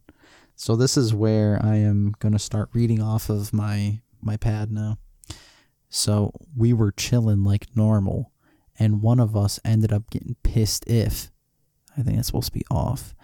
So 0.55 0.75
this 0.75 0.97
is 0.97 1.13
where 1.13 1.59
I 1.63 1.75
am 1.77 2.13
going 2.19 2.33
to 2.33 2.39
start 2.39 2.69
reading 2.73 3.01
off 3.01 3.29
of 3.29 3.53
my 3.53 4.01
my 4.21 4.37
pad 4.37 4.71
now. 4.71 4.97
So 5.89 6.33
we 6.55 6.73
were 6.73 6.91
chilling 6.91 7.43
like 7.43 7.75
normal 7.75 8.31
and 8.77 9.01
one 9.01 9.19
of 9.19 9.35
us 9.35 9.59
ended 9.63 9.93
up 9.93 10.09
getting 10.09 10.35
pissed 10.43 10.85
if 10.87 11.31
I 11.97 12.01
think 12.01 12.17
it's 12.17 12.27
supposed 12.27 12.47
to 12.47 12.59
be 12.59 12.65
off. 12.69 13.15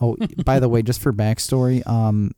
Oh, 0.00 0.16
by 0.44 0.60
the 0.60 0.68
way, 0.68 0.82
just 0.82 1.00
for 1.00 1.12
backstory, 1.12 1.86
um 1.86 2.32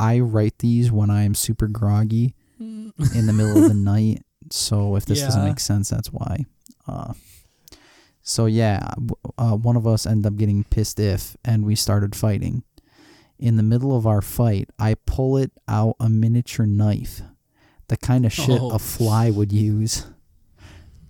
I 0.00 0.20
write 0.20 0.58
these 0.58 0.90
when 0.90 1.10
I 1.10 1.22
am 1.22 1.34
super 1.34 1.68
groggy 1.68 2.34
in 2.58 2.92
the 3.26 3.32
middle 3.32 3.62
of 3.62 3.68
the 3.68 3.74
night. 3.92 4.22
So 4.50 4.96
if 4.96 5.04
this 5.06 5.20
doesn't 5.22 5.44
make 5.44 5.60
sense, 5.60 5.88
that's 5.90 6.08
why. 6.12 6.44
Uh 6.88 7.12
so 8.22 8.46
yeah, 8.46 8.90
uh, 9.38 9.56
one 9.56 9.76
of 9.76 9.86
us 9.86 10.06
ended 10.06 10.26
up 10.32 10.36
getting 10.38 10.62
pissed 10.64 11.00
if, 11.00 11.36
and 11.44 11.64
we 11.64 11.74
started 11.74 12.14
fighting. 12.14 12.62
In 13.38 13.56
the 13.56 13.62
middle 13.62 13.96
of 13.96 14.06
our 14.06 14.20
fight, 14.20 14.68
I 14.78 14.94
pull 15.06 15.38
it 15.38 15.50
out 15.66 15.96
a 15.98 16.08
miniature 16.10 16.66
knife, 16.66 17.22
the 17.88 17.96
kind 17.96 18.26
of 18.26 18.32
shit 18.32 18.60
Oh. 18.60 18.70
a 18.72 18.78
fly 18.78 19.30
would 19.30 19.50
use. 19.52 20.06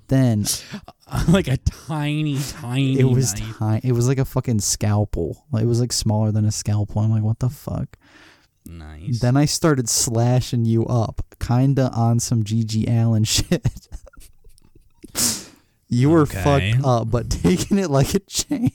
Then 0.07 0.47
like 1.29 1.49
a 1.49 1.57
tiny, 1.59 2.39
tiny. 2.39 2.99
it 3.01 3.05
was 3.05 3.35
tiny. 3.35 3.81
It 3.85 3.93
was 3.93 4.07
like 4.09 4.19
a 4.19 4.25
fucking 4.25 4.61
scalpel. 4.61 5.45
It 5.61 5.67
was 5.67 5.81
like 5.81 5.93
smaller 5.93 6.31
than 6.33 6.45
a 6.45 6.53
scalpel. 6.53 7.03
I'm 7.03 7.11
like, 7.11 7.23
what 7.25 7.41
the 7.41 7.51
fuck? 7.51 7.97
Nice. 8.71 9.21
Then 9.21 9.37
I 9.37 9.45
started 9.45 9.89
slashing 9.89 10.65
you 10.65 10.87
up, 10.87 11.23
kinda 11.41 11.91
on 11.95 12.21
some 12.21 12.43
GG 12.45 12.89
Allen 12.89 13.25
shit. 13.35 13.89
you 15.89 16.11
were 16.11 16.23
Okay. 16.23 16.73
fucked 16.73 16.85
up, 16.87 17.11
but 17.11 17.31
taking 17.43 17.79
it 17.79 17.91
like 17.91 18.15
a 18.15 18.21
champ. 18.21 18.73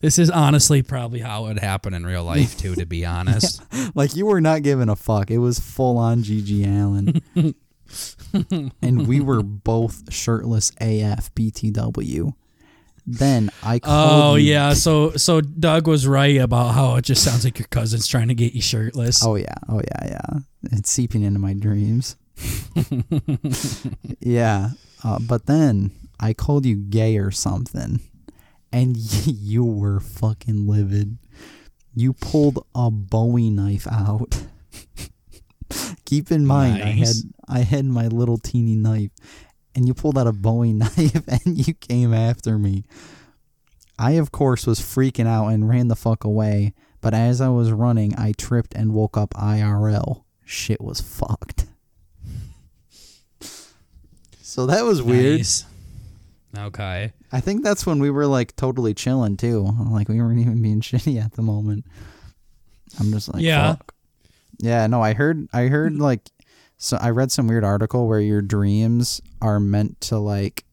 this 0.00 0.18
is 0.18 0.30
honestly 0.30 0.82
probably 0.82 1.20
how 1.20 1.44
it 1.44 1.48
would 1.48 1.58
happen 1.58 1.92
in 1.94 2.06
real 2.06 2.24
life 2.24 2.56
too. 2.56 2.74
To 2.74 2.86
be 2.86 3.04
honest. 3.16 3.62
Like 3.94 4.16
you 4.16 4.26
were 4.26 4.40
not 4.40 4.62
giving 4.62 4.88
a 4.88 4.96
fuck. 4.96 5.30
It 5.30 5.38
was 5.38 5.58
full 5.58 5.98
on 5.98 6.22
GG 6.22 6.66
Allen. 6.66 7.54
and 8.80 9.06
we 9.08 9.20
were 9.20 9.42
both 9.42 10.12
shirtless 10.12 10.70
AF 10.80 11.34
BTW. 11.34 12.34
Then 13.06 13.50
I 13.62 13.78
called 13.78 14.22
Oh 14.22 14.34
you- 14.36 14.52
yeah, 14.52 14.74
so 14.74 15.10
so 15.16 15.40
Doug 15.40 15.86
was 15.88 16.06
right 16.06 16.36
about 16.36 16.74
how 16.74 16.96
it 16.96 17.02
just 17.04 17.22
sounds 17.24 17.44
like 17.44 17.58
your 17.58 17.68
cousin's 17.68 18.06
trying 18.06 18.28
to 18.28 18.34
get 18.34 18.52
you 18.52 18.62
shirtless. 18.62 19.24
Oh 19.24 19.34
yeah. 19.36 19.54
Oh 19.68 19.80
yeah, 19.80 20.06
yeah. 20.06 20.38
It's 20.72 20.90
seeping 20.90 21.22
into 21.22 21.38
my 21.38 21.54
dreams. 21.54 22.16
yeah. 24.20 24.70
Uh, 25.02 25.18
but 25.20 25.46
then 25.46 25.90
I 26.18 26.34
called 26.34 26.66
you 26.66 26.76
gay 26.76 27.16
or 27.18 27.30
something. 27.30 28.00
And 28.72 28.96
you 29.26 29.64
were 29.64 30.00
fucking 30.00 30.66
livid. 30.68 31.18
You 31.94 32.12
pulled 32.12 32.64
a 32.74 32.90
Bowie 32.90 33.50
knife 33.50 33.86
out. 33.90 34.42
Keep 36.04 36.30
in 36.32 36.44
mind, 36.46 36.82
I 36.82 36.86
had 36.90 37.14
I 37.48 37.58
had 37.60 37.84
my 37.84 38.08
little 38.08 38.36
teeny 38.38 38.74
knife, 38.74 39.10
and 39.74 39.86
you 39.86 39.94
pulled 39.94 40.18
out 40.18 40.26
a 40.26 40.32
Bowie 40.32 40.72
knife 40.74 41.22
and 41.28 41.66
you 41.66 41.74
came 41.74 42.12
after 42.12 42.58
me. 42.58 42.84
I 43.98 44.12
of 44.12 44.32
course 44.32 44.66
was 44.66 44.80
freaking 44.80 45.26
out 45.26 45.48
and 45.48 45.68
ran 45.68 45.88
the 45.88 45.96
fuck 45.96 46.24
away, 46.24 46.74
but 47.00 47.14
as 47.14 47.40
I 47.40 47.48
was 47.48 47.70
running, 47.70 48.14
I 48.18 48.32
tripped 48.32 48.74
and 48.74 48.94
woke 48.94 49.16
up 49.16 49.34
IRL. 49.34 50.24
Shit 50.44 50.80
was 50.80 51.00
fucked. 51.00 51.66
So 54.42 54.66
that 54.66 54.82
was 54.82 55.00
weird. 55.00 55.38
Nice. 55.38 55.64
Okay. 56.58 57.12
I 57.30 57.40
think 57.40 57.62
that's 57.62 57.86
when 57.86 58.00
we 58.00 58.10
were 58.10 58.26
like 58.26 58.56
totally 58.56 58.94
chilling 58.94 59.36
too. 59.36 59.72
Like 59.88 60.08
we 60.08 60.20
weren't 60.20 60.40
even 60.40 60.60
being 60.60 60.80
shitty 60.80 61.24
at 61.24 61.34
the 61.34 61.42
moment. 61.42 61.84
I'm 62.98 63.12
just 63.12 63.32
like, 63.32 63.44
Yeah. 63.44 63.76
fuck. 63.76 63.94
Yeah, 64.58 64.86
no, 64.88 65.02
I 65.02 65.14
heard 65.14 65.48
I 65.52 65.68
heard 65.68 65.92
hmm. 65.94 66.02
like 66.02 66.28
so 66.82 66.96
I 67.00 67.10
read 67.10 67.30
some 67.30 67.46
weird 67.46 67.62
article 67.62 68.08
where 68.08 68.18
your 68.20 68.42
dreams 68.42 69.20
are 69.40 69.60
meant 69.60 70.00
to 70.02 70.18
like 70.18 70.64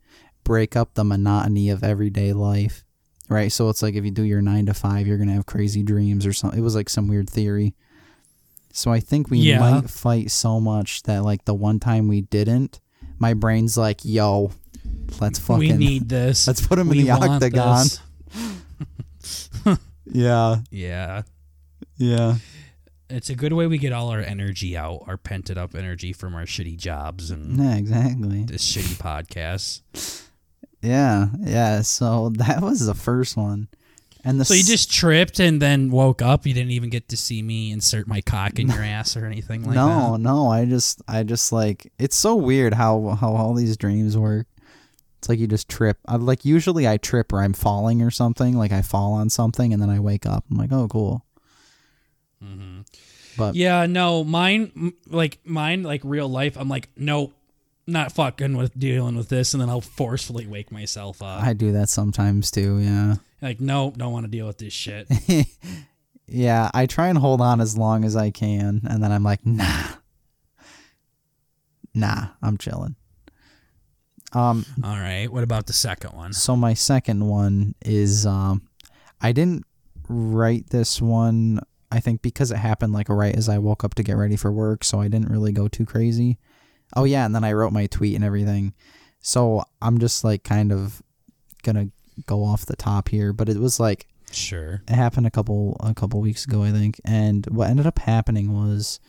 break 0.43 0.75
up 0.75 0.93
the 0.95 1.03
monotony 1.03 1.69
of 1.69 1.83
everyday 1.83 2.31
life. 2.33 2.83
Right? 3.29 3.51
So 3.51 3.67
it's 3.67 3.83
like 3.83 3.93
if 3.95 4.05
you 4.05 4.11
do 4.11 4.23
your 4.23 4.41
9 4.41 4.67
to 4.67 4.73
5, 4.73 5.05
you're 5.05 5.17
going 5.17 5.27
to 5.27 5.33
have 5.35 5.45
crazy 5.45 5.83
dreams 5.83 6.25
or 6.25 6.31
something. 6.31 6.57
It 6.57 6.63
was 6.63 6.75
like 6.75 6.89
some 6.89 7.09
weird 7.09 7.29
theory. 7.29 7.75
So 8.71 8.89
I 8.89 9.01
think 9.01 9.29
we 9.29 9.39
Yeah. 9.39 9.59
might 9.59 9.89
fight 9.89 10.31
so 10.31 10.61
much 10.61 11.03
that 11.03 11.23
like 11.25 11.43
the 11.43 11.53
one 11.53 11.79
time 11.81 12.07
we 12.07 12.21
didn't, 12.21 12.79
my 13.19 13.33
brain's 13.33 13.75
like, 13.77 14.05
"Yo, 14.05 14.51
let's 15.19 15.39
fucking 15.39 15.59
we 15.59 15.73
need 15.73 16.07
this. 16.07 16.47
let's 16.49 16.65
put 16.65 16.79
him 16.79 16.87
We 16.87 16.99
in 16.99 17.05
the 17.05 17.11
octagon." 17.11 17.87
Yeah, 20.09 20.59
Yeah. 20.71 21.23
yeah. 21.97 22.35
It's 23.09 23.29
a 23.29 23.35
good 23.35 23.53
way 23.53 23.67
we 23.67 23.77
get 23.77 23.93
all 23.93 24.09
our 24.09 24.19
energy 24.19 24.75
out, 24.75 25.03
our 25.07 25.17
pented 25.17 25.57
up 25.57 25.75
energy 25.75 26.11
from 26.11 26.35
our 26.35 26.43
shitty 26.43 26.75
jobs 26.77 27.31
and 27.31 27.57
Yeah, 27.57 27.75
exactly. 27.75 28.43
this 28.43 28.63
shitty 28.69 28.95
podcast. 28.97 30.21
Yeah, 30.81 31.27
yeah. 31.39 31.81
So 31.81 32.29
that 32.35 32.61
was 32.61 32.85
the 32.85 32.93
first 32.93 33.37
one, 33.37 33.67
and 34.23 34.39
the 34.39 34.45
So 34.45 34.53
you 34.53 34.63
just 34.63 34.91
tripped 34.91 35.39
and 35.39 35.61
then 35.61 35.89
woke 35.89 36.21
up. 36.21 36.45
You 36.45 36.53
didn't 36.53 36.71
even 36.71 36.89
get 36.89 37.07
to 37.09 37.17
see 37.17 37.41
me 37.41 37.71
insert 37.71 38.07
my 38.07 38.21
cock 38.21 38.59
in 38.59 38.67
your 38.67 38.83
ass 38.83 39.15
or 39.17 39.25
anything 39.25 39.63
like 39.63 39.75
no, 39.75 39.87
that. 39.87 40.17
no. 40.19 40.33
No. 40.45 40.47
I 40.49 40.65
just, 40.65 41.01
I 41.07 41.23
just 41.23 41.51
like 41.51 41.91
it's 41.97 42.15
so 42.15 42.35
weird 42.35 42.73
how 42.73 43.17
how 43.19 43.33
all 43.35 43.53
these 43.53 43.77
dreams 43.77 44.17
work. 44.17 44.47
It's 45.19 45.29
like 45.29 45.39
you 45.39 45.47
just 45.47 45.67
trip. 45.69 45.97
I, 46.07 46.17
like 46.17 46.45
usually 46.45 46.87
I 46.87 46.97
trip 46.97 47.33
or 47.33 47.41
I'm 47.41 47.53
falling 47.53 48.01
or 48.03 48.11
something. 48.11 48.55
Like 48.55 48.71
I 48.71 48.81
fall 48.83 49.13
on 49.13 49.29
something 49.31 49.73
and 49.73 49.81
then 49.81 49.89
I 49.89 49.99
wake 49.99 50.25
up. 50.27 50.43
I'm 50.51 50.57
like, 50.57 50.71
oh, 50.71 50.87
cool. 50.87 51.25
hmm 52.39 52.76
But 53.37 53.55
Yeah, 53.55 53.85
no, 53.85 54.23
mine 54.23 54.93
like 55.07 55.39
mine 55.45 55.83
like 55.83 56.01
real 56.03 56.27
life. 56.27 56.57
I'm 56.57 56.69
like, 56.69 56.89
nope, 56.97 57.33
not 57.85 58.11
fucking 58.11 58.57
with 58.57 58.77
dealing 58.77 59.15
with 59.15 59.29
this, 59.29 59.53
and 59.53 59.61
then 59.61 59.69
I'll 59.69 59.81
forcefully 59.81 60.47
wake 60.47 60.71
myself 60.71 61.21
up. 61.21 61.41
I 61.43 61.53
do 61.53 61.71
that 61.73 61.89
sometimes 61.89 62.51
too. 62.51 62.79
Yeah, 62.79 63.15
like, 63.41 63.61
nope, 63.61 63.97
don't 63.97 64.11
want 64.11 64.25
to 64.25 64.31
deal 64.31 64.47
with 64.47 64.57
this 64.57 64.73
shit. 64.73 65.07
yeah. 66.27 66.69
I 66.73 66.85
try 66.85 67.07
and 67.07 67.17
hold 67.17 67.39
on 67.39 67.61
as 67.61 67.77
long 67.77 68.03
as 68.03 68.15
I 68.15 68.31
can, 68.31 68.81
and 68.89 69.03
then 69.03 69.11
I'm 69.11 69.23
like, 69.23 69.45
nah, 69.45 69.83
nah. 71.93 72.27
I'm 72.41 72.57
chilling. 72.57 72.95
Um, 74.33 74.65
All 74.83 74.97
right, 74.97 75.31
what 75.31 75.43
about 75.43 75.67
the 75.67 75.73
second 75.73 76.11
one? 76.13 76.33
So 76.33 76.55
my 76.55 76.73
second 76.73 77.25
one 77.25 77.75
is 77.85 78.25
um 78.25 78.63
I 79.21 79.31
didn't 79.31 79.65
write 80.09 80.69
this 80.69 81.01
one 81.01 81.61
I 81.91 81.99
think 81.99 82.21
because 82.21 82.51
it 82.51 82.57
happened 82.57 82.93
like 82.93 83.09
right 83.09 83.35
as 83.35 83.47
I 83.47 83.57
woke 83.59 83.83
up 83.83 83.95
to 83.95 84.03
get 84.03 84.17
ready 84.17 84.35
for 84.35 84.51
work, 84.51 84.83
so 84.83 84.99
I 84.99 85.07
didn't 85.07 85.29
really 85.29 85.51
go 85.51 85.67
too 85.67 85.85
crazy. 85.85 86.37
Oh 86.95 87.03
yeah, 87.05 87.25
and 87.25 87.33
then 87.33 87.43
I 87.43 87.53
wrote 87.53 87.73
my 87.73 87.87
tweet 87.87 88.15
and 88.15 88.23
everything. 88.23 88.73
So 89.19 89.63
I'm 89.81 89.97
just 89.97 90.23
like 90.23 90.43
kind 90.43 90.71
of 90.71 91.01
gonna 91.63 91.89
go 92.25 92.43
off 92.43 92.65
the 92.65 92.75
top 92.75 93.09
here, 93.09 93.33
but 93.33 93.49
it 93.49 93.57
was 93.57 93.79
like 93.79 94.07
Sure. 94.31 94.81
it 94.87 94.93
happened 94.95 95.25
a 95.27 95.31
couple 95.31 95.77
a 95.81 95.93
couple 95.93 96.19
weeks 96.19 96.45
ago 96.45 96.63
I 96.63 96.71
think, 96.71 96.99
and 97.05 97.45
what 97.47 97.69
ended 97.69 97.87
up 97.87 97.99
happening 97.99 98.53
was 98.53 98.99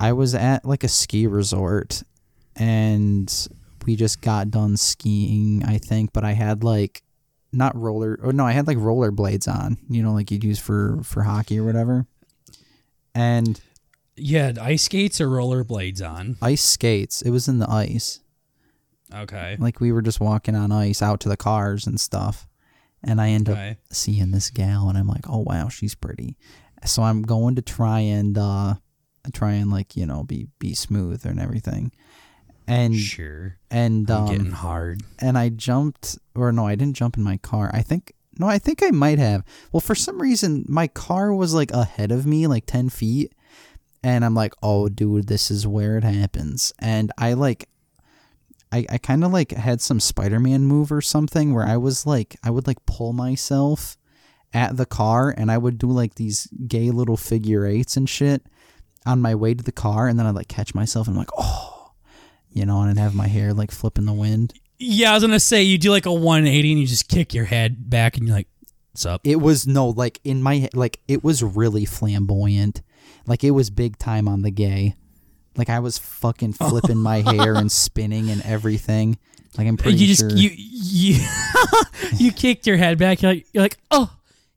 I 0.00 0.12
was 0.12 0.34
at 0.34 0.64
like 0.64 0.84
a 0.84 0.88
ski 0.88 1.26
resort 1.26 2.02
and 2.54 3.48
we 3.86 3.96
just 3.96 4.20
got 4.20 4.50
done 4.50 4.76
skiing, 4.76 5.62
I 5.64 5.78
think, 5.78 6.12
but 6.12 6.24
I 6.24 6.32
had 6.32 6.64
like 6.64 7.02
not 7.56 7.74
roller 7.76 8.18
or 8.22 8.32
no, 8.32 8.44
I 8.46 8.52
had 8.52 8.66
like 8.66 8.78
roller 8.78 9.10
blades 9.10 9.48
on, 9.48 9.78
you 9.88 10.02
know, 10.02 10.12
like 10.12 10.30
you'd 10.30 10.44
use 10.44 10.58
for 10.58 11.00
for 11.02 11.22
hockey 11.22 11.58
or 11.58 11.64
whatever. 11.64 12.06
And 13.14 13.60
Yeah, 14.16 14.52
ice 14.60 14.84
skates 14.84 15.20
or 15.20 15.28
roller 15.28 15.64
blades 15.64 16.00
on. 16.02 16.36
ice 16.42 16.62
skates, 16.62 17.22
it 17.22 17.30
was 17.30 17.48
in 17.48 17.58
the 17.58 17.70
ice. 17.70 18.20
Okay. 19.14 19.56
Like 19.58 19.80
we 19.80 19.92
were 19.92 20.02
just 20.02 20.20
walking 20.20 20.54
on 20.56 20.72
ice 20.72 21.00
out 21.02 21.20
to 21.20 21.28
the 21.28 21.36
cars 21.36 21.86
and 21.86 22.00
stuff. 22.00 22.46
and 23.02 23.20
I 23.20 23.28
end 23.28 23.48
up 23.48 23.76
seeing 23.92 24.32
this 24.32 24.50
gal, 24.50 24.88
and 24.88 24.98
I'm 24.98 25.06
like, 25.06 25.28
oh 25.28 25.38
wow, 25.40 25.68
she's 25.68 25.94
pretty. 25.94 26.36
So 26.84 27.02
I'm 27.02 27.22
going 27.22 27.54
to 27.56 27.62
try 27.62 28.00
and 28.00 28.36
uh, 28.36 28.74
try 29.32 29.52
and 29.52 29.70
like 29.70 29.96
you 29.96 30.06
know 30.06 30.24
be 30.24 30.48
be 30.58 30.74
smooth 30.74 31.24
and 31.24 31.38
everything, 31.38 31.92
and 32.66 32.96
Sure. 32.96 33.56
and 33.70 34.10
I'm 34.10 34.22
um, 34.22 34.28
getting 34.28 34.50
hard. 34.52 35.02
and 35.20 35.38
I 35.38 35.48
jumped, 35.50 36.18
or 36.34 36.50
no, 36.52 36.66
I 36.66 36.74
didn't 36.74 36.96
jump 36.96 37.16
in 37.16 37.22
my 37.22 37.36
car. 37.38 37.70
I 37.72 37.82
think, 37.82 38.12
no, 38.38 38.46
I 38.48 38.58
think 38.58 38.82
I 38.82 38.90
might 38.90 39.18
have. 39.18 39.44
Well, 39.72 39.80
for 39.80 39.94
some 39.94 40.20
reason, 40.20 40.64
my 40.68 40.88
car 40.88 41.32
was 41.32 41.54
like 41.54 41.70
ahead 41.72 42.10
of 42.12 42.26
me, 42.26 42.46
like 42.46 42.66
10 42.66 42.88
feet. 42.90 43.32
And 44.02 44.24
I'm 44.24 44.34
like, 44.34 44.54
oh, 44.62 44.88
dude, 44.88 45.26
this 45.26 45.50
is 45.50 45.66
where 45.66 45.96
it 45.98 46.04
happens. 46.04 46.72
And 46.78 47.10
I 47.18 47.32
like, 47.32 47.68
I, 48.70 48.84
I 48.90 48.98
kind 48.98 49.24
of 49.24 49.32
like 49.32 49.52
had 49.52 49.80
some 49.80 50.00
Spider 50.00 50.38
Man 50.38 50.64
move 50.64 50.92
or 50.92 51.00
something 51.00 51.54
where 51.54 51.64
I 51.64 51.76
was 51.76 52.06
like, 52.06 52.36
I 52.44 52.50
would 52.50 52.66
like 52.66 52.84
pull 52.86 53.12
myself 53.12 53.96
at 54.52 54.76
the 54.76 54.86
car 54.86 55.34
and 55.36 55.50
I 55.50 55.58
would 55.58 55.78
do 55.78 55.88
like 55.88 56.14
these 56.16 56.46
gay 56.68 56.90
little 56.90 57.16
figure 57.16 57.66
eights 57.66 57.96
and 57.96 58.08
shit 58.08 58.42
on 59.04 59.20
my 59.22 59.34
way 59.34 59.54
to 59.54 59.64
the 59.64 59.72
car. 59.72 60.08
And 60.08 60.18
then 60.18 60.26
I'd 60.26 60.34
like 60.34 60.48
catch 60.48 60.74
myself 60.74 61.06
and 61.08 61.14
I'm 61.14 61.18
like, 61.18 61.30
oh, 61.38 61.75
you 62.56 62.64
know, 62.64 62.80
and 62.80 62.90
I'd 62.90 63.02
have 63.02 63.14
my 63.14 63.26
hair 63.28 63.52
like 63.52 63.70
flip 63.70 63.98
in 63.98 64.06
the 64.06 64.14
wind. 64.14 64.54
Yeah, 64.78 65.10
I 65.10 65.14
was 65.14 65.22
gonna 65.22 65.38
say 65.38 65.62
you 65.62 65.76
do 65.76 65.90
like 65.90 66.06
a 66.06 66.12
180 66.12 66.72
and 66.72 66.80
you 66.80 66.86
just 66.86 67.06
kick 67.06 67.34
your 67.34 67.44
head 67.44 67.90
back 67.90 68.16
and 68.16 68.26
you're 68.26 68.36
like, 68.36 68.48
"What's 68.92 69.04
up?" 69.04 69.20
It 69.24 69.36
was 69.36 69.66
no 69.66 69.88
like 69.88 70.20
in 70.24 70.42
my 70.42 70.68
like 70.72 71.00
it 71.06 71.22
was 71.22 71.42
really 71.42 71.84
flamboyant. 71.84 72.80
Like 73.26 73.44
it 73.44 73.50
was 73.50 73.68
big 73.68 73.98
time 73.98 74.26
on 74.26 74.40
the 74.40 74.50
gay. 74.50 74.94
Like 75.56 75.68
I 75.68 75.80
was 75.80 75.98
fucking 75.98 76.52
flipping 76.54 76.96
my 76.96 77.20
hair 77.20 77.54
and 77.54 77.70
spinning 77.70 78.30
and 78.30 78.40
everything. 78.42 79.18
Like 79.58 79.66
I'm 79.68 79.76
pretty 79.76 79.98
you 79.98 80.06
just 80.06 80.20
sure. 80.20 80.30
you 80.30 80.50
you 80.54 81.26
you 82.16 82.32
kicked 82.32 82.66
your 82.66 82.78
head 82.78 82.98
back. 82.98 83.20
You're 83.20 83.32
like, 83.32 83.46
you're 83.52 83.64
like, 83.64 83.78
oh, 83.90 84.10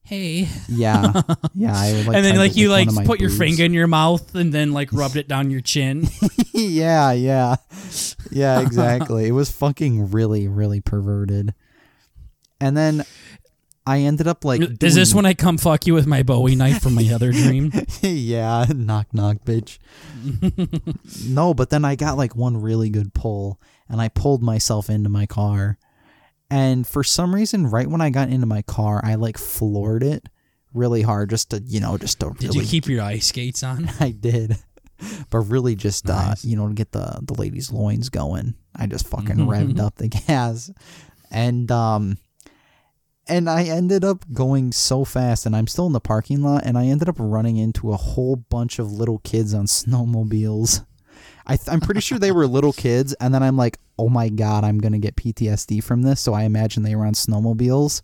hey, 0.10 0.48
yeah, 0.68 1.22
yeah. 1.54 1.78
I 1.78 1.94
would, 1.94 2.08
like, 2.08 2.16
and 2.18 2.26
then 2.26 2.36
like 2.36 2.58
you 2.58 2.70
like 2.70 2.90
put 3.06 3.20
your 3.20 3.30
boobs. 3.30 3.38
finger 3.40 3.64
in 3.64 3.74
your 3.74 3.86
mouth 3.86 4.34
and 4.34 4.52
then 4.52 4.74
like 4.74 4.92
rubbed 4.92 5.16
it 5.18 5.28
down 5.28 5.52
your 5.52 5.62
chin. 5.62 6.08
yeah, 6.52 7.12
yeah, 7.12 7.58
yeah. 8.32 8.60
Exactly. 8.60 9.28
it 9.28 9.32
was 9.32 9.52
fucking 9.52 10.10
really, 10.10 10.48
really 10.48 10.82
perverted. 10.82 11.54
And 12.60 12.76
then 12.76 13.06
I 13.86 14.00
ended 14.00 14.28
up 14.28 14.44
like. 14.44 14.62
Is 14.82 14.96
this 14.96 15.14
when 15.14 15.28
I 15.28 15.36
come 15.36 15.60
fuck 15.60 15.86
you 15.86 15.94
with 15.94 16.08
my 16.08 16.24
Bowie 16.24 16.56
knife 16.56 16.82
from 16.82 16.96
my 16.96 17.08
other 17.14 17.32
dream? 17.32 17.72
yeah, 18.02 18.66
knock 18.68 19.14
knock, 19.14 19.38
bitch. 19.46 19.78
no, 21.30 21.54
but 21.54 21.70
then 21.70 21.86
I 21.86 21.96
got 21.96 22.18
like 22.18 22.36
one 22.36 22.60
really 22.60 22.90
good 22.90 23.14
pull, 23.14 23.62
and 23.88 24.02
I 24.02 24.10
pulled 24.10 24.42
myself 24.42 24.90
into 24.90 25.08
my 25.10 25.28
car, 25.28 25.78
and 26.50 26.86
for 26.88 27.04
some 27.04 27.34
reason, 27.36 27.68
right 27.68 27.88
when 27.88 28.02
I 28.02 28.10
got 28.10 28.30
into 28.30 28.46
my 28.46 28.62
car, 28.64 29.02
I 29.04 29.16
like 29.16 29.38
floored 29.38 30.04
it 30.04 30.28
really 30.74 31.02
hard, 31.02 31.30
just 31.30 31.50
to 31.52 31.62
you 31.66 31.80
know, 31.80 31.98
just 31.98 32.20
to 32.20 32.32
Did 32.38 32.50
really. 32.50 32.60
you 32.60 32.66
keep 32.66 32.88
your 32.88 33.02
ice 33.04 33.28
skates 33.28 33.64
on? 33.64 33.90
I 34.00 34.12
did, 34.12 34.58
but 35.30 35.40
really 35.40 35.76
just 35.76 36.08
Nice. 36.08 36.44
uh, 36.46 36.48
you 36.48 36.56
know, 36.58 36.68
to 36.68 36.74
get 36.74 36.92
the 36.92 37.20
the 37.22 37.34
ladies' 37.36 37.72
loins 37.72 38.10
going, 38.10 38.56
I 38.76 38.86
just 38.88 39.08
fucking 39.08 39.38
revved 39.38 39.80
up 39.80 39.96
the 39.96 40.08
gas, 40.28 40.72
and 41.32 41.72
um 41.72 42.18
and 43.28 43.48
I 43.48 43.66
ended 43.66 44.04
up 44.04 44.26
going 44.34 44.72
so 44.72 45.06
fast, 45.06 45.46
and 45.46 45.56
I'm 45.56 45.68
still 45.68 45.86
in 45.86 45.94
the 45.94 46.00
parking 46.00 46.42
lot, 46.42 46.64
and 46.66 46.78
I 46.78 46.86
ended 46.88 47.10
up 47.10 47.16
running 47.20 47.58
into 47.58 47.92
a 47.92 47.96
whole 47.98 48.36
bunch 48.36 48.80
of 48.80 48.92
little 48.92 49.20
kids 49.20 49.54
on 49.54 49.66
snowmobiles. 49.66 50.84
I 51.46 51.56
th- 51.58 51.70
I'm 51.70 51.80
pretty 51.80 52.02
sure 52.02 52.18
they 52.18 52.32
were 52.32 52.48
little 52.48 52.74
kids, 52.74 53.14
and 53.20 53.32
then 53.34 53.44
I'm 53.44 53.56
like, 53.58 53.78
oh 54.00 54.10
my 54.10 54.30
god, 54.30 54.64
I'm 54.64 54.80
gonna 54.80 55.00
get 55.00 55.16
PTSD 55.16 55.84
from 55.84 56.02
this. 56.02 56.22
So 56.22 56.34
I 56.34 56.44
imagine 56.44 56.84
they 56.84 56.96
were 56.96 57.06
on 57.06 57.14
snowmobiles, 57.14 58.02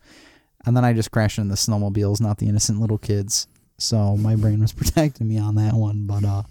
and 0.65 0.75
then 0.75 0.85
I 0.85 0.93
just 0.93 1.11
crashed 1.11 1.37
into 1.37 1.49
the 1.49 1.55
snowmobiles, 1.55 2.21
not 2.21 2.37
the 2.37 2.47
innocent 2.47 2.79
little 2.79 2.97
kids. 2.97 3.47
So 3.77 4.15
my 4.17 4.35
brain 4.35 4.59
was 4.59 4.73
protecting 4.73 5.27
me 5.27 5.37
on 5.39 5.55
that 5.55 5.73
one, 5.73 6.05
but 6.05 6.23
uh, 6.23 6.43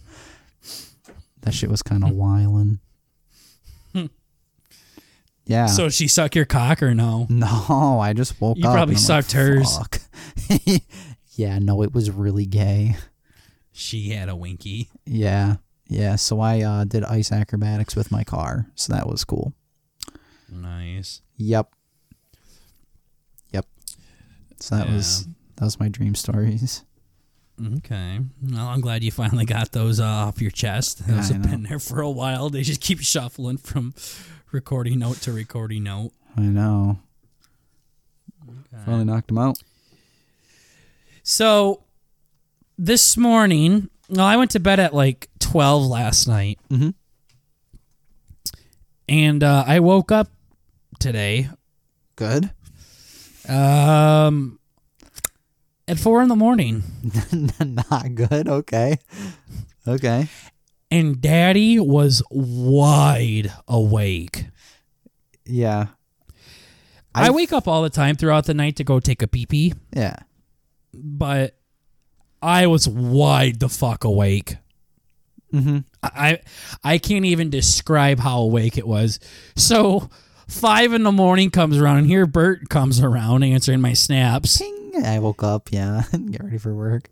that 1.42 1.55
shit 1.55 1.70
was 1.70 1.82
kind 1.82 2.03
of 2.05 2.11
wildin'. 2.11 2.78
Yeah. 5.47 5.66
So 5.66 5.88
she 5.90 6.09
suck 6.09 6.34
your 6.34 6.47
cock 6.47 6.82
or 6.82 6.95
no? 6.95 7.26
No, 7.34 8.01
I 8.01 8.12
just 8.14 8.40
woke 8.40 8.57
You 8.57 8.64
up. 8.64 8.70
You 8.70 8.74
probably 8.74 8.97
sucked 8.97 9.34
like, 9.34 9.45
hers. 9.45 9.78
Yeah, 11.36 11.59
no, 11.59 11.82
it 11.82 11.92
was 11.92 12.11
really 12.12 12.47
gay. 12.47 12.95
She 13.72 14.11
had 14.11 14.28
a 14.28 14.36
winky. 14.36 14.88
Yeah, 15.05 15.57
yeah. 15.87 16.16
So 16.16 16.41
I 16.41 16.62
uh, 16.62 16.85
did 16.85 17.05
ice 17.05 17.30
acrobatics 17.32 17.95
with 17.97 18.11
my 18.11 18.24
car, 18.24 18.66
so 18.74 18.93
that 18.93 19.07
was 19.09 19.24
cool. 19.24 19.53
Nice. 20.51 21.20
Yep. 21.37 21.68
Yep. 23.53 23.66
So 24.61 24.76
that 24.76 24.89
Yeah. 24.89 24.95
was 24.95 25.26
that 25.57 25.64
was 25.64 25.80
my 25.80 25.89
dream 25.89 26.14
stories. 26.14 26.85
Okay. 27.78 28.18
Well, 28.43 28.66
I'm 28.66 28.80
glad 28.80 29.05
you 29.05 29.12
finally 29.12 29.45
got 29.45 29.70
those 29.72 30.01
uh, 30.01 30.05
off 30.05 30.41
your 30.41 30.51
chest. 30.51 31.07
Those 31.07 31.30
I 31.30 31.35
have 31.35 31.43
been 31.43 31.62
there 31.64 31.78
for 31.78 32.01
a 32.01 32.11
while. 32.11 32.51
They 32.51 32.62
just 32.62 32.80
keep 32.80 33.01
shuffling 33.01 33.59
from 33.59 33.95
recording 34.51 34.99
note 34.99 35.18
to 35.22 35.32
recording 35.32 35.85
note. 35.85 36.11
I 36.37 36.43
know. 36.43 36.99
Finally 38.85 39.05
knocked 39.05 39.28
them 39.28 39.39
out. 39.39 39.59
So 41.22 41.85
this 42.76 43.16
morning, 43.16 43.89
well, 44.09 44.26
I 44.26 44.37
went 44.37 44.51
to 44.53 44.61
bed 44.61 44.80
at 44.80 44.93
like 44.93 45.28
12 45.55 45.86
last 45.86 46.26
night. 46.26 46.59
Mhm. 46.68 46.94
And 49.09 49.44
uh, 49.44 49.62
I 49.64 49.78
woke 49.78 50.11
up 50.11 50.26
today 50.98 51.48
Good. 52.16 52.50
um, 53.48 54.59
at 55.86 55.96
4 56.00 56.22
in 56.22 56.28
the 56.28 56.34
morning. 56.34 56.82
Not 57.88 58.16
good. 58.16 58.48
Okay. 58.48 58.98
Okay. 59.86 60.26
And 60.90 61.20
daddy 61.20 61.78
was 61.78 62.20
wide 62.32 63.52
awake. 63.68 64.46
Yeah. 65.46 65.86
I 67.14 67.26
I've- 67.26 67.30
wake 67.36 67.52
up 67.52 67.68
all 67.68 67.82
the 67.84 67.90
time 67.90 68.16
throughout 68.16 68.46
the 68.46 68.55
night 68.55 68.74
to 68.76 68.82
go 68.84 68.98
take 68.98 69.22
a 69.22 69.28
pee 69.28 69.46
pee, 69.46 69.74
Yeah. 69.94 70.16
but 70.92 71.55
I 72.42 72.66
was 72.66 72.88
wide 72.88 73.61
the 73.61 73.68
fuck 73.68 74.02
awake. 74.02 74.57
Mm-hmm. 75.55 75.78
I 76.02 76.40
I 76.82 76.98
can't 76.98 77.24
even 77.24 77.48
describe 77.50 78.18
how 78.18 78.40
awake 78.40 78.76
it 78.76 78.86
was. 78.86 79.20
So 79.57 80.11
five 80.48 80.92
in 80.92 81.02
the 81.05 81.12
morning 81.12 81.50
comes 81.50 81.78
around, 81.78 81.98
and 81.98 82.07
here 82.07 82.26
Bert 82.26 82.68
comes 82.68 83.00
around 83.00 83.44
answering 83.44 83.80
my 83.80 83.92
snaps, 83.92 84.59
Ping. 84.59 85.05
I 85.05 85.18
woke 85.18 85.42
up. 85.42 85.70
Yeah. 85.72 86.02
Get 86.30 86.42
ready 86.42 86.59
for 86.59 86.74
work. 86.74 87.11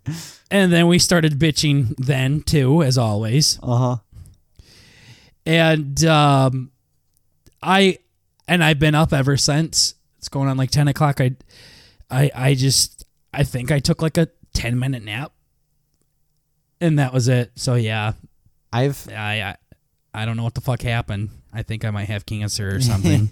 and 0.51 0.73
then 0.73 0.87
we 0.87 0.99
started 0.99 1.39
bitching 1.39 1.95
then 1.99 2.43
too, 2.43 2.83
as 2.83 2.99
always. 2.99 3.59
Uh 3.63 3.77
huh. 3.77 3.97
And 5.45 6.05
um, 6.05 6.71
I 7.63 7.99
and 8.47 8.63
I've 8.63 8.79
been 8.79 8.95
up 8.95 9.13
ever 9.13 9.37
since. 9.37 9.95
It's 10.19 10.29
going 10.29 10.49
on 10.49 10.57
like 10.57 10.71
ten 10.71 10.89
o'clock. 10.89 11.21
I 11.21 11.33
I 12.11 12.31
I 12.35 12.55
just 12.55 13.05
I 13.33 13.43
think 13.45 13.73
I 13.73 13.81
took 13.81 14.03
like 14.03 14.17
a 14.19 14.29
ten 14.55 14.79
minute 14.79 15.03
nap, 15.05 15.33
and 16.81 16.99
that 16.99 17.13
was 17.13 17.27
it. 17.29 17.51
So 17.57 17.75
yeah, 17.75 18.13
I've 18.73 19.09
I 19.11 19.43
I, 19.43 19.57
I 20.15 20.25
don't 20.25 20.37
know 20.37 20.45
what 20.45 20.55
the 20.55 20.61
fuck 20.61 20.83
happened. 20.83 21.31
I 21.53 21.63
think 21.63 21.85
I 21.85 21.91
might 21.91 22.09
have 22.09 22.27
cancer 22.27 22.77
or 22.77 22.81
something. 22.93 23.31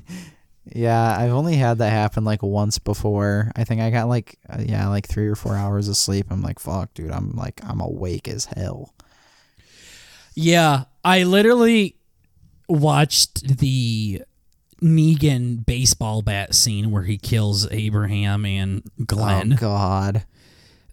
Yeah, 0.72 1.16
I've 1.18 1.32
only 1.32 1.56
had 1.56 1.78
that 1.78 1.90
happen 1.90 2.24
like 2.24 2.42
once 2.42 2.78
before. 2.78 3.50
I 3.56 3.64
think 3.64 3.80
I 3.80 3.90
got 3.90 4.08
like 4.08 4.38
uh, 4.48 4.62
yeah, 4.64 4.88
like 4.88 5.08
3 5.08 5.26
or 5.26 5.34
4 5.34 5.56
hours 5.56 5.88
of 5.88 5.96
sleep. 5.96 6.26
I'm 6.30 6.42
like, 6.42 6.58
"Fuck, 6.58 6.94
dude. 6.94 7.10
I'm 7.10 7.32
like 7.32 7.60
I'm 7.66 7.80
awake 7.80 8.28
as 8.28 8.44
hell." 8.44 8.94
yeah, 10.34 10.84
I 11.04 11.24
literally 11.24 11.96
watched 12.68 13.58
the 13.58 14.22
Negan 14.82 15.64
baseball 15.66 16.22
bat 16.22 16.54
scene 16.54 16.90
where 16.90 17.02
he 17.02 17.18
kills 17.18 17.70
Abraham 17.70 18.44
and 18.44 18.82
Glenn. 19.06 19.54
Oh 19.54 19.56
god. 19.56 20.24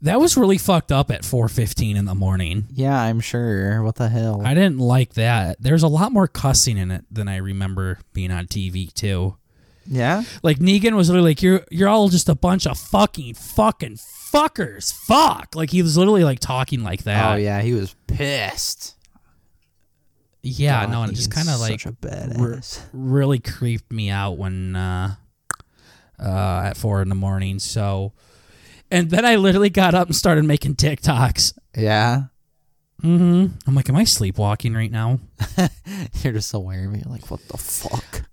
That 0.01 0.19
was 0.19 0.37
really 0.37 0.57
fucked 0.59 0.91
up 0.91 1.09
at 1.09 1.23
4:15 1.23 1.95
in 1.95 2.05
the 2.05 2.13
morning. 2.15 2.65
Yeah, 2.71 2.99
I'm 2.99 3.19
sure. 3.19 3.81
What 3.81 3.95
the 3.95 4.09
hell? 4.09 4.41
I 4.45 4.53
didn't 4.53 4.77
like 4.79 5.13
that. 5.15 5.57
There's 5.59 5.83
a 5.83 5.87
lot 5.87 6.11
more 6.11 6.27
cussing 6.27 6.77
in 6.77 6.91
it 6.91 7.05
than 7.11 7.27
I 7.27 7.37
remember 7.37 7.97
being 8.13 8.31
on 8.31 8.45
TV 8.45 8.93
too. 8.93 9.37
yeah? 9.87 10.23
Like 10.43 10.59
Negan 10.59 10.95
was 10.95 11.09
literally 11.09 11.31
like, 11.31 11.41
"You're 11.41 11.65
you're 11.71 11.89
all 11.89 12.09
just 12.09 12.29
a 12.29 12.35
bunch 12.35 12.67
of 12.67 12.77
fucking 12.77 13.33
fucking 13.35 13.97
fuckers, 13.97 14.93
fuck!" 14.93 15.55
Like 15.55 15.71
he 15.71 15.81
was 15.81 15.97
literally 15.97 16.23
like 16.23 16.39
talking 16.39 16.83
like 16.83 17.03
that. 17.03 17.33
oh 17.33 17.35
yeah, 17.37 17.61
he 17.61 17.73
was 17.73 17.95
pissed. 18.05 18.95
yeah. 20.43 20.85
God, 20.85 20.91
no, 20.91 21.03
and 21.03 21.11
it 21.11 21.15
just 21.15 21.31
kind 21.31 21.49
of 21.49 21.59
like 21.59 21.83
re- 22.37 22.61
really 22.93 23.39
creeped 23.39 23.91
me 23.91 24.09
out 24.11 24.37
when 24.37 24.75
uh, 24.75 25.15
uh, 26.23 26.61
at 26.65 26.77
four 26.77 27.01
in 27.01 27.09
the 27.09 27.15
morning. 27.15 27.59
So, 27.59 28.13
and 28.91 29.09
then 29.09 29.25
I 29.25 29.35
literally 29.35 29.69
got 29.69 29.93
up 29.93 30.07
and 30.07 30.15
started 30.15 30.45
making 30.45 30.75
TikToks. 30.75 31.57
Yeah. 31.75 32.23
hmm 33.01 33.47
I'm 33.67 33.75
like, 33.75 33.89
am 33.89 33.95
I 33.95 34.03
sleepwalking 34.03 34.73
right 34.75 34.91
now? 34.91 35.19
You're 36.23 36.33
just 36.33 36.53
aware 36.53 36.87
of 36.87 36.93
it. 36.95 37.03
You're 37.05 37.11
like, 37.13 37.29
"What 37.29 37.47
the 37.47 37.57
fuck?" 37.57 38.23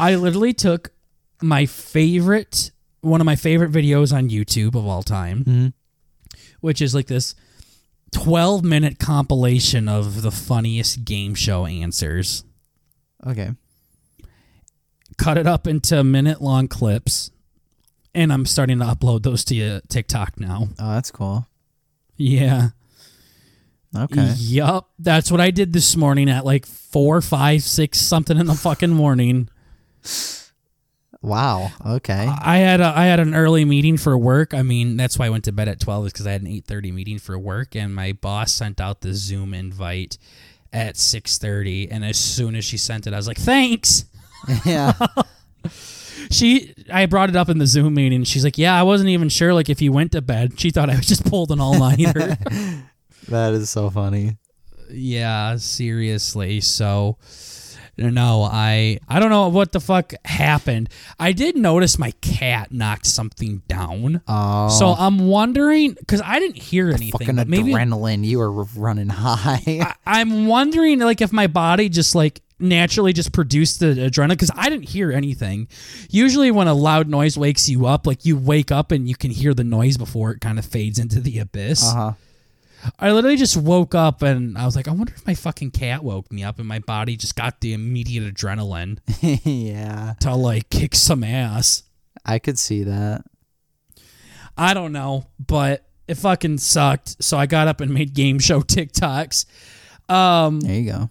I 0.00 0.14
literally 0.14 0.52
took 0.54 0.92
my 1.42 1.66
favorite 1.66 2.70
one 3.00 3.20
of 3.20 3.24
my 3.26 3.36
favorite 3.36 3.70
videos 3.70 4.12
on 4.16 4.28
YouTube 4.28 4.74
of 4.74 4.86
all 4.86 5.02
time, 5.02 5.44
Mhm. 5.44 5.72
which 6.60 6.82
is 6.82 6.94
like 6.94 7.06
this 7.06 7.34
12 8.12 8.64
minute 8.64 8.98
compilation 8.98 9.88
of 9.88 10.22
the 10.22 10.30
funniest 10.32 11.04
game 11.04 11.34
show 11.34 11.64
answers. 11.66 12.44
Okay. 13.26 13.50
Cut 15.16 15.36
it 15.38 15.46
up 15.46 15.66
into 15.66 16.02
minute 16.04 16.40
long 16.40 16.68
clips, 16.68 17.30
and 18.18 18.32
I'm 18.32 18.46
starting 18.46 18.80
to 18.80 18.84
upload 18.84 19.22
those 19.22 19.44
to 19.44 19.76
uh, 19.76 19.80
TikTok 19.88 20.40
now. 20.40 20.68
Oh, 20.78 20.94
that's 20.94 21.12
cool. 21.12 21.46
Yeah. 22.16 22.70
Okay. 23.96 24.34
Yup. 24.36 24.90
That's 24.98 25.30
what 25.30 25.40
I 25.40 25.52
did 25.52 25.72
this 25.72 25.96
morning 25.96 26.28
at 26.28 26.44
like 26.44 26.66
four, 26.66 27.22
five, 27.22 27.62
six, 27.62 28.00
something 28.00 28.36
in 28.36 28.46
the 28.46 28.54
fucking 28.54 28.90
morning. 28.90 29.48
Wow. 31.20 31.72
Okay. 31.84 32.28
I 32.28 32.58
had 32.58 32.80
a, 32.80 32.92
I 32.96 33.06
had 33.06 33.18
an 33.18 33.34
early 33.34 33.64
meeting 33.64 33.96
for 33.96 34.16
work. 34.16 34.54
I 34.54 34.62
mean, 34.62 34.96
that's 34.96 35.18
why 35.18 35.26
I 35.26 35.30
went 35.30 35.42
to 35.46 35.52
bed 35.52 35.66
at 35.66 35.80
twelve 35.80 36.06
is 36.06 36.12
because 36.12 36.28
I 36.28 36.30
had 36.30 36.42
an 36.42 36.46
eight 36.46 36.64
thirty 36.64 36.92
meeting 36.92 37.18
for 37.18 37.36
work, 37.36 37.74
and 37.74 37.92
my 37.92 38.12
boss 38.12 38.52
sent 38.52 38.80
out 38.80 39.00
the 39.00 39.12
Zoom 39.14 39.52
invite 39.52 40.16
at 40.72 40.96
six 40.96 41.36
thirty. 41.36 41.90
And 41.90 42.04
as 42.04 42.16
soon 42.16 42.54
as 42.54 42.64
she 42.64 42.76
sent 42.76 43.08
it, 43.08 43.14
I 43.14 43.16
was 43.16 43.26
like, 43.26 43.36
"Thanks." 43.36 44.04
yeah. 44.64 44.92
She, 46.30 46.74
I 46.92 47.06
brought 47.06 47.28
it 47.30 47.36
up 47.36 47.48
in 47.48 47.58
the 47.58 47.66
Zoom 47.66 47.94
meeting. 47.94 48.24
She's 48.24 48.44
like, 48.44 48.58
"Yeah, 48.58 48.78
I 48.78 48.82
wasn't 48.82 49.10
even 49.10 49.28
sure 49.28 49.54
like 49.54 49.68
if 49.68 49.80
you 49.80 49.92
went 49.92 50.12
to 50.12 50.20
bed." 50.22 50.58
She 50.60 50.70
thought 50.70 50.90
I 50.90 50.96
was 50.96 51.06
just 51.06 51.24
pulled 51.24 51.50
an 51.50 51.60
all 51.60 51.78
nighter. 51.78 52.36
That 53.28 53.52
is 53.52 53.68
so 53.68 53.90
funny. 53.90 54.38
yeah, 54.90 55.56
seriously. 55.56 56.60
So. 56.60 57.18
No, 58.00 58.44
I 58.44 59.00
I 59.08 59.18
don't 59.18 59.30
know 59.30 59.48
what 59.48 59.72
the 59.72 59.80
fuck 59.80 60.12
happened. 60.24 60.88
I 61.18 61.32
did 61.32 61.56
notice 61.56 61.98
my 61.98 62.12
cat 62.20 62.70
knocked 62.70 63.06
something 63.06 63.62
down. 63.66 64.22
Oh. 64.28 64.68
So 64.68 64.94
I'm 64.96 65.26
wondering 65.26 65.94
because 65.94 66.22
I 66.24 66.38
didn't 66.38 66.58
hear 66.58 66.90
anything. 66.90 67.10
fucking 67.10 67.34
but 67.34 67.48
maybe 67.48 67.72
adrenaline. 67.72 68.24
You 68.24 68.38
were 68.38 68.52
running 68.52 69.08
high. 69.08 69.60
I, 69.66 69.94
I'm 70.06 70.46
wondering 70.46 71.00
like 71.00 71.20
if 71.20 71.32
my 71.32 71.48
body 71.48 71.88
just 71.88 72.14
like 72.14 72.40
naturally 72.60 73.12
just 73.12 73.32
produce 73.32 73.76
the 73.76 73.86
adrenaline 73.86 74.30
because 74.30 74.50
I 74.54 74.68
didn't 74.68 74.88
hear 74.88 75.12
anything. 75.12 75.68
Usually 76.10 76.50
when 76.50 76.66
a 76.68 76.74
loud 76.74 77.08
noise 77.08 77.38
wakes 77.38 77.68
you 77.68 77.86
up, 77.86 78.06
like 78.06 78.24
you 78.24 78.36
wake 78.36 78.72
up 78.72 78.92
and 78.92 79.08
you 79.08 79.14
can 79.14 79.30
hear 79.30 79.54
the 79.54 79.64
noise 79.64 79.96
before 79.96 80.30
it 80.32 80.40
kind 80.40 80.58
of 80.58 80.64
fades 80.64 80.98
into 80.98 81.20
the 81.20 81.38
abyss. 81.38 81.84
Uh 81.84 81.94
huh. 81.94 82.12
I 82.98 83.10
literally 83.10 83.36
just 83.36 83.56
woke 83.56 83.94
up 83.94 84.22
and 84.22 84.56
I 84.56 84.64
was 84.64 84.76
like, 84.76 84.86
I 84.86 84.92
wonder 84.92 85.12
if 85.14 85.26
my 85.26 85.34
fucking 85.34 85.72
cat 85.72 86.04
woke 86.04 86.30
me 86.30 86.44
up 86.44 86.58
and 86.58 86.68
my 86.68 86.78
body 86.78 87.16
just 87.16 87.34
got 87.34 87.60
the 87.60 87.72
immediate 87.72 88.32
adrenaline 88.32 88.98
yeah. 89.44 90.14
to 90.20 90.34
like 90.34 90.70
kick 90.70 90.94
some 90.94 91.24
ass. 91.24 91.82
I 92.24 92.38
could 92.38 92.58
see 92.58 92.84
that. 92.84 93.24
I 94.56 94.74
don't 94.74 94.92
know, 94.92 95.26
but 95.44 95.84
it 96.06 96.16
fucking 96.16 96.58
sucked. 96.58 97.22
So 97.22 97.36
I 97.36 97.46
got 97.46 97.68
up 97.68 97.80
and 97.80 97.92
made 97.92 98.14
game 98.14 98.38
show 98.38 98.60
TikToks. 98.62 99.44
Um, 100.08 100.60
There 100.60 100.74
you 100.74 100.90
go. 100.90 101.10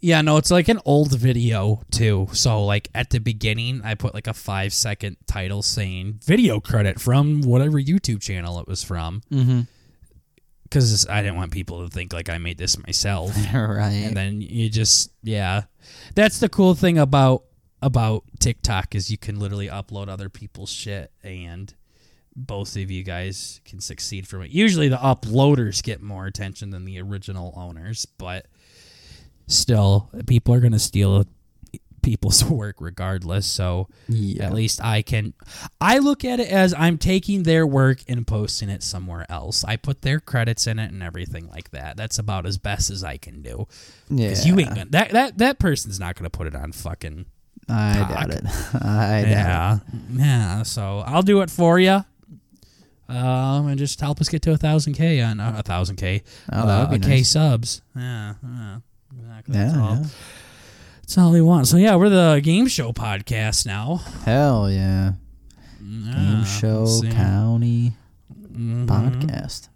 Yeah, 0.00 0.20
no, 0.22 0.36
it's 0.38 0.50
like 0.50 0.68
an 0.68 0.80
old 0.84 1.12
video 1.18 1.82
too. 1.90 2.28
So 2.32 2.64
like 2.64 2.88
at 2.94 3.10
the 3.10 3.18
beginning, 3.18 3.82
I 3.84 3.94
put 3.94 4.14
like 4.14 4.26
a 4.26 4.34
five 4.34 4.72
second 4.72 5.16
title 5.26 5.62
saying 5.62 6.20
video 6.24 6.60
credit 6.60 7.00
from 7.00 7.42
whatever 7.42 7.78
YouTube 7.78 8.20
channel 8.22 8.58
it 8.60 8.66
was 8.68 8.82
from, 8.82 9.22
Mm-hmm. 9.30 9.60
because 10.64 11.06
I 11.08 11.22
didn't 11.22 11.36
want 11.36 11.52
people 11.52 11.84
to 11.86 11.90
think 11.92 12.12
like 12.12 12.28
I 12.28 12.38
made 12.38 12.58
this 12.58 12.78
myself. 12.78 13.34
right. 13.54 13.90
and 14.06 14.16
then 14.16 14.40
you 14.40 14.70
just 14.70 15.10
yeah, 15.22 15.62
that's 16.14 16.38
the 16.40 16.48
cool 16.48 16.74
thing 16.74 16.98
about 16.98 17.44
about 17.82 18.24
TikTok 18.38 18.94
is 18.94 19.10
you 19.10 19.18
can 19.18 19.38
literally 19.38 19.68
upload 19.68 20.08
other 20.08 20.28
people's 20.28 20.70
shit 20.70 21.10
and 21.22 21.72
both 22.36 22.76
of 22.76 22.90
you 22.90 23.02
guys 23.02 23.60
can 23.64 23.80
succeed 23.80 24.26
from 24.28 24.42
it. 24.42 24.50
Usually 24.50 24.88
the 24.88 24.96
uploaders 24.98 25.82
get 25.82 26.00
more 26.02 26.26
attention 26.26 26.70
than 26.70 26.84
the 26.84 27.00
original 27.00 27.52
owners, 27.56 28.06
but 28.18 28.46
still 29.50 30.10
people 30.26 30.54
are 30.54 30.60
going 30.60 30.72
to 30.72 30.78
steal 30.78 31.24
people's 32.02 32.42
work 32.50 32.76
regardless. 32.80 33.46
So 33.46 33.88
yeah. 34.08 34.46
at 34.46 34.54
least 34.54 34.82
I 34.82 35.02
can 35.02 35.34
I 35.80 35.98
look 35.98 36.24
at 36.24 36.40
it 36.40 36.48
as 36.48 36.74
I'm 36.74 36.98
taking 36.98 37.42
their 37.42 37.66
work 37.66 37.98
and 38.08 38.26
posting 38.26 38.68
it 38.68 38.82
somewhere 38.82 39.26
else. 39.28 39.64
I 39.64 39.76
put 39.76 40.02
their 40.02 40.20
credits 40.20 40.66
in 40.66 40.78
it 40.78 40.90
and 40.92 41.02
everything 41.02 41.48
like 41.48 41.70
that. 41.72 41.96
That's 41.96 42.18
about 42.18 42.46
as 42.46 42.58
best 42.58 42.90
as 42.90 43.04
I 43.04 43.16
can 43.16 43.42
do. 43.42 43.66
yeah. 44.08 44.28
Because 44.28 44.46
you 44.46 44.58
ain't 44.58 44.70
gonna 44.70 44.86
that, 44.90 45.10
that 45.10 45.38
that 45.38 45.58
person's 45.58 46.00
not 46.00 46.16
gonna 46.16 46.30
put 46.30 46.46
it 46.46 46.54
on 46.54 46.72
fucking 46.72 47.26
TikTok. 47.68 48.08
doubt 48.08 48.30
it. 48.30 48.44
I 48.74 49.22
doubt 49.22 49.28
yeah 49.28 49.78
yeah. 50.12 50.62
So 50.62 51.00
I'll 51.06 51.22
do 51.22 51.42
it 51.42 51.50
for 51.50 51.78
you. 51.78 52.04
Um, 53.08 53.66
and 53.66 53.76
just 53.76 54.00
help 54.00 54.20
us 54.20 54.28
get 54.28 54.40
to 54.42 54.52
a 54.52 54.56
thousand 54.56 54.92
k 54.94 55.20
on 55.20 55.40
uh, 55.40 55.54
a 55.58 55.62
thousand 55.64 55.96
k, 55.96 56.22
Oh, 56.52 56.60
uh, 56.60 56.86
would 56.88 57.00
be 57.00 57.06
a 57.08 57.10
k 57.10 57.22
subs. 57.24 57.82
Yeah, 57.96 58.34
yeah, 58.40 58.78
exactly. 59.18 59.54
Yeah, 59.56 59.64
That's 59.66 59.76
all. 59.78 59.94
yeah. 59.96 60.02
That's 61.02 61.18
all 61.18 61.32
we 61.32 61.40
want. 61.42 61.66
So 61.68 61.76
yeah, 61.76 61.96
we're 61.96 62.08
the 62.08 62.40
game 62.42 62.66
show 62.68 62.92
podcast 62.92 63.66
now. 63.66 63.96
Hell 64.24 64.70
yeah. 64.70 65.12
Yeah, 65.82 66.14
Game 66.14 66.44
show 66.44 66.86
county 67.10 67.92
Mhm. 68.52 68.86
podcast. 68.86 69.68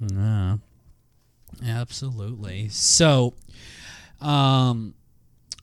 Yeah. 0.00 0.56
Absolutely. 1.66 2.68
So, 2.68 3.34
um, 4.20 4.94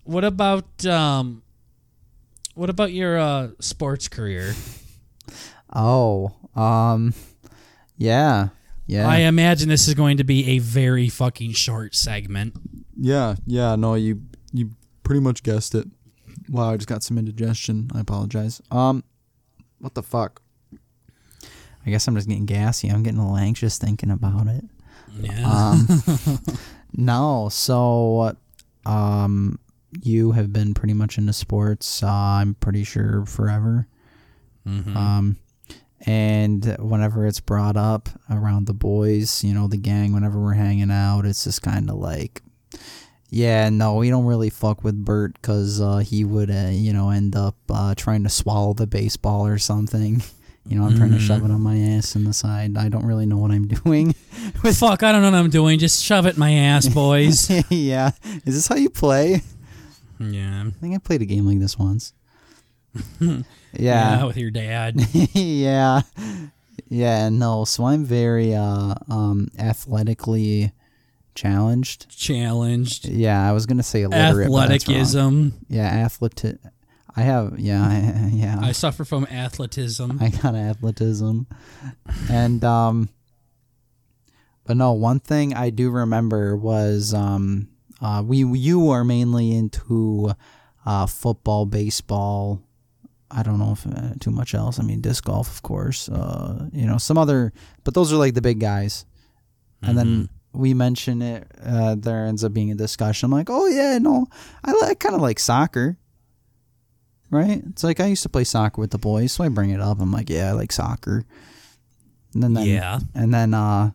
what 0.04 0.24
about 0.24 0.86
um, 0.86 1.42
what 2.56 2.70
about 2.70 2.92
your 2.94 3.18
uh, 3.20 3.50
sports 3.60 4.08
career? 4.08 4.54
Oh, 5.74 6.34
um, 6.54 7.14
yeah, 7.98 8.50
yeah. 8.88 9.08
I 9.08 9.20
imagine 9.20 9.70
this 9.70 9.88
is 9.88 9.94
going 9.94 10.18
to 10.18 10.26
be 10.26 10.46
a 10.50 10.60
very 10.60 11.08
fucking 11.08 11.54
short 11.54 11.96
segment. 11.96 12.54
Yeah, 13.04 13.36
yeah, 13.48 13.76
no, 13.76 13.96
you 13.96 14.22
you 14.54 14.70
pretty 15.04 15.22
much 15.22 15.42
guessed 15.42 15.74
it. 15.74 15.88
Wow, 16.50 16.72
I 16.72 16.78
just 16.78 16.88
got 16.88 17.02
some 17.04 17.18
indigestion. 17.18 17.90
I 17.96 18.00
apologize. 18.00 18.62
um, 18.70 19.04
what 19.80 19.96
the 19.96 20.04
fuck? 20.04 20.42
I 21.84 21.90
guess 21.90 22.08
I'm 22.08 22.16
just 22.16 22.28
getting 22.28 22.46
gassy. 22.46 22.90
I'm 22.90 23.02
getting 23.02 23.20
a 23.20 23.24
little 23.24 23.38
anxious 23.38 23.80
thinking 23.80 24.12
about 24.12 24.48
it. 24.48 24.64
Yeah. 25.20 25.50
Um, 25.50 25.88
no, 26.94 27.50
so, 27.52 28.38
um, 28.86 29.58
you 30.04 30.32
have 30.34 30.54
been 30.54 30.76
pretty 30.76 30.94
much 30.94 31.18
into 31.18 31.34
sports. 31.34 32.04
Uh, 32.04 32.08
I'm 32.08 32.54
pretty 32.54 32.84
sure 32.84 33.26
forever. 33.26 33.88
Mhm. 34.68 34.96
Um, 34.96 35.38
and 36.02 36.78
whenever 36.80 37.26
it's 37.26 37.40
brought 37.40 37.78
up 37.78 38.10
around 38.30 38.68
the 38.68 38.74
boys, 38.76 39.44
you 39.44 39.54
know, 39.56 39.68
the 39.68 39.78
gang, 39.78 40.14
whenever 40.14 40.40
we're 40.40 40.54
hanging 40.54 40.92
out, 40.92 41.26
it's 41.26 41.44
just 41.46 41.64
kind 41.64 41.90
of 41.90 41.96
like, 41.96 42.44
yeah, 43.30 43.70
no, 43.70 43.96
we 43.96 44.10
don't 44.10 44.26
really 44.26 44.50
fuck 44.50 44.84
with 44.84 45.04
Bert 45.06 45.34
because 45.34 45.80
uh, 45.80 45.98
he 46.00 46.26
would, 46.26 46.52
uh, 46.52 46.70
you 46.70 46.92
know, 46.92 47.10
end 47.12 47.36
up 47.36 47.56
uh, 47.70 47.96
trying 47.96 48.24
to 48.24 48.30
swallow 48.30 48.74
the 48.74 48.88
baseball 48.88 49.48
or 49.48 49.58
something. 49.58 50.22
You 50.64 50.78
know, 50.78 50.86
I'm 50.86 50.96
trying 50.96 51.12
to 51.12 51.20
shove 51.20 51.44
it 51.44 51.50
on 51.50 51.60
my 51.62 51.76
ass 51.76 52.16
in 52.16 52.24
the 52.24 52.34
side. 52.34 52.78
I 52.78 52.88
don't 52.88 53.04
really 53.04 53.26
know 53.26 53.38
what 53.38 53.50
I'm 53.50 53.68
doing. 53.84 54.14
With 54.64 54.78
Fuck, 54.80 55.02
I 55.02 55.12
don't 55.12 55.24
know 55.24 55.32
what 55.32 55.38
I'm 55.38 55.50
doing. 55.50 55.80
Just 55.80 56.04
shove 56.04 56.28
it 56.28 56.36
in 56.36 56.40
my 56.40 56.54
ass, 56.54 56.88
boys. 56.88 57.50
yeah. 57.72 58.12
Is 58.46 58.54
this 58.54 58.68
how 58.68 58.76
you 58.76 58.92
play? 58.92 59.42
yeah. 60.20 60.64
I 60.68 60.70
think 60.70 60.94
I 60.94 61.00
played 61.00 61.24
a 61.24 61.26
game 61.26 61.48
like 61.48 61.60
this 61.60 61.80
once. 61.80 62.14
yeah. 63.20 63.42
yeah. 63.74 64.24
with 64.24 64.38
your 64.38 64.52
dad. 64.52 65.02
yeah. 65.34 66.04
Yeah, 66.90 67.30
no. 67.30 67.66
So 67.66 67.86
I'm 67.86 68.06
very 68.06 68.54
uh 68.54 68.94
um 69.10 69.48
athletically 69.58 70.74
challenged. 71.36 72.10
Challenged. 72.10 73.08
Yeah, 73.08 73.48
I 73.48 73.52
was 73.52 73.66
gonna 73.66 73.84
say 73.84 74.04
illiterate. 74.04 74.48
Athleticism. 74.48 75.50
Yeah, 75.68 75.88
athletic. 75.88 76.58
I 77.16 77.22
have 77.22 77.60
yeah, 77.60 77.82
I, 77.84 78.30
yeah. 78.34 78.60
I 78.62 78.72
suffer 78.72 79.04
from 79.04 79.26
athleticism. 79.26 80.12
I 80.20 80.30
got 80.30 80.56
athleticism. 80.56 81.42
And 82.30 82.64
um 82.64 83.10
but 84.66 84.78
no, 84.78 84.94
one 84.94 85.20
thing 85.20 85.54
I 85.54 85.70
do 85.70 85.90
remember 85.90 86.56
was 86.56 87.14
um 87.14 87.70
uh 88.02 88.24
we 88.26 88.44
you 88.44 88.90
are 88.90 89.04
mainly 89.04 89.56
into 89.56 90.32
uh 90.86 91.06
football, 91.06 91.66
baseball, 91.66 92.62
I 93.30 93.44
don't 93.44 93.60
know 93.60 93.74
if 93.74 93.88
uh, 93.88 94.14
too 94.20 94.32
much 94.32 94.54
else. 94.54 94.80
I 94.80 94.84
mean 94.84 95.02
disc 95.02 95.26
golf 95.26 95.50
of 95.54 95.62
course. 95.64 96.08
Uh 96.08 96.70
you 96.72 96.86
know, 96.86 96.98
some 96.98 97.18
other 97.18 97.52
but 97.84 97.94
those 97.94 98.14
are 98.14 98.18
like 98.18 98.34
the 98.36 98.42
big 98.42 98.60
guys. 98.60 99.06
And 99.84 99.98
then 99.98 100.30
we 100.54 100.74
mention 100.74 101.22
it 101.22 101.48
uh 101.64 101.96
there 101.98 102.26
ends 102.26 102.44
up 102.44 102.54
being 102.54 102.72
a 102.72 102.76
discussion. 102.76 103.28
I'm 103.28 103.32
like, 103.32 103.50
"Oh 103.50 103.68
yeah, 103.68 103.98
no. 103.98 104.28
I 104.64 104.72
like 104.74 105.00
kind 105.00 105.16
of 105.16 105.22
like 105.22 105.40
soccer." 105.40 105.98
right? 107.30 107.64
It's 107.70 107.84
like 107.84 108.02
I 108.02 108.08
used 108.08 108.24
to 108.24 108.30
play 108.30 108.44
soccer 108.44 108.82
with 108.82 108.92
the 108.92 108.98
boys, 108.98 109.32
so 109.32 109.44
I 109.46 109.48
bring 109.48 109.70
it 109.70 109.80
up. 109.80 110.02
I'm 110.02 110.12
like, 110.12 110.30
yeah, 110.30 110.50
I 110.50 110.52
like 110.52 110.74
soccer. 110.74 111.24
And 112.34 112.44
then, 112.44 112.54
then 112.54 112.66
Yeah. 112.66 113.00
and 113.16 113.34
then 113.34 113.54
uh 113.54 113.92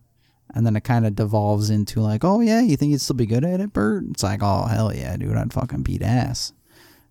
and 0.55 0.65
then 0.65 0.75
it 0.77 0.85
kind 0.85 1.07
of 1.07 1.15
devolves 1.15 1.69
into 1.69 2.01
like, 2.01 2.25
oh 2.25 2.41
yeah, 2.41 2.63
you 2.63 2.77
think 2.79 2.93
you'd 2.93 3.01
still 3.03 3.17
be 3.17 3.27
good 3.27 3.45
at 3.45 3.61
it, 3.61 3.75
Bert? 3.75 4.05
It's 4.11 4.23
like, 4.23 4.41
oh 4.43 4.65
hell 4.65 4.95
yeah, 4.95 5.17
dude, 5.19 5.37
I'd 5.37 5.53
fucking 5.53 5.83
beat 5.83 6.01
ass. 6.01 6.55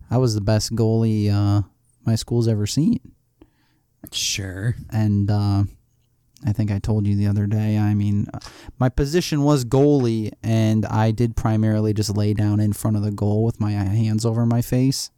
I 0.09 0.17
was 0.17 0.33
the 0.33 0.41
best 0.41 0.73
goalie 0.75 1.31
uh 1.31 1.61
my 2.05 2.15
school's 2.15 2.47
ever 2.47 2.65
seen. 2.65 2.99
Sure. 4.11 4.75
and 4.91 5.29
uh, 5.29 5.63
I 6.45 6.51
think 6.51 6.71
I 6.71 6.79
told 6.79 7.07
you 7.07 7.15
the 7.15 7.27
other 7.27 7.47
day. 7.47 7.77
I 7.77 7.93
mean, 7.95 8.27
uh, 8.33 8.39
my 8.79 8.89
position 8.89 9.43
was 9.43 9.65
goalie, 9.65 10.31
and 10.43 10.85
I 10.85 11.11
did 11.11 11.35
primarily 11.35 11.93
just 11.93 12.15
lay 12.15 12.33
down 12.33 12.59
in 12.59 12.71
front 12.73 12.97
of 12.97 13.03
the 13.03 13.11
goal 13.11 13.43
with 13.43 13.59
my 13.59 13.71
hands 13.71 14.25
over 14.25 14.45
my 14.45 14.61
face. 14.61 15.09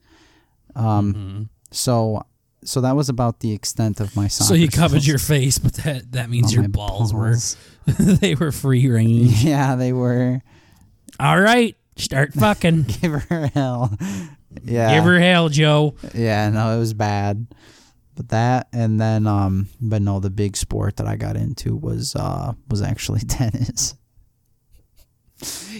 Um, 0.75 1.13
Mhm. 1.13 1.49
so, 1.71 2.23
so 2.63 2.81
that 2.81 2.95
was 2.95 3.09
about 3.09 3.39
the 3.41 3.51
extent 3.51 3.99
of 3.99 4.15
my 4.15 4.27
soccer. 4.27 4.47
So 4.49 4.53
you 4.53 4.67
covered 4.69 5.01
skills. 5.01 5.07
your 5.07 5.19
face, 5.19 5.57
but 5.59 5.73
that 5.75 6.11
that 6.13 6.29
means 6.29 6.51
Oh, 6.51 6.61
your 6.61 6.67
balls, 6.69 7.11
balls. 7.11 7.57
were 7.87 7.93
they 7.99 8.35
were 8.35 8.51
free 8.51 8.87
range. 8.87 9.43
Yeah, 9.43 9.75
they 9.75 9.91
were. 9.93 10.41
All 11.19 11.39
right, 11.39 11.75
start 11.95 12.33
fucking. 12.35 12.83
Give 13.01 13.13
her 13.23 13.47
hell. 13.47 13.97
Yeah. 14.63 14.93
Give 14.95 15.03
her 15.03 15.19
hell, 15.19 15.49
Joe. 15.49 15.95
Yeah, 16.13 16.49
no, 16.49 16.75
it 16.75 16.79
was 16.79 16.93
bad. 16.93 17.47
But 18.17 18.29
that 18.29 18.67
and 18.73 18.99
then 18.99 19.27
um 19.27 19.69
but 19.79 20.01
no, 20.01 20.19
the 20.19 20.29
big 20.31 20.57
sport 20.57 20.97
that 20.97 21.07
I 21.07 21.15
got 21.15 21.37
into 21.37 21.75
was 21.75 22.15
uh 22.15 22.53
was 22.69 22.81
actually 22.81 23.19
tennis. 23.27 23.95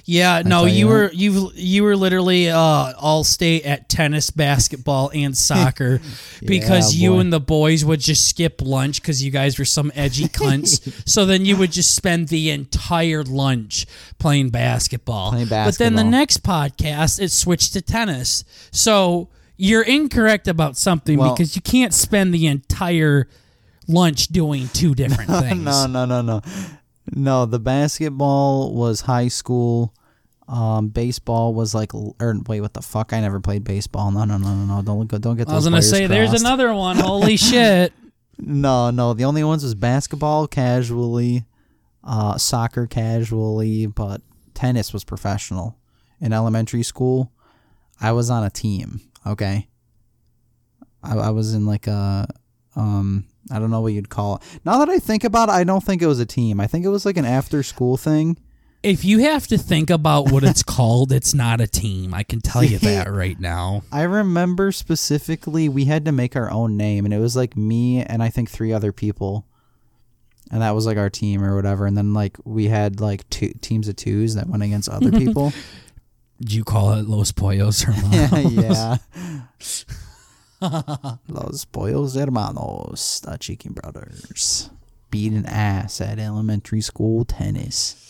Yeah, 0.05 0.43
no, 0.45 0.65
you 0.65 0.75
you 0.75 0.87
were 0.87 1.11
you 1.13 1.51
you 1.55 1.83
were 1.83 1.95
literally 1.97 2.47
uh, 2.47 2.93
all 2.99 3.23
state 3.23 3.65
at 3.65 3.89
tennis, 3.89 4.29
basketball, 4.29 5.09
and 5.15 5.35
soccer 5.49 5.99
because 6.45 6.93
Yeah, 6.93 7.03
you 7.05 7.13
boy. 7.13 7.19
and 7.21 7.33
the 7.33 7.39
boys 7.39 7.83
would 7.83 7.99
just 7.99 8.29
skip 8.29 8.61
lunch 8.61 9.01
because 9.01 9.23
you 9.23 9.31
guys 9.31 9.57
were 9.57 9.65
some 9.65 9.91
edgy 9.95 10.25
cunts. 10.27 11.09
so 11.09 11.25
then 11.25 11.43
you 11.43 11.57
would 11.57 11.71
just 11.71 11.95
spend 11.95 12.27
the 12.27 12.51
entire 12.51 13.23
lunch 13.23 13.87
playing 14.19 14.49
basketball. 14.51 15.31
Playing 15.31 15.49
But 15.49 15.79
then 15.79 15.95
the 15.95 16.03
next 16.03 16.43
podcast 16.43 17.19
it 17.19 17.31
switched 17.31 17.73
to 17.73 17.81
tennis. 17.81 18.43
So 18.71 19.29
you're 19.57 19.81
incorrect 19.83 20.47
about 20.47 20.77
something 20.77 21.17
Well- 21.17 21.33
because 21.33 21.55
you 21.55 21.61
can't 21.61 21.93
spend 21.93 22.33
the 22.33 22.47
entire 22.47 23.27
lunch 23.87 24.27
doing 24.27 24.69
two 24.73 24.93
different 25.01 25.29
things. 25.29 25.63
no, 25.63 25.85
no, 25.87 26.05
no, 26.05 26.21
no. 26.21 26.41
No, 27.13 27.45
the 27.45 27.59
basketball 27.59 28.73
was 28.73 29.01
high 29.01 29.29
school. 29.29 29.93
Um, 30.49 30.89
baseball 30.89 31.53
was 31.53 31.73
like, 31.73 31.93
or 31.93 32.13
wait, 32.47 32.61
what 32.61 32.73
the 32.73 32.81
fuck? 32.81 33.13
I 33.13 33.19
never 33.21 33.39
played 33.39 33.63
baseball. 33.63 34.11
No, 34.11 34.25
no, 34.25 34.37
no, 34.37 34.53
no, 34.53 34.65
no. 34.75 34.81
Don't 34.81 34.99
look. 34.99 35.21
Don't 35.21 35.35
get. 35.37 35.47
I 35.49 35.55
was 35.55 35.63
gonna 35.65 35.81
say 35.81 36.05
there's 36.07 36.33
another 36.33 36.73
one. 36.73 36.97
Holy 36.97 37.37
shit. 37.49 37.93
No, 38.37 38.91
no. 38.91 39.13
The 39.13 39.25
only 39.25 39.43
ones 39.43 39.63
was 39.63 39.73
basketball 39.73 40.47
casually, 40.47 41.45
uh, 42.03 42.37
soccer 42.37 42.87
casually, 42.87 43.87
but 43.87 44.21
tennis 44.53 44.93
was 44.93 45.03
professional. 45.03 45.77
In 46.21 46.33
elementary 46.33 46.83
school, 46.83 47.31
I 48.01 48.11
was 48.11 48.29
on 48.29 48.43
a 48.43 48.49
team. 48.49 49.01
Okay. 49.27 49.67
I, 51.03 51.15
I 51.15 51.29
was 51.29 51.53
in 51.53 51.65
like 51.65 51.87
a, 51.87 52.27
um, 52.75 53.25
I 53.51 53.59
don't 53.59 53.71
know 53.71 53.81
what 53.81 53.93
you'd 53.93 54.09
call 54.09 54.37
it. 54.37 54.41
Now 54.65 54.79
that 54.79 54.89
I 54.89 54.99
think 54.99 55.23
about 55.23 55.49
it, 55.49 55.53
I 55.53 55.63
don't 55.63 55.83
think 55.83 56.01
it 56.01 56.07
was 56.07 56.19
a 56.19 56.25
team. 56.25 56.59
I 56.59 56.67
think 56.67 56.85
it 56.85 56.89
was 56.89 57.05
like 57.05 57.17
an 57.17 57.25
after 57.25 57.63
school 57.63 57.97
thing. 57.97 58.37
If 58.83 59.03
you 59.03 59.19
have 59.19 59.47
to 59.47 59.57
think 59.57 59.89
about 59.89 60.31
what 60.31 60.43
it's 60.43 60.63
called, 60.75 61.11
it's 61.11 61.33
not 61.33 61.59
a 61.61 61.67
team. 61.67 62.13
I 62.13 62.23
can 62.23 62.41
tell 62.41 62.63
you 62.63 62.77
that 62.79 63.11
right 63.11 63.39
now. 63.39 63.83
I 63.91 64.03
remember 64.03 64.71
specifically 64.71 65.67
we 65.67 65.85
had 65.85 66.05
to 66.05 66.11
make 66.11 66.35
our 66.35 66.51
own 66.51 66.77
name, 66.77 67.05
and 67.05 67.13
it 67.13 67.19
was 67.19 67.35
like 67.35 67.57
me 67.57 68.03
and 68.03 68.21
I 68.21 68.29
think 68.29 68.49
three 68.49 68.71
other 68.71 68.91
people, 68.91 69.45
and 70.51 70.61
that 70.61 70.71
was 70.71 70.85
like 70.85 70.97
our 70.97 71.09
team 71.09 71.43
or 71.43 71.55
whatever. 71.55 71.85
And 71.85 71.97
then 71.97 72.13
like 72.13 72.37
we 72.45 72.67
had 72.67 73.01
like 73.01 73.27
two 73.29 73.51
teams 73.61 73.87
of 73.87 73.95
twos 73.95 74.35
that 74.35 74.47
went 74.47 74.63
against 74.63 74.89
other 74.89 75.11
people. 75.17 75.53
Do 76.41 76.55
you 76.55 76.63
call 76.63 76.93
it 76.93 77.07
Los 77.07 77.31
Pollos 77.31 77.81
Hermanos? 77.83 78.53
yeah. 78.53 78.97
Los 81.27 81.65
Pollos 81.65 82.15
Hermanos, 82.15 83.21
the 83.21 83.37
Chicken 83.37 83.73
Brothers, 83.73 84.69
beating 85.11 85.45
ass 85.45 86.01
at 86.01 86.19
elementary 86.19 86.81
school 86.81 87.25
tennis. 87.25 88.03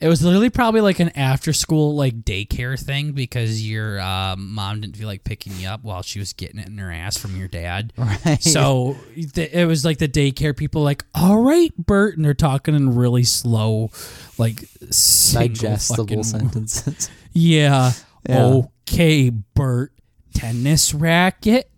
It 0.00 0.06
was 0.06 0.22
literally 0.22 0.50
probably 0.50 0.82
like 0.82 1.00
an 1.00 1.08
after 1.16 1.52
school 1.52 1.96
like 1.96 2.20
daycare 2.22 2.78
thing 2.78 3.10
because 3.10 3.68
your 3.68 4.00
um, 4.00 4.54
mom 4.54 4.80
didn't 4.82 4.96
feel 4.96 5.08
like 5.08 5.24
picking 5.24 5.52
you 5.58 5.66
up 5.66 5.82
while 5.82 6.02
she 6.02 6.20
was 6.20 6.32
getting 6.32 6.60
it 6.60 6.68
in 6.68 6.78
her 6.78 6.92
ass 6.92 7.16
from 7.16 7.36
your 7.36 7.48
dad. 7.48 7.92
Right. 8.24 8.40
So 8.42 8.96
th- 9.16 9.50
it 9.52 9.66
was 9.66 9.84
like 9.84 9.98
the 9.98 10.06
daycare 10.08 10.56
people 10.56 10.82
like, 10.82 11.04
all 11.14 11.38
right, 11.42 11.72
Bert, 11.76 12.16
and 12.16 12.24
they're 12.24 12.34
talking 12.34 12.74
in 12.76 12.94
really 12.94 13.24
slow, 13.24 13.90
like 14.38 14.64
single 14.90 15.48
digestible 15.56 16.04
fucking- 16.06 16.22
sentences. 16.22 17.10
Yeah. 17.32 17.92
Yeah. 18.28 18.62
Okay, 18.88 19.30
Bert. 19.30 19.92
Tennis 20.34 20.94
racket. 20.94 21.70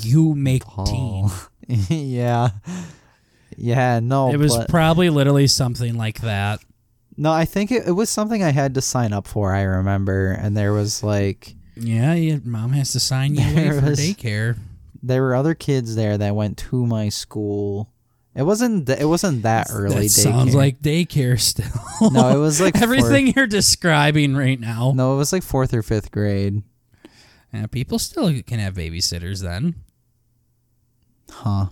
You 0.00 0.34
make 0.34 0.62
oh. 0.76 0.84
team. 0.84 1.26
Oh. 1.26 1.48
yeah. 1.88 2.50
Yeah, 3.56 4.00
no. 4.00 4.32
It 4.32 4.38
was 4.38 4.56
but- 4.56 4.68
probably 4.68 5.10
literally 5.10 5.46
something 5.46 5.96
like 5.96 6.20
that. 6.22 6.60
No, 7.16 7.32
I 7.32 7.44
think 7.44 7.70
it, 7.70 7.86
it 7.86 7.92
was 7.92 8.08
something 8.08 8.42
I 8.42 8.50
had 8.50 8.74
to 8.74 8.80
sign 8.80 9.12
up 9.12 9.26
for. 9.26 9.52
I 9.52 9.62
remember, 9.62 10.30
and 10.32 10.56
there 10.56 10.72
was 10.72 11.02
like 11.02 11.54
Yeah, 11.76 12.14
your 12.14 12.40
mom 12.44 12.72
has 12.72 12.92
to 12.92 13.00
sign 13.00 13.34
you 13.34 13.42
away 13.42 13.70
for 13.80 13.86
was- 13.90 14.00
daycare. 14.00 14.56
there 15.02 15.22
were 15.22 15.34
other 15.34 15.54
kids 15.54 15.96
there 15.96 16.16
that 16.16 16.34
went 16.34 16.56
to 16.58 16.86
my 16.86 17.08
school. 17.10 17.92
It 18.34 18.42
wasn't 18.44 18.86
th- 18.86 19.00
it 19.00 19.06
wasn't 19.06 19.42
that 19.42 19.66
early. 19.72 20.02
that 20.04 20.08
sounds 20.10 20.52
daycare. 20.52 20.56
like 20.56 20.80
daycare 20.80 21.40
still. 21.40 22.10
no, 22.12 22.28
it 22.28 22.38
was 22.38 22.60
like 22.60 22.76
everything 22.82 23.28
you're 23.34 23.46
describing 23.48 24.36
right 24.36 24.58
now. 24.60 24.92
No, 24.94 25.14
it 25.14 25.16
was 25.16 25.32
like 25.32 25.42
fourth 25.42 25.74
or 25.74 25.82
fifth 25.82 26.10
grade. 26.12 26.62
Yeah, 27.52 27.66
people 27.66 27.98
still 27.98 28.32
can 28.42 28.60
have 28.60 28.74
babysitters 28.74 29.42
then. 29.42 29.74
Huh. 31.30 31.66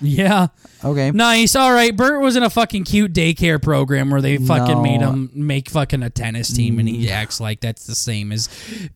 Yeah, 0.00 0.48
Okay. 0.84 1.12
nice. 1.12 1.54
All 1.54 1.72
right, 1.72 1.94
Bert 1.96 2.20
was 2.20 2.34
in 2.36 2.42
a 2.42 2.50
fucking 2.50 2.84
cute 2.84 3.12
daycare 3.12 3.62
program 3.62 4.10
where 4.10 4.20
they 4.20 4.38
fucking 4.38 4.74
No. 4.76 4.82
made 4.82 5.00
him 5.00 5.30
make 5.34 5.70
fucking 5.70 6.02
a 6.02 6.10
tennis 6.10 6.52
team, 6.52 6.78
and 6.80 6.88
Mm. 6.88 6.92
he 6.96 7.10
acts 7.10 7.38
like 7.40 7.60
that's 7.60 7.86
the 7.86 7.94
same 7.94 8.32
as 8.32 8.48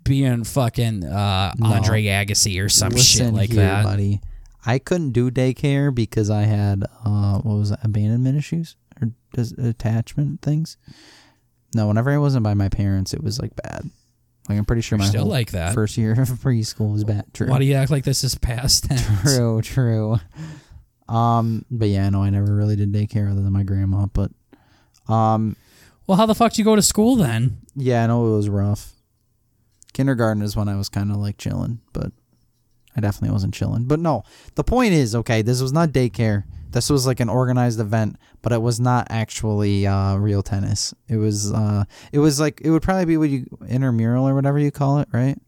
being 0.02 0.42
fucking 0.44 1.04
uh, 1.04 1.54
No. 1.56 1.66
Andre 1.68 2.02
Agassi 2.04 2.60
or 2.62 2.68
some 2.68 2.96
shit 2.96 3.32
like 3.32 3.50
here, 3.50 3.60
that. 3.62 3.84
buddy. 3.84 4.20
I 4.68 4.78
couldn't 4.78 5.12
do 5.12 5.30
daycare 5.30 5.94
because 5.94 6.28
I 6.30 6.42
had 6.42 6.84
uh 7.04 7.38
what 7.38 7.56
was 7.56 7.70
it, 7.70 7.78
abandonment 7.82 8.36
issues 8.36 8.76
or 9.00 9.10
dis- 9.32 9.52
attachment 9.52 10.42
things. 10.42 10.76
No, 11.74 11.86
whenever 11.88 12.10
I 12.10 12.18
wasn't 12.18 12.44
by 12.44 12.54
my 12.54 12.68
parents, 12.68 13.12
it 13.14 13.22
was 13.22 13.40
like 13.40 13.54
bad. 13.56 13.88
Like 14.48 14.58
I'm 14.58 14.64
pretty 14.64 14.82
sure 14.82 14.96
You're 14.98 15.04
my 15.04 15.08
still 15.10 15.26
like 15.26 15.50
that. 15.52 15.74
first 15.74 15.96
year 15.98 16.12
of 16.20 16.28
preschool 16.28 16.92
was 16.92 17.04
bad. 17.04 17.24
True. 17.34 17.48
Why 17.48 17.58
do 17.58 17.64
you 17.64 17.74
act 17.74 17.90
like 17.90 18.04
this 18.04 18.24
is 18.24 18.34
past 18.34 18.84
tense? 18.84 19.06
True, 19.36 19.60
true. 19.62 20.16
Um, 21.08 21.64
but 21.70 21.88
yeah, 21.88 22.08
no, 22.10 22.22
I 22.22 22.30
never 22.30 22.54
really 22.54 22.76
did 22.76 22.92
daycare 22.92 23.30
other 23.30 23.42
than 23.42 23.52
my 23.52 23.62
grandma. 23.62 24.06
But, 24.12 24.30
um, 25.10 25.56
Well, 26.06 26.16
how 26.18 26.26
the 26.26 26.34
fuck 26.34 26.52
do 26.52 26.60
you 26.60 26.64
go 26.64 26.76
to 26.76 26.82
school 26.82 27.16
then? 27.16 27.58
yeah, 27.74 28.04
I 28.04 28.06
know 28.06 28.26
it 28.32 28.36
was 28.36 28.48
rough. 28.48 28.92
Kindergarten 29.92 30.42
is 30.42 30.54
when 30.56 30.68
I 30.68 30.76
was 30.76 30.88
kind 30.88 31.10
of 31.10 31.16
like 31.18 31.38
chilling, 31.38 31.80
but 31.92 32.12
I 32.96 33.00
definitely 33.00 33.32
wasn't 33.32 33.54
chilling. 33.54 33.84
But 33.84 34.00
no, 34.00 34.24
the 34.54 34.64
point 34.64 34.92
is, 34.92 35.14
okay, 35.14 35.42
this 35.42 35.60
was 35.60 35.72
not 35.72 35.90
daycare. 35.90 36.44
This 36.70 36.90
was 36.90 37.06
like 37.06 37.20
an 37.20 37.28
organized 37.28 37.80
event, 37.80 38.16
but 38.42 38.52
it 38.52 38.60
was 38.60 38.78
not 38.78 39.06
actually 39.10 39.86
uh, 39.86 40.16
real 40.16 40.42
tennis. 40.42 40.92
It 41.08 41.16
was, 41.16 41.52
uh, 41.52 41.84
it 42.12 42.18
was 42.18 42.38
like 42.38 42.60
it 42.62 42.70
would 42.70 42.82
probably 42.82 43.06
be 43.06 43.16
what 43.16 43.30
you 43.30 43.46
intramural 43.68 44.28
or 44.28 44.34
whatever 44.34 44.58
you 44.58 44.70
call 44.70 44.98
it, 44.98 45.08
right? 45.12 45.38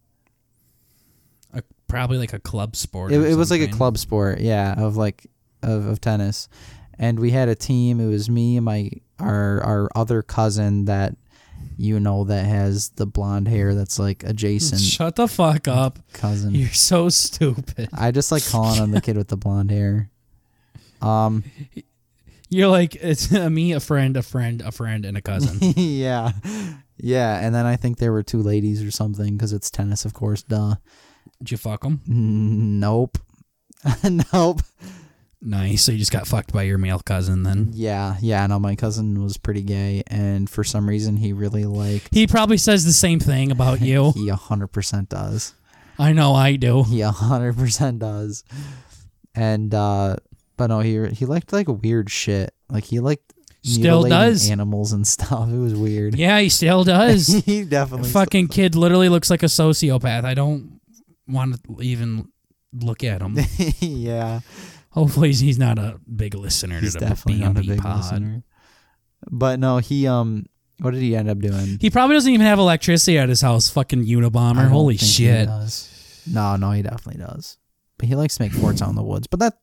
A, 1.52 1.62
probably 1.88 2.18
like 2.18 2.32
a 2.32 2.38
club 2.38 2.74
sport. 2.74 3.12
It, 3.12 3.20
it 3.20 3.34
was 3.34 3.50
like 3.50 3.60
a 3.60 3.68
club 3.68 3.98
sport, 3.98 4.40
yeah, 4.40 4.80
of 4.80 4.96
like 4.96 5.26
of, 5.62 5.86
of 5.86 6.00
tennis, 6.00 6.48
and 6.98 7.20
we 7.20 7.32
had 7.32 7.48
a 7.48 7.54
team. 7.54 8.00
It 8.00 8.06
was 8.06 8.30
me 8.30 8.56
and 8.56 8.64
my 8.64 8.90
our 9.18 9.62
our 9.62 9.90
other 9.94 10.22
cousin 10.22 10.86
that 10.86 11.16
you 11.81 11.98
know 11.98 12.24
that 12.24 12.44
has 12.44 12.90
the 12.90 13.07
blonde 13.07 13.48
hair 13.48 13.74
that's 13.74 13.98
like 13.98 14.23
adjacent 14.24 14.81
Shut 14.82 15.16
the 15.16 15.27
fuck 15.27 15.66
up. 15.66 15.98
cousin. 16.12 16.55
You're 16.55 16.69
so 16.69 17.09
stupid. 17.09 17.89
I 17.93 18.11
just 18.11 18.31
like 18.31 18.47
calling 18.47 18.81
on 18.81 18.90
the 18.90 19.01
kid 19.01 19.16
with 19.16 19.28
the 19.28 19.39
blonde 19.39 19.70
hair. 19.70 20.11
Um, 21.01 21.43
You're 22.51 22.69
like 22.69 22.97
it's 22.97 23.31
me, 23.51 23.73
a 23.73 23.81
friend, 23.81 24.16
a 24.16 24.23
friend, 24.23 24.61
a 24.61 24.73
friend, 24.73 25.07
and 25.07 25.16
a 25.16 25.23
cousin. 25.23 25.59
yeah, 25.77 26.32
yeah, 26.98 27.39
and 27.39 27.55
then 27.55 27.65
I 27.65 27.77
think 27.77 27.98
there 27.98 28.12
were 28.12 28.24
two 28.24 28.43
ladies 28.43 28.82
or 28.82 28.90
something 28.90 29.36
because 29.36 29.52
it's 29.52 29.70
tennis, 29.70 30.05
of 30.05 30.12
course. 30.12 30.43
Duh. 30.43 30.74
Did 31.39 31.52
you 31.52 31.57
fuck 31.57 31.82
them? 31.82 32.01
Nope. 32.07 33.19
nope. 34.35 34.61
Nice. 35.42 35.82
So 35.84 35.92
you 35.92 35.98
just 35.98 36.12
got 36.12 36.26
fucked 36.26 36.52
by 36.52 36.64
your 36.64 36.76
male 36.78 36.98
cousin 37.00 37.42
then. 37.44 37.70
Yeah, 37.72 38.16
yeah. 38.20 38.46
No, 38.46 38.58
my 38.58 38.76
cousin 38.76 39.22
was 39.22 39.38
pretty 39.38 39.62
gay, 39.62 40.02
and 40.06 40.48
for 40.50 40.62
some 40.64 40.86
reason, 40.88 41.16
he 41.16 41.32
really 41.32 41.64
liked. 41.64 42.08
He 42.14 42.26
probably 42.26 42.58
says 42.58 42.84
the 42.84 42.92
same 42.92 43.20
thing 43.20 43.50
about 43.50 43.80
you. 43.80 44.12
He 44.12 44.28
a 44.28 44.36
hundred 44.36 44.68
percent 44.68 45.08
does. 45.08 45.54
I 45.98 46.12
know 46.12 46.34
I 46.34 46.56
do. 46.56 46.82
He 46.84 47.00
a 47.00 47.10
hundred 47.10 47.56
percent 47.56 47.98
does. 48.00 48.44
And 49.34 49.72
uh 49.74 50.16
but 50.56 50.66
no, 50.68 50.80
he 50.80 51.06
he 51.08 51.24
liked 51.26 51.52
like 51.52 51.68
weird 51.68 52.10
shit. 52.10 52.52
Like 52.68 52.84
he 52.84 53.00
liked 53.00 53.32
Still 53.62 54.04
does. 54.04 54.50
animals 54.50 54.92
and 54.92 55.06
stuff. 55.16 55.48
It 55.50 55.56
was 55.58 55.74
weird. 55.74 56.14
Yeah, 56.16 56.38
he 56.40 56.48
still 56.48 56.84
does. 56.84 57.26
he 57.44 57.64
definitely 57.64 58.08
Fucking 58.10 58.48
kid 58.48 58.74
literally 58.74 59.08
looks 59.10 59.30
like 59.30 59.42
a 59.42 59.46
sociopath. 59.46 60.24
I 60.24 60.34
don't 60.34 60.80
want 61.28 61.62
to 61.64 61.82
even 61.82 62.28
look 62.72 63.04
at 63.04 63.20
him. 63.20 63.36
yeah, 63.80 64.40
Hopefully, 64.92 65.32
he's 65.32 65.58
not 65.58 65.78
a 65.78 66.00
big 66.14 66.34
listener 66.34 66.80
he's 66.80 66.94
to 66.94 67.00
the 67.00 67.06
definitely 67.06 67.44
not 67.44 67.56
a 67.56 67.66
big 67.66 67.80
pod. 67.80 67.96
listener. 67.98 68.42
But 69.30 69.60
no, 69.60 69.78
he 69.78 70.06
um, 70.06 70.46
what 70.80 70.92
did 70.92 71.02
he 71.02 71.14
end 71.14 71.28
up 71.28 71.38
doing? 71.38 71.78
He 71.80 71.90
probably 71.90 72.16
doesn't 72.16 72.32
even 72.32 72.46
have 72.46 72.58
electricity 72.58 73.18
at 73.18 73.28
his 73.28 73.40
house. 73.40 73.68
Fucking 73.70 74.04
Unabomber. 74.04 74.68
Holy 74.68 74.96
shit. 74.96 75.48
No, 76.26 76.56
no, 76.56 76.70
he 76.72 76.82
definitely 76.82 77.22
does. 77.22 77.58
But 77.98 78.08
he 78.08 78.14
likes 78.14 78.36
to 78.36 78.42
make 78.42 78.52
forts 78.52 78.80
out 78.80 78.88
in 78.88 78.94
the 78.94 79.02
woods. 79.02 79.26
But 79.26 79.40
that 79.40 79.58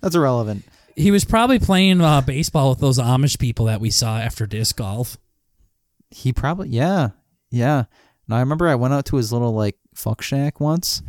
that's 0.00 0.14
irrelevant. 0.14 0.64
He 0.96 1.10
was 1.10 1.24
probably 1.24 1.58
playing 1.58 2.00
uh, 2.00 2.20
baseball 2.22 2.70
with 2.70 2.80
those 2.80 2.98
Amish 2.98 3.38
people 3.38 3.66
that 3.66 3.80
we 3.80 3.90
saw 3.90 4.18
after 4.18 4.46
disc 4.46 4.76
golf. 4.76 5.16
He 6.10 6.32
probably 6.32 6.70
yeah 6.70 7.10
yeah. 7.50 7.84
No, 8.28 8.36
I 8.36 8.40
remember 8.40 8.68
I 8.68 8.74
went 8.74 8.94
out 8.94 9.04
to 9.06 9.16
his 9.16 9.32
little 9.32 9.52
like 9.52 9.76
fuck 9.94 10.22
shack 10.22 10.58
once, 10.60 11.02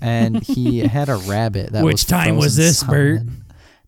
and 0.00 0.42
he 0.46 0.80
had 0.80 1.08
a 1.08 1.16
rabbit. 1.16 1.72
That 1.72 1.84
Which 1.84 1.92
was 1.92 2.04
time 2.04 2.36
was 2.36 2.56
this, 2.56 2.82
Bert? 2.82 3.22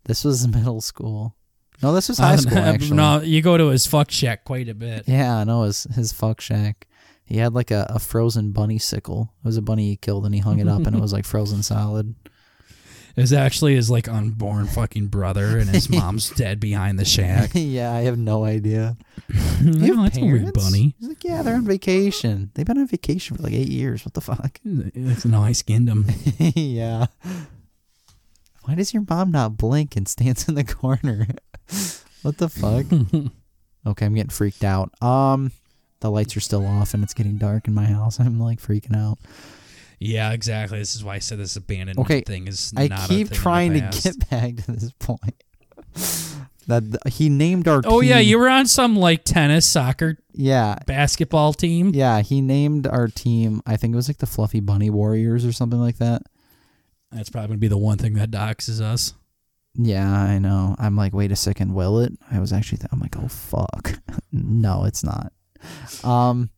This 0.04 0.24
was 0.24 0.46
middle 0.56 0.80
school. 0.80 1.36
No, 1.82 1.92
this 1.92 2.08
was 2.08 2.18
high 2.18 2.36
school 2.36 2.58
actually. 2.58 2.96
no, 2.96 3.20
you 3.20 3.42
go 3.42 3.56
to 3.56 3.68
his 3.68 3.86
fuck 3.86 4.10
shack 4.10 4.44
quite 4.44 4.68
a 4.68 4.74
bit. 4.74 5.04
Yeah, 5.08 5.36
I 5.38 5.44
know 5.44 5.62
his 5.62 5.84
his 5.94 6.12
fuck 6.12 6.40
shack. 6.40 6.86
He 7.24 7.38
had 7.38 7.54
like 7.54 7.70
a, 7.70 7.86
a 7.88 7.98
frozen 7.98 8.52
bunny 8.52 8.78
sickle. 8.78 9.32
It 9.42 9.46
was 9.46 9.56
a 9.56 9.62
bunny 9.62 9.88
he 9.88 9.96
killed 9.96 10.26
and 10.26 10.34
he 10.34 10.40
hung 10.40 10.58
it 10.60 10.68
up 10.68 10.86
and 10.86 10.94
it 10.94 11.00
was 11.00 11.12
like 11.12 11.24
frozen 11.32 11.62
solid. 11.62 12.14
Was 13.16 13.32
actually 13.32 13.74
his 13.74 13.90
like 13.90 14.08
unborn 14.08 14.66
fucking 14.66 15.08
brother, 15.08 15.58
and 15.58 15.68
his 15.68 15.88
mom's 15.90 16.30
dead 16.30 16.60
behind 16.60 16.98
the 16.98 17.04
shack. 17.04 17.50
yeah, 17.54 17.92
I 17.92 18.00
have 18.02 18.18
no 18.18 18.44
idea. 18.44 18.96
You 19.62 19.94
have 19.94 20.04
that's 20.04 20.18
a 20.18 20.20
weird 20.22 20.40
parents? 20.40 20.64
bunny. 20.64 20.94
He's 20.98 21.08
like, 21.08 21.22
yeah, 21.24 21.42
they're 21.42 21.54
on 21.54 21.64
vacation. 21.64 22.50
They've 22.54 22.66
been 22.66 22.78
on 22.78 22.86
vacation 22.88 23.36
for 23.36 23.44
like 23.44 23.52
eight 23.52 23.68
years. 23.68 24.04
What 24.04 24.14
the 24.14 24.20
fuck? 24.20 24.58
No, 24.64 25.40
I 25.40 25.52
skinned 25.52 25.88
him. 25.88 26.06
yeah. 26.56 27.06
Why 28.64 28.74
does 28.74 28.92
your 28.92 29.04
mom 29.08 29.30
not 29.30 29.56
blink 29.56 29.94
and 29.96 30.08
stands 30.08 30.48
in 30.48 30.56
the 30.56 30.64
corner? 30.64 31.28
what 32.22 32.38
the 32.38 32.48
fuck? 32.48 32.86
okay, 33.86 34.06
I'm 34.06 34.14
getting 34.14 34.30
freaked 34.30 34.64
out. 34.64 34.90
Um, 35.02 35.52
the 36.00 36.10
lights 36.10 36.36
are 36.36 36.40
still 36.40 36.66
off 36.66 36.92
and 36.94 37.04
it's 37.04 37.14
getting 37.14 37.38
dark 37.38 37.68
in 37.68 37.74
my 37.74 37.84
house. 37.86 38.18
I'm 38.18 38.40
like 38.40 38.60
freaking 38.60 38.96
out. 38.96 39.18
Yeah, 40.04 40.32
exactly. 40.32 40.78
This 40.78 40.94
is 40.96 41.04
why 41.04 41.14
I 41.14 41.18
said 41.20 41.38
this 41.38 41.56
abandonment 41.56 41.98
Okay, 42.06 42.22
thing 42.22 42.48
is 42.48 42.72
I 42.76 42.88
keep 43.06 43.28
thing 43.28 43.36
trying 43.38 43.72
to 43.74 43.80
get 44.02 44.28
back 44.30 44.56
to 44.64 44.72
this 44.72 44.92
point. 44.98 45.42
that 46.66 46.98
he 47.08 47.28
named 47.28 47.68
our 47.68 47.82
Oh 47.84 48.00
yeah, 48.00 48.18
you 48.18 48.38
were 48.38 48.48
on 48.48 48.66
some 48.66 48.96
like 48.96 49.24
tennis, 49.24 49.66
soccer, 49.66 50.18
yeah 50.34 50.76
basketball 50.86 51.52
team. 51.52 51.90
yeah 51.94 52.22
he 52.22 52.40
named 52.40 52.86
our 52.86 53.06
team 53.08 53.60
I 53.66 53.76
think 53.76 53.92
it 53.92 53.96
was 53.96 54.08
like 54.08 54.18
the 54.18 54.26
Fluffy 54.26 54.60
Bunny 54.60 54.88
Warriors 54.90 55.44
or 55.44 55.52
something 55.52 55.80
like 55.80 55.98
that. 55.98 56.22
That's 57.10 57.28
probably 57.30 57.48
gonna 57.48 57.58
be 57.58 57.68
the 57.68 57.76
one 57.78 57.98
thing 57.98 58.14
that 58.14 58.30
doxes 58.30 58.80
us. 58.80 59.14
Yeah, 59.74 60.10
I 60.10 60.38
know. 60.38 60.76
I'm 60.78 60.96
like, 60.96 61.14
wait 61.14 61.32
a 61.32 61.36
second, 61.36 61.72
will 61.74 61.98
it? 62.00 62.12
I 62.30 62.40
was 62.40 62.52
actually, 62.52 62.78
th- 62.78 62.88
I'm 62.92 63.00
like, 63.00 63.16
oh 63.18 63.28
fuck, 63.28 63.98
no, 64.32 64.84
it's 64.84 65.02
not. 65.04 65.32
Um, 66.04 66.50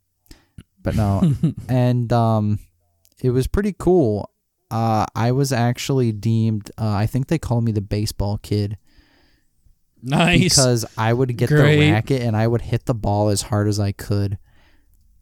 but 0.83 0.97
no, 0.97 1.33
and 1.69 2.13
um, 2.13 2.59
it 3.25 3.31
was 3.31 3.47
pretty 3.47 3.73
cool. 3.79 4.31
Uh, 4.71 5.07
I 5.15 5.33
was 5.33 5.51
actually 5.51 6.13
deemed. 6.13 6.71
Uh, 6.79 6.91
I 6.91 7.07
think 7.07 7.29
they 7.29 7.39
called 7.39 7.65
me 7.65 7.73
the 7.73 7.81
baseball 7.81 8.37
kid 8.39 8.77
Nice. 10.03 10.43
because 10.43 10.85
I 10.99 11.15
would 11.15 11.35
get 11.39 11.49
Great. 11.49 11.79
the 11.81 11.91
racket 11.93 12.21
and 12.23 12.37
I 12.37 12.47
would 12.47 12.61
hit 12.61 12.85
the 12.85 12.95
ball 12.95 13.31
as 13.31 13.43
hard 13.43 13.67
as 13.67 13.81
I 13.81 13.93
could. 13.93 14.37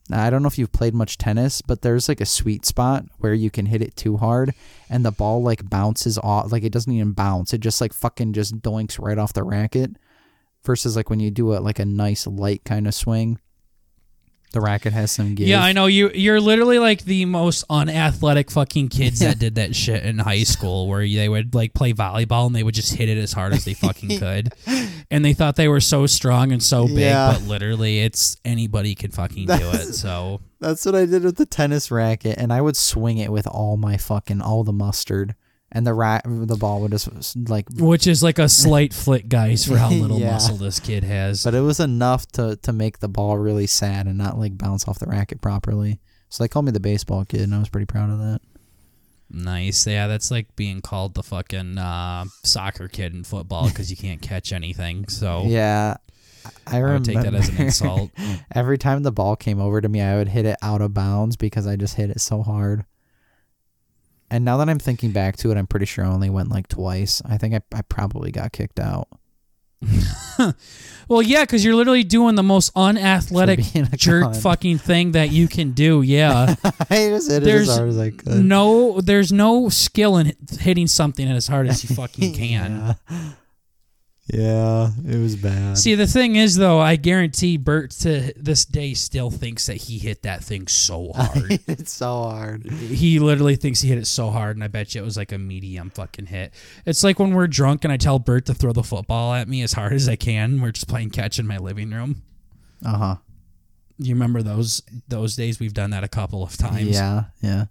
Now, 0.09 0.25
I 0.25 0.31
don't 0.31 0.43
know 0.43 0.49
if 0.49 0.59
you've 0.59 0.73
played 0.73 0.95
much 0.95 1.17
tennis, 1.17 1.63
but 1.63 1.83
there's 1.83 2.09
like 2.09 2.21
a 2.21 2.27
sweet 2.27 2.67
spot 2.67 3.05
where 3.19 3.35
you 3.35 3.51
can 3.51 3.67
hit 3.67 3.83
it 3.83 3.95
too 3.95 4.17
hard 4.17 4.53
and 4.91 5.05
the 5.05 5.13
ball 5.13 5.41
like 5.41 5.71
bounces 5.71 6.19
off. 6.19 6.51
Like 6.51 6.65
it 6.65 6.73
doesn't 6.73 6.93
even 6.93 7.13
bounce. 7.13 7.55
It 7.55 7.61
just 7.61 7.81
like 7.81 7.93
fucking 7.93 8.33
just 8.33 8.61
doinks 8.63 8.99
right 8.99 9.17
off 9.19 9.33
the 9.33 9.45
racket. 9.45 9.93
Versus 10.65 10.97
like 10.97 11.09
when 11.09 11.21
you 11.21 11.31
do 11.31 11.53
it 11.53 11.63
like 11.63 11.79
a 11.79 11.85
nice 11.85 12.27
light 12.27 12.65
kind 12.65 12.89
of 12.89 12.95
swing, 12.95 13.39
the 14.53 14.61
racket 14.61 14.93
has 14.93 15.11
some 15.11 15.35
give. 15.35 15.49
yeah, 15.49 15.63
I 15.63 15.73
know 15.73 15.87
you. 15.87 16.11
You're 16.15 16.41
literally 16.41 16.79
like 16.79 17.05
the 17.05 17.25
most 17.25 17.65
unathletic 17.69 18.51
fucking 18.51 18.89
kids 18.89 19.21
that 19.21 19.39
did 19.41 19.55
that 19.57 19.75
shit 19.75 20.05
in 20.05 20.19
high 20.19 20.43
school, 20.45 20.89
where 20.89 21.01
they 21.07 21.29
would 21.29 21.55
like 21.55 21.75
play 21.75 21.93
volleyball 21.93 22.47
and 22.47 22.55
they 22.55 22.63
would 22.63 22.75
just 22.75 22.95
hit 22.95 23.09
it 23.09 23.19
as 23.19 23.33
hard 23.33 23.53
as 23.53 23.65
they 23.65 23.75
fucking 23.75 24.19
could, 24.19 24.53
and 25.11 25.25
they 25.25 25.33
thought 25.35 25.57
they 25.57 25.69
were 25.69 25.81
so 25.81 26.07
strong 26.07 26.53
and 26.53 26.63
so 26.63 26.87
big, 26.87 26.99
Yeah. 26.99 27.33
but 27.33 27.43
literally, 27.49 28.01
it's 28.01 28.37
anybody 28.45 28.95
can 28.95 29.11
fucking 29.11 29.47
do 29.47 29.53
it. 29.55 29.95
So 29.95 30.41
That's 30.61 30.85
what 30.87 30.95
I 30.95 31.07
did 31.07 31.25
with 31.25 31.37
the 31.37 31.47
tennis 31.47 31.91
racket, 31.91 32.39
and 32.39 32.53
I 32.53 32.61
would 32.61 32.77
swing 32.77 33.19
it 33.19 33.33
with 33.33 33.47
all 33.47 33.77
my 33.77 33.97
fucking 33.97 34.41
all 34.41 34.65
the 34.65 34.73
mustard, 34.73 35.35
and 35.75 35.87
the 35.87 35.95
ra- 35.95 36.21
the 36.25 36.57
ball 36.57 36.81
would 36.83 36.91
just 36.93 37.09
like 37.49 37.67
which 37.77 38.07
is 38.07 38.23
like 38.23 38.39
a 38.39 38.49
slight 38.49 38.93
flick, 38.93 39.29
guys, 39.29 39.65
for 39.65 39.77
how 39.79 39.91
little 40.05 40.19
Yeah. 40.21 40.33
muscle 40.33 40.57
this 40.57 40.79
kid 40.81 41.03
has. 41.05 41.43
but 41.45 41.55
it 41.55 41.61
was 41.61 41.81
enough 41.81 42.27
to 42.33 42.57
to 42.63 42.73
make 42.73 42.99
the 43.01 43.09
ball 43.09 43.39
really 43.39 43.67
sad 43.67 44.07
and 44.07 44.19
not 44.19 44.39
like 44.39 44.57
bounce 44.59 44.87
off 44.87 44.99
the 44.99 45.07
racket 45.07 45.41
properly. 45.41 45.99
So 46.29 46.45
they 46.45 46.49
called 46.49 46.65
me 46.67 46.73
the 46.73 46.81
baseball 46.81 47.25
kid, 47.25 47.41
and 47.43 47.55
I 47.55 47.59
was 47.59 47.69
pretty 47.69 47.87
proud 47.87 48.11
of 48.11 48.19
that. 48.19 48.41
Nice. 49.31 49.87
Yeah, 49.87 50.07
that's 50.09 50.31
like 50.31 50.55
being 50.57 50.81
called 50.83 51.15
the 51.15 51.23
fucking 51.23 51.79
uh, 51.79 52.27
soccer 52.45 52.89
kid 52.89 53.15
in 53.15 53.25
football 53.25 53.69
because 53.69 53.91
you 53.91 53.97
can't 53.97 54.21
catch 54.21 54.53
anything. 54.53 55.09
So 55.09 55.45
Yeah, 55.47 55.97
I 56.67 56.77
I 56.77 56.79
remember. 56.81 56.93
would 56.95 57.05
take 57.05 57.25
that 57.25 57.35
as 57.35 57.49
an 57.49 57.57
insult. 57.63 58.11
Every 58.55 58.77
time 58.79 59.03
the 59.03 59.13
ball 59.13 59.37
came 59.37 59.59
over 59.61 59.81
to 59.81 59.89
me, 59.89 60.01
I 60.03 60.17
would 60.17 60.29
hit 60.29 60.45
it 60.45 60.57
out 60.63 60.83
of 60.83 60.93
bounds 60.93 61.37
because 61.37 61.67
I 61.67 61.77
just 61.77 61.95
hit 61.97 62.11
it 62.11 62.21
so 62.21 62.43
hard. 62.43 62.85
And 64.33 64.45
now 64.45 64.57
that 64.57 64.69
I'm 64.69 64.79
thinking 64.79 65.13
back 65.13 65.37
to 65.39 65.51
it, 65.53 65.57
I'm 65.57 65.67
pretty 65.67 65.87
sure 65.87 66.05
I 66.05 66.09
only 66.09 66.31
went 66.31 66.49
like 66.49 66.67
twice. 66.67 67.21
I 67.25 67.37
think 67.39 67.55
I, 67.55 67.61
I 67.73 67.83
probably 67.83 68.33
got 68.33 68.51
kicked 68.53 68.81
out. 68.81 69.09
Well, 71.09 71.21
yeah, 71.21 71.43
because 71.43 71.63
you're 71.65 71.75
literally 71.75 72.05
doing 72.05 72.37
the 72.37 72.43
most 72.45 72.71
unathletic 72.75 73.63
For 73.63 73.73
being 73.73 73.89
a 73.93 73.97
jerk 73.97 74.25
cunt. 74.27 74.41
fucking 74.43 74.79
thing 74.79 75.13
that 75.13 75.31
you 75.31 75.47
can 75.49 75.73
do. 75.73 76.01
Yeah. 76.01 76.55
I 76.65 77.09
just 77.11 77.31
hit 77.31 77.43
it 77.43 77.45
There's 77.45 77.69
as 77.69 77.77
hard 77.77 77.89
as 77.91 77.99
I 77.99 78.11
could. 78.11 78.45
no, 78.45 79.01
there's 79.01 79.31
no 79.33 79.69
skill 79.69 80.17
in 80.17 80.33
hitting 80.61 80.87
something 80.87 81.29
as 81.29 81.49
hard 81.49 81.67
as 81.67 81.83
you 81.89 81.95
fucking 81.95 82.33
can. 82.37 82.97
Yeah. 83.11 83.19
Yeah, 84.33 84.91
it 85.07 85.19
was 85.19 85.37
bad. 85.37 85.77
See, 85.77 85.95
the 85.95 86.07
thing 86.07 86.37
is, 86.37 86.57
though, 86.57 86.81
I 86.81 86.97
guarantee 86.97 87.59
Bert 87.59 87.91
to 88.01 88.33
this 88.35 88.65
day 88.65 88.95
still 88.95 89.31
thinks 89.31 89.67
that 89.67 89.77
he 89.77 89.99
hit 89.99 90.23
that 90.23 90.43
thing 90.43 90.69
so 90.69 91.13
hard. 91.15 91.61
it's 91.69 91.93
so 91.93 92.23
hard. 92.23 92.65
he 92.71 93.19
literally 93.19 93.57
thinks 93.57 93.83
he 93.83 93.91
hit 93.91 93.99
it 93.99 94.07
so 94.07 94.31
hard, 94.31 94.57
and 94.57 94.65
I 94.65 94.69
bet 94.69 94.95
you 94.95 95.03
it 95.03 95.05
was 95.05 95.19
like 95.19 95.33
a 95.33 95.39
medium 95.39 95.91
fucking 95.91 96.27
hit. 96.27 96.55
It's 96.87 97.05
like 97.05 97.19
when 97.19 97.35
we're 97.35 97.47
drunk 97.47 97.85
and 97.85 97.93
I 97.93 97.99
tell 97.99 98.19
Bert 98.19 98.47
to 98.47 98.55
throw 98.55 98.73
the 98.73 98.83
football 98.83 99.35
at 99.35 99.49
me 99.49 99.61
as 99.61 99.75
hard 99.75 99.93
as 99.93 100.09
I 100.09 100.17
can. 100.17 100.63
We're 100.63 100.73
just 100.73 100.89
playing 100.89 101.11
catch 101.11 101.39
in 101.39 101.47
my 101.47 101.59
living 101.59 101.91
room. 101.91 102.23
Uh 102.85 102.97
huh. 102.99 103.17
You 103.99 104.15
remember 104.15 104.43
those 104.43 104.83
those 105.09 105.37
days? 105.37 105.61
We've 105.61 105.75
done 105.75 105.91
that 105.91 106.05
a 106.05 106.09
couple 106.09 106.43
of 106.43 106.57
times. 106.57 106.89
Yeah, 106.89 107.25
yeah. 107.43 107.67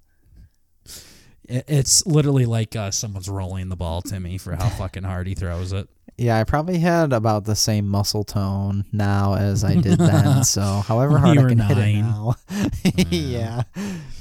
It- 1.49 1.65
It's 1.67 2.05
literally 2.05 2.45
like 2.45 2.75
uh, 2.75 2.91
someone's 2.91 3.27
rolling 3.27 3.69
the 3.69 3.75
ball 3.75 4.01
to 4.03 4.19
me 4.19 4.37
for 4.37 4.55
how 4.55 4.69
fucking 4.69 5.03
hard 5.03 5.27
he 5.27 5.33
throws 5.33 5.73
it. 5.73 5.89
Yeah, 6.21 6.37
I 6.37 6.43
probably 6.43 6.77
had 6.77 7.13
about 7.13 7.45
the 7.45 7.55
same 7.55 7.87
muscle 7.87 8.23
tone 8.23 8.85
now 8.91 9.33
as 9.33 9.63
I 9.63 9.73
did 9.75 9.97
then. 9.99 10.43
So, 10.43 10.61
however 10.61 11.17
hard 11.17 11.39
I 11.39 11.47
can 11.49 11.57
hit 11.57 11.77
it 11.79 11.95
now, 12.01 12.35
yeah, 13.09 13.63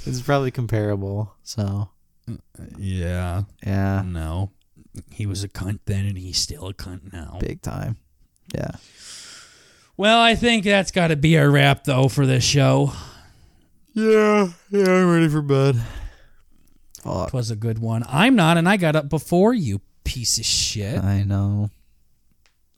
it's 0.06 0.22
probably 0.22 0.50
comparable. 0.50 1.34
So, 1.42 1.90
mm, 2.26 2.38
uh, 2.58 2.62
Yeah. 2.78 3.42
yeah, 3.64 4.02
No. 4.06 4.50
He 5.12 5.26
was 5.26 5.44
a 5.44 5.48
cunt 5.48 5.80
then, 5.84 6.06
and 6.06 6.16
he's 6.18 6.38
still 6.38 6.68
a 6.68 6.74
cunt 6.74 7.12
now. 7.12 7.36
big 7.38 7.60
time. 7.62 7.98
Yeah. 8.54 8.72
Well, 9.96 10.18
I 10.20 10.34
think 10.36 10.64
that's 10.64 10.90
got 10.90 11.08
to 11.08 11.16
be 11.16 11.36
our 11.38 11.50
wrap, 11.50 11.84
though, 11.84 12.08
for 12.08 12.24
this 12.26 12.42
show. 12.42 12.92
Yeah, 13.92 14.48
yeah. 14.70 14.88
I'm 14.88 15.12
ready 15.12 15.28
for 15.28 15.42
bed. 15.42 15.76
It 15.76 17.02
Fuck. 17.02 17.32
was 17.34 17.50
a 17.50 17.56
good 17.56 17.78
one. 17.78 18.04
I'm 18.08 18.34
not, 18.36 18.56
and 18.56 18.66
I 18.68 18.78
got 18.78 18.96
up 18.96 19.08
before 19.10 19.52
you, 19.52 19.80
piece 20.04 20.38
of 20.38 20.44
shit. 20.46 20.98
I 21.04 21.22
know. 21.22 21.70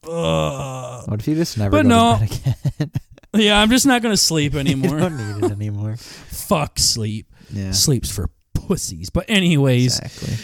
Ugh. 0.09 1.09
What 1.09 1.21
if 1.21 1.29
you 1.29 1.35
just 1.35 1.57
never 1.59 1.71
But 1.71 1.83
go 1.83 1.89
no. 1.89 2.19
to 2.19 2.21
bed 2.21 2.57
again? 2.81 2.91
Yeah, 3.35 3.59
I'm 3.63 3.71
just 3.71 3.87
not 3.87 4.03
going 4.03 4.13
to 4.13 4.17
sleep 4.19 4.53
you 4.53 4.59
anymore. 4.59 4.99
don't 5.01 5.17
need 5.17 5.43
it 5.47 5.51
anymore. 5.53 5.97
Fuck 5.97 6.79
sleep. 6.79 7.33
Yeah. 7.51 7.71
Sleep's 7.71 8.11
for 8.15 8.29
pussies. 8.53 9.09
But, 9.09 9.25
anyways, 9.31 9.99
Exactly. 10.01 10.35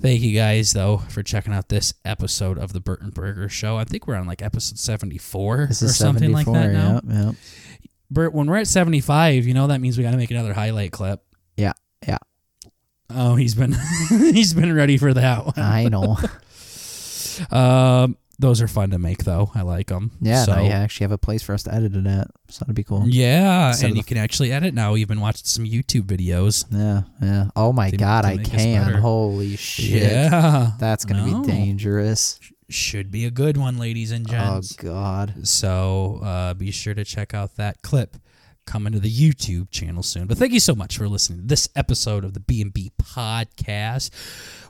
thank 0.00 0.20
you 0.20 0.32
guys, 0.32 0.72
though, 0.72 0.98
for 0.98 1.24
checking 1.24 1.52
out 1.52 1.68
this 1.70 1.94
episode 2.04 2.56
of 2.56 2.72
the 2.72 2.78
Bert 2.78 3.00
and 3.02 3.12
Burger 3.12 3.48
Show. 3.48 3.76
I 3.78 3.82
think 3.82 4.06
we're 4.06 4.14
on 4.14 4.28
like 4.28 4.42
episode 4.42 4.78
74 4.78 5.66
This 5.70 5.82
or 5.82 5.88
something 5.88 6.30
like 6.30 6.46
that 6.46 6.72
now. 6.72 7.00
Yep, 7.02 7.04
yep. 7.08 7.34
Bert, 8.12 8.32
when 8.32 8.46
we're 8.46 8.58
at 8.58 8.68
75, 8.68 9.44
you 9.44 9.52
know 9.54 9.66
that 9.66 9.80
means 9.80 9.98
we 9.98 10.04
got 10.04 10.12
to 10.12 10.18
make 10.18 10.30
another 10.30 10.54
highlight 10.54 10.92
clip. 10.92 11.20
Yeah, 11.56 11.72
yeah. 12.06 12.18
Oh, 13.10 13.34
he's 13.34 13.56
been 13.56 13.74
he's 14.08 14.54
been 14.54 14.72
ready 14.72 14.98
for 14.98 15.12
that 15.14 15.46
one. 15.46 15.54
I 15.58 15.88
know. 15.88 16.16
Um, 17.50 18.16
those 18.38 18.62
are 18.62 18.68
fun 18.68 18.90
to 18.90 18.98
make 18.98 19.24
though. 19.24 19.50
I 19.54 19.62
like 19.62 19.88
them. 19.88 20.12
Yeah, 20.20 20.44
So, 20.44 20.54
now 20.54 20.62
you 20.62 20.70
actually 20.70 21.04
have 21.04 21.12
a 21.12 21.18
place 21.18 21.42
for 21.42 21.54
us 21.54 21.64
to 21.64 21.74
edit 21.74 21.96
it 21.96 22.06
at, 22.06 22.28
so 22.48 22.60
that'd 22.64 22.74
be 22.74 22.84
cool. 22.84 23.04
yeah, 23.08 23.68
Instead 23.68 23.86
and 23.88 23.96
you 23.96 24.02
the- 24.02 24.08
can 24.08 24.16
actually 24.18 24.52
edit 24.52 24.74
now. 24.74 24.94
You've 24.94 25.08
been 25.08 25.20
watching 25.20 25.44
some 25.44 25.64
YouTube 25.64 26.02
videos. 26.02 26.64
Yeah, 26.70 27.02
yeah. 27.20 27.50
Oh 27.56 27.72
my 27.72 27.90
To- 27.90 27.96
god, 27.96 28.24
I 28.24 28.36
can. 28.38 28.94
Holy 28.94 29.56
shit. 29.56 30.02
Yeah, 30.02 30.72
That's 30.78 31.04
gonna 31.04 31.26
No. 31.26 31.42
be 31.42 31.48
dangerous. 31.50 32.38
Should 32.70 33.10
be 33.10 33.24
a 33.24 33.30
good 33.30 33.56
one, 33.56 33.78
ladies 33.78 34.10
and 34.12 34.28
gents. 34.28 34.76
Oh 34.78 34.82
god. 34.82 35.46
So 35.48 36.20
uh, 36.22 36.54
be 36.54 36.70
sure 36.70 36.92
to 36.94 37.04
check 37.04 37.32
out 37.34 37.56
that 37.56 37.80
clip 37.82 38.18
coming 38.66 38.92
to 38.92 39.00
the 39.00 39.10
YouTube 39.10 39.70
channel 39.70 40.02
soon. 40.02 40.26
But 40.26 40.36
thank 40.36 40.52
you 40.52 40.60
so 40.60 40.74
much 40.74 40.98
for 40.98 41.08
listening 41.08 41.40
to 41.40 41.46
this 41.46 41.70
episode 41.74 42.22
of 42.22 42.34
the 42.34 42.40
B&B 42.40 42.92
podcast. 43.02 44.10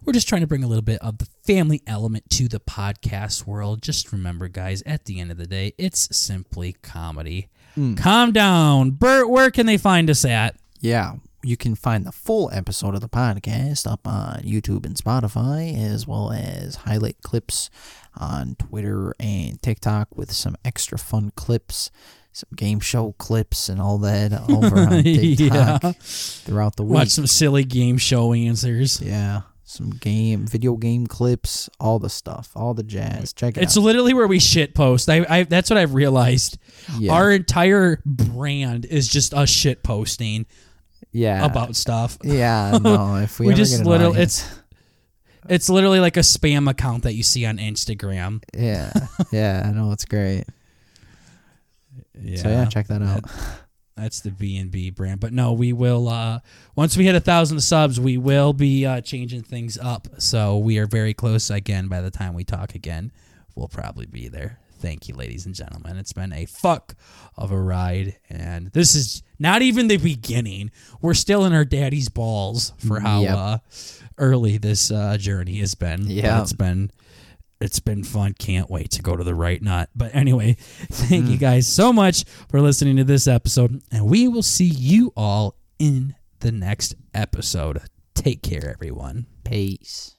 We're 0.04 0.12
just 0.12 0.28
trying 0.28 0.42
to 0.42 0.46
bring 0.46 0.62
a 0.62 0.68
little 0.68 0.82
bit 0.82 1.00
of 1.00 1.18
the 1.18 1.26
family 1.48 1.80
element 1.86 2.28
to 2.28 2.46
the 2.46 2.60
podcast 2.60 3.46
world. 3.46 3.80
Just 3.80 4.12
remember, 4.12 4.48
guys, 4.48 4.82
at 4.84 5.06
the 5.06 5.18
end 5.18 5.30
of 5.30 5.38
the 5.38 5.46
day, 5.46 5.72
it's 5.78 6.14
simply 6.14 6.74
comedy. 6.82 7.48
Mm. 7.74 7.96
Calm 7.96 8.32
down. 8.32 8.90
Bert, 8.90 9.30
where 9.30 9.50
can 9.50 9.64
they 9.64 9.78
find 9.78 10.10
us 10.10 10.26
at? 10.26 10.56
Yeah, 10.80 11.14
you 11.42 11.56
can 11.56 11.74
find 11.74 12.04
the 12.04 12.12
full 12.12 12.50
episode 12.52 12.94
of 12.94 13.00
the 13.00 13.08
podcast 13.08 13.90
up 13.90 14.06
on 14.06 14.42
YouTube 14.42 14.84
and 14.84 14.94
Spotify, 14.94 15.74
as 15.74 16.06
well 16.06 16.32
as 16.32 16.76
highlight 16.76 17.22
clips 17.22 17.70
on 18.14 18.54
Twitter 18.56 19.14
and 19.18 19.60
TikTok 19.62 20.14
with 20.14 20.30
some 20.32 20.54
extra 20.66 20.98
fun 20.98 21.32
clips, 21.34 21.90
some 22.30 22.50
game 22.56 22.78
show 22.78 23.12
clips, 23.16 23.70
and 23.70 23.80
all 23.80 23.96
that 23.98 24.34
over 24.50 24.80
on 24.80 25.02
TikTok 25.02 25.82
Yeah. 25.82 25.92
throughout 25.98 26.76
the 26.76 26.84
week. 26.84 26.94
Watch 26.94 27.08
some 27.08 27.26
silly 27.26 27.64
game 27.64 27.96
show 27.96 28.34
answers. 28.34 29.00
Yeah, 29.00 29.42
some 29.68 29.90
game, 29.90 30.46
video 30.46 30.76
game 30.76 31.06
clips, 31.06 31.68
all 31.78 31.98
the 31.98 32.08
stuff, 32.08 32.50
all 32.54 32.72
the 32.72 32.82
jazz. 32.82 33.32
Check 33.32 33.56
it 33.56 33.62
It's 33.62 33.76
out. 33.76 33.82
literally 33.82 34.14
where 34.14 34.26
we 34.26 34.38
shit 34.38 34.74
post. 34.74 35.08
I, 35.10 35.26
I 35.28 35.42
that's 35.44 35.68
what 35.68 35.76
I've 35.76 35.94
realized. 35.94 36.58
Yeah. 36.98 37.12
Our 37.12 37.30
entire 37.32 38.00
brand 38.06 38.86
is 38.86 39.06
just 39.08 39.34
us 39.34 39.50
shit 39.50 39.82
posting 39.82 40.46
yeah. 41.12 41.44
about 41.44 41.76
stuff. 41.76 42.16
Yeah, 42.24 42.78
no. 42.82 43.16
If 43.22 43.38
we, 43.38 43.48
We 43.48 43.54
just 43.54 43.84
literally 43.84 44.12
audience- 44.12 44.46
it's 44.48 44.58
it's 45.48 45.68
literally 45.70 46.00
like 46.00 46.16
a 46.16 46.20
spam 46.20 46.68
account 46.68 47.02
that 47.04 47.14
you 47.14 47.22
see 47.22 47.44
on 47.46 47.58
Instagram. 47.58 48.42
yeah, 48.56 48.92
yeah. 49.32 49.64
I 49.66 49.72
know 49.72 49.92
it's 49.92 50.04
great. 50.04 50.44
Yeah. 52.20 52.36
So 52.42 52.48
yeah, 52.48 52.64
check 52.66 52.86
that 52.88 53.02
out. 53.02 53.24
That's 53.98 54.20
the 54.20 54.30
B 54.30 54.56
and 54.56 54.70
B 54.70 54.90
brand. 54.90 55.20
But 55.20 55.32
no, 55.32 55.52
we 55.52 55.72
will 55.72 56.08
uh 56.08 56.40
once 56.76 56.96
we 56.96 57.04
hit 57.04 57.14
a 57.14 57.20
thousand 57.20 57.60
subs, 57.60 57.98
we 58.00 58.16
will 58.16 58.52
be 58.52 58.86
uh 58.86 59.00
changing 59.00 59.42
things 59.42 59.76
up. 59.76 60.08
So 60.18 60.56
we 60.58 60.78
are 60.78 60.86
very 60.86 61.12
close 61.14 61.50
again 61.50 61.88
by 61.88 62.00
the 62.00 62.10
time 62.10 62.34
we 62.34 62.44
talk 62.44 62.74
again. 62.74 63.12
We'll 63.54 63.68
probably 63.68 64.06
be 64.06 64.28
there. 64.28 64.60
Thank 64.80 65.08
you, 65.08 65.16
ladies 65.16 65.44
and 65.44 65.56
gentlemen. 65.56 65.96
It's 65.96 66.12
been 66.12 66.32
a 66.32 66.44
fuck 66.46 66.94
of 67.36 67.50
a 67.50 67.60
ride. 67.60 68.16
And 68.30 68.68
this 68.72 68.94
is 68.94 69.24
not 69.40 69.60
even 69.60 69.88
the 69.88 69.96
beginning. 69.96 70.70
We're 71.00 71.14
still 71.14 71.44
in 71.44 71.52
our 71.52 71.64
daddy's 71.64 72.08
balls 72.08 72.72
for 72.78 73.00
how 73.00 73.22
Yep. 73.22 73.36
uh 73.36 73.58
early 74.18 74.58
this 74.58 74.90
uh 74.92 75.16
journey 75.18 75.56
has 75.58 75.74
been. 75.74 76.04
Yeah. 76.06 76.40
It's 76.42 76.52
been 76.52 76.90
it's 77.60 77.80
been 77.80 78.04
fun. 78.04 78.34
Can't 78.38 78.70
wait 78.70 78.90
to 78.92 79.02
go 79.02 79.16
to 79.16 79.24
the 79.24 79.34
right 79.34 79.60
nut. 79.60 79.90
But 79.94 80.14
anyway, 80.14 80.56
thank 80.58 81.26
you 81.26 81.36
mm. 81.36 81.40
guys 81.40 81.66
so 81.66 81.92
much 81.92 82.24
for 82.48 82.60
listening 82.60 82.96
to 82.96 83.04
this 83.04 83.26
episode, 83.26 83.82
and 83.90 84.06
we 84.06 84.28
will 84.28 84.42
see 84.42 84.64
you 84.64 85.12
all 85.16 85.56
in 85.78 86.14
the 86.40 86.52
next 86.52 86.94
episode. 87.14 87.82
Take 88.14 88.42
care, 88.42 88.70
everyone. 88.70 89.26
Peace. 89.44 90.17